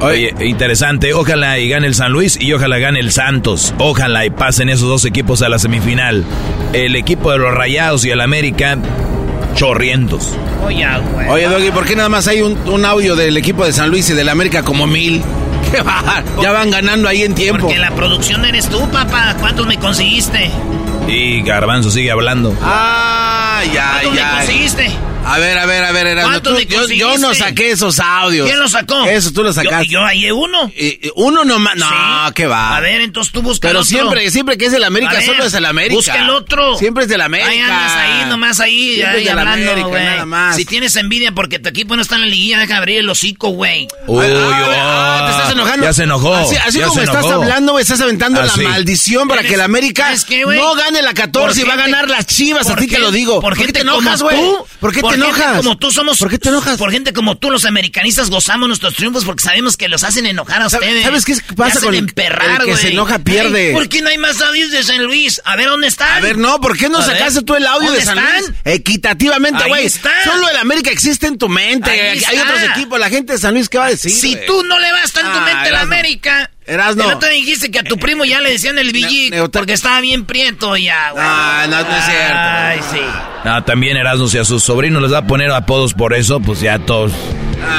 Oye, 0.00 0.34
interesante. 0.40 1.12
Ojalá 1.12 1.58
y 1.58 1.68
gane 1.68 1.86
el 1.86 1.94
San 1.94 2.12
Luis 2.12 2.38
y 2.40 2.52
ojalá 2.52 2.78
gane 2.78 3.00
el 3.00 3.10
Santos. 3.10 3.74
Ojalá 3.78 4.24
y 4.26 4.30
pasen 4.30 4.68
esos 4.68 4.88
dos 4.88 5.04
equipos 5.04 5.42
a 5.42 5.48
la 5.48 5.58
semifinal. 5.58 6.24
El 6.72 6.94
equipo 6.94 7.32
de 7.32 7.38
los 7.38 7.52
Rayados 7.52 8.04
y 8.04 8.10
el 8.10 8.20
América 8.20 8.78
chorrientos. 9.54 10.34
Oye. 10.64 10.86
Oye, 11.28 11.48
Doggy, 11.48 11.70
¿por 11.72 11.84
qué 11.84 11.96
nada 11.96 12.08
más 12.08 12.28
hay 12.28 12.42
un, 12.42 12.56
un 12.68 12.84
audio 12.84 13.16
del 13.16 13.36
equipo 13.36 13.64
de 13.64 13.72
San 13.72 13.90
Luis 13.90 14.08
y 14.10 14.14
del 14.14 14.28
América 14.28 14.62
como 14.62 14.86
mil? 14.86 15.20
¿Qué 15.72 15.82
va? 15.82 16.22
Ya 16.42 16.52
van 16.52 16.70
ganando 16.70 17.08
ahí 17.08 17.22
en 17.22 17.34
tiempo. 17.34 17.62
Porque 17.62 17.78
la 17.78 17.90
producción 17.90 18.44
eres 18.44 18.68
tú, 18.68 18.88
papá. 18.90 19.36
¿Cuántos 19.38 19.66
me 19.66 19.78
conseguiste? 19.78 20.50
Y 21.06 21.42
Garbanzo 21.42 21.90
sigue 21.90 22.10
hablando. 22.10 22.54
Ah, 22.62 23.37
ya, 23.64 23.90
¿Cuántos 24.02 24.14
ya. 24.16 24.26
me 24.32 24.38
conseguiste? 24.38 24.90
A 25.26 25.36
ver, 25.38 25.58
a 25.58 25.66
ver, 25.66 25.84
a 25.84 25.92
ver, 25.92 26.06
Erasmo, 26.06 26.30
¿Cuántos 26.30 26.58
tú- 26.58 26.68
yo, 26.68 26.86
yo 26.88 27.18
no 27.18 27.34
saqué 27.34 27.72
esos 27.72 27.98
audios. 28.00 28.46
¿Quién 28.46 28.58
los 28.60 28.70
sacó? 28.70 29.04
Eso 29.04 29.30
tú 29.32 29.42
los 29.42 29.56
Yo- 29.56 29.62
sacaste. 29.62 29.88
Yo, 29.88 30.00
hallé 30.02 30.32
uno. 30.32 30.72
Eh, 30.74 31.10
uno 31.16 31.44
nomás. 31.44 31.76
No, 31.76 31.86
Sí. 32.28 32.32
qué 32.34 32.46
va. 32.46 32.76
A 32.76 32.80
ver, 32.80 33.02
entonces 33.02 33.30
tú 33.32 33.42
busca 33.42 33.68
Pero 33.68 33.80
otro. 33.80 33.88
siempre, 33.88 34.30
siempre 34.30 34.56
que 34.56 34.66
es 34.66 34.72
el 34.72 34.84
América, 34.84 35.12
ver, 35.14 35.24
solo 35.26 35.44
es 35.44 35.52
el 35.52 35.66
América. 35.66 35.94
Busca 35.96 36.14
el 36.22 36.30
otro. 36.30 36.78
Siempre 36.78 37.02
es 37.04 37.10
del 37.10 37.20
América. 37.20 37.50
Ahí 37.50 37.58
andas 37.58 37.92
ahí, 37.96 38.24
nomás 38.30 38.60
ahí, 38.60 39.02
ahí 39.02 39.28
hablando, 39.28 39.72
América, 39.72 40.00
nada 40.02 40.24
más. 40.24 40.56
Si 40.56 40.64
tienes 40.64 40.96
envidia 40.96 41.32
porque 41.32 41.58
tu 41.58 41.68
equipo 41.68 41.94
no 41.94 42.00
está 42.00 42.14
en 42.14 42.22
la 42.22 42.26
liguilla, 42.28 42.60
deja 42.60 42.78
abrir 42.78 42.98
el 43.00 43.10
hocico, 43.10 43.48
güey. 43.50 43.86
Uy, 44.06 44.24
Ah, 44.80 45.24
te 45.26 45.30
estás 45.32 45.52
enojando. 45.52 45.84
Ya 45.84 45.92
se 45.92 46.04
enojó. 46.04 46.34
Así, 46.36 46.56
así 46.56 46.80
como 46.80 47.00
estás 47.02 47.16
enojó. 47.24 47.42
hablando, 47.42 47.72
güey, 47.72 47.82
estás 47.82 48.00
aventando 48.00 48.40
Así. 48.40 48.62
la 48.62 48.68
maldición 48.70 49.28
para 49.28 49.42
que 49.42 49.54
el 49.54 49.60
América 49.60 50.14
no 50.56 50.74
gane 50.74 51.02
la 51.02 51.12
14 51.12 51.60
y 51.60 51.64
va 51.64 51.74
a 51.74 51.76
ganar 51.76 52.08
las 52.08 52.24
chivas. 52.26 52.66
A 52.66 52.70
por 52.70 52.78
ti 52.80 52.86
te 52.86 52.98
lo 52.98 53.10
digo. 53.10 53.40
Por, 53.50 53.56
qué 53.58 53.64
gente 53.64 53.80
te 53.80 53.80
enojas, 53.82 54.20
como 54.22 54.30
güey? 54.30 54.40
tú. 54.40 54.66
¿Por 54.80 54.92
qué 54.92 55.00
te 55.02 55.08
gente 55.08 55.24
enojas? 55.26 55.56
como 55.58 55.78
tú 55.78 55.90
somos. 55.90 56.18
¿Por 56.18 56.30
qué 56.30 56.38
te 56.38 56.48
enojas? 56.48 56.78
Por 56.78 56.90
gente 56.90 57.12
como 57.12 57.36
tú, 57.36 57.50
los 57.50 57.64
americanistas 57.64 58.30
gozamos 58.30 58.68
nuestros 58.68 58.94
triunfos 58.94 59.24
porque 59.24 59.42
sabemos 59.42 59.76
que 59.76 59.88
los 59.88 60.04
hacen 60.04 60.26
enojar 60.26 60.62
a 60.62 60.70
¿Sabes- 60.70 60.88
ustedes. 60.88 61.04
sabes 61.04 61.24
qué 61.24 61.54
pasa 61.54 61.80
con 61.80 61.94
el- 61.94 62.00
emperrar, 62.00 62.60
el 62.62 62.66
que 62.66 62.76
se 62.76 62.88
enoja 62.92 63.18
pierde? 63.18 63.72
¿Por 63.72 63.88
qué 63.88 64.02
no 64.02 64.08
hay 64.08 64.18
más 64.18 64.40
audios 64.40 64.70
de 64.70 64.82
San 64.82 65.02
Luis? 65.04 65.40
A 65.44 65.56
ver, 65.56 65.68
¿dónde 65.68 65.86
están? 65.88 66.18
A 66.18 66.20
ver, 66.20 66.38
no, 66.38 66.60
¿por 66.60 66.76
qué 66.76 66.88
no 66.88 66.98
A 66.98 67.06
ver, 67.06 67.16
sacaste 67.18 67.42
tú 67.42 67.54
el 67.54 67.66
audio 67.66 67.90
de 67.90 67.98
¿dónde 67.98 68.04
San 68.04 68.18
están? 68.18 68.40
Luis? 68.42 68.52
Equitativamente, 68.64 69.64
güey. 69.68 69.88
Solo 69.88 70.48
el 70.50 70.56
América 70.56 70.90
existe 70.90 71.26
en 71.26 71.38
tu 71.38 71.48
mente. 71.48 71.90
Ahí 71.90 72.00
Hay 72.00 72.18
está. 72.18 72.42
otros 72.42 72.62
equipos. 72.74 72.98
La 72.98 73.08
gente 73.08 73.32
de 73.34 73.38
San 73.38 73.54
Luis, 73.54 73.68
¿qué 73.68 73.78
va 73.78 73.86
a 73.86 73.90
decir? 73.90 74.10
Si 74.12 74.36
tú 74.46 74.62
no 74.64 74.78
le 74.78 74.92
vas 74.92 75.12
tanto 75.12 75.30
Ah, 75.32 75.40
mente 75.44 75.50
a 75.52 75.62
la 75.62 75.68
Erasmo. 75.68 75.92
América. 75.94 76.50
Erasmo. 76.68 77.02
El 77.04 77.14
otro 77.16 77.28
dijiste 77.30 77.70
que 77.70 77.78
a 77.78 77.82
tu 77.82 77.98
primo 77.98 78.24
ya 78.24 78.40
le 78.40 78.50
decían 78.50 78.78
el 78.78 78.92
Villic 78.92 79.50
porque 79.50 79.72
estaba 79.72 80.00
bien 80.00 80.24
prieto 80.26 80.76
ya, 80.76 81.10
güey. 81.12 81.24
Ah, 81.26 81.66
no, 81.68 81.82
no 81.82 81.96
es 81.96 82.04
cierto. 82.04 82.34
Ay, 82.36 82.80
sí. 82.92 83.00
No, 83.44 83.64
también 83.64 83.96
Erasmo, 83.96 84.28
si 84.28 84.38
a 84.38 84.44
sus 84.44 84.62
sobrinos 84.62 85.00
les 85.02 85.12
va 85.12 85.18
a 85.18 85.26
poner 85.26 85.50
apodos 85.50 85.94
por 85.94 86.12
eso, 86.14 86.40
pues 86.40 86.60
ya 86.60 86.78
todos. 86.78 87.12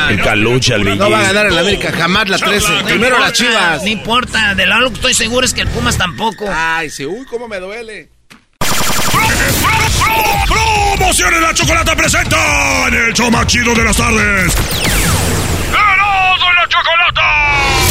el 0.09 0.19
calucha, 0.21 0.75
el 0.75 0.97
No 0.97 1.09
va 1.09 1.19
a 1.19 1.23
ganar 1.23 1.45
el. 1.47 1.57
América 1.57 1.91
jamás 1.95 2.27
la 2.29 2.37
13. 2.37 2.67
No 2.69 2.85
Primero 2.85 3.15
importa, 3.15 3.19
las 3.19 3.33
chivas. 3.33 3.81
No 3.83 3.87
importa, 3.89 4.55
de 4.55 4.65
lo 4.65 4.89
que 4.89 4.95
estoy 4.95 5.13
seguro 5.13 5.45
es 5.45 5.53
que 5.53 5.61
el 5.61 5.67
Pumas 5.67 5.97
tampoco. 5.97 6.49
Ay, 6.51 6.89
sí, 6.89 7.05
uy, 7.05 7.25
cómo 7.25 7.47
me 7.47 7.59
duele. 7.59 8.09
Promociones 10.47 11.41
La 11.41 11.53
Chocolata 11.53 11.95
presenta 11.95 12.87
en 12.87 12.93
el 12.95 13.13
show 13.13 13.29
más 13.29 13.45
chido 13.47 13.73
de 13.75 13.83
las 13.83 13.95
tardes. 13.95 14.53
¡Erasmo 15.69 16.51
la 16.53 16.67
Chocolata! 16.67 17.88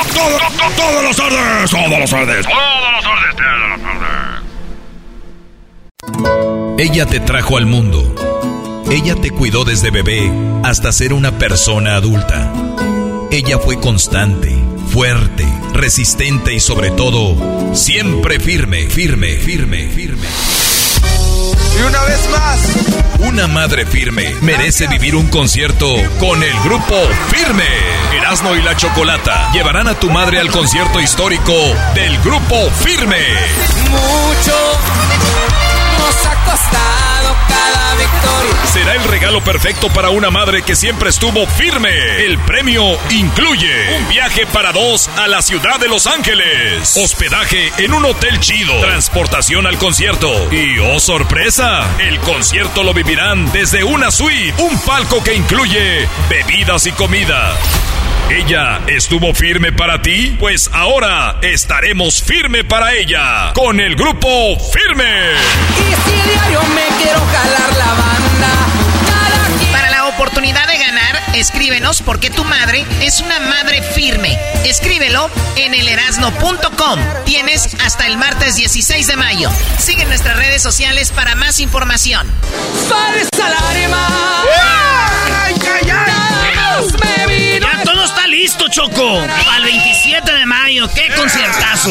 Todo, 0.00 0.14
todo, 0.14 0.38
todo, 0.38 0.70
todas 0.76 1.04
las 1.04 1.16
tardes, 1.16 1.70
todas 1.70 2.00
las 2.00 2.10
tardes, 2.10 2.46
todas 2.46 2.92
las 2.92 3.04
tardes, 3.04 3.36
todas 3.36 3.70
las 3.70 3.80
tardes. 3.80 4.40
Ella 6.78 7.06
te 7.06 7.20
trajo 7.20 7.56
al 7.58 7.66
mundo. 7.66 8.14
Ella 8.90 9.14
te 9.14 9.30
cuidó 9.30 9.64
desde 9.64 9.90
bebé 9.90 10.32
hasta 10.64 10.92
ser 10.92 11.12
una 11.12 11.38
persona 11.38 11.96
adulta. 11.96 12.52
Ella 13.30 13.58
fue 13.58 13.78
constante, 13.78 14.56
fuerte, 14.88 15.46
resistente 15.74 16.54
y 16.54 16.60
sobre 16.60 16.90
todo, 16.90 17.74
siempre 17.74 18.40
firme, 18.40 18.88
firme, 18.88 19.36
firme, 19.36 19.88
firme. 19.88 20.26
Y 21.78 21.82
una 21.82 22.02
vez 22.02 22.28
más, 22.30 22.76
una 23.20 23.46
madre 23.46 23.86
firme 23.86 24.34
merece 24.40 24.88
vivir 24.88 25.14
un 25.14 25.28
concierto 25.28 25.86
con 26.18 26.42
el 26.42 26.58
grupo 26.64 26.96
Firme. 27.30 27.89
Erasmo 28.12 28.56
y 28.56 28.62
la 28.62 28.76
Chocolata 28.76 29.52
llevarán 29.52 29.88
a 29.88 29.94
tu 29.94 30.10
madre 30.10 30.40
al 30.40 30.50
concierto 30.50 31.00
histórico 31.00 31.52
del 31.94 32.18
grupo 32.18 32.70
Firme. 32.82 33.24
Mucho 33.88 34.80
nos 35.98 36.26
ha 36.26 36.34
costado 36.44 37.36
cada 37.48 37.94
victoria. 37.94 38.66
Será 38.66 38.94
el 38.94 39.04
regalo 39.04 39.42
perfecto 39.44 39.88
para 39.90 40.10
una 40.10 40.30
madre 40.30 40.62
que 40.62 40.74
siempre 40.74 41.10
estuvo 41.10 41.46
firme. 41.46 41.90
El 42.24 42.38
premio 42.38 42.98
incluye 43.10 43.96
un 43.96 44.08
viaje 44.08 44.46
para 44.46 44.72
dos 44.72 45.08
a 45.16 45.28
la 45.28 45.42
ciudad 45.42 45.78
de 45.78 45.88
Los 45.88 46.06
Ángeles, 46.06 46.96
hospedaje 46.96 47.72
en 47.78 47.92
un 47.92 48.04
hotel 48.04 48.40
chido, 48.40 48.80
transportación 48.80 49.66
al 49.66 49.78
concierto 49.78 50.52
y, 50.52 50.78
oh 50.78 51.00
sorpresa, 51.00 51.86
el 51.98 52.18
concierto 52.20 52.82
lo 52.82 52.94
vivirán 52.94 53.50
desde 53.52 53.84
una 53.84 54.10
suite, 54.10 54.54
un 54.62 54.80
palco 54.80 55.22
que 55.22 55.34
incluye 55.34 56.08
bebidas 56.28 56.86
y 56.86 56.92
comida. 56.92 57.56
¿Ella 58.28 58.80
estuvo 58.86 59.34
firme 59.34 59.72
para 59.72 60.02
ti? 60.02 60.36
Pues 60.38 60.70
ahora 60.72 61.38
estaremos 61.42 62.22
firme 62.22 62.64
para 62.64 62.94
ella 62.94 63.52
con 63.54 63.80
el 63.80 63.96
grupo 63.96 64.28
Firme. 64.72 65.32
Y 65.78 65.94
si 65.94 66.30
diario 66.30 66.60
me 66.74 66.86
quiero 67.02 67.20
jalar 67.20 67.76
la 67.76 67.86
banda. 67.86 68.70
Para 69.72 69.90
la 69.90 70.06
oportunidad 70.06 70.66
de 70.68 70.78
ganar, 70.78 71.22
escríbenos 71.34 72.02
porque 72.02 72.30
tu 72.30 72.44
madre 72.44 72.84
es 73.00 73.20
una 73.20 73.38
madre 73.40 73.82
firme. 73.82 74.38
Escríbelo 74.64 75.30
en 75.56 75.74
elerasno.com. 75.74 77.00
Tienes 77.24 77.76
hasta 77.84 78.06
el 78.06 78.16
martes 78.16 78.56
16 78.56 79.06
de 79.06 79.16
mayo. 79.16 79.50
Sigue 79.78 80.04
nuestras 80.04 80.36
redes 80.36 80.62
sociales 80.62 81.10
para 81.10 81.34
más 81.34 81.60
información. 81.60 82.26
¡Sales 82.88 83.28
al 83.42 83.52
arma! 83.52 84.08
¡Ay, 85.46 85.54
ay, 85.84 85.90
Ya 87.60 87.82
todo 87.84 88.04
está 88.04 88.26
listo, 88.26 88.68
Choco. 88.68 89.20
Al 89.50 89.62
27 89.62 90.32
de 90.32 90.46
mayo. 90.46 90.88
¡Qué 90.94 91.08
conciertazo! 91.14 91.90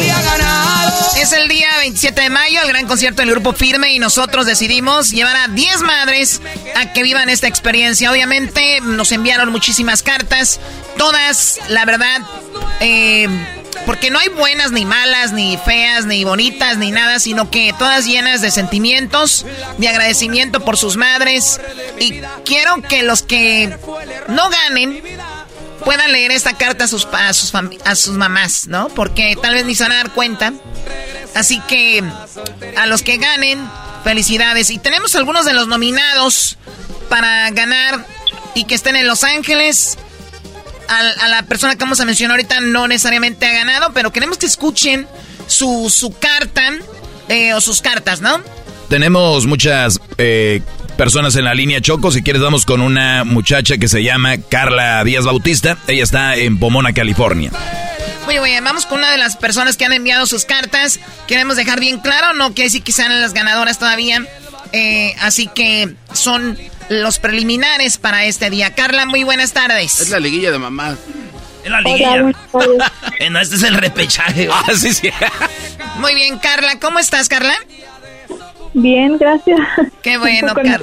Es 1.16 1.32
el 1.32 1.48
día 1.48 1.68
27 1.78 2.20
de 2.20 2.30
mayo, 2.30 2.60
el 2.62 2.68
gran 2.68 2.86
concierto 2.86 3.22
del 3.22 3.30
Grupo 3.30 3.52
Firme. 3.52 3.92
Y 3.92 3.98
nosotros 3.98 4.46
decidimos 4.46 5.10
llevar 5.10 5.36
a 5.36 5.48
10 5.48 5.80
madres 5.82 6.40
a 6.76 6.92
que 6.92 7.02
vivan 7.02 7.28
esta 7.28 7.46
experiencia. 7.46 8.10
Obviamente, 8.10 8.80
nos 8.82 9.12
enviaron 9.12 9.50
muchísimas 9.50 10.02
cartas. 10.02 10.60
Todas, 10.96 11.58
la 11.68 11.84
verdad, 11.84 12.20
eh, 12.80 13.28
porque 13.86 14.10
no 14.10 14.18
hay 14.18 14.28
buenas 14.28 14.72
ni 14.72 14.84
malas, 14.84 15.32
ni 15.32 15.56
feas, 15.56 16.04
ni 16.04 16.24
bonitas, 16.24 16.76
ni 16.76 16.90
nada, 16.90 17.18
sino 17.18 17.50
que 17.50 17.74
todas 17.78 18.06
llenas 18.06 18.40
de 18.40 18.50
sentimientos, 18.50 19.46
de 19.78 19.88
agradecimiento 19.88 20.60
por 20.60 20.76
sus 20.76 20.96
madres. 20.96 21.60
Y 21.98 22.20
quiero 22.44 22.82
que 22.82 23.02
los 23.02 23.22
que 23.22 23.76
no 24.28 24.48
ganen 24.50 25.02
puedan 25.84 26.12
leer 26.12 26.30
esta 26.30 26.56
carta 26.56 26.84
a 26.84 26.88
sus, 26.88 27.06
a 27.12 27.32
sus, 27.32 27.52
a 27.84 27.94
sus 27.94 28.16
mamás, 28.16 28.66
¿no? 28.66 28.88
Porque 28.88 29.36
tal 29.40 29.54
vez 29.54 29.64
ni 29.64 29.74
se 29.74 29.84
van 29.84 29.92
a 29.92 29.96
dar 29.96 30.12
cuenta. 30.12 30.52
Así 31.34 31.60
que 31.68 32.02
a 32.76 32.86
los 32.86 33.02
que 33.02 33.18
ganen, 33.18 33.60
felicidades. 34.04 34.70
Y 34.70 34.78
tenemos 34.78 35.14
algunos 35.14 35.44
de 35.44 35.52
los 35.52 35.68
nominados 35.68 36.56
para 37.08 37.50
ganar 37.50 38.06
y 38.54 38.64
que 38.64 38.74
estén 38.74 38.96
en 38.96 39.06
Los 39.06 39.24
Ángeles 39.24 39.98
a, 40.88 41.28
la 41.28 41.42
persona 41.44 41.74
que 41.74 41.84
vamos 41.84 42.00
a 42.00 42.04
mencionar 42.04 42.36
ahorita 42.36 42.60
no 42.60 42.88
necesariamente 42.88 43.46
ha 43.46 43.52
ganado, 43.52 43.92
pero 43.92 44.12
queremos 44.12 44.38
que 44.38 44.46
escuchen 44.46 45.06
su, 45.46 45.88
su 45.88 46.12
carta 46.18 46.62
eh, 47.28 47.54
o 47.54 47.60
sus 47.60 47.80
cartas, 47.80 48.20
¿no? 48.20 48.40
Tenemos 48.88 49.46
muchas 49.46 50.00
eh, 50.18 50.62
personas 51.00 51.34
en 51.36 51.46
la 51.46 51.54
línea 51.54 51.80
Choco. 51.80 52.12
Si 52.12 52.22
quieres, 52.22 52.42
vamos 52.42 52.66
con 52.66 52.82
una 52.82 53.24
muchacha 53.24 53.78
que 53.78 53.88
se 53.88 54.02
llama 54.02 54.36
Carla 54.36 55.02
Díaz 55.02 55.24
Bautista. 55.24 55.78
Ella 55.86 56.02
está 56.02 56.36
en 56.36 56.58
Pomona, 56.58 56.92
California. 56.92 57.50
Muy 58.26 58.38
bien, 58.38 58.62
vamos 58.62 58.84
con 58.84 58.98
una 58.98 59.10
de 59.10 59.16
las 59.16 59.38
personas 59.38 59.78
que 59.78 59.86
han 59.86 59.94
enviado 59.94 60.26
sus 60.26 60.44
cartas. 60.44 61.00
Queremos 61.26 61.56
dejar 61.56 61.80
bien 61.80 62.00
claro, 62.00 62.34
no 62.34 62.48
quiere 62.48 62.64
decir 62.64 62.82
que 62.82 62.92
sean 62.92 63.18
las 63.18 63.32
ganadoras 63.32 63.78
todavía. 63.78 64.26
Eh, 64.72 65.14
así 65.20 65.46
que 65.46 65.94
son 66.12 66.58
los 66.90 67.18
preliminares 67.18 67.96
para 67.96 68.26
este 68.26 68.50
día. 68.50 68.74
Carla, 68.74 69.06
muy 69.06 69.24
buenas 69.24 69.54
tardes. 69.54 70.02
Es 70.02 70.10
la 70.10 70.20
liguilla 70.20 70.50
de 70.50 70.58
mamá. 70.58 70.98
Es 71.64 71.70
la 71.70 71.80
liguilla. 71.80 72.24
no, 73.30 73.40
este 73.40 73.56
es 73.56 73.62
el 73.62 73.74
repechaje. 73.74 74.50
Ah, 74.52 74.64
sí, 74.76 74.92
sí. 74.92 75.10
Muy 75.98 76.14
bien, 76.14 76.38
Carla. 76.40 76.78
¿Cómo 76.78 76.98
estás, 76.98 77.30
Carla? 77.30 77.54
Bien, 78.82 79.18
gracias. 79.18 79.60
Qué 80.02 80.16
bueno, 80.18 80.54
Carla. 80.54 80.80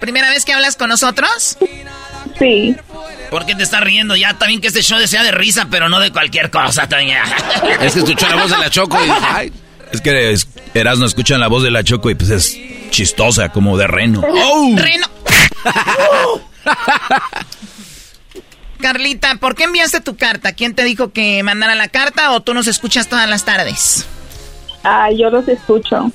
¿Primera 0.00 0.30
vez 0.30 0.44
que 0.44 0.52
hablas 0.52 0.76
con 0.76 0.88
nosotros? 0.88 1.56
Sí. 2.38 2.76
¿Por 3.30 3.46
qué 3.46 3.54
te 3.54 3.62
estás 3.62 3.80
riendo? 3.80 4.16
Ya 4.16 4.34
también 4.34 4.60
que 4.60 4.68
este 4.68 4.82
show 4.82 4.98
sea 5.06 5.22
de 5.22 5.30
risa, 5.32 5.68
pero 5.70 5.88
no 5.88 6.00
de 6.00 6.12
cualquier 6.12 6.50
cosa, 6.50 6.88
Toña. 6.88 7.22
Es 7.80 7.94
que 7.94 8.00
escuchó 8.00 8.28
la 8.28 8.36
voz 8.36 8.50
de 8.50 8.58
la 8.58 8.70
Choco 8.70 8.98
y 9.04 9.08
ay. 9.10 9.52
Es 9.92 10.00
que 10.00 10.36
Erasmo 10.74 11.06
escuchan 11.06 11.40
la 11.40 11.48
voz 11.48 11.62
de 11.62 11.70
la 11.70 11.84
Choco 11.84 12.10
y 12.10 12.14
pues 12.14 12.30
es 12.30 12.58
chistosa, 12.90 13.50
como 13.50 13.76
de 13.78 13.86
reno. 13.86 14.22
¡Oh! 14.28 14.74
¡Reno! 14.76 15.06
Carlita, 18.80 19.36
¿por 19.36 19.54
qué 19.54 19.64
enviaste 19.64 20.00
tu 20.00 20.16
carta? 20.16 20.52
¿Quién 20.52 20.74
te 20.74 20.84
dijo 20.84 21.12
que 21.12 21.42
mandara 21.42 21.74
la 21.74 21.88
carta 21.88 22.32
o 22.32 22.40
tú 22.40 22.52
nos 22.54 22.66
escuchas 22.66 23.08
todas 23.08 23.28
las 23.28 23.44
tardes? 23.44 24.06
Ah, 24.84 25.10
yo 25.10 25.30
los 25.30 25.48
escucho. 25.48 26.12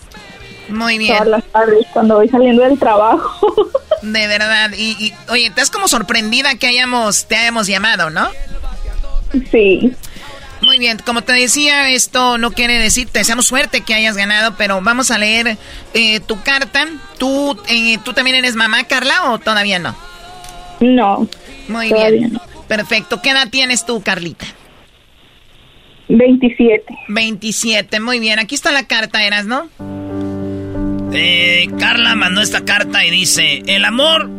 Muy 0.72 0.98
bien. 0.98 1.14
Todas 1.14 1.28
las 1.28 1.44
tardes 1.46 1.86
cuando 1.94 2.16
voy 2.16 2.30
saliendo 2.30 2.64
del 2.64 2.80
trabajo. 2.80 3.48
De 4.02 4.28
verdad. 4.28 4.72
Y, 4.76 4.92
y 5.00 5.14
oye, 5.30 5.48
estás 5.48 5.70
como 5.70 5.88
sorprendida 5.88 6.56
que 6.56 6.68
hayamos, 6.68 7.26
te 7.26 7.36
hayamos 7.36 7.68
llamado, 7.68 8.10
¿no? 8.10 8.30
Sí. 9.52 9.94
Muy 10.62 10.78
bien, 10.78 11.00
como 11.04 11.24
te 11.24 11.34
decía, 11.34 11.90
esto 11.90 12.38
no 12.38 12.52
quiere 12.52 12.78
decir, 12.78 13.10
te 13.10 13.20
deseamos 13.20 13.48
suerte 13.48 13.82
que 13.82 13.96
hayas 13.96 14.16
ganado, 14.16 14.56
pero 14.58 14.80
vamos 14.82 15.10
a 15.10 15.18
leer 15.18 15.58
eh, 15.94 16.20
tu 16.20 16.42
carta. 16.44 16.88
¿Tú, 17.18 17.58
eh, 17.68 17.98
¿Tú 18.04 18.14
también 18.14 18.36
eres 18.36 18.56
mamá, 18.56 18.84
Carla, 18.84 19.32
o 19.32 19.40
todavía 19.40 19.80
no? 19.80 19.96
No. 20.80 21.28
Muy 21.68 21.92
bien. 21.92 22.40
Perfecto. 22.68 23.22
¿Qué 23.22 23.32
edad 23.32 23.50
tienes 23.50 23.86
tú, 23.86 24.02
Carlita? 24.02 24.46
27. 26.10 26.86
27, 27.08 28.00
muy 28.00 28.20
bien. 28.20 28.38
Aquí 28.40 28.54
está 28.54 28.72
la 28.72 28.86
carta, 28.86 29.24
¿eras, 29.24 29.46
no? 29.46 29.68
Eh, 31.14 31.70
Carla 31.80 32.16
mandó 32.16 32.42
esta 32.42 32.64
carta 32.64 33.06
y 33.06 33.12
dice, 33.12 33.64
el 33.68 33.86
amor 33.86 34.30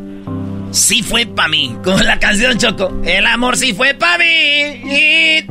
sí 0.70 1.02
fue 1.02 1.26
para 1.26 1.48
mí. 1.48 1.76
Como 1.84 1.98
la 1.98 2.18
canción 2.18 2.58
Choco. 2.58 3.00
El 3.04 3.26
amor 3.26 3.56
sí 3.56 3.74
fue 3.74 3.94
para 3.94 4.18
mí. 4.18 4.24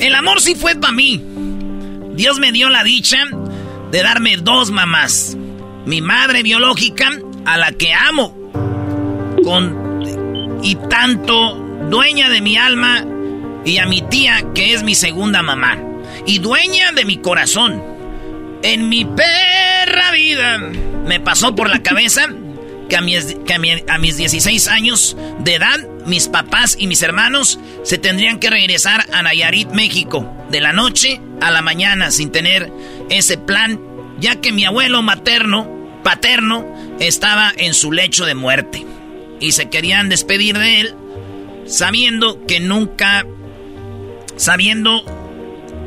El 0.00 0.14
amor 0.14 0.40
sí 0.40 0.54
fue 0.54 0.76
para 0.76 0.92
mí. 0.92 1.22
Dios 2.14 2.38
me 2.38 2.52
dio 2.52 2.68
la 2.68 2.84
dicha 2.84 3.24
de 3.90 4.02
darme 4.02 4.36
dos 4.36 4.70
mamás. 4.70 5.36
Mi 5.86 6.00
madre 6.00 6.42
biológica, 6.42 7.10
a 7.44 7.56
la 7.56 7.72
que 7.72 7.92
amo. 7.92 8.34
Con 9.42 9.82
y 10.62 10.76
tanto 10.88 11.54
dueña 11.90 12.30
de 12.30 12.40
mi 12.40 12.56
alma 12.56 13.04
y 13.64 13.78
a 13.78 13.86
mi 13.86 14.02
tía 14.02 14.44
que 14.54 14.72
es 14.72 14.82
mi 14.82 14.94
segunda 14.94 15.42
mamá 15.42 15.78
y 16.26 16.38
dueña 16.38 16.92
de 16.92 17.04
mi 17.04 17.18
corazón. 17.18 17.93
En 18.64 18.88
mi 18.88 19.04
perra 19.04 20.10
vida 20.12 20.56
me 21.04 21.20
pasó 21.20 21.54
por 21.54 21.68
la 21.68 21.82
cabeza 21.82 22.28
que 22.88 22.96
a 22.96 23.02
mis, 23.02 23.36
que 23.46 23.52
a, 23.52 23.98
mis 23.98 24.16
16 24.16 24.68
años 24.68 25.18
de 25.40 25.56
edad, 25.56 25.86
mis 26.06 26.28
papás 26.28 26.74
y 26.78 26.86
mis 26.86 27.02
hermanos 27.02 27.60
se 27.82 27.98
tendrían 27.98 28.40
que 28.40 28.48
regresar 28.48 29.04
a 29.12 29.22
Nayarit, 29.22 29.68
México, 29.72 30.32
de 30.48 30.62
la 30.62 30.72
noche 30.72 31.20
a 31.42 31.50
la 31.50 31.60
mañana 31.60 32.10
sin 32.10 32.32
tener 32.32 32.72
ese 33.10 33.36
plan, 33.36 33.78
ya 34.18 34.40
que 34.40 34.50
mi 34.50 34.64
abuelo 34.64 35.02
materno, 35.02 35.68
paterno, 36.02 36.66
estaba 37.00 37.52
en 37.58 37.74
su 37.74 37.92
lecho 37.92 38.24
de 38.24 38.34
muerte. 38.34 38.86
Y 39.40 39.52
se 39.52 39.68
querían 39.68 40.08
despedir 40.08 40.56
de 40.56 40.80
él, 40.80 40.94
sabiendo 41.66 42.46
que 42.46 42.60
nunca, 42.60 43.26
sabiendo 44.36 45.04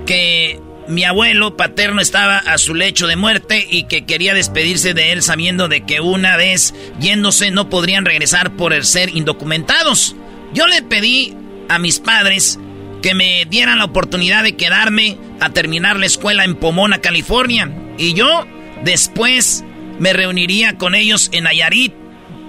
que 0.05 0.59
mi 0.87 1.03
abuelo 1.03 1.57
paterno 1.57 2.01
estaba 2.01 2.37
a 2.37 2.57
su 2.57 2.73
lecho 2.73 3.07
de 3.07 3.15
muerte 3.15 3.65
y 3.69 3.83
que 3.83 4.05
quería 4.05 4.33
despedirse 4.33 4.93
de 4.93 5.11
él 5.11 5.21
sabiendo 5.21 5.67
de 5.67 5.81
que 5.81 5.99
una 5.99 6.37
vez 6.37 6.73
yéndose 6.99 7.51
no 7.51 7.69
podrían 7.69 8.05
regresar 8.05 8.55
por 8.55 8.73
el 8.73 8.85
ser 8.85 9.15
indocumentados. 9.15 10.15
Yo 10.53 10.67
le 10.67 10.81
pedí 10.81 11.35
a 11.69 11.79
mis 11.79 11.99
padres 11.99 12.59
que 13.01 13.13
me 13.13 13.45
dieran 13.45 13.79
la 13.79 13.85
oportunidad 13.85 14.43
de 14.43 14.55
quedarme 14.55 15.17
a 15.39 15.49
terminar 15.49 15.97
la 15.97 16.05
escuela 16.05 16.43
en 16.43 16.55
Pomona, 16.55 16.99
California. 16.99 17.69
Y 17.97 18.13
yo 18.13 18.45
después 18.83 19.63
me 19.99 20.13
reuniría 20.13 20.77
con 20.77 20.95
ellos 20.95 21.29
en 21.31 21.43
Nayarit, 21.43 21.93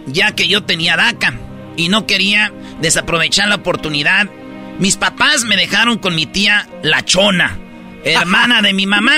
ya 0.06 0.32
que 0.32 0.48
yo 0.48 0.62
tenía 0.62 0.96
DACA 0.96 1.38
y 1.76 1.88
no 1.88 2.06
quería 2.06 2.52
desaprovechar 2.80 3.48
la 3.48 3.56
oportunidad 3.56 4.28
Mis 4.78 4.96
papás 4.96 5.44
me 5.44 5.56
dejaron 5.56 5.98
con 5.98 6.14
mi 6.14 6.26
tía 6.26 6.68
La 6.82 7.04
Chona, 7.04 7.58
hermana 8.04 8.62
de 8.62 8.72
mi 8.72 8.86
mamá. 8.86 9.16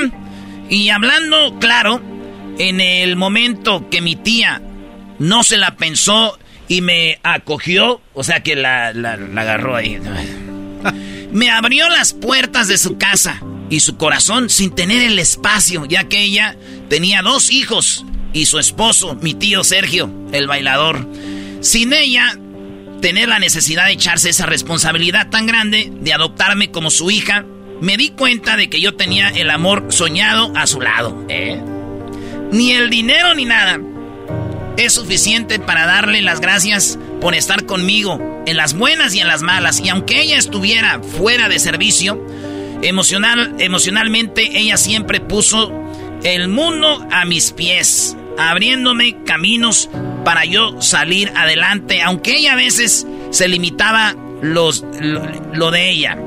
Y 0.69 0.89
hablando 0.90 1.59
claro, 1.59 2.01
en 2.59 2.81
el 2.81 3.16
momento 3.16 3.89
que 3.90 4.01
mi 4.01 4.16
tía 4.16 4.62
no 5.19 5.43
se 5.43 5.57
la 5.57 5.77
pensó 5.77 6.39
y 6.69 6.81
me 6.81 7.19
acogió, 7.23 8.01
o 8.15 8.23
sea 8.23 8.43
que 8.43 8.57
la, 8.57 8.93
la, 8.93 9.15
agarró 9.15 9.77
ahí. 9.77 9.98
Me 11.32 11.48
abrió 11.48 11.89
las 11.89 12.12
puertas 12.12 12.66
de 12.66 12.77
su 12.77 12.98
casa 12.98 13.40
y 13.70 13.81
su 13.81 13.97
corazón 13.97 14.51
sin 14.51 14.74
tener 14.74 15.01
el 15.02 15.19
espacio, 15.20 15.85
ya 15.85 16.05
que 16.05 16.23
ella 16.23 16.57
tenía 16.89 17.23
dos 17.23 17.52
hijos 17.52 18.05
y 18.32 18.47
su 18.47 18.59
esposo, 18.59 19.15
mi 19.23 19.35
tío 19.35 19.62
Sergio, 19.62 20.12
el 20.32 20.48
bailador. 20.48 21.07
Sin 21.61 21.93
ella 21.93 22.36
tener 23.01 23.28
la 23.28 23.39
necesidad 23.39 23.86
de 23.86 23.93
echarse 23.93 24.31
esa 24.31 24.47
responsabilidad 24.47 25.31
tan 25.31 25.47
grande 25.47 25.93
de 26.01 26.12
adoptarme 26.12 26.70
como 26.70 26.90
su 26.90 27.11
hija, 27.11 27.44
me 27.81 27.97
di 27.97 28.11
cuenta 28.11 28.57
de 28.57 28.69
que 28.69 28.81
yo 28.81 28.94
tenía 28.94 29.28
el 29.28 29.51
amor 29.51 29.86
soñado 29.89 30.52
a 30.57 30.66
su 30.66 30.81
lado. 30.81 31.24
¿eh? 31.28 31.61
Ni 32.52 32.73
el 32.73 32.90
dinero 32.90 33.35
ni 33.35 33.44
nada 33.44 33.81
es 34.77 34.94
suficiente 34.94 35.59
para 35.59 35.86
darle 35.86 36.23
las 36.23 36.40
gracias 36.40 36.98
por 37.20 37.35
estar 37.35 37.66
conmigo 37.66 38.43
en 38.47 38.57
las 38.57 38.74
buenas 38.74 39.15
y 39.15 39.20
en 39.20 39.28
las 39.28 39.43
malas. 39.43 39.81
Y 39.81 39.89
aunque 39.89 40.20
ella 40.20 40.39
estuviera 40.39 41.01
fuera 41.02 41.48
de 41.48 41.59
servicio, 41.59 42.24
emocional, 42.82 43.55
emocionalmente 43.59 44.59
ella 44.59 44.77
siempre 44.77 45.20
puso 45.20 45.73
el 46.23 46.48
mundo 46.48 47.07
a 47.11 47.24
mis 47.24 47.52
pies, 47.52 48.16
abriéndome 48.39 49.23
caminos 49.24 49.89
para 50.24 50.44
yo 50.44 50.81
salir 50.81 51.32
adelante, 51.36 52.02
aunque 52.02 52.36
ella 52.36 52.52
a 52.52 52.57
veces 52.57 53.07
se 53.31 53.48
limitaba 53.48 54.15
los, 54.43 54.85
lo, 55.52 55.70
de 55.70 55.90
ella. 55.90 56.19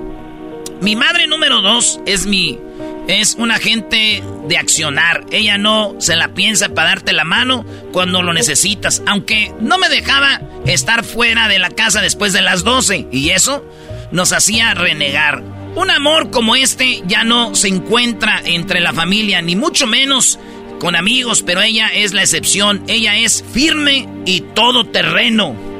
Mi 0.84 0.98
madre 0.98 1.28
número 1.28 1.62
dos 1.62 2.02
es 2.06 2.26
mi 2.26 2.60
es 3.08 3.36
una 3.40 3.58
gente 3.58 4.22
de 4.50 4.58
accionar. 4.58 5.26
Ella 5.32 5.58
no 5.58 5.96
se 6.00 6.18
la 6.18 6.34
piensa 6.34 6.68
para 6.70 6.90
darte 6.90 7.14
la 7.14 7.24
mano 7.24 7.66
cuando 7.94 8.22
lo 8.22 8.34
necesitas. 8.34 9.02
Aunque 9.08 9.54
no 9.62 9.78
me 9.78 9.88
dejaba 9.88 10.42
estar 10.66 11.06
fuera 11.06 11.48
de 11.48 11.58
la 11.58 11.70
casa 11.70 12.02
después 12.02 12.34
de 12.34 12.42
las 12.42 12.66
12. 12.66 13.08
Y 13.14 13.30
eso 13.30 13.66
nos 14.12 14.34
hacía 14.34 14.74
renegar. 14.74 15.42
Un 15.76 15.90
amor 15.90 16.32
como 16.32 16.58
este 16.58 17.02
ya 17.08 17.24
no 17.24 17.56
se 17.56 17.70
encuentra 17.70 18.42
entre 18.44 18.82
la 18.82 18.92
familia, 18.92 19.42
ni 19.42 19.56
mucho 19.56 19.88
menos 19.88 20.38
con 20.82 20.98
amigos, 20.98 21.44
pero 21.44 21.62
ella 21.62 21.88
es 21.88 22.12
la 22.12 22.24
excepción. 22.24 22.84
Ella 22.90 23.16
es 23.18 23.42
firme 23.54 24.10
y 24.26 24.42
todoterreno. 24.42 25.73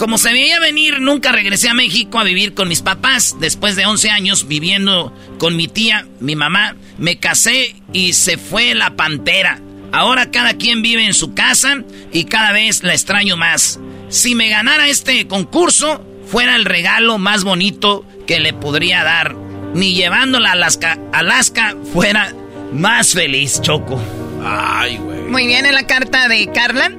Como 0.00 0.16
se 0.16 0.32
veía 0.32 0.58
venir, 0.60 0.98
nunca 1.02 1.30
regresé 1.30 1.68
a 1.68 1.74
México 1.74 2.18
a 2.18 2.24
vivir 2.24 2.54
con 2.54 2.68
mis 2.68 2.80
papás. 2.80 3.36
Después 3.38 3.76
de 3.76 3.84
11 3.84 4.08
años 4.08 4.48
viviendo 4.48 5.14
con 5.36 5.56
mi 5.56 5.68
tía, 5.68 6.06
mi 6.20 6.36
mamá, 6.36 6.74
me 6.96 7.18
casé 7.18 7.76
y 7.92 8.14
se 8.14 8.38
fue 8.38 8.74
la 8.74 8.96
pantera. 8.96 9.60
Ahora 9.92 10.30
cada 10.30 10.54
quien 10.54 10.80
vive 10.80 11.04
en 11.04 11.12
su 11.12 11.34
casa 11.34 11.84
y 12.14 12.24
cada 12.24 12.52
vez 12.52 12.82
la 12.82 12.94
extraño 12.94 13.36
más. 13.36 13.78
Si 14.08 14.34
me 14.34 14.48
ganara 14.48 14.88
este 14.88 15.26
concurso, 15.26 16.02
fuera 16.26 16.56
el 16.56 16.64
regalo 16.64 17.18
más 17.18 17.44
bonito 17.44 18.06
que 18.26 18.40
le 18.40 18.54
podría 18.54 19.04
dar. 19.04 19.36
Ni 19.74 19.92
llevándola 19.92 20.48
a 20.48 20.52
Alaska, 20.52 20.98
Alaska 21.12 21.76
fuera 21.92 22.32
más 22.72 23.12
feliz, 23.12 23.60
Choco. 23.60 24.00
Ay, 24.42 24.96
güey. 24.96 25.20
Muy 25.24 25.46
bien, 25.46 25.66
en 25.66 25.74
la 25.74 25.86
carta 25.86 26.26
de 26.26 26.50
Carla. 26.52 26.90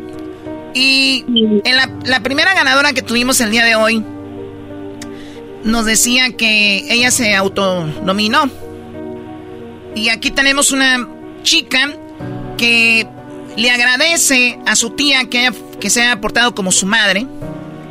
Y 0.73 1.25
en 1.27 1.75
la, 2.05 2.19
primera 2.21 2.53
ganadora 2.53 2.93
que 2.93 3.01
tuvimos 3.01 3.41
el 3.41 3.51
día 3.51 3.65
de 3.65 3.75
hoy, 3.75 4.03
nos 5.63 5.85
decía 5.85 6.35
que 6.35 6.85
ella 6.89 7.11
se 7.11 7.35
autonominó. 7.35 8.49
Y 9.95 10.09
aquí 10.09 10.31
tenemos 10.31 10.71
una 10.71 11.07
chica 11.43 11.93
que 12.57 13.07
le 13.57 13.71
agradece 13.71 14.59
a 14.65 14.75
su 14.75 14.91
tía 14.91 15.25
que, 15.29 15.51
que 15.79 15.89
se 15.89 16.01
haya 16.01 16.21
portado 16.21 16.55
como 16.55 16.71
su 16.71 16.85
madre. 16.85 17.27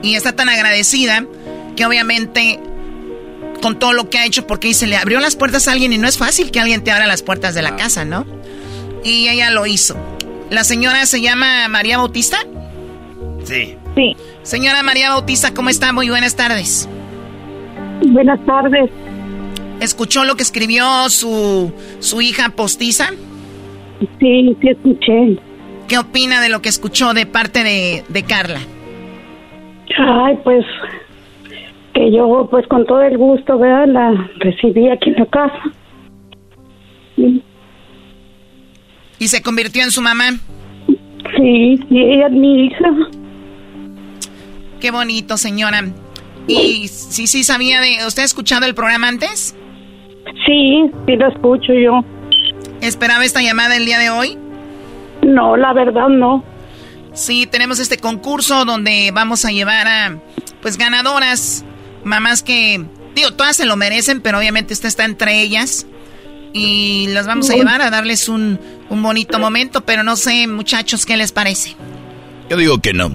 Y 0.03 0.15
está 0.15 0.33
tan 0.33 0.49
agradecida 0.49 1.27
que 1.77 1.85
obviamente 1.85 2.59
con 3.61 3.79
todo 3.79 3.93
lo 3.93 4.09
que 4.11 4.19
ha 4.19 4.25
hecho, 4.25 4.47
porque 4.47 4.69
dice, 4.69 4.87
le 4.87 4.97
abrió 4.97 5.21
las 5.21 5.37
puertas 5.37 5.69
a 5.69 5.73
alguien 5.73 5.93
y 5.93 5.99
no 5.99 6.09
es 6.09 6.19
fácil 6.19 6.51
que 6.51 6.61
alguien 6.61 6.83
te 6.83 6.91
abra 6.91 7.07
las 7.07 7.23
puertas 7.23 7.55
de 7.55 7.63
la 7.63 7.77
casa, 7.77 8.05
¿no? 8.05 8.27
Y 9.05 9.29
ella 9.29 9.51
lo 9.51 9.67
hizo. 9.67 9.97
La 10.51 10.65
señora 10.65 11.07
se 11.07 11.21
llama 11.21 11.69
María 11.69 11.99
Bautista. 11.99 12.39
Sí. 13.51 13.75
Sí. 13.97 14.17
Señora 14.43 14.85
María 14.85 15.11
Bautista, 15.11 15.53
¿cómo 15.53 15.71
está? 15.71 15.93
Muy 15.93 16.09
buenas 16.09 16.37
tardes. 16.37 16.89
Buenas 18.07 18.39
tardes. 18.47 18.89
¿Escuchó 19.81 20.25
lo 20.25 20.37
que 20.37 20.45
escribió 20.45 21.09
su, 21.09 21.73
su 21.99 22.21
hija 22.21 22.51
postiza? 22.51 23.09
Sí, 24.21 24.57
sí 24.61 24.69
escuché. 24.69 25.37
¿Qué 25.89 25.99
opina 25.99 26.41
de 26.41 26.49
lo 26.49 26.63
que 26.63 26.69
escuchó 26.69 27.13
de 27.13 27.27
parte 27.27 27.65
de, 27.65 28.05
de 28.09 28.23
Carla? 28.23 28.61
Ay, 29.99 30.39
pues 30.45 30.65
que 31.93 32.13
yo 32.13 32.47
pues 32.49 32.65
con 32.69 32.87
todo 32.87 33.03
el 33.03 33.19
gusto, 33.19 33.59
¿verdad? 33.59 33.89
La 33.89 34.31
recibí 34.39 34.89
aquí 34.89 35.11
en 35.11 35.17
la 35.17 35.27
casa. 35.27 35.63
¿Y 39.19 39.27
se 39.27 39.43
convirtió 39.43 39.83
en 39.83 39.91
su 39.91 40.01
mamá? 40.01 40.35
Sí, 41.37 41.77
sí, 41.89 41.99
ella 41.99 42.29
es 42.29 42.33
mi 42.33 42.67
hija. 42.67 42.91
Qué 44.81 44.91
bonito, 44.91 45.37
señora. 45.37 45.85
¿Y 46.47 46.89
sí, 46.89 47.27
sí 47.27 47.45
sabía 47.45 47.81
de... 47.81 48.07
¿Usted 48.07 48.23
ha 48.23 48.27
escuchado 48.27 48.67
el 48.67 48.75
programa 48.75 49.09
antes? 49.09 49.55
Sí, 50.47 50.91
sí 51.07 51.17
lo 51.17 51.29
escucho 51.29 51.73
yo. 51.75 52.01
¿Esperaba 52.81 53.25
esta 53.25 53.43
llamada 53.43 53.77
el 53.77 53.85
día 53.85 53.99
de 53.99 54.11
hoy? 54.11 54.39
No, 55.23 55.57
la 55.57 55.73
verdad 55.73 56.09
no. 56.09 56.43
Sí, 57.13 57.47
tenemos 57.47 57.79
este 57.79 57.99
concurso 57.99 58.65
donde 58.65 59.11
vamos 59.13 59.45
a 59.45 59.51
llevar 59.51 59.87
a, 59.87 60.19
pues, 60.63 60.79
ganadoras, 60.79 61.65
mamás 62.05 62.43
que, 62.43 62.83
digo, 63.15 63.33
todas 63.33 63.57
se 63.57 63.67
lo 63.67 63.77
merecen, 63.77 64.21
pero 64.21 64.39
obviamente 64.39 64.73
usted 64.73 64.89
está 64.89 65.05
entre 65.05 65.43
ellas. 65.43 65.87
Y 66.53 67.09
las 67.09 67.27
vamos 67.27 67.51
a 67.51 67.55
llevar 67.55 67.83
a 67.83 67.91
darles 67.91 68.29
un, 68.29 68.59
un 68.89 69.03
bonito 69.03 69.39
momento, 69.39 69.83
pero 69.83 70.03
no 70.03 70.17
sé, 70.17 70.49
muchachos, 70.49 71.07
¿qué 71.07 71.17
les 71.17 71.31
parece? 71.31 71.77
Yo 72.49 72.57
digo 72.57 72.79
que 72.79 72.93
no. 72.93 73.13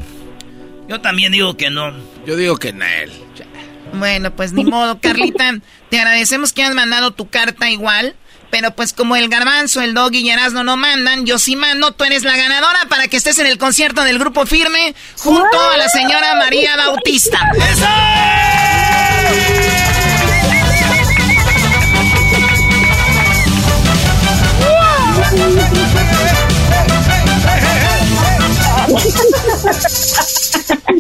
Yo 0.87 1.01
también 1.01 1.31
digo 1.31 1.57
que 1.57 1.69
no. 1.69 1.93
Yo 2.25 2.35
digo 2.35 2.57
que 2.57 2.73
no. 2.73 2.85
Bueno, 3.93 4.35
pues 4.35 4.53
ni 4.53 4.65
modo, 4.65 4.99
Carlita. 4.99 5.55
Te 5.89 5.99
agradecemos 5.99 6.53
que 6.53 6.63
has 6.63 6.75
mandado 6.75 7.11
tu 7.11 7.29
carta 7.29 7.69
igual. 7.69 8.15
Pero 8.51 8.75
pues 8.75 8.93
como 8.93 9.15
el 9.15 9.27
garbanzo, 9.27 9.81
el 9.81 9.93
dog 9.93 10.13
y 10.13 10.29
Erasmo 10.29 10.63
no 10.63 10.77
mandan, 10.77 11.25
yo 11.25 11.39
sí 11.39 11.57
mando, 11.57 11.91
tú 11.91 12.05
eres 12.05 12.23
la 12.23 12.37
ganadora 12.37 12.79
para 12.87 13.07
que 13.07 13.17
estés 13.17 13.37
en 13.39 13.47
el 13.47 13.57
concierto 13.57 14.03
del 14.03 14.17
grupo 14.17 14.45
firme 14.45 14.95
junto 15.17 15.59
a 15.71 15.75
la 15.75 15.89
señora 15.89 16.35
María 16.35 16.77
Bautista. 16.77 17.51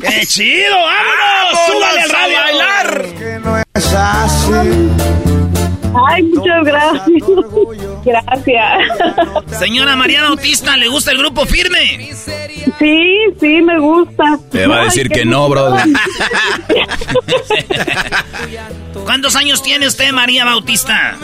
¡Qué 0.01 0.25
chido! 0.27 0.75
¡Vámonos! 0.75 1.59
¡Súbale 1.67 2.01
al 2.01 2.09
radio 2.09 2.37
a 2.37 2.41
bailar! 2.41 3.05
Que 3.17 3.39
no 3.39 3.57
es 3.57 3.93
así. 3.93 5.14
Ay, 6.09 6.23
muchas 6.23 6.63
gracias. 6.63 7.23
Gracias. 8.03 9.59
Señora 9.59 9.95
María 9.95 10.23
Bautista, 10.23 10.77
¿le 10.77 10.87
gusta 10.87 11.11
el 11.11 11.17
grupo 11.17 11.45
firme? 11.45 12.11
Sí, 12.79 13.17
sí, 13.39 13.61
me 13.61 13.79
gusta. 13.79 14.37
Te 14.51 14.67
va 14.67 14.81
a 14.81 14.85
decir 14.85 15.09
que, 15.09 15.25
no, 15.25 15.49
bro. 15.49 15.73
¿Cuántos 19.05 19.35
años 19.35 19.61
tiene 19.61 19.87
usted, 19.87 20.11
María 20.11 20.45
Bautista? 20.45 21.17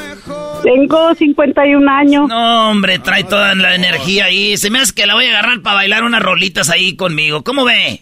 Tengo 0.64 1.15
51 1.15 1.91
años. 1.91 2.27
No, 2.30 2.69
hombre, 2.69 2.99
trae 2.99 3.23
toda 3.23 3.56
la 3.56 3.76
energía 3.76 4.26
ahí. 4.26 4.57
Se 4.57 4.69
me 4.69 4.80
hace 4.80 4.93
que 4.93 5.06
la 5.06 5.15
voy 5.15 5.26
a 5.26 5.30
agarrar 5.31 5.61
para 5.61 5.76
bailar 5.76 6.03
unas 6.03 6.22
rolitas 6.22 6.69
ahí 6.69 6.95
conmigo. 6.95 7.43
¿Cómo 7.43 7.65
ve? 7.65 8.02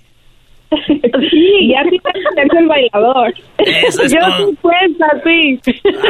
Sí, 0.70 1.70
ya 1.74 1.84
sí 1.90 2.00
es 2.38 2.54
el 2.58 2.68
bailador. 2.68 3.34
Eso 3.58 4.04
es 4.04 4.12
Yo 4.12 4.20
cuenta, 4.62 5.08
sí. 5.24 5.60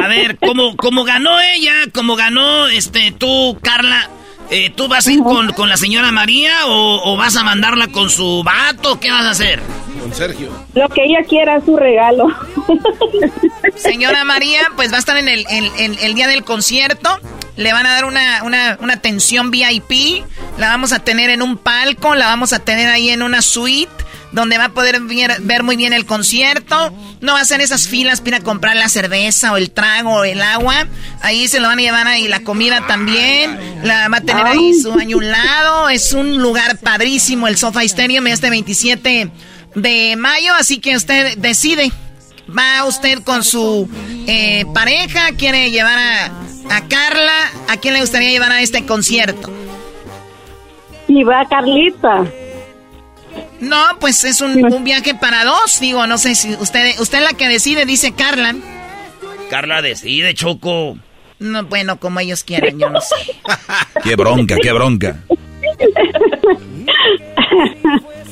A 0.02 0.08
ver, 0.08 0.36
como, 0.38 0.76
como 0.76 1.04
ganó 1.04 1.30
ella, 1.40 1.72
como 1.94 2.16
ganó 2.16 2.66
este 2.68 3.12
tú, 3.12 3.58
Carla, 3.62 4.10
eh, 4.50 4.70
¿tú 4.74 4.88
vas 4.88 5.06
a 5.06 5.12
ir 5.12 5.20
con, 5.20 5.52
con 5.52 5.68
la 5.68 5.76
señora 5.76 6.10
María 6.12 6.66
o, 6.66 7.12
o, 7.12 7.16
vas 7.16 7.36
a 7.36 7.44
mandarla 7.44 7.88
con 7.88 8.10
su 8.10 8.42
vato? 8.44 8.98
¿Qué 9.00 9.10
vas 9.10 9.24
a 9.24 9.30
hacer? 9.30 9.60
Con 10.00 10.12
Sergio. 10.12 10.48
Lo 10.74 10.88
que 10.88 11.04
ella 11.04 11.22
quiera 11.28 11.56
es 11.56 11.64
su 11.64 11.76
regalo. 11.76 12.28
Señora 13.76 14.24
María, 14.24 14.60
pues 14.76 14.92
va 14.92 14.96
a 14.96 15.00
estar 15.00 15.16
en 15.16 15.28
el, 15.28 15.46
el, 15.48 15.70
el, 15.78 15.98
el 16.00 16.14
día 16.14 16.26
del 16.26 16.44
concierto. 16.44 17.08
Le 17.60 17.72
van 17.72 17.86
a 17.86 17.90
dar 17.90 18.06
una, 18.06 18.42
una, 18.42 18.78
una 18.80 18.94
atención 18.94 19.50
VIP. 19.50 20.24
La 20.58 20.68
vamos 20.68 20.92
a 20.92 21.00
tener 21.00 21.30
en 21.30 21.42
un 21.42 21.58
palco, 21.58 22.14
la 22.14 22.26
vamos 22.26 22.52
a 22.52 22.58
tener 22.58 22.88
ahí 22.88 23.10
en 23.10 23.22
una 23.22 23.42
suite 23.42 23.92
donde 24.32 24.58
va 24.58 24.66
a 24.66 24.72
poder 24.72 25.00
ver, 25.00 25.62
muy 25.62 25.76
bien 25.76 25.92
el 25.92 26.06
concierto. 26.06 26.94
No 27.20 27.34
va 27.34 27.40
a 27.40 27.44
ser 27.44 27.60
esas 27.60 27.88
filas 27.88 28.20
para 28.20 28.40
comprar 28.40 28.76
la 28.76 28.88
cerveza 28.88 29.52
o 29.52 29.56
el 29.56 29.70
trago 29.70 30.14
o 30.14 30.24
el 30.24 30.40
agua. 30.40 30.86
Ahí 31.22 31.48
se 31.48 31.60
lo 31.60 31.68
van 31.68 31.78
a 31.78 31.82
llevar 31.82 32.06
ahí 32.06 32.28
la 32.28 32.40
comida 32.40 32.86
también. 32.86 33.58
La 33.82 34.08
va 34.08 34.18
a 34.18 34.20
tener 34.20 34.46
ahí 34.46 34.74
su 34.74 34.92
baño 34.92 35.20
lado. 35.20 35.88
Es 35.88 36.12
un 36.12 36.38
lugar 36.38 36.78
padrísimo 36.78 37.48
el 37.48 37.56
Sofa 37.56 37.82
Stadium 37.82 38.26
este 38.28 38.50
27 38.50 39.30
de 39.74 40.16
mayo, 40.16 40.54
así 40.54 40.78
que 40.78 40.96
usted 40.96 41.36
decide. 41.38 41.92
Va 42.56 42.84
usted 42.84 43.22
con 43.22 43.44
su 43.44 43.88
eh, 44.26 44.64
pareja, 44.74 45.30
quiere 45.36 45.70
llevar 45.70 45.98
a, 45.98 46.32
a 46.68 46.86
Carla. 46.88 47.50
¿A 47.68 47.76
quién 47.76 47.94
le 47.94 48.00
gustaría 48.00 48.30
llevar 48.30 48.52
a 48.52 48.60
este 48.60 48.84
concierto? 48.84 49.50
Y 51.08 51.24
va 51.24 51.44
Carlita. 51.46 52.24
No, 53.60 53.76
pues 54.00 54.24
es 54.24 54.40
un, 54.40 54.84
viaje 54.84 55.14
para 55.14 55.44
dos. 55.44 55.80
Digo, 55.80 56.06
no 56.06 56.18
sé 56.18 56.34
si 56.34 56.54
usted, 56.54 56.98
usted 57.00 57.18
es 57.18 57.24
la 57.24 57.34
que 57.34 57.48
decide, 57.48 57.84
dice 57.84 58.12
Carla. 58.12 58.54
Carla 59.50 59.82
decide, 59.82 60.34
Choco. 60.34 60.96
No, 61.38 61.64
bueno, 61.64 61.98
como 61.98 62.20
ellos 62.20 62.44
quieran, 62.44 62.78
yo 62.78 62.90
no 62.90 63.00
sé. 63.00 63.14
qué 64.04 64.14
bronca, 64.16 64.56
qué 64.62 64.72
bronca. 64.72 65.16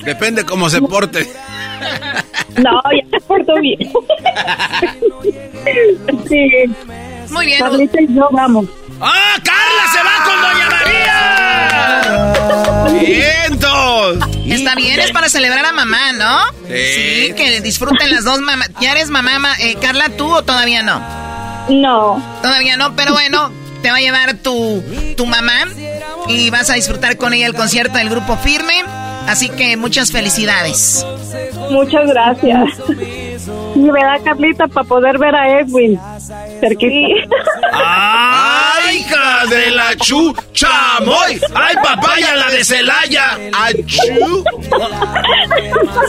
Depende 0.05 0.45
cómo 0.45 0.69
se 0.71 0.81
porte. 0.81 1.27
No, 2.57 2.81
ya 2.93 3.09
se 3.11 3.21
portó 3.27 3.55
bien. 3.61 3.79
sí. 6.29 6.65
Muy 7.31 7.47
bien. 7.47 7.59
Carlita 7.61 8.01
y 8.01 8.15
yo 8.15 8.29
vamos. 8.31 8.67
¡Ah, 9.01 9.37
Carla 9.45 9.87
se 9.93 10.03
va 10.03 10.25
con 10.25 10.41
Doña 10.43 10.69
María! 10.71 12.33
¡Vientos! 13.01 14.19
Está 14.47 14.75
bien, 14.75 14.99
es 15.01 15.13
para 15.13 15.29
celebrar 15.29 15.65
a 15.65 15.73
mamá, 15.73 16.13
¿no? 16.13 16.39
Sí. 16.67 17.33
que 17.37 17.61
disfruten 17.63 18.11
las 18.11 18.25
dos 18.25 18.41
mamás. 18.41 18.71
¿Ya 18.81 18.91
eres 18.93 19.09
mamá, 19.11 19.39
eh, 19.61 19.77
Carla, 19.81 20.07
tú 20.17 20.33
o 20.33 20.43
todavía 20.43 20.83
no? 20.83 21.01
No. 21.69 22.21
Todavía 22.43 22.77
no, 22.77 22.97
pero 22.97 23.13
bueno, 23.13 23.53
te 23.83 23.91
va 23.91 23.99
a 23.99 24.01
llevar 24.01 24.35
tu, 24.39 24.83
tu 25.17 25.27
mamá 25.27 25.65
y 26.29 26.51
vas 26.51 26.71
a 26.71 26.75
disfrutar 26.75 27.17
con 27.19 27.35
ella 27.35 27.47
el 27.47 27.55
concierto 27.55 27.99
del 27.99 28.09
grupo 28.11 28.37
Firme. 28.37 28.83
Así 29.27 29.51
que 29.51 29.77
muchas 29.77 30.11
felicidades. 30.11 31.05
Muchas 31.71 32.07
gracias. 32.09 32.65
Y 33.75 33.81
me 33.81 34.03
da 34.03 34.19
Carlita 34.25 34.67
para 34.67 34.87
poder 34.87 35.19
ver 35.19 35.35
a 35.35 35.61
Edwin. 35.61 35.99
¡Ay, 37.73 38.99
hija 38.99 39.47
de 39.49 39.71
la 39.71 39.97
chu 39.97 40.35
chamoy! 40.53 41.41
¡Ay, 41.55 41.77
papaya, 41.77 42.35
la 42.35 42.51
de 42.51 42.65
Celaya! 42.65 43.39
¡Achú! 43.53 44.45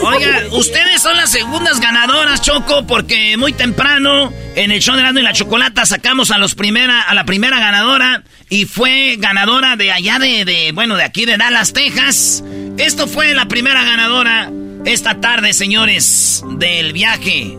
Oiga, 0.02 0.42
ustedes 0.52 1.02
son 1.02 1.16
las 1.16 1.30
segundas 1.30 1.80
ganadoras, 1.80 2.42
Choco, 2.42 2.86
porque 2.86 3.36
muy 3.36 3.52
temprano 3.52 4.32
en 4.56 4.72
el 4.72 4.80
show 4.80 4.96
de 4.96 5.02
Grande 5.02 5.20
y 5.20 5.24
la 5.24 5.32
Chocolata 5.32 5.86
sacamos 5.86 6.30
a 6.30 6.38
los 6.38 6.54
primera, 6.54 7.02
a 7.02 7.14
la 7.14 7.24
primera 7.24 7.60
ganadora 7.60 8.22
y 8.48 8.64
fue 8.64 9.16
ganadora 9.18 9.76
de 9.76 9.92
allá 9.92 10.18
de, 10.18 10.44
de, 10.44 10.72
bueno, 10.72 10.96
de 10.96 11.04
aquí 11.04 11.24
de 11.24 11.36
Dallas, 11.36 11.72
Texas. 11.72 12.42
Esto 12.78 13.06
fue 13.06 13.34
la 13.34 13.46
primera 13.46 13.84
ganadora 13.84 14.50
esta 14.84 15.20
tarde, 15.20 15.52
señores, 15.52 16.42
del 16.58 16.92
viaje. 16.92 17.56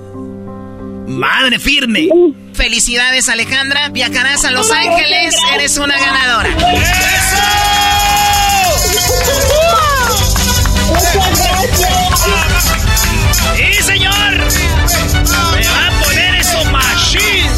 Madre 1.07 1.59
firme. 1.59 2.07
Felicidades, 2.53 3.29
Alejandra. 3.29 3.89
Viajarás 3.89 4.45
a 4.45 4.51
Los 4.51 4.71
Ángeles. 4.71 5.35
Eres 5.53 5.77
una 5.77 5.97
ganadora. 5.97 6.49
¡Eso! 6.49 7.37
¡Sí, 13.55 13.83
señor! 13.83 14.13
¡Me 15.53 15.67
va 15.67 15.87
a 15.87 16.03
poner 16.03 16.35
eso 16.35 16.63
machine! 16.65 17.51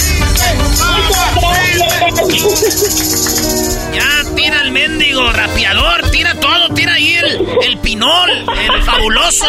Ya 3.94 4.36
tira 4.36 4.62
el 4.62 4.72
mendigo 4.72 5.32
rapeador, 5.32 6.10
tira 6.12 6.33
tira 6.76 6.94
ahí 6.94 7.16
el, 7.16 7.48
el 7.64 7.78
pinol, 7.78 8.30
el 8.32 8.84
fabuloso. 8.84 9.46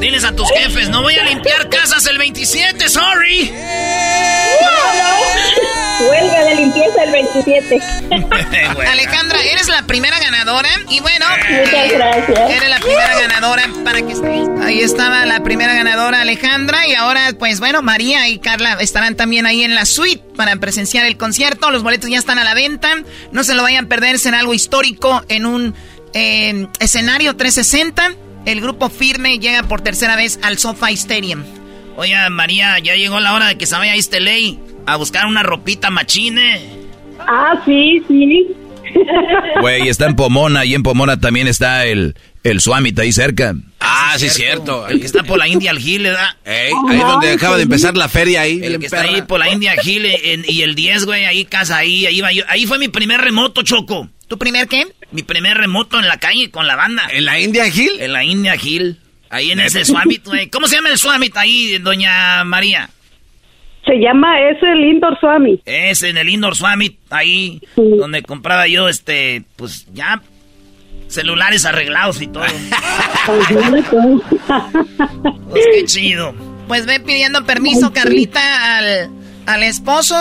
diles 0.00 0.24
a 0.24 0.34
tus 0.34 0.48
jefes, 0.50 0.88
no 0.88 1.02
voy 1.02 1.16
a 1.16 1.24
limpiar 1.24 1.68
casas 1.68 2.06
el 2.06 2.18
27, 2.18 2.88
sorry. 2.88 3.52
Huelga 6.00 6.44
de 6.44 6.54
limpieza 6.54 7.02
el 7.04 7.10
27. 7.10 7.80
Alejandra, 8.88 9.38
eres 9.42 9.68
la 9.68 9.82
primera 9.82 10.18
ganadora. 10.20 10.68
Y 10.88 11.00
bueno, 11.00 11.26
muchas 11.50 11.92
gracias. 11.92 12.50
Eres 12.50 12.68
la 12.68 12.78
primera 12.78 13.18
ganadora 13.18 13.64
para 13.84 14.02
que 14.02 14.12
estés. 14.12 14.48
Ahí 14.62 14.80
estaba 14.80 15.26
la 15.26 15.42
primera 15.42 15.74
ganadora, 15.74 16.20
Alejandra. 16.20 16.86
Y 16.86 16.94
ahora, 16.94 17.32
pues 17.38 17.58
bueno, 17.58 17.82
María 17.82 18.28
y 18.28 18.38
Carla 18.38 18.74
estarán 18.80 19.16
también 19.16 19.46
ahí 19.46 19.64
en 19.64 19.74
la 19.74 19.86
suite 19.86 20.22
para 20.36 20.54
presenciar 20.56 21.04
el 21.04 21.16
concierto. 21.16 21.70
Los 21.70 21.82
boletos 21.82 22.08
ya 22.08 22.18
están 22.18 22.38
a 22.38 22.44
la 22.44 22.54
venta. 22.54 22.90
No 23.32 23.42
se 23.42 23.54
lo 23.54 23.62
vayan 23.62 23.86
a 23.86 23.88
perder, 23.88 24.16
en 24.24 24.34
algo 24.34 24.54
histórico 24.54 25.22
en 25.28 25.46
un 25.46 25.57
eh, 26.14 26.66
escenario 26.80 27.36
360. 27.36 28.14
El 28.46 28.60
grupo 28.60 28.88
firme 28.88 29.38
llega 29.38 29.62
por 29.64 29.80
tercera 29.80 30.16
vez 30.16 30.38
al 30.42 30.58
SoFi 30.58 30.94
Stadium. 30.94 31.44
Oye, 31.96 32.14
María, 32.30 32.78
ya 32.78 32.94
llegó 32.94 33.20
la 33.20 33.34
hora 33.34 33.48
de 33.48 33.58
que 33.58 33.66
se 33.66 33.74
vaya 33.74 33.92
a 33.92 33.96
este 33.96 34.20
ley 34.20 34.58
a 34.86 34.96
buscar 34.96 35.26
una 35.26 35.42
ropita 35.42 35.90
machine. 35.90 36.60
Ah, 37.18 37.60
sí, 37.64 38.02
sí. 38.08 38.46
Güey, 39.60 39.88
está 39.88 40.06
en 40.06 40.16
Pomona 40.16 40.64
y 40.64 40.74
en 40.74 40.82
Pomona 40.82 41.20
también 41.20 41.46
está 41.46 41.84
el, 41.86 42.14
el 42.42 42.60
Suamit 42.60 42.98
ahí 42.98 43.12
cerca. 43.12 43.54
Ah, 43.80 44.14
sí, 44.16 44.28
cierto. 44.30 44.86
El 44.88 45.00
que 45.00 45.06
está 45.06 45.22
por 45.22 45.38
la 45.38 45.48
India 45.48 45.70
al 45.70 45.78
Gil, 45.78 46.04
¿verdad? 46.04 46.36
ahí 46.46 46.98
donde 46.98 47.32
acaba 47.32 47.56
de 47.56 47.64
empezar 47.64 47.96
la 47.96 48.08
feria 48.08 48.42
ahí. 48.42 48.60
El 48.62 48.78
que 48.78 48.86
está 48.86 49.02
ahí 49.02 49.22
por 49.22 49.40
la 49.40 49.50
India 49.50 49.74
Gil 49.82 50.06
y 50.46 50.62
el 50.62 50.74
10, 50.74 51.04
güey, 51.04 51.24
ahí 51.24 51.44
casa, 51.44 51.78
ahí, 51.78 52.06
ahí 52.06 52.20
va 52.20 52.28
Ahí 52.48 52.66
fue 52.66 52.78
mi 52.78 52.88
primer 52.88 53.20
remoto, 53.20 53.62
Choco. 53.62 54.08
¿Tu 54.28 54.38
primer 54.38 54.68
qué? 54.68 54.86
Mi 55.10 55.22
primer 55.22 55.56
remoto 55.56 55.98
en 55.98 56.06
la 56.06 56.18
calle 56.18 56.50
con 56.50 56.66
la 56.66 56.76
banda. 56.76 57.08
¿En 57.10 57.24
la 57.24 57.40
India 57.40 57.64
Gil? 57.70 57.90
En 57.98 58.12
la 58.12 58.24
India 58.24 58.56
Gil. 58.56 58.98
Ahí 59.30 59.50
en 59.50 59.60
ese 59.60 59.84
Swamit, 59.86 60.26
güey. 60.26 60.48
¿Cómo 60.48 60.66
se 60.68 60.76
llama 60.76 60.90
el 60.90 60.98
Swamit 60.98 61.36
ahí, 61.36 61.78
doña 61.78 62.44
María? 62.44 62.90
Se 63.86 63.94
llama, 63.94 64.38
es 64.50 64.62
el 64.62 64.84
Indoor 64.84 65.18
Swami. 65.18 65.62
Es 65.64 66.02
en 66.02 66.18
el 66.18 66.28
Indoor 66.28 66.54
Swami, 66.54 66.98
ahí 67.08 67.62
donde 67.74 68.22
compraba 68.22 68.68
yo, 68.68 68.86
este, 68.86 69.44
pues 69.56 69.86
ya 69.94 70.20
celulares 71.06 71.64
arreglados 71.64 72.20
y 72.20 72.26
todo. 72.26 72.44
pues 75.48 75.66
qué 75.72 75.84
chido. 75.86 76.34
Pues 76.68 76.84
ve 76.84 77.00
pidiendo 77.00 77.46
permiso, 77.46 77.90
Carlita, 77.94 78.76
al, 78.76 79.10
al 79.48 79.62
esposo 79.62 80.14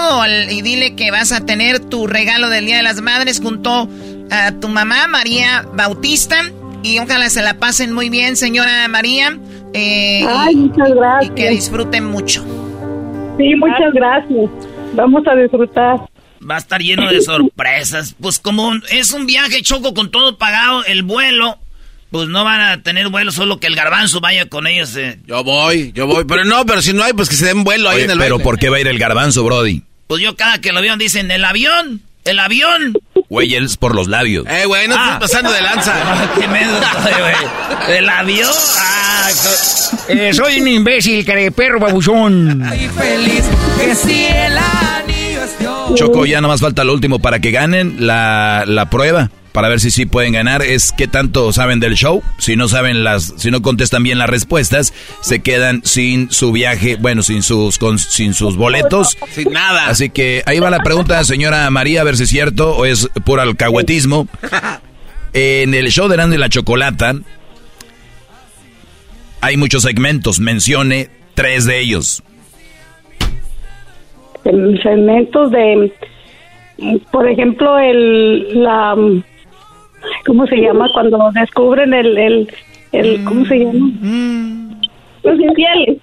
y 0.49 0.61
dile 0.61 0.95
que 0.95 1.11
vas 1.11 1.33
a 1.33 1.45
tener 1.45 1.79
tu 1.81 2.07
regalo 2.07 2.49
del 2.49 2.65
Día 2.65 2.77
de 2.77 2.83
las 2.83 3.01
Madres 3.01 3.41
junto 3.43 3.89
a 4.31 4.53
tu 4.53 4.69
mamá, 4.69 5.07
María 5.07 5.65
Bautista. 5.73 6.37
Y 6.81 6.99
ojalá 6.99 7.29
se 7.29 7.41
la 7.41 7.55
pasen 7.55 7.91
muy 7.91 8.09
bien, 8.09 8.37
señora 8.37 8.87
María. 8.87 9.37
Eh, 9.73 10.25
Ay, 10.25 10.55
muchas 10.55 10.89
gracias. 10.91 11.31
Y 11.31 11.35
que 11.35 11.49
disfruten 11.49 12.05
mucho. 12.05 12.41
Sí, 13.37 13.53
muchas 13.55 13.93
gracias. 13.93 14.49
Vamos 14.93 15.23
a 15.27 15.35
disfrutar. 15.35 15.99
Va 16.49 16.55
a 16.55 16.59
estar 16.59 16.81
lleno 16.81 17.09
de 17.09 17.19
sorpresas. 17.19 18.15
Pues 18.21 18.39
como 18.39 18.75
es 18.89 19.11
un 19.11 19.25
viaje 19.25 19.61
choco 19.61 19.93
con 19.93 20.09
todo 20.09 20.37
pagado, 20.37 20.85
el 20.85 21.03
vuelo, 21.03 21.57
pues 22.11 22.29
no 22.29 22.43
van 22.43 22.61
a 22.61 22.81
tener 22.84 23.09
vuelo, 23.09 23.31
solo 23.31 23.59
que 23.59 23.67
el 23.67 23.75
garbanzo 23.75 24.21
vaya 24.21 24.47
con 24.47 24.67
ellos. 24.67 24.95
Eh. 24.95 25.19
Yo 25.25 25.43
voy, 25.43 25.91
yo 25.93 26.07
voy. 26.07 26.25
Pero 26.25 26.45
no, 26.45 26.65
pero 26.65 26.81
si 26.81 26.93
no 26.93 27.03
hay, 27.03 27.13
pues 27.13 27.29
que 27.29 27.35
se 27.35 27.45
den 27.45 27.63
vuelo 27.63 27.89
ahí 27.89 28.03
en 28.03 28.11
el 28.11 28.17
Pero 28.17 28.39
¿por 28.39 28.57
qué 28.57 28.69
va 28.69 28.77
a 28.77 28.79
ir 28.79 28.88
el 28.88 28.99
garbanzo, 28.99 29.43
Brody? 29.43 29.84
Pues 30.07 30.21
yo 30.21 30.35
cada 30.35 30.61
que 30.61 30.71
lo 30.71 30.81
veo 30.81 30.95
dicen, 30.95 31.31
el 31.31 31.43
avión, 31.43 32.01
el 32.23 32.39
avión. 32.39 32.93
Güey, 33.29 33.55
él 33.55 33.65
es 33.65 33.75
por 33.75 33.93
los 33.93 34.07
labios. 34.07 34.45
Eh, 34.47 34.65
güey, 34.65 34.88
no 34.88 34.95
ah. 34.97 35.17
pasando 35.19 35.51
de 35.51 35.61
lanza. 35.61 36.31
qué 36.39 36.47
medo 36.47 36.79
güey. 36.79 37.97
El 37.97 38.07
avión. 38.07 38.49
Ah, 38.77 39.29
eh, 40.07 40.34
soy 40.34 40.61
un 40.61 40.67
imbécil, 40.69 41.25
perro 41.53 41.79
babuchón. 41.79 42.63
feliz 42.97 43.43
que 43.77 43.95
si 43.95 44.25
el 44.25 44.57
anillo 44.57 45.41
Choco, 45.95 46.25
ya 46.25 46.39
más 46.39 46.61
falta 46.61 46.85
lo 46.85 46.93
último 46.93 47.19
para 47.19 47.39
que 47.39 47.51
ganen 47.51 48.07
la, 48.07 48.63
la 48.65 48.89
prueba 48.89 49.29
para 49.57 49.69
ver 49.69 49.79
si 49.79 49.89
sí 49.89 50.05
pueden 50.05 50.34
ganar 50.34 50.61
es 50.61 50.91
qué 50.91 51.07
tanto 51.07 51.51
saben 51.51 51.79
del 51.79 51.95
show. 51.95 52.21
Si 52.38 52.55
no 52.55 52.67
saben 52.67 53.03
las, 53.03 53.34
si 53.38 53.49
no 53.49 53.63
contestan 53.63 54.03
bien 54.03 54.19
las 54.19 54.29
respuestas, 54.29 54.93
se 55.21 55.39
quedan 55.39 55.81
sin 55.84 56.29
su 56.29 56.51
viaje, 56.51 56.95
bueno, 56.95 57.23
sin 57.23 57.41
sus, 57.41 57.79
sin 58.07 58.35
sus 58.35 58.55
boletos. 58.55 59.17
Sin 59.31 59.51
nada. 59.51 59.88
Así 59.88 60.11
que 60.11 60.43
ahí 60.45 60.59
va 60.59 60.69
la 60.69 60.84
pregunta, 60.84 61.23
señora 61.23 61.67
María, 61.71 62.01
a 62.01 62.03
ver 62.03 62.17
si 62.17 62.25
es 62.25 62.29
cierto 62.29 62.75
o 62.77 62.85
es 62.85 63.09
puro 63.25 63.41
alcahuetismo. 63.41 64.27
En 65.34 65.73
el 65.73 65.88
show 65.89 66.07
de 66.07 66.17
Nando 66.17 66.35
y 66.35 66.38
la 66.38 66.49
Chocolata 66.49 67.15
hay 69.41 69.57
muchos 69.57 69.81
segmentos, 69.81 70.39
mencione 70.39 71.09
tres 71.34 71.65
de 71.65 71.79
ellos. 71.79 72.21
Segmentos 74.43 75.49
de, 75.49 75.91
por 77.11 77.27
ejemplo, 77.27 77.79
el, 77.79 78.63
la 78.63 78.95
¿cómo 80.25 80.45
se 80.47 80.57
llama? 80.57 80.88
Cuando 80.93 81.19
descubren 81.34 81.93
el, 81.93 82.17
el, 82.17 82.53
el 82.91 83.23
¿cómo 83.23 83.45
se 83.45 83.59
llama? 83.59 83.89
Los 85.23 85.39
infieles. 85.39 85.97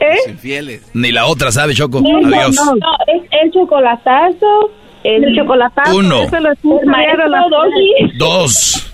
¿Eh? 0.00 0.30
infieles. 0.30 0.90
Ni 0.92 1.12
la 1.12 1.26
otra 1.26 1.52
sabe, 1.52 1.74
Choco. 1.74 1.98
Adiós. 1.98 2.56
No, 2.56 2.74
no, 2.74 2.96
es 3.06 3.22
el 3.42 3.50
chocolatazo. 3.52 4.70
El, 5.04 5.36
chocolatazo. 5.36 5.96
Uno. 5.96 6.22
el 6.22 8.18
Dos. 8.18 8.92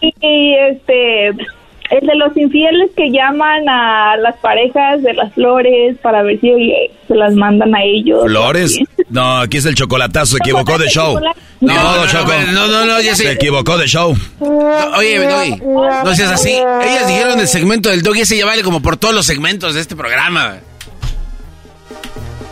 y 0.00 0.54
este 0.54 1.32
el 2.00 2.06
de 2.06 2.14
los 2.16 2.36
infieles 2.36 2.90
que 2.96 3.10
llaman 3.10 3.68
a 3.68 4.16
las 4.16 4.36
parejas 4.38 5.02
de 5.02 5.14
las 5.14 5.32
flores 5.34 5.96
para 6.02 6.22
ver 6.22 6.40
si 6.40 6.72
se 7.06 7.14
las 7.14 7.34
mandan 7.34 7.74
a 7.74 7.82
ellos. 7.82 8.24
¿Flores? 8.24 8.78
No, 9.10 9.38
aquí 9.38 9.58
es 9.58 9.66
el 9.66 9.74
chocolatazo, 9.74 10.36
se 10.36 10.38
equivocó 10.38 10.78
de 10.78 10.88
show. 10.88 11.20
No, 11.60 11.74
no, 11.74 12.06
no, 12.52 12.68
no, 12.68 12.84
no, 12.84 13.00
ya 13.00 13.14
Se 13.14 13.30
equivocó 13.30 13.78
de 13.78 13.86
show. 13.86 14.16
oye, 14.40 15.18
Doggy, 15.26 15.62
no 16.04 16.14
seas 16.14 16.32
así. 16.32 16.50
Ellas 16.50 17.06
dijeron 17.06 17.38
el 17.38 17.48
segmento 17.48 17.90
del 17.90 18.02
Doggy, 18.02 18.22
ese 18.22 18.36
ya 18.36 18.46
vale 18.46 18.62
como 18.62 18.82
por 18.82 18.96
todos 18.96 19.14
los 19.14 19.26
segmentos 19.26 19.74
de 19.74 19.80
este 19.80 19.94
programa. 19.94 20.58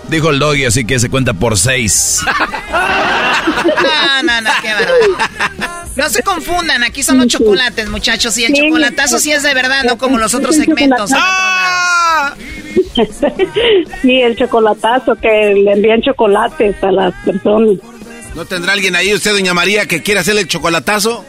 Dijo 0.09 0.29
el 0.29 0.39
doggy, 0.39 0.67
así 0.67 0.85
que 0.85 0.99
se 0.99 1.09
cuenta 1.09 1.33
por 1.33 1.57
seis. 1.57 2.21
no, 2.71 4.23
no, 4.23 4.41
no, 4.43 4.51
qué 4.61 4.75
barbaridad. 4.75 5.82
No 5.97 6.09
se 6.09 6.23
confundan, 6.23 6.83
aquí 6.83 7.03
son 7.03 7.19
los 7.19 7.27
chocolates, 7.27 7.89
muchachos. 7.89 8.37
Y 8.39 8.45
el 8.45 8.55
chocolatazo 8.55 9.19
sí 9.19 9.33
es 9.33 9.43
de 9.43 9.53
verdad, 9.55 9.85
no 9.85 9.99
como 9.99 10.19
los 10.19 10.35
otros 10.35 10.57
segmentos. 10.57 11.11
¡Ah! 11.15 12.35
Sí, 14.03 14.21
el 14.21 14.37
chocolatazo, 14.37 15.15
que 15.17 15.55
le 15.55 15.73
envían 15.73 16.03
chocolates 16.03 16.77
a 16.83 16.93
las 16.93 17.15
personas. 17.25 17.79
¿No 18.35 18.45
tendrá 18.45 18.73
alguien 18.73 18.97
ahí, 18.97 19.15
usted, 19.15 19.33
doña 19.33 19.55
María, 19.55 19.87
que 19.87 20.03
quiera 20.03 20.23
hacerle 20.23 20.43
el 20.43 20.49
chocolatazo? 20.49 21.25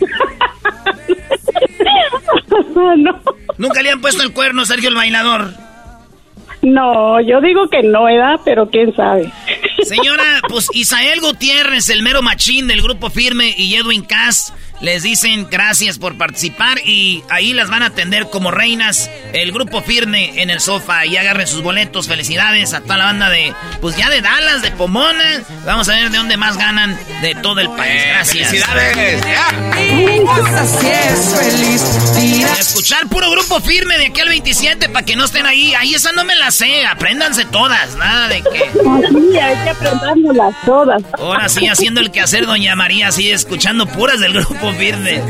no. 2.96 3.20
¿Nunca 3.58 3.82
le 3.82 3.90
han 3.90 4.00
puesto 4.00 4.22
el 4.22 4.32
cuerno, 4.32 4.64
Sergio 4.66 4.88
el 4.88 4.94
bailador? 4.94 5.52
No, 6.64 7.20
yo 7.20 7.40
digo 7.40 7.68
que 7.68 7.82
no, 7.82 8.04
¿verdad? 8.04 8.40
Pero 8.44 8.70
quién 8.70 8.94
sabe. 8.96 9.30
Señora, 9.82 10.40
pues 10.48 10.68
Isael 10.72 11.20
Gutiérrez, 11.20 11.90
el 11.90 12.02
mero 12.02 12.22
machín 12.22 12.68
del 12.68 12.80
grupo 12.80 13.10
firme, 13.10 13.54
y 13.56 13.74
Edwin 13.74 14.02
Cass 14.02 14.52
les 14.80 15.02
dicen 15.02 15.48
gracias 15.50 15.98
por 15.98 16.18
participar 16.18 16.78
y 16.84 17.22
ahí 17.30 17.52
las 17.52 17.70
van 17.70 17.82
a 17.82 17.86
atender 17.86 18.28
como 18.30 18.50
reinas 18.50 19.10
el 19.32 19.52
grupo 19.52 19.82
firme 19.82 20.42
en 20.42 20.50
el 20.50 20.60
sofá 20.60 21.06
y 21.06 21.16
agarren 21.16 21.46
sus 21.46 21.62
boletos. 21.62 22.08
Felicidades 22.08 22.74
a 22.74 22.80
toda 22.80 22.98
la 22.98 23.04
banda 23.04 23.30
de, 23.30 23.54
pues 23.80 23.96
ya 23.96 24.10
de 24.10 24.20
Dallas, 24.20 24.62
de 24.62 24.70
Pomona. 24.72 25.42
Vamos 25.64 25.88
a 25.88 25.92
ver 25.92 26.10
de 26.10 26.18
dónde 26.18 26.36
más 26.36 26.56
ganan 26.56 26.98
de 27.22 27.34
todo 27.36 27.60
el 27.60 27.70
país. 27.70 28.02
Gracias. 28.08 28.50
Felicidades. 28.50 29.24
Escuchar 32.58 33.06
puro 33.08 33.30
grupo 33.30 33.60
firme 33.60 33.96
de 33.98 34.06
aquí 34.06 34.20
al 34.20 34.28
27 34.28 34.88
para 34.88 35.04
que 35.04 35.16
no 35.16 35.24
estén 35.24 35.46
ahí. 35.46 35.74
Ahí 35.74 35.94
esa 35.94 36.12
no 36.12 36.24
me 36.24 36.34
la 36.34 36.50
sé. 36.50 36.84
Apréndanse 36.86 37.44
todas. 37.46 37.96
Nada 37.96 38.28
de 38.28 38.42
que. 38.42 38.70
Sí, 38.72 39.38
hay 39.38 39.56
que 39.64 39.70
aprenderlas 39.70 40.54
todas. 40.64 41.02
Ahora 41.18 41.48
sí, 41.48 41.66
haciendo 41.68 42.00
el 42.00 42.10
quehacer, 42.10 42.46
doña 42.46 42.74
María, 42.76 43.08
así 43.08 43.30
escuchando 43.30 43.86
puras 43.86 44.20
del 44.20 44.32
grupo 44.34 44.63
firme. 44.72 45.22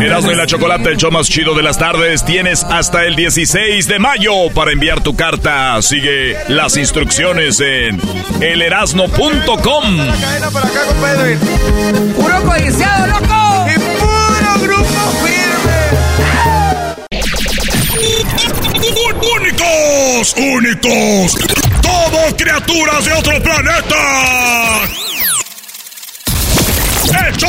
Erasmo 0.00 0.32
y 0.32 0.34
la 0.36 0.46
Chocolate, 0.46 0.90
el 0.90 0.96
show 0.96 1.10
más 1.10 1.28
chido 1.28 1.54
de 1.54 1.62
las 1.62 1.78
tardes. 1.78 2.24
Tienes 2.24 2.64
hasta 2.64 3.04
el 3.04 3.16
16 3.16 3.88
de 3.88 3.98
mayo 3.98 4.50
para 4.54 4.72
enviar 4.72 5.02
tu 5.02 5.16
carta. 5.16 5.80
Sigue 5.82 6.36
las 6.48 6.76
instrucciones 6.76 7.60
en 7.60 8.00
elerasno.com. 8.40 9.98
¡Puro 12.14 12.42
codiciado, 12.44 13.06
loco! 13.06 13.66
¡Y 13.68 13.78
puro 14.00 14.58
grupo 14.62 15.00
firme! 15.24 16.06
¡Únicos! 19.38 20.34
¡Únicos! 20.36 21.36
¡Todos 21.82 22.34
criaturas 22.36 23.04
de 23.04 23.12
otro 23.12 23.42
planeta! 23.42 25.05
¡Hecho! 27.06 27.46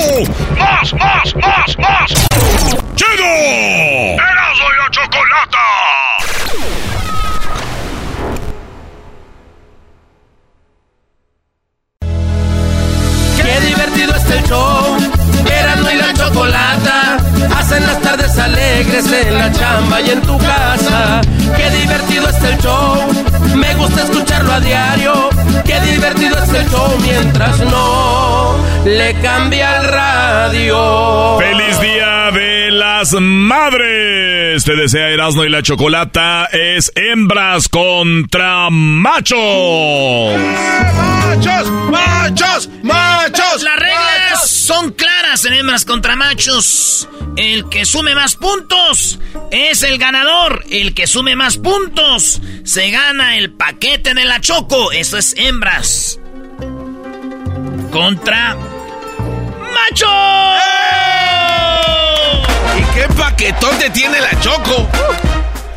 ¡Más, 0.58 0.94
más, 0.94 1.36
más, 1.36 1.78
más! 1.80 2.14
¡Chido! 2.96 3.26
¡Erasmo 4.14 4.68
y 4.70 4.78
la 4.78 4.92
Chocolata! 4.92 5.66
Qué 13.36 13.62
divertido 13.66 14.16
está 14.16 14.36
el 14.36 14.44
show. 14.44 14.98
Erasmo 15.46 15.90
y 15.90 15.96
la 15.96 16.14
chocolata. 16.14 17.27
Hacen 17.56 17.86
las 17.86 18.02
tardes 18.02 18.38
alegres 18.38 19.12
en 19.12 19.38
la 19.38 19.52
chamba 19.52 20.02
y 20.02 20.10
en 20.10 20.22
tu 20.22 20.38
casa. 20.38 21.22
Qué 21.56 21.70
divertido 21.70 22.30
está 22.30 22.50
el 22.50 22.58
show. 22.60 23.26
Me 23.56 23.74
gusta 23.76 24.04
escucharlo 24.04 24.54
a 24.54 24.60
diario. 24.60 25.30
Qué 25.66 25.80
divertido 25.82 26.38
es 26.44 26.50
el 26.50 26.70
show 26.70 26.98
mientras 27.02 27.60
no 27.60 28.58
le 28.86 29.14
cambia 29.16 29.82
el 29.82 29.88
radio. 29.88 31.38
¡Feliz 31.40 31.80
Día 31.82 32.32
de 32.32 32.72
las 32.72 33.14
Madres! 33.14 34.64
Te 34.64 34.76
desea 34.76 35.10
Erasmo 35.10 35.44
y 35.44 35.50
la 35.50 35.62
Chocolata. 35.62 36.46
Es 36.52 36.92
hembras 36.96 37.68
contra 37.68 38.70
machos. 38.70 39.38
¡Machos! 40.98 41.72
¡Machos! 41.92 42.70
¡Machos! 42.84 43.64
Las 43.64 43.76
reglas 43.76 44.50
son 44.50 44.92
claras 44.92 45.17
en 45.46 45.54
hembras 45.54 45.86
contra 45.86 46.16
machos. 46.16 47.08
El 47.36 47.70
que 47.70 47.86
sume 47.86 48.16
más 48.16 48.36
puntos 48.36 49.20
es 49.52 49.84
el 49.84 49.98
ganador. 49.98 50.64
El 50.70 50.94
que 50.94 51.08
sume 51.08 51.36
más 51.36 51.58
puntos 51.58 52.42
se 52.64 52.90
gana 52.92 53.38
el 53.38 53.52
paquete 53.52 54.14
de 54.14 54.26
la 54.26 54.42
Choco. 54.42 54.92
Eso 54.92 55.18
es 55.18 55.36
hembras. 55.38 56.20
Contra 57.92 58.56
macho. 59.76 60.08
¿Y 62.78 62.96
qué 62.96 63.08
paquetote 63.16 63.90
tiene 63.92 64.20
la 64.20 64.40
Choco? 64.40 64.90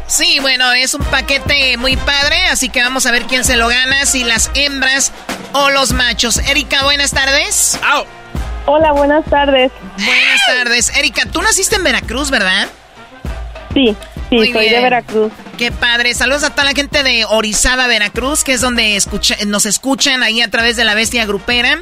Sí, 0.07 0.39
bueno, 0.41 0.73
es 0.73 0.95
un 0.95 1.05
paquete 1.05 1.77
muy 1.77 1.97
padre, 1.97 2.47
así 2.51 2.69
que 2.69 2.83
vamos 2.83 3.07
a 3.07 3.13
ver 3.13 3.25
quién 3.25 3.45
se 3.45 3.57
lo 3.57 3.69
gana, 3.69 4.07
si 4.07 4.25
las 4.25 4.51
hembras 4.55 5.13
o 5.53 5.71
los 5.71 5.93
machos. 5.93 6.39
Erika, 6.39 6.83
buenas 6.83 7.13
tardes. 7.13 7.79
Hola, 8.67 8.93
buenas 8.93 9.25
tardes. 9.27 9.73
Buenas 9.97 10.41
tardes. 10.47 10.97
Erika, 10.97 11.23
tú 11.27 11.43
naciste 11.43 11.77
en 11.77 11.85
Veracruz, 11.85 12.31
¿verdad? 12.31 12.69
Sí, 13.75 13.97
sí, 14.29 14.37
Muy 14.37 14.53
soy 14.53 14.69
de. 14.69 14.81
Veracruz. 14.81 15.33
Qué 15.59 15.73
padre. 15.73 16.15
Saludos 16.15 16.45
a 16.45 16.51
toda 16.51 16.65
la 16.65 16.73
gente 16.73 17.03
de 17.03 17.25
Orizaba, 17.25 17.87
Veracruz, 17.87 18.45
que 18.45 18.53
es 18.53 18.61
donde 18.61 18.97
escucha- 18.97 19.37
nos 19.47 19.67
escuchan 19.67 20.23
ahí 20.23 20.41
a 20.41 20.49
través 20.51 20.77
de 20.77 20.85
la 20.85 20.95
bestia 20.95 21.27
grupera. 21.27 21.79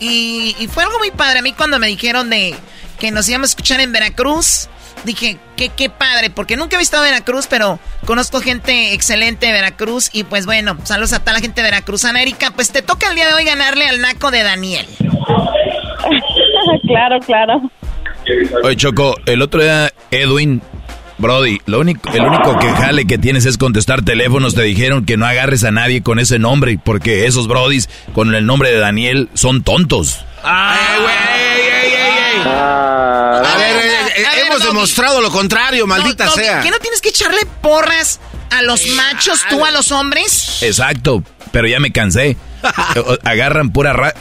Y, 0.00 0.56
y 0.58 0.66
fue 0.68 0.82
algo 0.82 0.98
muy 0.98 1.10
padre. 1.12 1.38
A 1.38 1.42
mí 1.42 1.52
cuando 1.52 1.78
me 1.78 1.86
dijeron 1.86 2.30
de 2.30 2.54
que 2.98 3.10
nos 3.10 3.28
íbamos 3.28 3.48
a 3.48 3.52
escuchar 3.52 3.80
en 3.80 3.92
Veracruz, 3.92 4.68
dije, 5.04 5.38
qué, 5.56 5.68
qué 5.68 5.88
padre, 5.90 6.30
porque 6.30 6.56
nunca 6.56 6.76
he 6.76 6.78
visto 6.78 7.00
Veracruz, 7.00 7.46
pero 7.48 7.78
conozco 8.06 8.40
gente 8.40 8.92
excelente 8.92 9.46
de 9.46 9.52
Veracruz. 9.52 10.10
Y 10.12 10.24
pues 10.24 10.46
bueno, 10.46 10.76
saludos 10.84 11.12
a 11.12 11.20
toda 11.20 11.34
la 11.34 11.40
gente 11.40 11.62
veracruzana. 11.62 12.22
Erika, 12.22 12.50
pues 12.50 12.70
te 12.70 12.82
toca 12.82 13.08
el 13.08 13.14
día 13.14 13.26
de 13.28 13.34
hoy 13.34 13.44
ganarle 13.44 13.86
al 13.88 14.00
naco 14.00 14.30
de 14.30 14.42
Daniel. 14.42 14.86
claro, 16.86 17.18
claro. 17.20 17.70
Oye, 18.62 18.76
Choco, 18.76 19.16
el 19.26 19.42
otro 19.42 19.62
día, 19.62 19.92
Edwin, 20.10 20.62
Brody, 21.18 21.60
lo 21.66 21.80
único, 21.80 22.10
el 22.10 22.22
único 22.22 22.58
que 22.58 22.68
jale 22.68 23.06
que 23.06 23.18
tienes 23.18 23.46
es 23.46 23.58
contestar 23.58 24.02
teléfonos. 24.02 24.54
Te 24.54 24.62
dijeron 24.62 25.04
que 25.04 25.16
no 25.16 25.26
agarres 25.26 25.64
a 25.64 25.70
nadie 25.70 26.02
con 26.02 26.18
ese 26.18 26.38
nombre, 26.38 26.78
porque 26.82 27.26
esos 27.26 27.46
Brodis 27.46 27.88
con 28.14 28.34
el 28.34 28.46
nombre 28.46 28.70
de 28.70 28.78
Daniel 28.78 29.28
son 29.34 29.62
tontos. 29.62 30.24
¡Ay, 30.42 31.00
güey! 31.00 31.14
ey, 31.14 31.60
ey, 31.60 31.92
ey, 31.92 32.36
ey! 32.36 32.42
A 32.46 33.54
ver, 33.56 33.76
eh, 33.76 34.12
eh, 34.16 34.24
hemos 34.46 34.64
demostrado 34.64 35.20
lo 35.20 35.30
contrario, 35.30 35.86
maldita 35.86 36.24
No, 36.24 36.30
no, 36.30 36.36
sea. 36.36 36.60
¿Que 36.60 36.70
no 36.70 36.78
tienes 36.78 37.00
que 37.00 37.10
echarle 37.10 37.40
porras 37.60 38.20
a 38.50 38.62
los 38.62 38.86
machos, 38.88 39.44
tú 39.48 39.64
a 39.64 39.70
los 39.70 39.92
hombres? 39.92 40.62
Exacto, 40.62 41.22
pero 41.52 41.68
ya 41.68 41.78
me 41.78 41.92
cansé. 41.92 42.36
Agarran 43.24 43.70
pura 43.70 43.92
ra... 43.92 44.14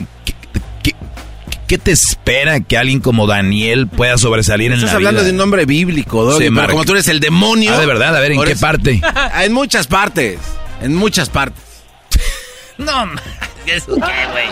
¿Qué, 1.73 1.79
te 1.79 1.91
espera 1.91 2.59
que 2.59 2.77
alguien 2.77 2.99
como 2.99 3.25
Daniel 3.25 3.87
pueda 3.87 4.19
sobresalir 4.19 4.67
en 4.67 4.73
Estás 4.77 4.91
la 4.91 4.95
hablando 4.97 5.21
vida? 5.21 5.25
de 5.25 5.31
un 5.31 5.37
nombre 5.37 5.65
bíblico, 5.65 6.23
Doggy, 6.23 6.33
Sí, 6.37 6.43
pero 6.43 6.51
Mark. 6.51 6.69
como 6.71 6.85
tú 6.85 6.91
eres 6.91 7.07
el 7.07 7.19
demonio. 7.19 7.73
Ah, 7.73 7.79
de 7.79 7.87
verdad, 7.87 8.15
a 8.15 8.19
ver, 8.19 8.33
¿en 8.33 8.43
qué 8.43 8.51
eso- 8.51 8.61
parte? 8.61 9.01
en 9.41 9.53
muchas 9.53 9.87
partes. 9.87 10.37
En 10.83 10.93
muchas 10.95 11.29
partes. 11.29 11.63
No, 12.77 13.05
ma- 13.07 13.21
¿eso 13.65 13.95
qué, 13.95 14.27
güey? 14.31 14.45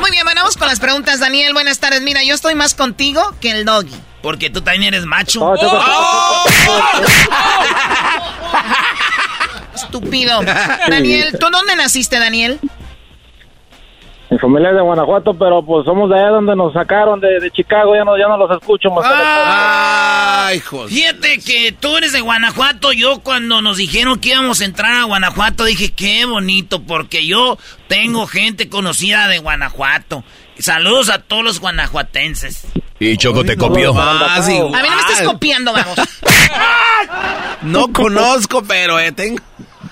Muy 0.00 0.10
bien, 0.10 0.24
bueno, 0.24 0.40
vamos 0.42 0.56
con 0.58 0.68
las 0.68 0.80
preguntas, 0.80 1.20
Daniel. 1.20 1.54
Buenas 1.54 1.78
tardes. 1.78 2.02
Mira, 2.02 2.22
yo 2.24 2.34
estoy 2.34 2.54
más 2.54 2.74
contigo 2.74 3.34
que 3.40 3.50
el 3.52 3.64
doggy. 3.64 3.94
Porque 4.22 4.50
tú 4.50 4.60
también 4.60 4.92
eres 4.94 5.06
macho. 5.06 5.40
¡Oh! 5.42 6.44
Estúpido. 9.74 10.42
Daniel, 10.88 11.36
¿tú 11.38 11.46
dónde 11.50 11.76
naciste, 11.76 12.18
Daniel? 12.18 12.58
Mi 14.32 14.38
familia 14.38 14.70
es 14.70 14.76
de 14.76 14.80
Guanajuato, 14.80 15.34
pero 15.34 15.62
pues 15.62 15.84
somos 15.84 16.08
de 16.08 16.16
allá 16.18 16.30
donde 16.30 16.56
nos 16.56 16.72
sacaron, 16.72 17.20
de, 17.20 17.38
de 17.38 17.50
Chicago, 17.50 17.94
ya 17.94 18.02
no, 18.02 18.16
ya 18.16 18.28
no 18.28 18.38
los 18.38 18.50
escucho 18.50 18.88
más. 18.88 19.04
¡Ay, 19.06 20.58
Fíjate 20.88 21.38
que 21.40 21.72
tú 21.78 21.94
eres 21.98 22.12
de 22.12 22.22
Guanajuato. 22.22 22.92
Yo 22.94 23.18
cuando 23.22 23.60
nos 23.60 23.76
dijeron 23.76 24.18
que 24.20 24.30
íbamos 24.30 24.62
a 24.62 24.64
entrar 24.64 24.92
a 24.92 25.04
Guanajuato 25.04 25.66
dije, 25.66 25.90
qué 25.90 26.24
bonito, 26.24 26.82
porque 26.82 27.26
yo 27.26 27.58
tengo 27.88 28.26
gente 28.26 28.70
conocida 28.70 29.28
de 29.28 29.38
Guanajuato. 29.38 30.24
Saludos 30.58 31.10
a 31.10 31.18
todos 31.18 31.44
los 31.44 31.60
guanajuatenses. 31.60 32.68
Y 33.00 33.18
Choco 33.18 33.44
te 33.44 33.58
copió. 33.58 33.92
a 34.00 34.40
mí 34.46 34.58
no 34.58 34.70
me 34.70 35.00
estás 35.00 35.22
copiando, 35.26 35.74
vamos. 35.74 35.96
no 37.62 37.92
conozco, 37.92 38.62
pero 38.62 38.98
eh, 38.98 39.12
tengo... 39.12 39.42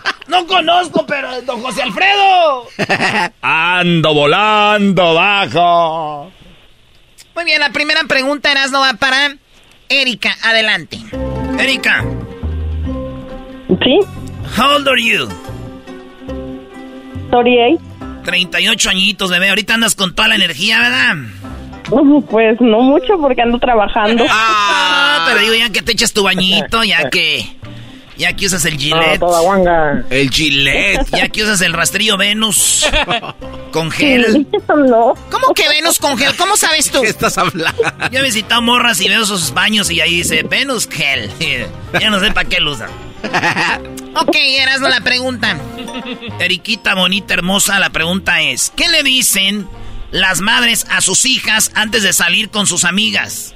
No 0.29 0.47
conozco, 0.47 1.05
pero 1.07 1.43
don 1.43 1.61
José 1.61 1.83
Alfredo. 1.83 2.67
Ando 3.43 4.15
volando 4.15 5.15
bajo. 5.15 6.31
Muy 7.35 7.45
bien, 7.45 7.59
la 7.61 7.71
primera 7.71 8.03
pregunta 8.05 8.53
era 8.53 8.67
va 8.69 8.95
para 8.95 9.35
Erika. 9.89 10.37
Adelante. 10.45 11.01
Erika. 11.59 12.05
¿Sí? 13.83 13.99
How 14.57 14.77
old 14.77 14.89
are 14.89 15.03
you? 15.03 15.29
38. 17.31 17.83
38 18.25 18.91
añitos, 18.91 19.31
bebé. 19.31 19.49
Ahorita 19.49 19.75
andas 19.75 19.97
con 19.97 20.15
toda 20.15 20.29
la 20.29 20.37
energía, 20.37 20.79
¿verdad? 20.81 21.17
Pues 22.31 22.61
no 22.61 22.83
mucho 22.83 23.19
porque 23.21 23.43
ando 23.43 23.59
trabajando. 23.59 24.25
Ah, 24.29 25.27
pero 25.27 25.41
digo 25.41 25.55
ya 25.55 25.71
que 25.71 25.83
te 25.83 25.93
echas 25.93 26.13
tu 26.13 26.23
bañito, 26.23 26.85
ya 26.85 27.11
que 27.11 27.45
ya 28.21 28.37
que 28.37 28.47
usas 28.47 28.63
el 28.67 28.79
toda 29.19 29.41
guanga. 29.41 30.05
El 30.11 30.31
Gillette. 30.31 31.09
Ya 31.11 31.29
que 31.31 31.43
usas 31.43 31.63
el 31.63 31.73
rastrillo 31.73 32.19
Venus 32.19 32.87
con 33.73 33.91
gel. 33.91 34.47
no. 34.69 35.15
¿Cómo 35.31 35.55
que 35.55 35.67
Venus 35.71 35.99
con 35.99 36.19
gel? 36.19 36.37
¿Cómo 36.37 36.55
sabes 36.57 36.91
tú? 36.91 37.01
¿Qué 37.01 37.09
estás 37.09 37.39
hablando? 37.39 37.83
Yo 38.13 38.19
he 38.19 38.23
visitado 38.23 38.61
morras 38.61 39.01
y 39.01 39.09
veo 39.09 39.25
sus 39.25 39.55
baños 39.55 39.91
y 39.91 40.03
ahí 40.03 40.17
dice 40.17 40.43
Venus 40.43 40.87
gel. 40.87 41.31
ya 41.99 42.11
no 42.11 42.21
sé 42.21 42.31
para 42.33 42.47
qué 42.47 42.61
lo 42.61 42.73
usan. 42.73 42.91
ok, 44.15 44.35
eras 44.35 44.83
la 44.83 45.01
pregunta. 45.01 45.59
Eriquita, 46.39 46.95
bonita, 46.95 47.33
hermosa, 47.33 47.79
la 47.79 47.89
pregunta 47.89 48.43
es: 48.43 48.71
¿Qué 48.77 48.89
le 48.91 49.03
dicen 49.03 49.67
las 50.11 50.43
madres 50.43 50.87
a 50.91 51.01
sus 51.01 51.25
hijas 51.25 51.71
antes 51.75 52.03
de 52.03 52.13
salir 52.13 52.51
con 52.51 52.67
sus 52.67 52.85
amigas? 52.85 53.55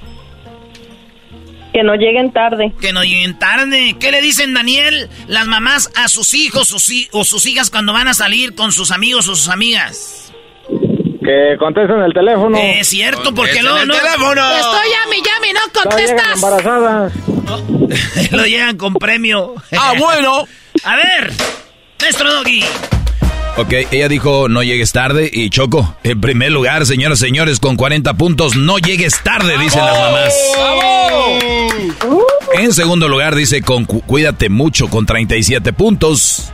Que 1.75 1.83
no 1.83 1.95
lleguen 1.95 2.31
tarde. 2.31 2.71
Que 2.79 2.93
no 2.93 3.03
lleguen 3.03 3.37
tarde. 3.37 3.97
¿Qué 3.99 4.09
le 4.09 4.21
dicen, 4.21 4.53
Daniel, 4.53 5.09
las 5.27 5.45
mamás 5.45 5.91
a 5.97 6.07
sus 6.07 6.33
hijos 6.33 6.71
o 6.71 7.23
sus 7.25 7.45
hijas 7.45 7.69
cuando 7.69 7.91
van 7.91 8.07
a 8.07 8.13
salir 8.13 8.55
con 8.55 8.71
sus 8.71 8.91
amigos 8.91 9.27
o 9.27 9.35
sus 9.35 9.49
amigas? 9.49 10.31
Que 10.69 11.57
contesten 11.59 11.99
el 11.99 12.13
teléfono. 12.13 12.57
Es 12.57 12.87
cierto, 12.87 13.35
porque 13.35 13.61
no, 13.61 13.77
el 13.77 13.89
no. 13.89 13.93
teléfono! 13.93 14.41
Estoy 14.55 14.87
llame, 14.89 15.17
llame, 15.17 15.53
no 15.53 15.81
contestas. 15.81 16.41
No 16.41 16.47
embarazadas. 16.47 17.13
Lo 18.31 18.45
llegan 18.45 18.77
con 18.77 18.93
premio. 18.93 19.55
Ah, 19.77 19.95
bueno. 19.97 20.45
a 20.85 20.95
ver, 20.95 21.33
maestro 21.99 22.33
Doggy. 22.35 22.63
Ok, 23.57 23.71
ella 23.91 24.09
dijo 24.09 24.49
no 24.49 24.63
llegues 24.63 24.91
tarde 24.91 25.29
y 25.31 25.49
Choco, 25.49 25.95
en 26.03 26.19
primer 26.19 26.51
lugar, 26.51 26.85
señoras 26.85 27.19
y 27.19 27.25
señores, 27.25 27.61
con 27.61 27.77
40 27.77 28.13
puntos, 28.15 28.57
no 28.57 28.77
llegues 28.79 29.23
tarde, 29.23 29.57
dicen 29.57 29.85
las 29.85 29.97
mamás. 29.97 30.33
En 32.55 32.73
segundo 32.73 33.07
lugar, 33.07 33.33
dice 33.33 33.61
con 33.61 33.85
cuídate 33.85 34.49
mucho 34.49 34.89
con 34.89 35.05
37 35.05 35.71
puntos. 35.71 36.51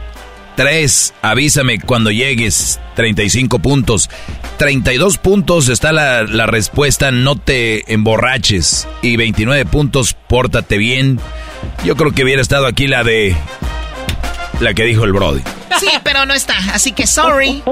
3, 0.57 1.13
avísame 1.23 1.79
cuando 1.79 2.11
llegues, 2.11 2.79
35 2.95 3.59
puntos. 3.59 4.09
32 4.57 5.17
puntos 5.17 5.69
está 5.69 5.91
la, 5.91 6.23
la 6.23 6.45
respuesta, 6.45 7.09
no 7.09 7.35
te 7.35 7.91
emborraches. 7.93 8.87
Y 9.01 9.15
29 9.15 9.65
puntos, 9.65 10.15
pórtate 10.27 10.77
bien. 10.77 11.19
Yo 11.83 11.95
creo 11.95 12.11
que 12.11 12.23
hubiera 12.23 12.41
estado 12.41 12.67
aquí 12.67 12.87
la 12.87 13.03
de... 13.03 13.35
La 14.61 14.73
que 14.75 14.83
dijo 14.83 15.03
el 15.05 15.11
Brody. 15.11 15.41
Sí, 15.79 15.89
pero 16.03 16.27
no 16.27 16.35
está, 16.35 16.55
así 16.73 16.91
que 16.91 17.07
sorry. 17.07 17.63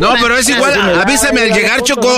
No, 0.00 0.14
pero 0.20 0.36
es 0.36 0.48
igual. 0.48 0.74
Avísame 1.00 1.42
al 1.42 1.52
llegar, 1.52 1.80
Choco. 1.82 2.10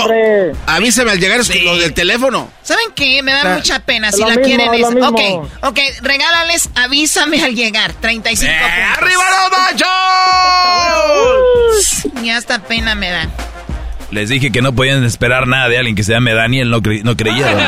Avísame 0.65 1.11
al 1.11 1.19
llegar 1.19 1.41
lo 1.63 1.77
del 1.77 1.93
teléfono. 1.93 2.49
¿Saben 2.63 2.87
qué? 2.95 3.21
Me 3.21 3.31
da 3.31 3.55
mucha 3.55 3.79
pena 3.79 4.11
si 4.11 4.23
la 4.23 4.35
quieren. 4.37 4.73
Es... 4.73 4.83
Ok, 4.85 5.21
ok, 5.61 5.79
regálales, 6.01 6.69
avísame 6.73 7.43
al 7.43 7.53
llegar. 7.53 7.93
35 7.93 8.51
eh, 8.51 8.57
puntos. 8.59 8.97
¡Arriba 8.97 9.23
los 9.29 9.51
machos! 11.83 12.23
Ya 12.23 12.37
hasta 12.37 12.57
pena 12.63 12.95
me 12.95 13.11
da. 13.11 13.29
Les 14.09 14.29
dije 14.29 14.51
que 14.51 14.63
no 14.63 14.73
podían 14.73 15.03
esperar 15.03 15.47
nada 15.47 15.69
de 15.69 15.77
alguien 15.77 15.95
que 15.95 16.03
se 16.03 16.13
llame 16.13 16.33
Daniel, 16.33 16.71
no, 16.71 16.81
cre 16.81 17.03
no 17.03 17.15
creyeron. 17.15 17.61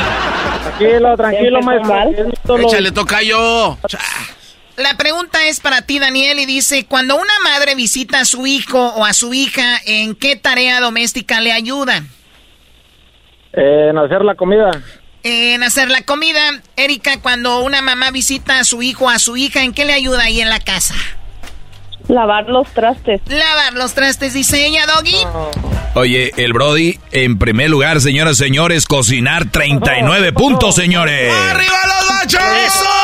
Tranquilo, 0.62 1.16
tranquilo, 1.16 1.60
maestro. 1.62 2.58
Échale, 2.58 2.90
toca 2.90 3.22
yo. 3.22 3.78
La 4.80 4.96
pregunta 4.96 5.44
es 5.46 5.60
para 5.60 5.82
ti, 5.82 5.98
Daniel, 5.98 6.38
y 6.38 6.46
dice, 6.46 6.86
cuando 6.86 7.14
una 7.14 7.34
madre 7.44 7.74
visita 7.74 8.20
a 8.20 8.24
su 8.24 8.46
hijo 8.46 8.78
o 8.78 9.04
a 9.04 9.12
su 9.12 9.34
hija, 9.34 9.78
¿en 9.84 10.14
qué 10.14 10.36
tarea 10.36 10.80
doméstica 10.80 11.40
le 11.42 11.52
ayuda? 11.52 12.02
en 13.52 13.98
hacer 13.98 14.22
la 14.22 14.36
comida. 14.36 14.70
En 15.22 15.62
hacer 15.62 15.90
la 15.90 16.02
comida. 16.02 16.40
Erika, 16.76 17.20
cuando 17.20 17.60
una 17.60 17.82
mamá 17.82 18.10
visita 18.10 18.58
a 18.58 18.64
su 18.64 18.80
hijo 18.80 19.04
o 19.04 19.10
a 19.10 19.18
su 19.18 19.36
hija, 19.36 19.62
¿en 19.64 19.74
qué 19.74 19.84
le 19.84 19.92
ayuda 19.92 20.22
ahí 20.22 20.40
en 20.40 20.48
la 20.48 20.60
casa? 20.60 20.94
Lavar 22.08 22.48
los 22.48 22.66
trastes. 22.68 23.20
Lavar 23.26 23.74
los 23.74 23.92
trastes, 23.92 24.32
dice 24.32 24.64
ella, 24.64 24.86
Doggy. 24.86 25.16
Oye, 25.94 26.32
el 26.38 26.54
Brody, 26.54 26.98
en 27.10 27.38
primer 27.38 27.68
lugar, 27.68 28.00
señoras 28.00 28.36
y 28.40 28.44
señores, 28.44 28.86
cocinar 28.86 29.50
39 29.50 30.32
puntos, 30.32 30.74
señores. 30.74 31.30
¡Arriba 31.32 31.76
los 31.86 32.10
machos! 32.10 32.99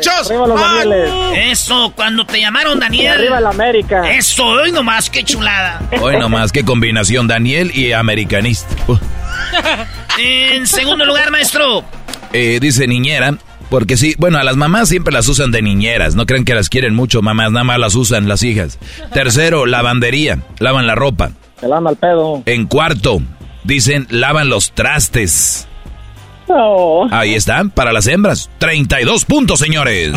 ¡Eso! 0.00 0.10
¡Arriba 0.26 0.46
los 0.46 0.60
Danieles! 0.60 1.10
Eso, 1.52 1.92
cuando 1.94 2.24
te 2.24 2.40
llamaron 2.40 2.78
Daniel. 2.80 3.12
¡Arriba 3.12 3.40
la 3.40 3.50
América! 3.50 4.10
Eso, 4.10 4.44
hoy 4.46 4.72
nomás, 4.72 5.10
qué 5.10 5.24
chulada. 5.24 5.82
Hoy 6.00 6.18
nomás, 6.18 6.52
qué 6.52 6.64
combinación, 6.64 7.26
Daniel 7.26 7.70
y 7.74 7.92
americanista. 7.92 8.74
en 10.18 10.66
segundo 10.66 11.04
lugar, 11.04 11.30
maestro. 11.30 11.84
Eh, 12.32 12.58
dice 12.60 12.86
niñera, 12.86 13.36
porque 13.70 13.96
sí, 13.96 14.14
bueno, 14.18 14.38
a 14.38 14.44
las 14.44 14.56
mamás 14.56 14.88
siempre 14.88 15.12
las 15.12 15.28
usan 15.28 15.50
de 15.50 15.62
niñeras. 15.62 16.14
No 16.14 16.26
creen 16.26 16.44
que 16.44 16.54
las 16.54 16.68
quieren 16.68 16.94
mucho, 16.94 17.22
mamás, 17.22 17.50
nada 17.52 17.64
más 17.64 17.78
las 17.78 17.94
usan 17.94 18.28
las 18.28 18.42
hijas. 18.42 18.78
Tercero, 19.12 19.66
lavandería, 19.66 20.40
lavan 20.58 20.86
la 20.86 20.94
ropa. 20.94 21.32
Se 21.60 21.68
lava 21.68 21.90
el 21.90 21.96
pedo. 21.96 22.42
En 22.46 22.66
cuarto, 22.66 23.22
dicen, 23.64 24.06
lavan 24.10 24.48
los 24.48 24.72
trastes. 24.72 25.66
Oh. 26.48 27.08
Ahí 27.10 27.34
están, 27.34 27.70
para 27.70 27.92
las 27.92 28.06
hembras. 28.06 28.50
32 28.58 29.24
puntos, 29.24 29.58
señores. 29.58 30.12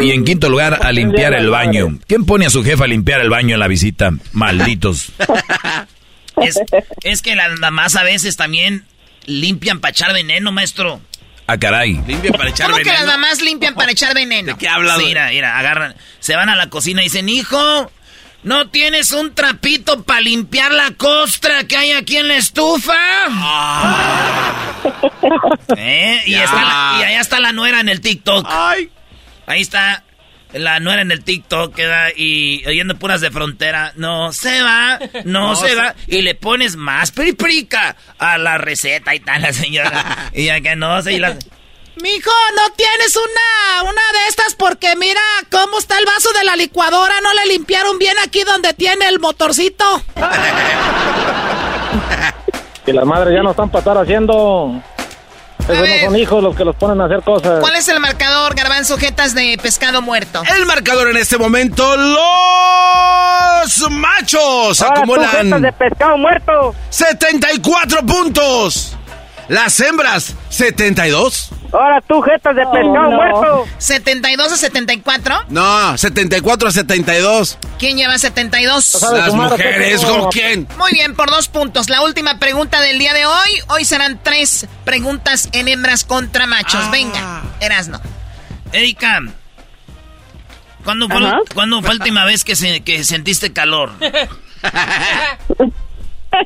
Y 0.00 0.10
en 0.10 0.24
quinto 0.24 0.48
lugar, 0.48 0.78
a 0.82 0.92
limpiar 0.92 1.34
el 1.34 1.50
baño. 1.50 1.98
¿Quién 2.06 2.24
pone 2.24 2.46
a 2.46 2.50
su 2.50 2.62
jefa 2.64 2.84
a 2.84 2.88
limpiar 2.88 3.20
el 3.20 3.30
baño 3.30 3.54
en 3.54 3.60
la 3.60 3.68
visita? 3.68 4.12
Malditos. 4.32 5.12
es, 6.42 6.58
es 7.02 7.22
que 7.22 7.34
las 7.34 7.58
mamás 7.58 7.96
a 7.96 8.02
veces 8.02 8.36
también 8.36 8.84
limpian 9.26 9.80
para 9.80 9.90
echar 9.90 10.12
veneno, 10.12 10.52
maestro. 10.52 11.00
Ah, 11.46 11.58
caray. 11.58 12.00
Limpian 12.06 12.34
para 12.34 12.50
echar 12.50 12.66
¿Cómo 12.66 12.78
veneno. 12.78 12.92
que 12.92 12.98
las 12.98 13.06
mamás 13.06 13.40
limpian 13.40 13.74
para 13.74 13.92
echar 13.92 14.14
veneno? 14.14 14.52
¿De 14.52 14.58
qué 14.58 14.68
hablas? 14.68 14.98
mira, 14.98 15.28
mira, 15.30 15.58
agarran, 15.58 15.94
se 16.18 16.34
van 16.34 16.48
a 16.48 16.56
la 16.56 16.68
cocina 16.68 17.02
y 17.02 17.04
dicen, 17.04 17.28
hijo, 17.28 17.90
¿no 18.46 18.68
tienes 18.68 19.10
un 19.10 19.34
trapito 19.34 20.04
para 20.04 20.20
limpiar 20.20 20.70
la 20.70 20.92
costra 20.92 21.64
que 21.64 21.76
hay 21.76 21.90
aquí 21.90 22.16
en 22.16 22.28
la 22.28 22.36
estufa? 22.36 22.94
¿Eh? 25.76 26.22
Y, 26.26 26.34
está 26.34 26.62
la- 26.62 26.96
y 27.00 27.02
allá 27.02 27.20
está 27.20 27.40
la 27.40 27.50
nuera 27.50 27.80
en 27.80 27.88
el 27.88 28.00
TikTok. 28.00 28.46
Ahí 29.46 29.60
está 29.60 30.04
la 30.52 30.78
nuera 30.78 31.02
en 31.02 31.10
el 31.10 31.24
TikTok 31.24 31.74
queda 31.74 32.10
y 32.16 32.64
oyendo 32.66 32.96
puras 32.96 33.20
de 33.20 33.32
frontera. 33.32 33.92
No 33.96 34.32
se 34.32 34.62
va, 34.62 35.00
no, 35.24 35.56
se, 35.56 35.74
va. 35.74 35.96
Y 36.06 36.22
le 36.22 36.36
pones 36.36 36.76
más 36.76 37.10
priprica 37.10 37.96
a 38.18 38.38
la 38.38 38.58
receta 38.58 39.12
y 39.14 39.20
tal, 39.20 39.42
la 39.42 39.52
señora. 39.52 40.30
y 40.32 40.44
ya 40.44 40.60
que 40.60 40.76
no 40.76 41.02
se 41.02 41.14
y 41.14 41.18
la... 41.18 41.36
Mijo, 42.02 42.30
no 42.54 42.72
tienes 42.76 43.16
una, 43.16 43.82
una 43.90 44.02
de 44.12 44.28
estas 44.28 44.54
porque 44.54 44.94
mira 44.96 45.20
cómo 45.50 45.78
está 45.78 45.98
el 45.98 46.04
vaso 46.04 46.30
de 46.32 46.44
la 46.44 46.54
licuadora. 46.56 47.20
No 47.22 47.32
le 47.34 47.46
limpiaron 47.46 47.98
bien 47.98 48.16
aquí 48.22 48.44
donde 48.44 48.74
tiene 48.74 49.08
el 49.08 49.18
motorcito. 49.18 49.84
Y 52.88 52.92
las 52.92 53.04
madres 53.04 53.34
ya 53.34 53.42
no 53.42 53.50
están 53.50 53.68
para 53.68 53.80
estar 53.80 53.98
haciendo. 53.98 54.80
Esos 55.68 55.76
no 55.88 56.00
son 56.04 56.16
hijos 56.16 56.40
los 56.40 56.54
que 56.54 56.64
los 56.64 56.76
ponen 56.76 57.00
a 57.00 57.06
hacer 57.06 57.20
cosas. 57.24 57.58
¿Cuál 57.58 57.74
es 57.74 57.88
el 57.88 57.98
marcador, 57.98 58.54
garbanzo, 58.54 58.96
jetas 58.96 59.34
de 59.34 59.58
pescado 59.60 60.00
muerto? 60.02 60.40
El 60.56 60.66
marcador 60.66 61.10
en 61.10 61.16
este 61.16 61.36
momento, 61.36 61.96
los 61.96 63.90
machos 63.90 64.80
Ahora 64.80 65.00
acumulan 65.00 65.30
jetas 65.30 65.62
de 65.62 65.72
pescado 65.72 66.16
muerto. 66.16 66.76
74 66.90 68.06
puntos. 68.06 68.96
Las 69.48 69.80
hembras, 69.80 70.34
72. 70.50 71.50
Ahora 71.72 72.00
tú, 72.06 72.20
jetas 72.22 72.54
de 72.56 72.62
pescado 72.62 73.10
muerto. 73.10 73.66
¿72 73.78 74.40
a 74.52 74.56
74? 74.56 75.34
No, 75.48 75.96
74 75.98 76.68
a 76.68 76.72
72. 76.72 77.58
¿Quién 77.78 77.96
lleva 77.96 78.16
72? 78.18 79.02
Las 79.12 79.34
mujeres, 79.34 80.04
¿con 80.04 80.30
quién? 80.30 80.66
Muy 80.78 80.92
bien, 80.92 81.14
por 81.14 81.30
dos 81.30 81.48
puntos. 81.48 81.88
La 81.90 82.02
última 82.02 82.38
pregunta 82.38 82.80
del 82.80 82.98
día 82.98 83.12
de 83.14 83.26
hoy. 83.26 83.50
Hoy 83.68 83.84
serán 83.84 84.18
tres 84.22 84.66
preguntas 84.84 85.48
en 85.52 85.68
hembras 85.68 86.04
contra 86.04 86.46
machos. 86.46 86.82
Ah. 86.84 86.88
Venga, 86.90 87.42
Erasno. 87.60 88.00
Erika, 88.72 89.20
¿cuándo 90.84 91.08
fue, 91.08 91.20
la- 91.20 91.40
¿cuándo 91.54 91.80
fue 91.80 91.88
la 91.90 91.94
última 91.94 92.24
vez 92.24 92.44
que, 92.44 92.56
se- 92.56 92.80
que 92.82 93.04
sentiste 93.04 93.52
calor? 93.52 93.92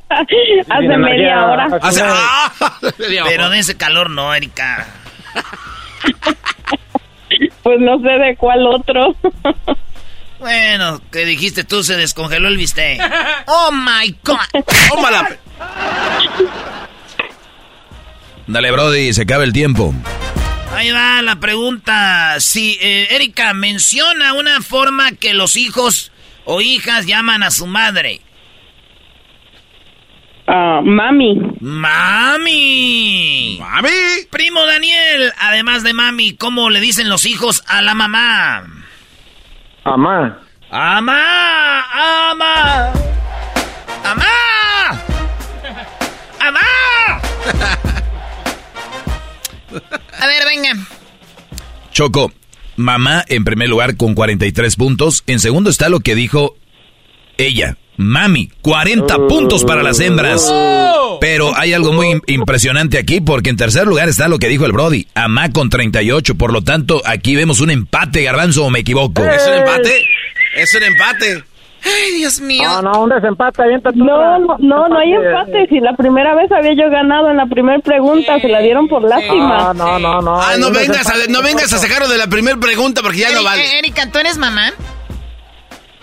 Hace 0.08 0.96
media 0.98 1.46
hora. 1.46 1.68
Hace- 1.82 2.02
ah, 2.04 2.52
Pero 2.98 3.50
de 3.50 3.58
ese 3.58 3.76
calor 3.76 4.10
no, 4.10 4.32
Erika. 4.34 4.86
Pues 7.62 7.78
no 7.80 7.98
sé 8.00 8.08
de 8.08 8.36
cuál 8.36 8.66
otro. 8.66 9.14
Bueno, 10.38 11.00
que 11.12 11.26
dijiste 11.26 11.64
tú, 11.64 11.84
se 11.84 11.96
descongeló 11.96 12.48
el 12.48 12.56
bistec. 12.56 13.00
Oh 13.46 13.70
my 13.70 14.16
God. 14.24 14.64
Tómala. 14.88 15.36
Dale, 18.46 18.70
Brody, 18.70 19.12
se 19.12 19.22
acaba 19.22 19.44
el 19.44 19.52
tiempo. 19.52 19.94
Ahí 20.74 20.90
va 20.90 21.20
la 21.20 21.36
pregunta. 21.36 22.36
Si 22.40 22.78
eh, 22.80 23.14
Erika 23.14 23.52
menciona 23.52 24.32
una 24.32 24.62
forma 24.62 25.12
que 25.12 25.34
los 25.34 25.56
hijos 25.56 26.10
o 26.44 26.60
hijas 26.60 27.06
llaman 27.06 27.42
a 27.42 27.50
su 27.50 27.66
madre. 27.66 28.22
Ah, 30.52 30.80
mami. 30.82 31.38
Mami. 31.60 33.58
Mami. 33.60 33.88
Primo 34.30 34.66
Daniel, 34.66 35.32
además 35.38 35.84
de 35.84 35.92
mami, 35.92 36.34
¿cómo 36.34 36.70
le 36.70 36.80
dicen 36.80 37.08
los 37.08 37.24
hijos 37.24 37.62
a 37.68 37.82
la 37.82 37.94
mamá? 37.94 38.64
Amá. 39.84 40.40
Amá, 40.72 41.82
ama. 42.30 42.92
Amá. 44.04 44.24
Amá. 46.40 47.20
A 50.20 50.26
ver, 50.26 50.44
venga. 50.46 50.72
Choco, 51.92 52.32
mamá 52.74 53.24
en 53.28 53.44
primer 53.44 53.68
lugar 53.68 53.96
con 53.96 54.14
43 54.14 54.74
puntos. 54.74 55.22
En 55.28 55.38
segundo 55.38 55.70
está 55.70 55.88
lo 55.88 56.00
que 56.00 56.16
dijo 56.16 56.56
ella, 57.38 57.76
mami, 58.00 58.50
40 58.62 59.16
puntos 59.28 59.64
para 59.64 59.82
las 59.82 60.00
hembras. 60.00 60.52
Pero 61.20 61.52
hay 61.56 61.72
algo 61.74 61.92
muy 61.92 62.06
im- 62.08 62.22
impresionante 62.26 62.98
aquí 62.98 63.20
porque 63.20 63.50
en 63.50 63.56
tercer 63.56 63.86
lugar 63.86 64.08
está 64.08 64.26
lo 64.28 64.38
que 64.38 64.48
dijo 64.48 64.64
el 64.66 64.72
Brody, 64.72 65.06
Amá 65.14 65.50
con 65.52 65.68
38. 65.68 66.34
Por 66.36 66.52
lo 66.52 66.62
tanto, 66.62 67.02
aquí 67.04 67.36
vemos 67.36 67.60
un 67.60 67.70
empate, 67.70 68.22
garbanzo, 68.22 68.64
o 68.64 68.70
me 68.70 68.80
equivoco. 68.80 69.22
¿Es 69.24 69.46
un 69.46 69.54
empate? 69.54 70.04
Es 70.56 70.74
un 70.74 70.82
empate. 70.82 71.44
Ay, 71.82 72.12
Dios 72.18 72.40
mío. 72.40 72.62
No, 72.68 72.82
no, 72.82 73.02
un 73.04 73.08
desempate, 73.10 73.62
No, 73.94 74.38
no, 74.38 74.56
no, 74.58 74.88
no 74.88 74.98
hay 74.98 75.12
empate. 75.12 75.66
Si 75.70 75.80
la 75.80 75.94
primera 75.96 76.34
vez 76.34 76.50
había 76.52 76.72
yo 76.74 76.90
ganado 76.90 77.30
en 77.30 77.36
la 77.38 77.46
primera 77.46 77.78
pregunta, 77.78 78.38
se 78.40 78.48
la 78.48 78.60
dieron 78.60 78.86
por 78.88 79.02
lástima. 79.02 79.72
No, 79.72 79.74
no, 79.74 79.98
no, 79.98 80.20
no. 80.20 80.40
Ah, 80.40 80.56
no 80.58 80.70
vengas, 80.70 81.06
a, 81.06 81.14
no 81.30 81.42
vengas 81.42 81.72
a 81.72 81.78
sacarlo 81.78 82.08
de 82.08 82.18
la 82.18 82.26
primera 82.26 82.58
pregunta 82.58 83.00
porque 83.02 83.18
ya 83.18 83.32
no 83.32 83.42
vale. 83.42 83.62
eh, 83.62 83.78
Erika, 83.78 84.10
¿tú 84.10 84.18
eres 84.18 84.36
mamá? 84.36 84.72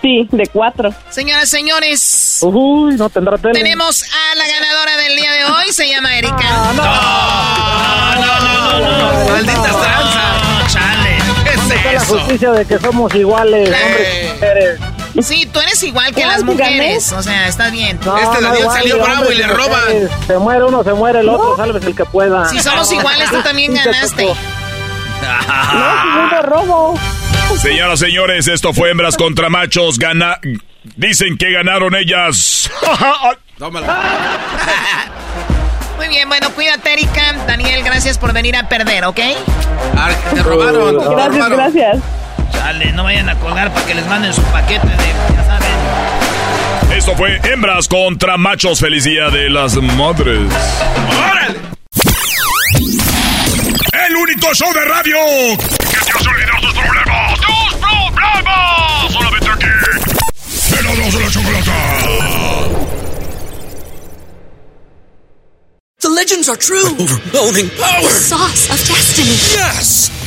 Sí, 0.07 0.25
de 0.31 0.47
cuatro. 0.47 0.93
Señoras, 1.09 1.49
señores, 1.49 2.39
Uy, 2.41 2.95
no 2.95 3.09
tendrá 3.09 3.37
tele. 3.37 3.53
tenemos 3.55 4.03
a 4.03 4.35
la 4.35 4.47
ganadora 4.47 4.95
del 5.03 5.17
día 5.17 5.33
de 5.33 5.43
hoy. 5.43 5.73
Se 5.73 5.85
llama 5.85 6.17
Erika. 6.17 6.37
No, 6.37 6.73
no, 6.73 6.85
no, 8.15 8.79
no, 8.79 8.97
no. 9.25 9.29
Malditas 9.33 9.81
tranzas. 9.81 10.43
No, 10.43 10.67
chale. 10.69 11.17
¿Qué 11.43 11.49
es 11.49 11.67
la 11.67 11.91
es 11.91 12.03
eso? 12.03 12.19
justicia 12.19 12.51
de 12.51 12.65
que 12.65 12.79
somos 12.79 13.13
iguales, 13.15 13.67
hombres 13.67 14.07
y 14.23 14.33
mujeres. 14.33 14.79
Sí, 15.27 15.45
tú 15.51 15.59
eres 15.59 15.83
igual 15.83 16.05
que 16.15 16.21
¿Cuál 16.21 16.27
las 16.29 16.43
mujeres. 16.43 17.11
O 17.11 17.21
sea, 17.21 17.47
está 17.49 17.69
bien. 17.69 17.99
No, 18.05 18.17
Este 18.17 18.41
no 18.41 18.47
Daniel 18.49 18.67
salió 18.71 19.03
bravo 19.03 19.29
y 19.29 19.35
le 19.35 19.47
roban. 19.47 20.09
Se 20.25 20.37
muere 20.37 20.63
uno, 20.63 20.85
se 20.85 20.93
muere 20.93 21.19
el 21.19 21.27
otro, 21.27 21.57
sálvese 21.57 21.87
el 21.87 21.95
que 21.97 22.05
pueda. 22.05 22.45
Si 22.47 22.61
somos 22.61 22.89
iguales, 22.93 23.29
tú 23.29 23.41
también 23.41 23.73
ganaste. 23.83 24.25
No, 25.19 26.01
si 26.01 26.07
no 26.09 26.29
de 26.29 26.41
robo. 26.43 26.99
Señoras, 27.61 27.99
señores, 27.99 28.47
esto 28.47 28.73
fue 28.73 28.91
hembras 28.91 29.17
contra 29.17 29.49
machos. 29.49 29.97
Gana... 29.97 30.39
Dicen 30.95 31.37
que 31.37 31.51
ganaron 31.51 31.95
ellas. 31.95 32.69
Tómala. 33.57 34.37
Muy 35.97 36.07
bien, 36.07 36.29
bueno, 36.29 36.49
cuídate, 36.51 36.93
Erika. 36.93 37.33
Daniel, 37.45 37.83
gracias 37.83 38.17
por 38.17 38.31
venir 38.31 38.55
a 38.55 38.69
perder, 38.69 39.03
¿ok? 39.05 39.19
Ah, 39.97 40.09
te 40.33 40.43
robaron. 40.43 40.97
te 40.97 41.03
Gracias, 41.09 41.35
robaron. 41.35 41.57
gracias. 41.57 41.97
Chale, 42.53 42.91
no 42.93 43.03
vayan 43.03 43.27
a 43.29 43.35
colgar 43.39 43.73
para 43.73 43.85
que 43.85 43.95
les 43.95 44.05
manden 44.07 44.33
su 44.33 44.41
paquete 44.43 44.87
de, 44.87 44.95
ya 45.35 45.43
saben. 45.45 46.97
Esto 46.97 47.15
fue 47.17 47.37
hembras 47.51 47.87
contra 47.89 48.37
machos. 48.37 48.79
Feliz 48.79 49.03
día 49.03 49.29
de 49.29 49.49
las 49.49 49.75
madres. 49.75 50.49
¡Órale! 51.19 51.57
El 54.07 54.15
único 54.15 54.53
show 54.53 54.71
de 54.73 54.85
radio 54.85 55.17
que 55.57 55.97
te 56.05 56.11
hace 56.17 56.29
olvidar 56.29 56.61
tus 56.61 56.73
problemas. 56.73 57.06
La 60.97 61.09
de 61.11 61.19
la 61.19 61.29
chocolata. 61.29 61.73
The 65.99 66.09
legends 66.09 66.49
are 66.49 66.55
true. 66.55 66.87
Overwhelming 66.99 67.69
power! 67.77 68.01
The 68.01 68.09
sauce 68.09 68.69
of 68.71 68.77
destiny. 68.87 69.37
Yes! 69.53 70.26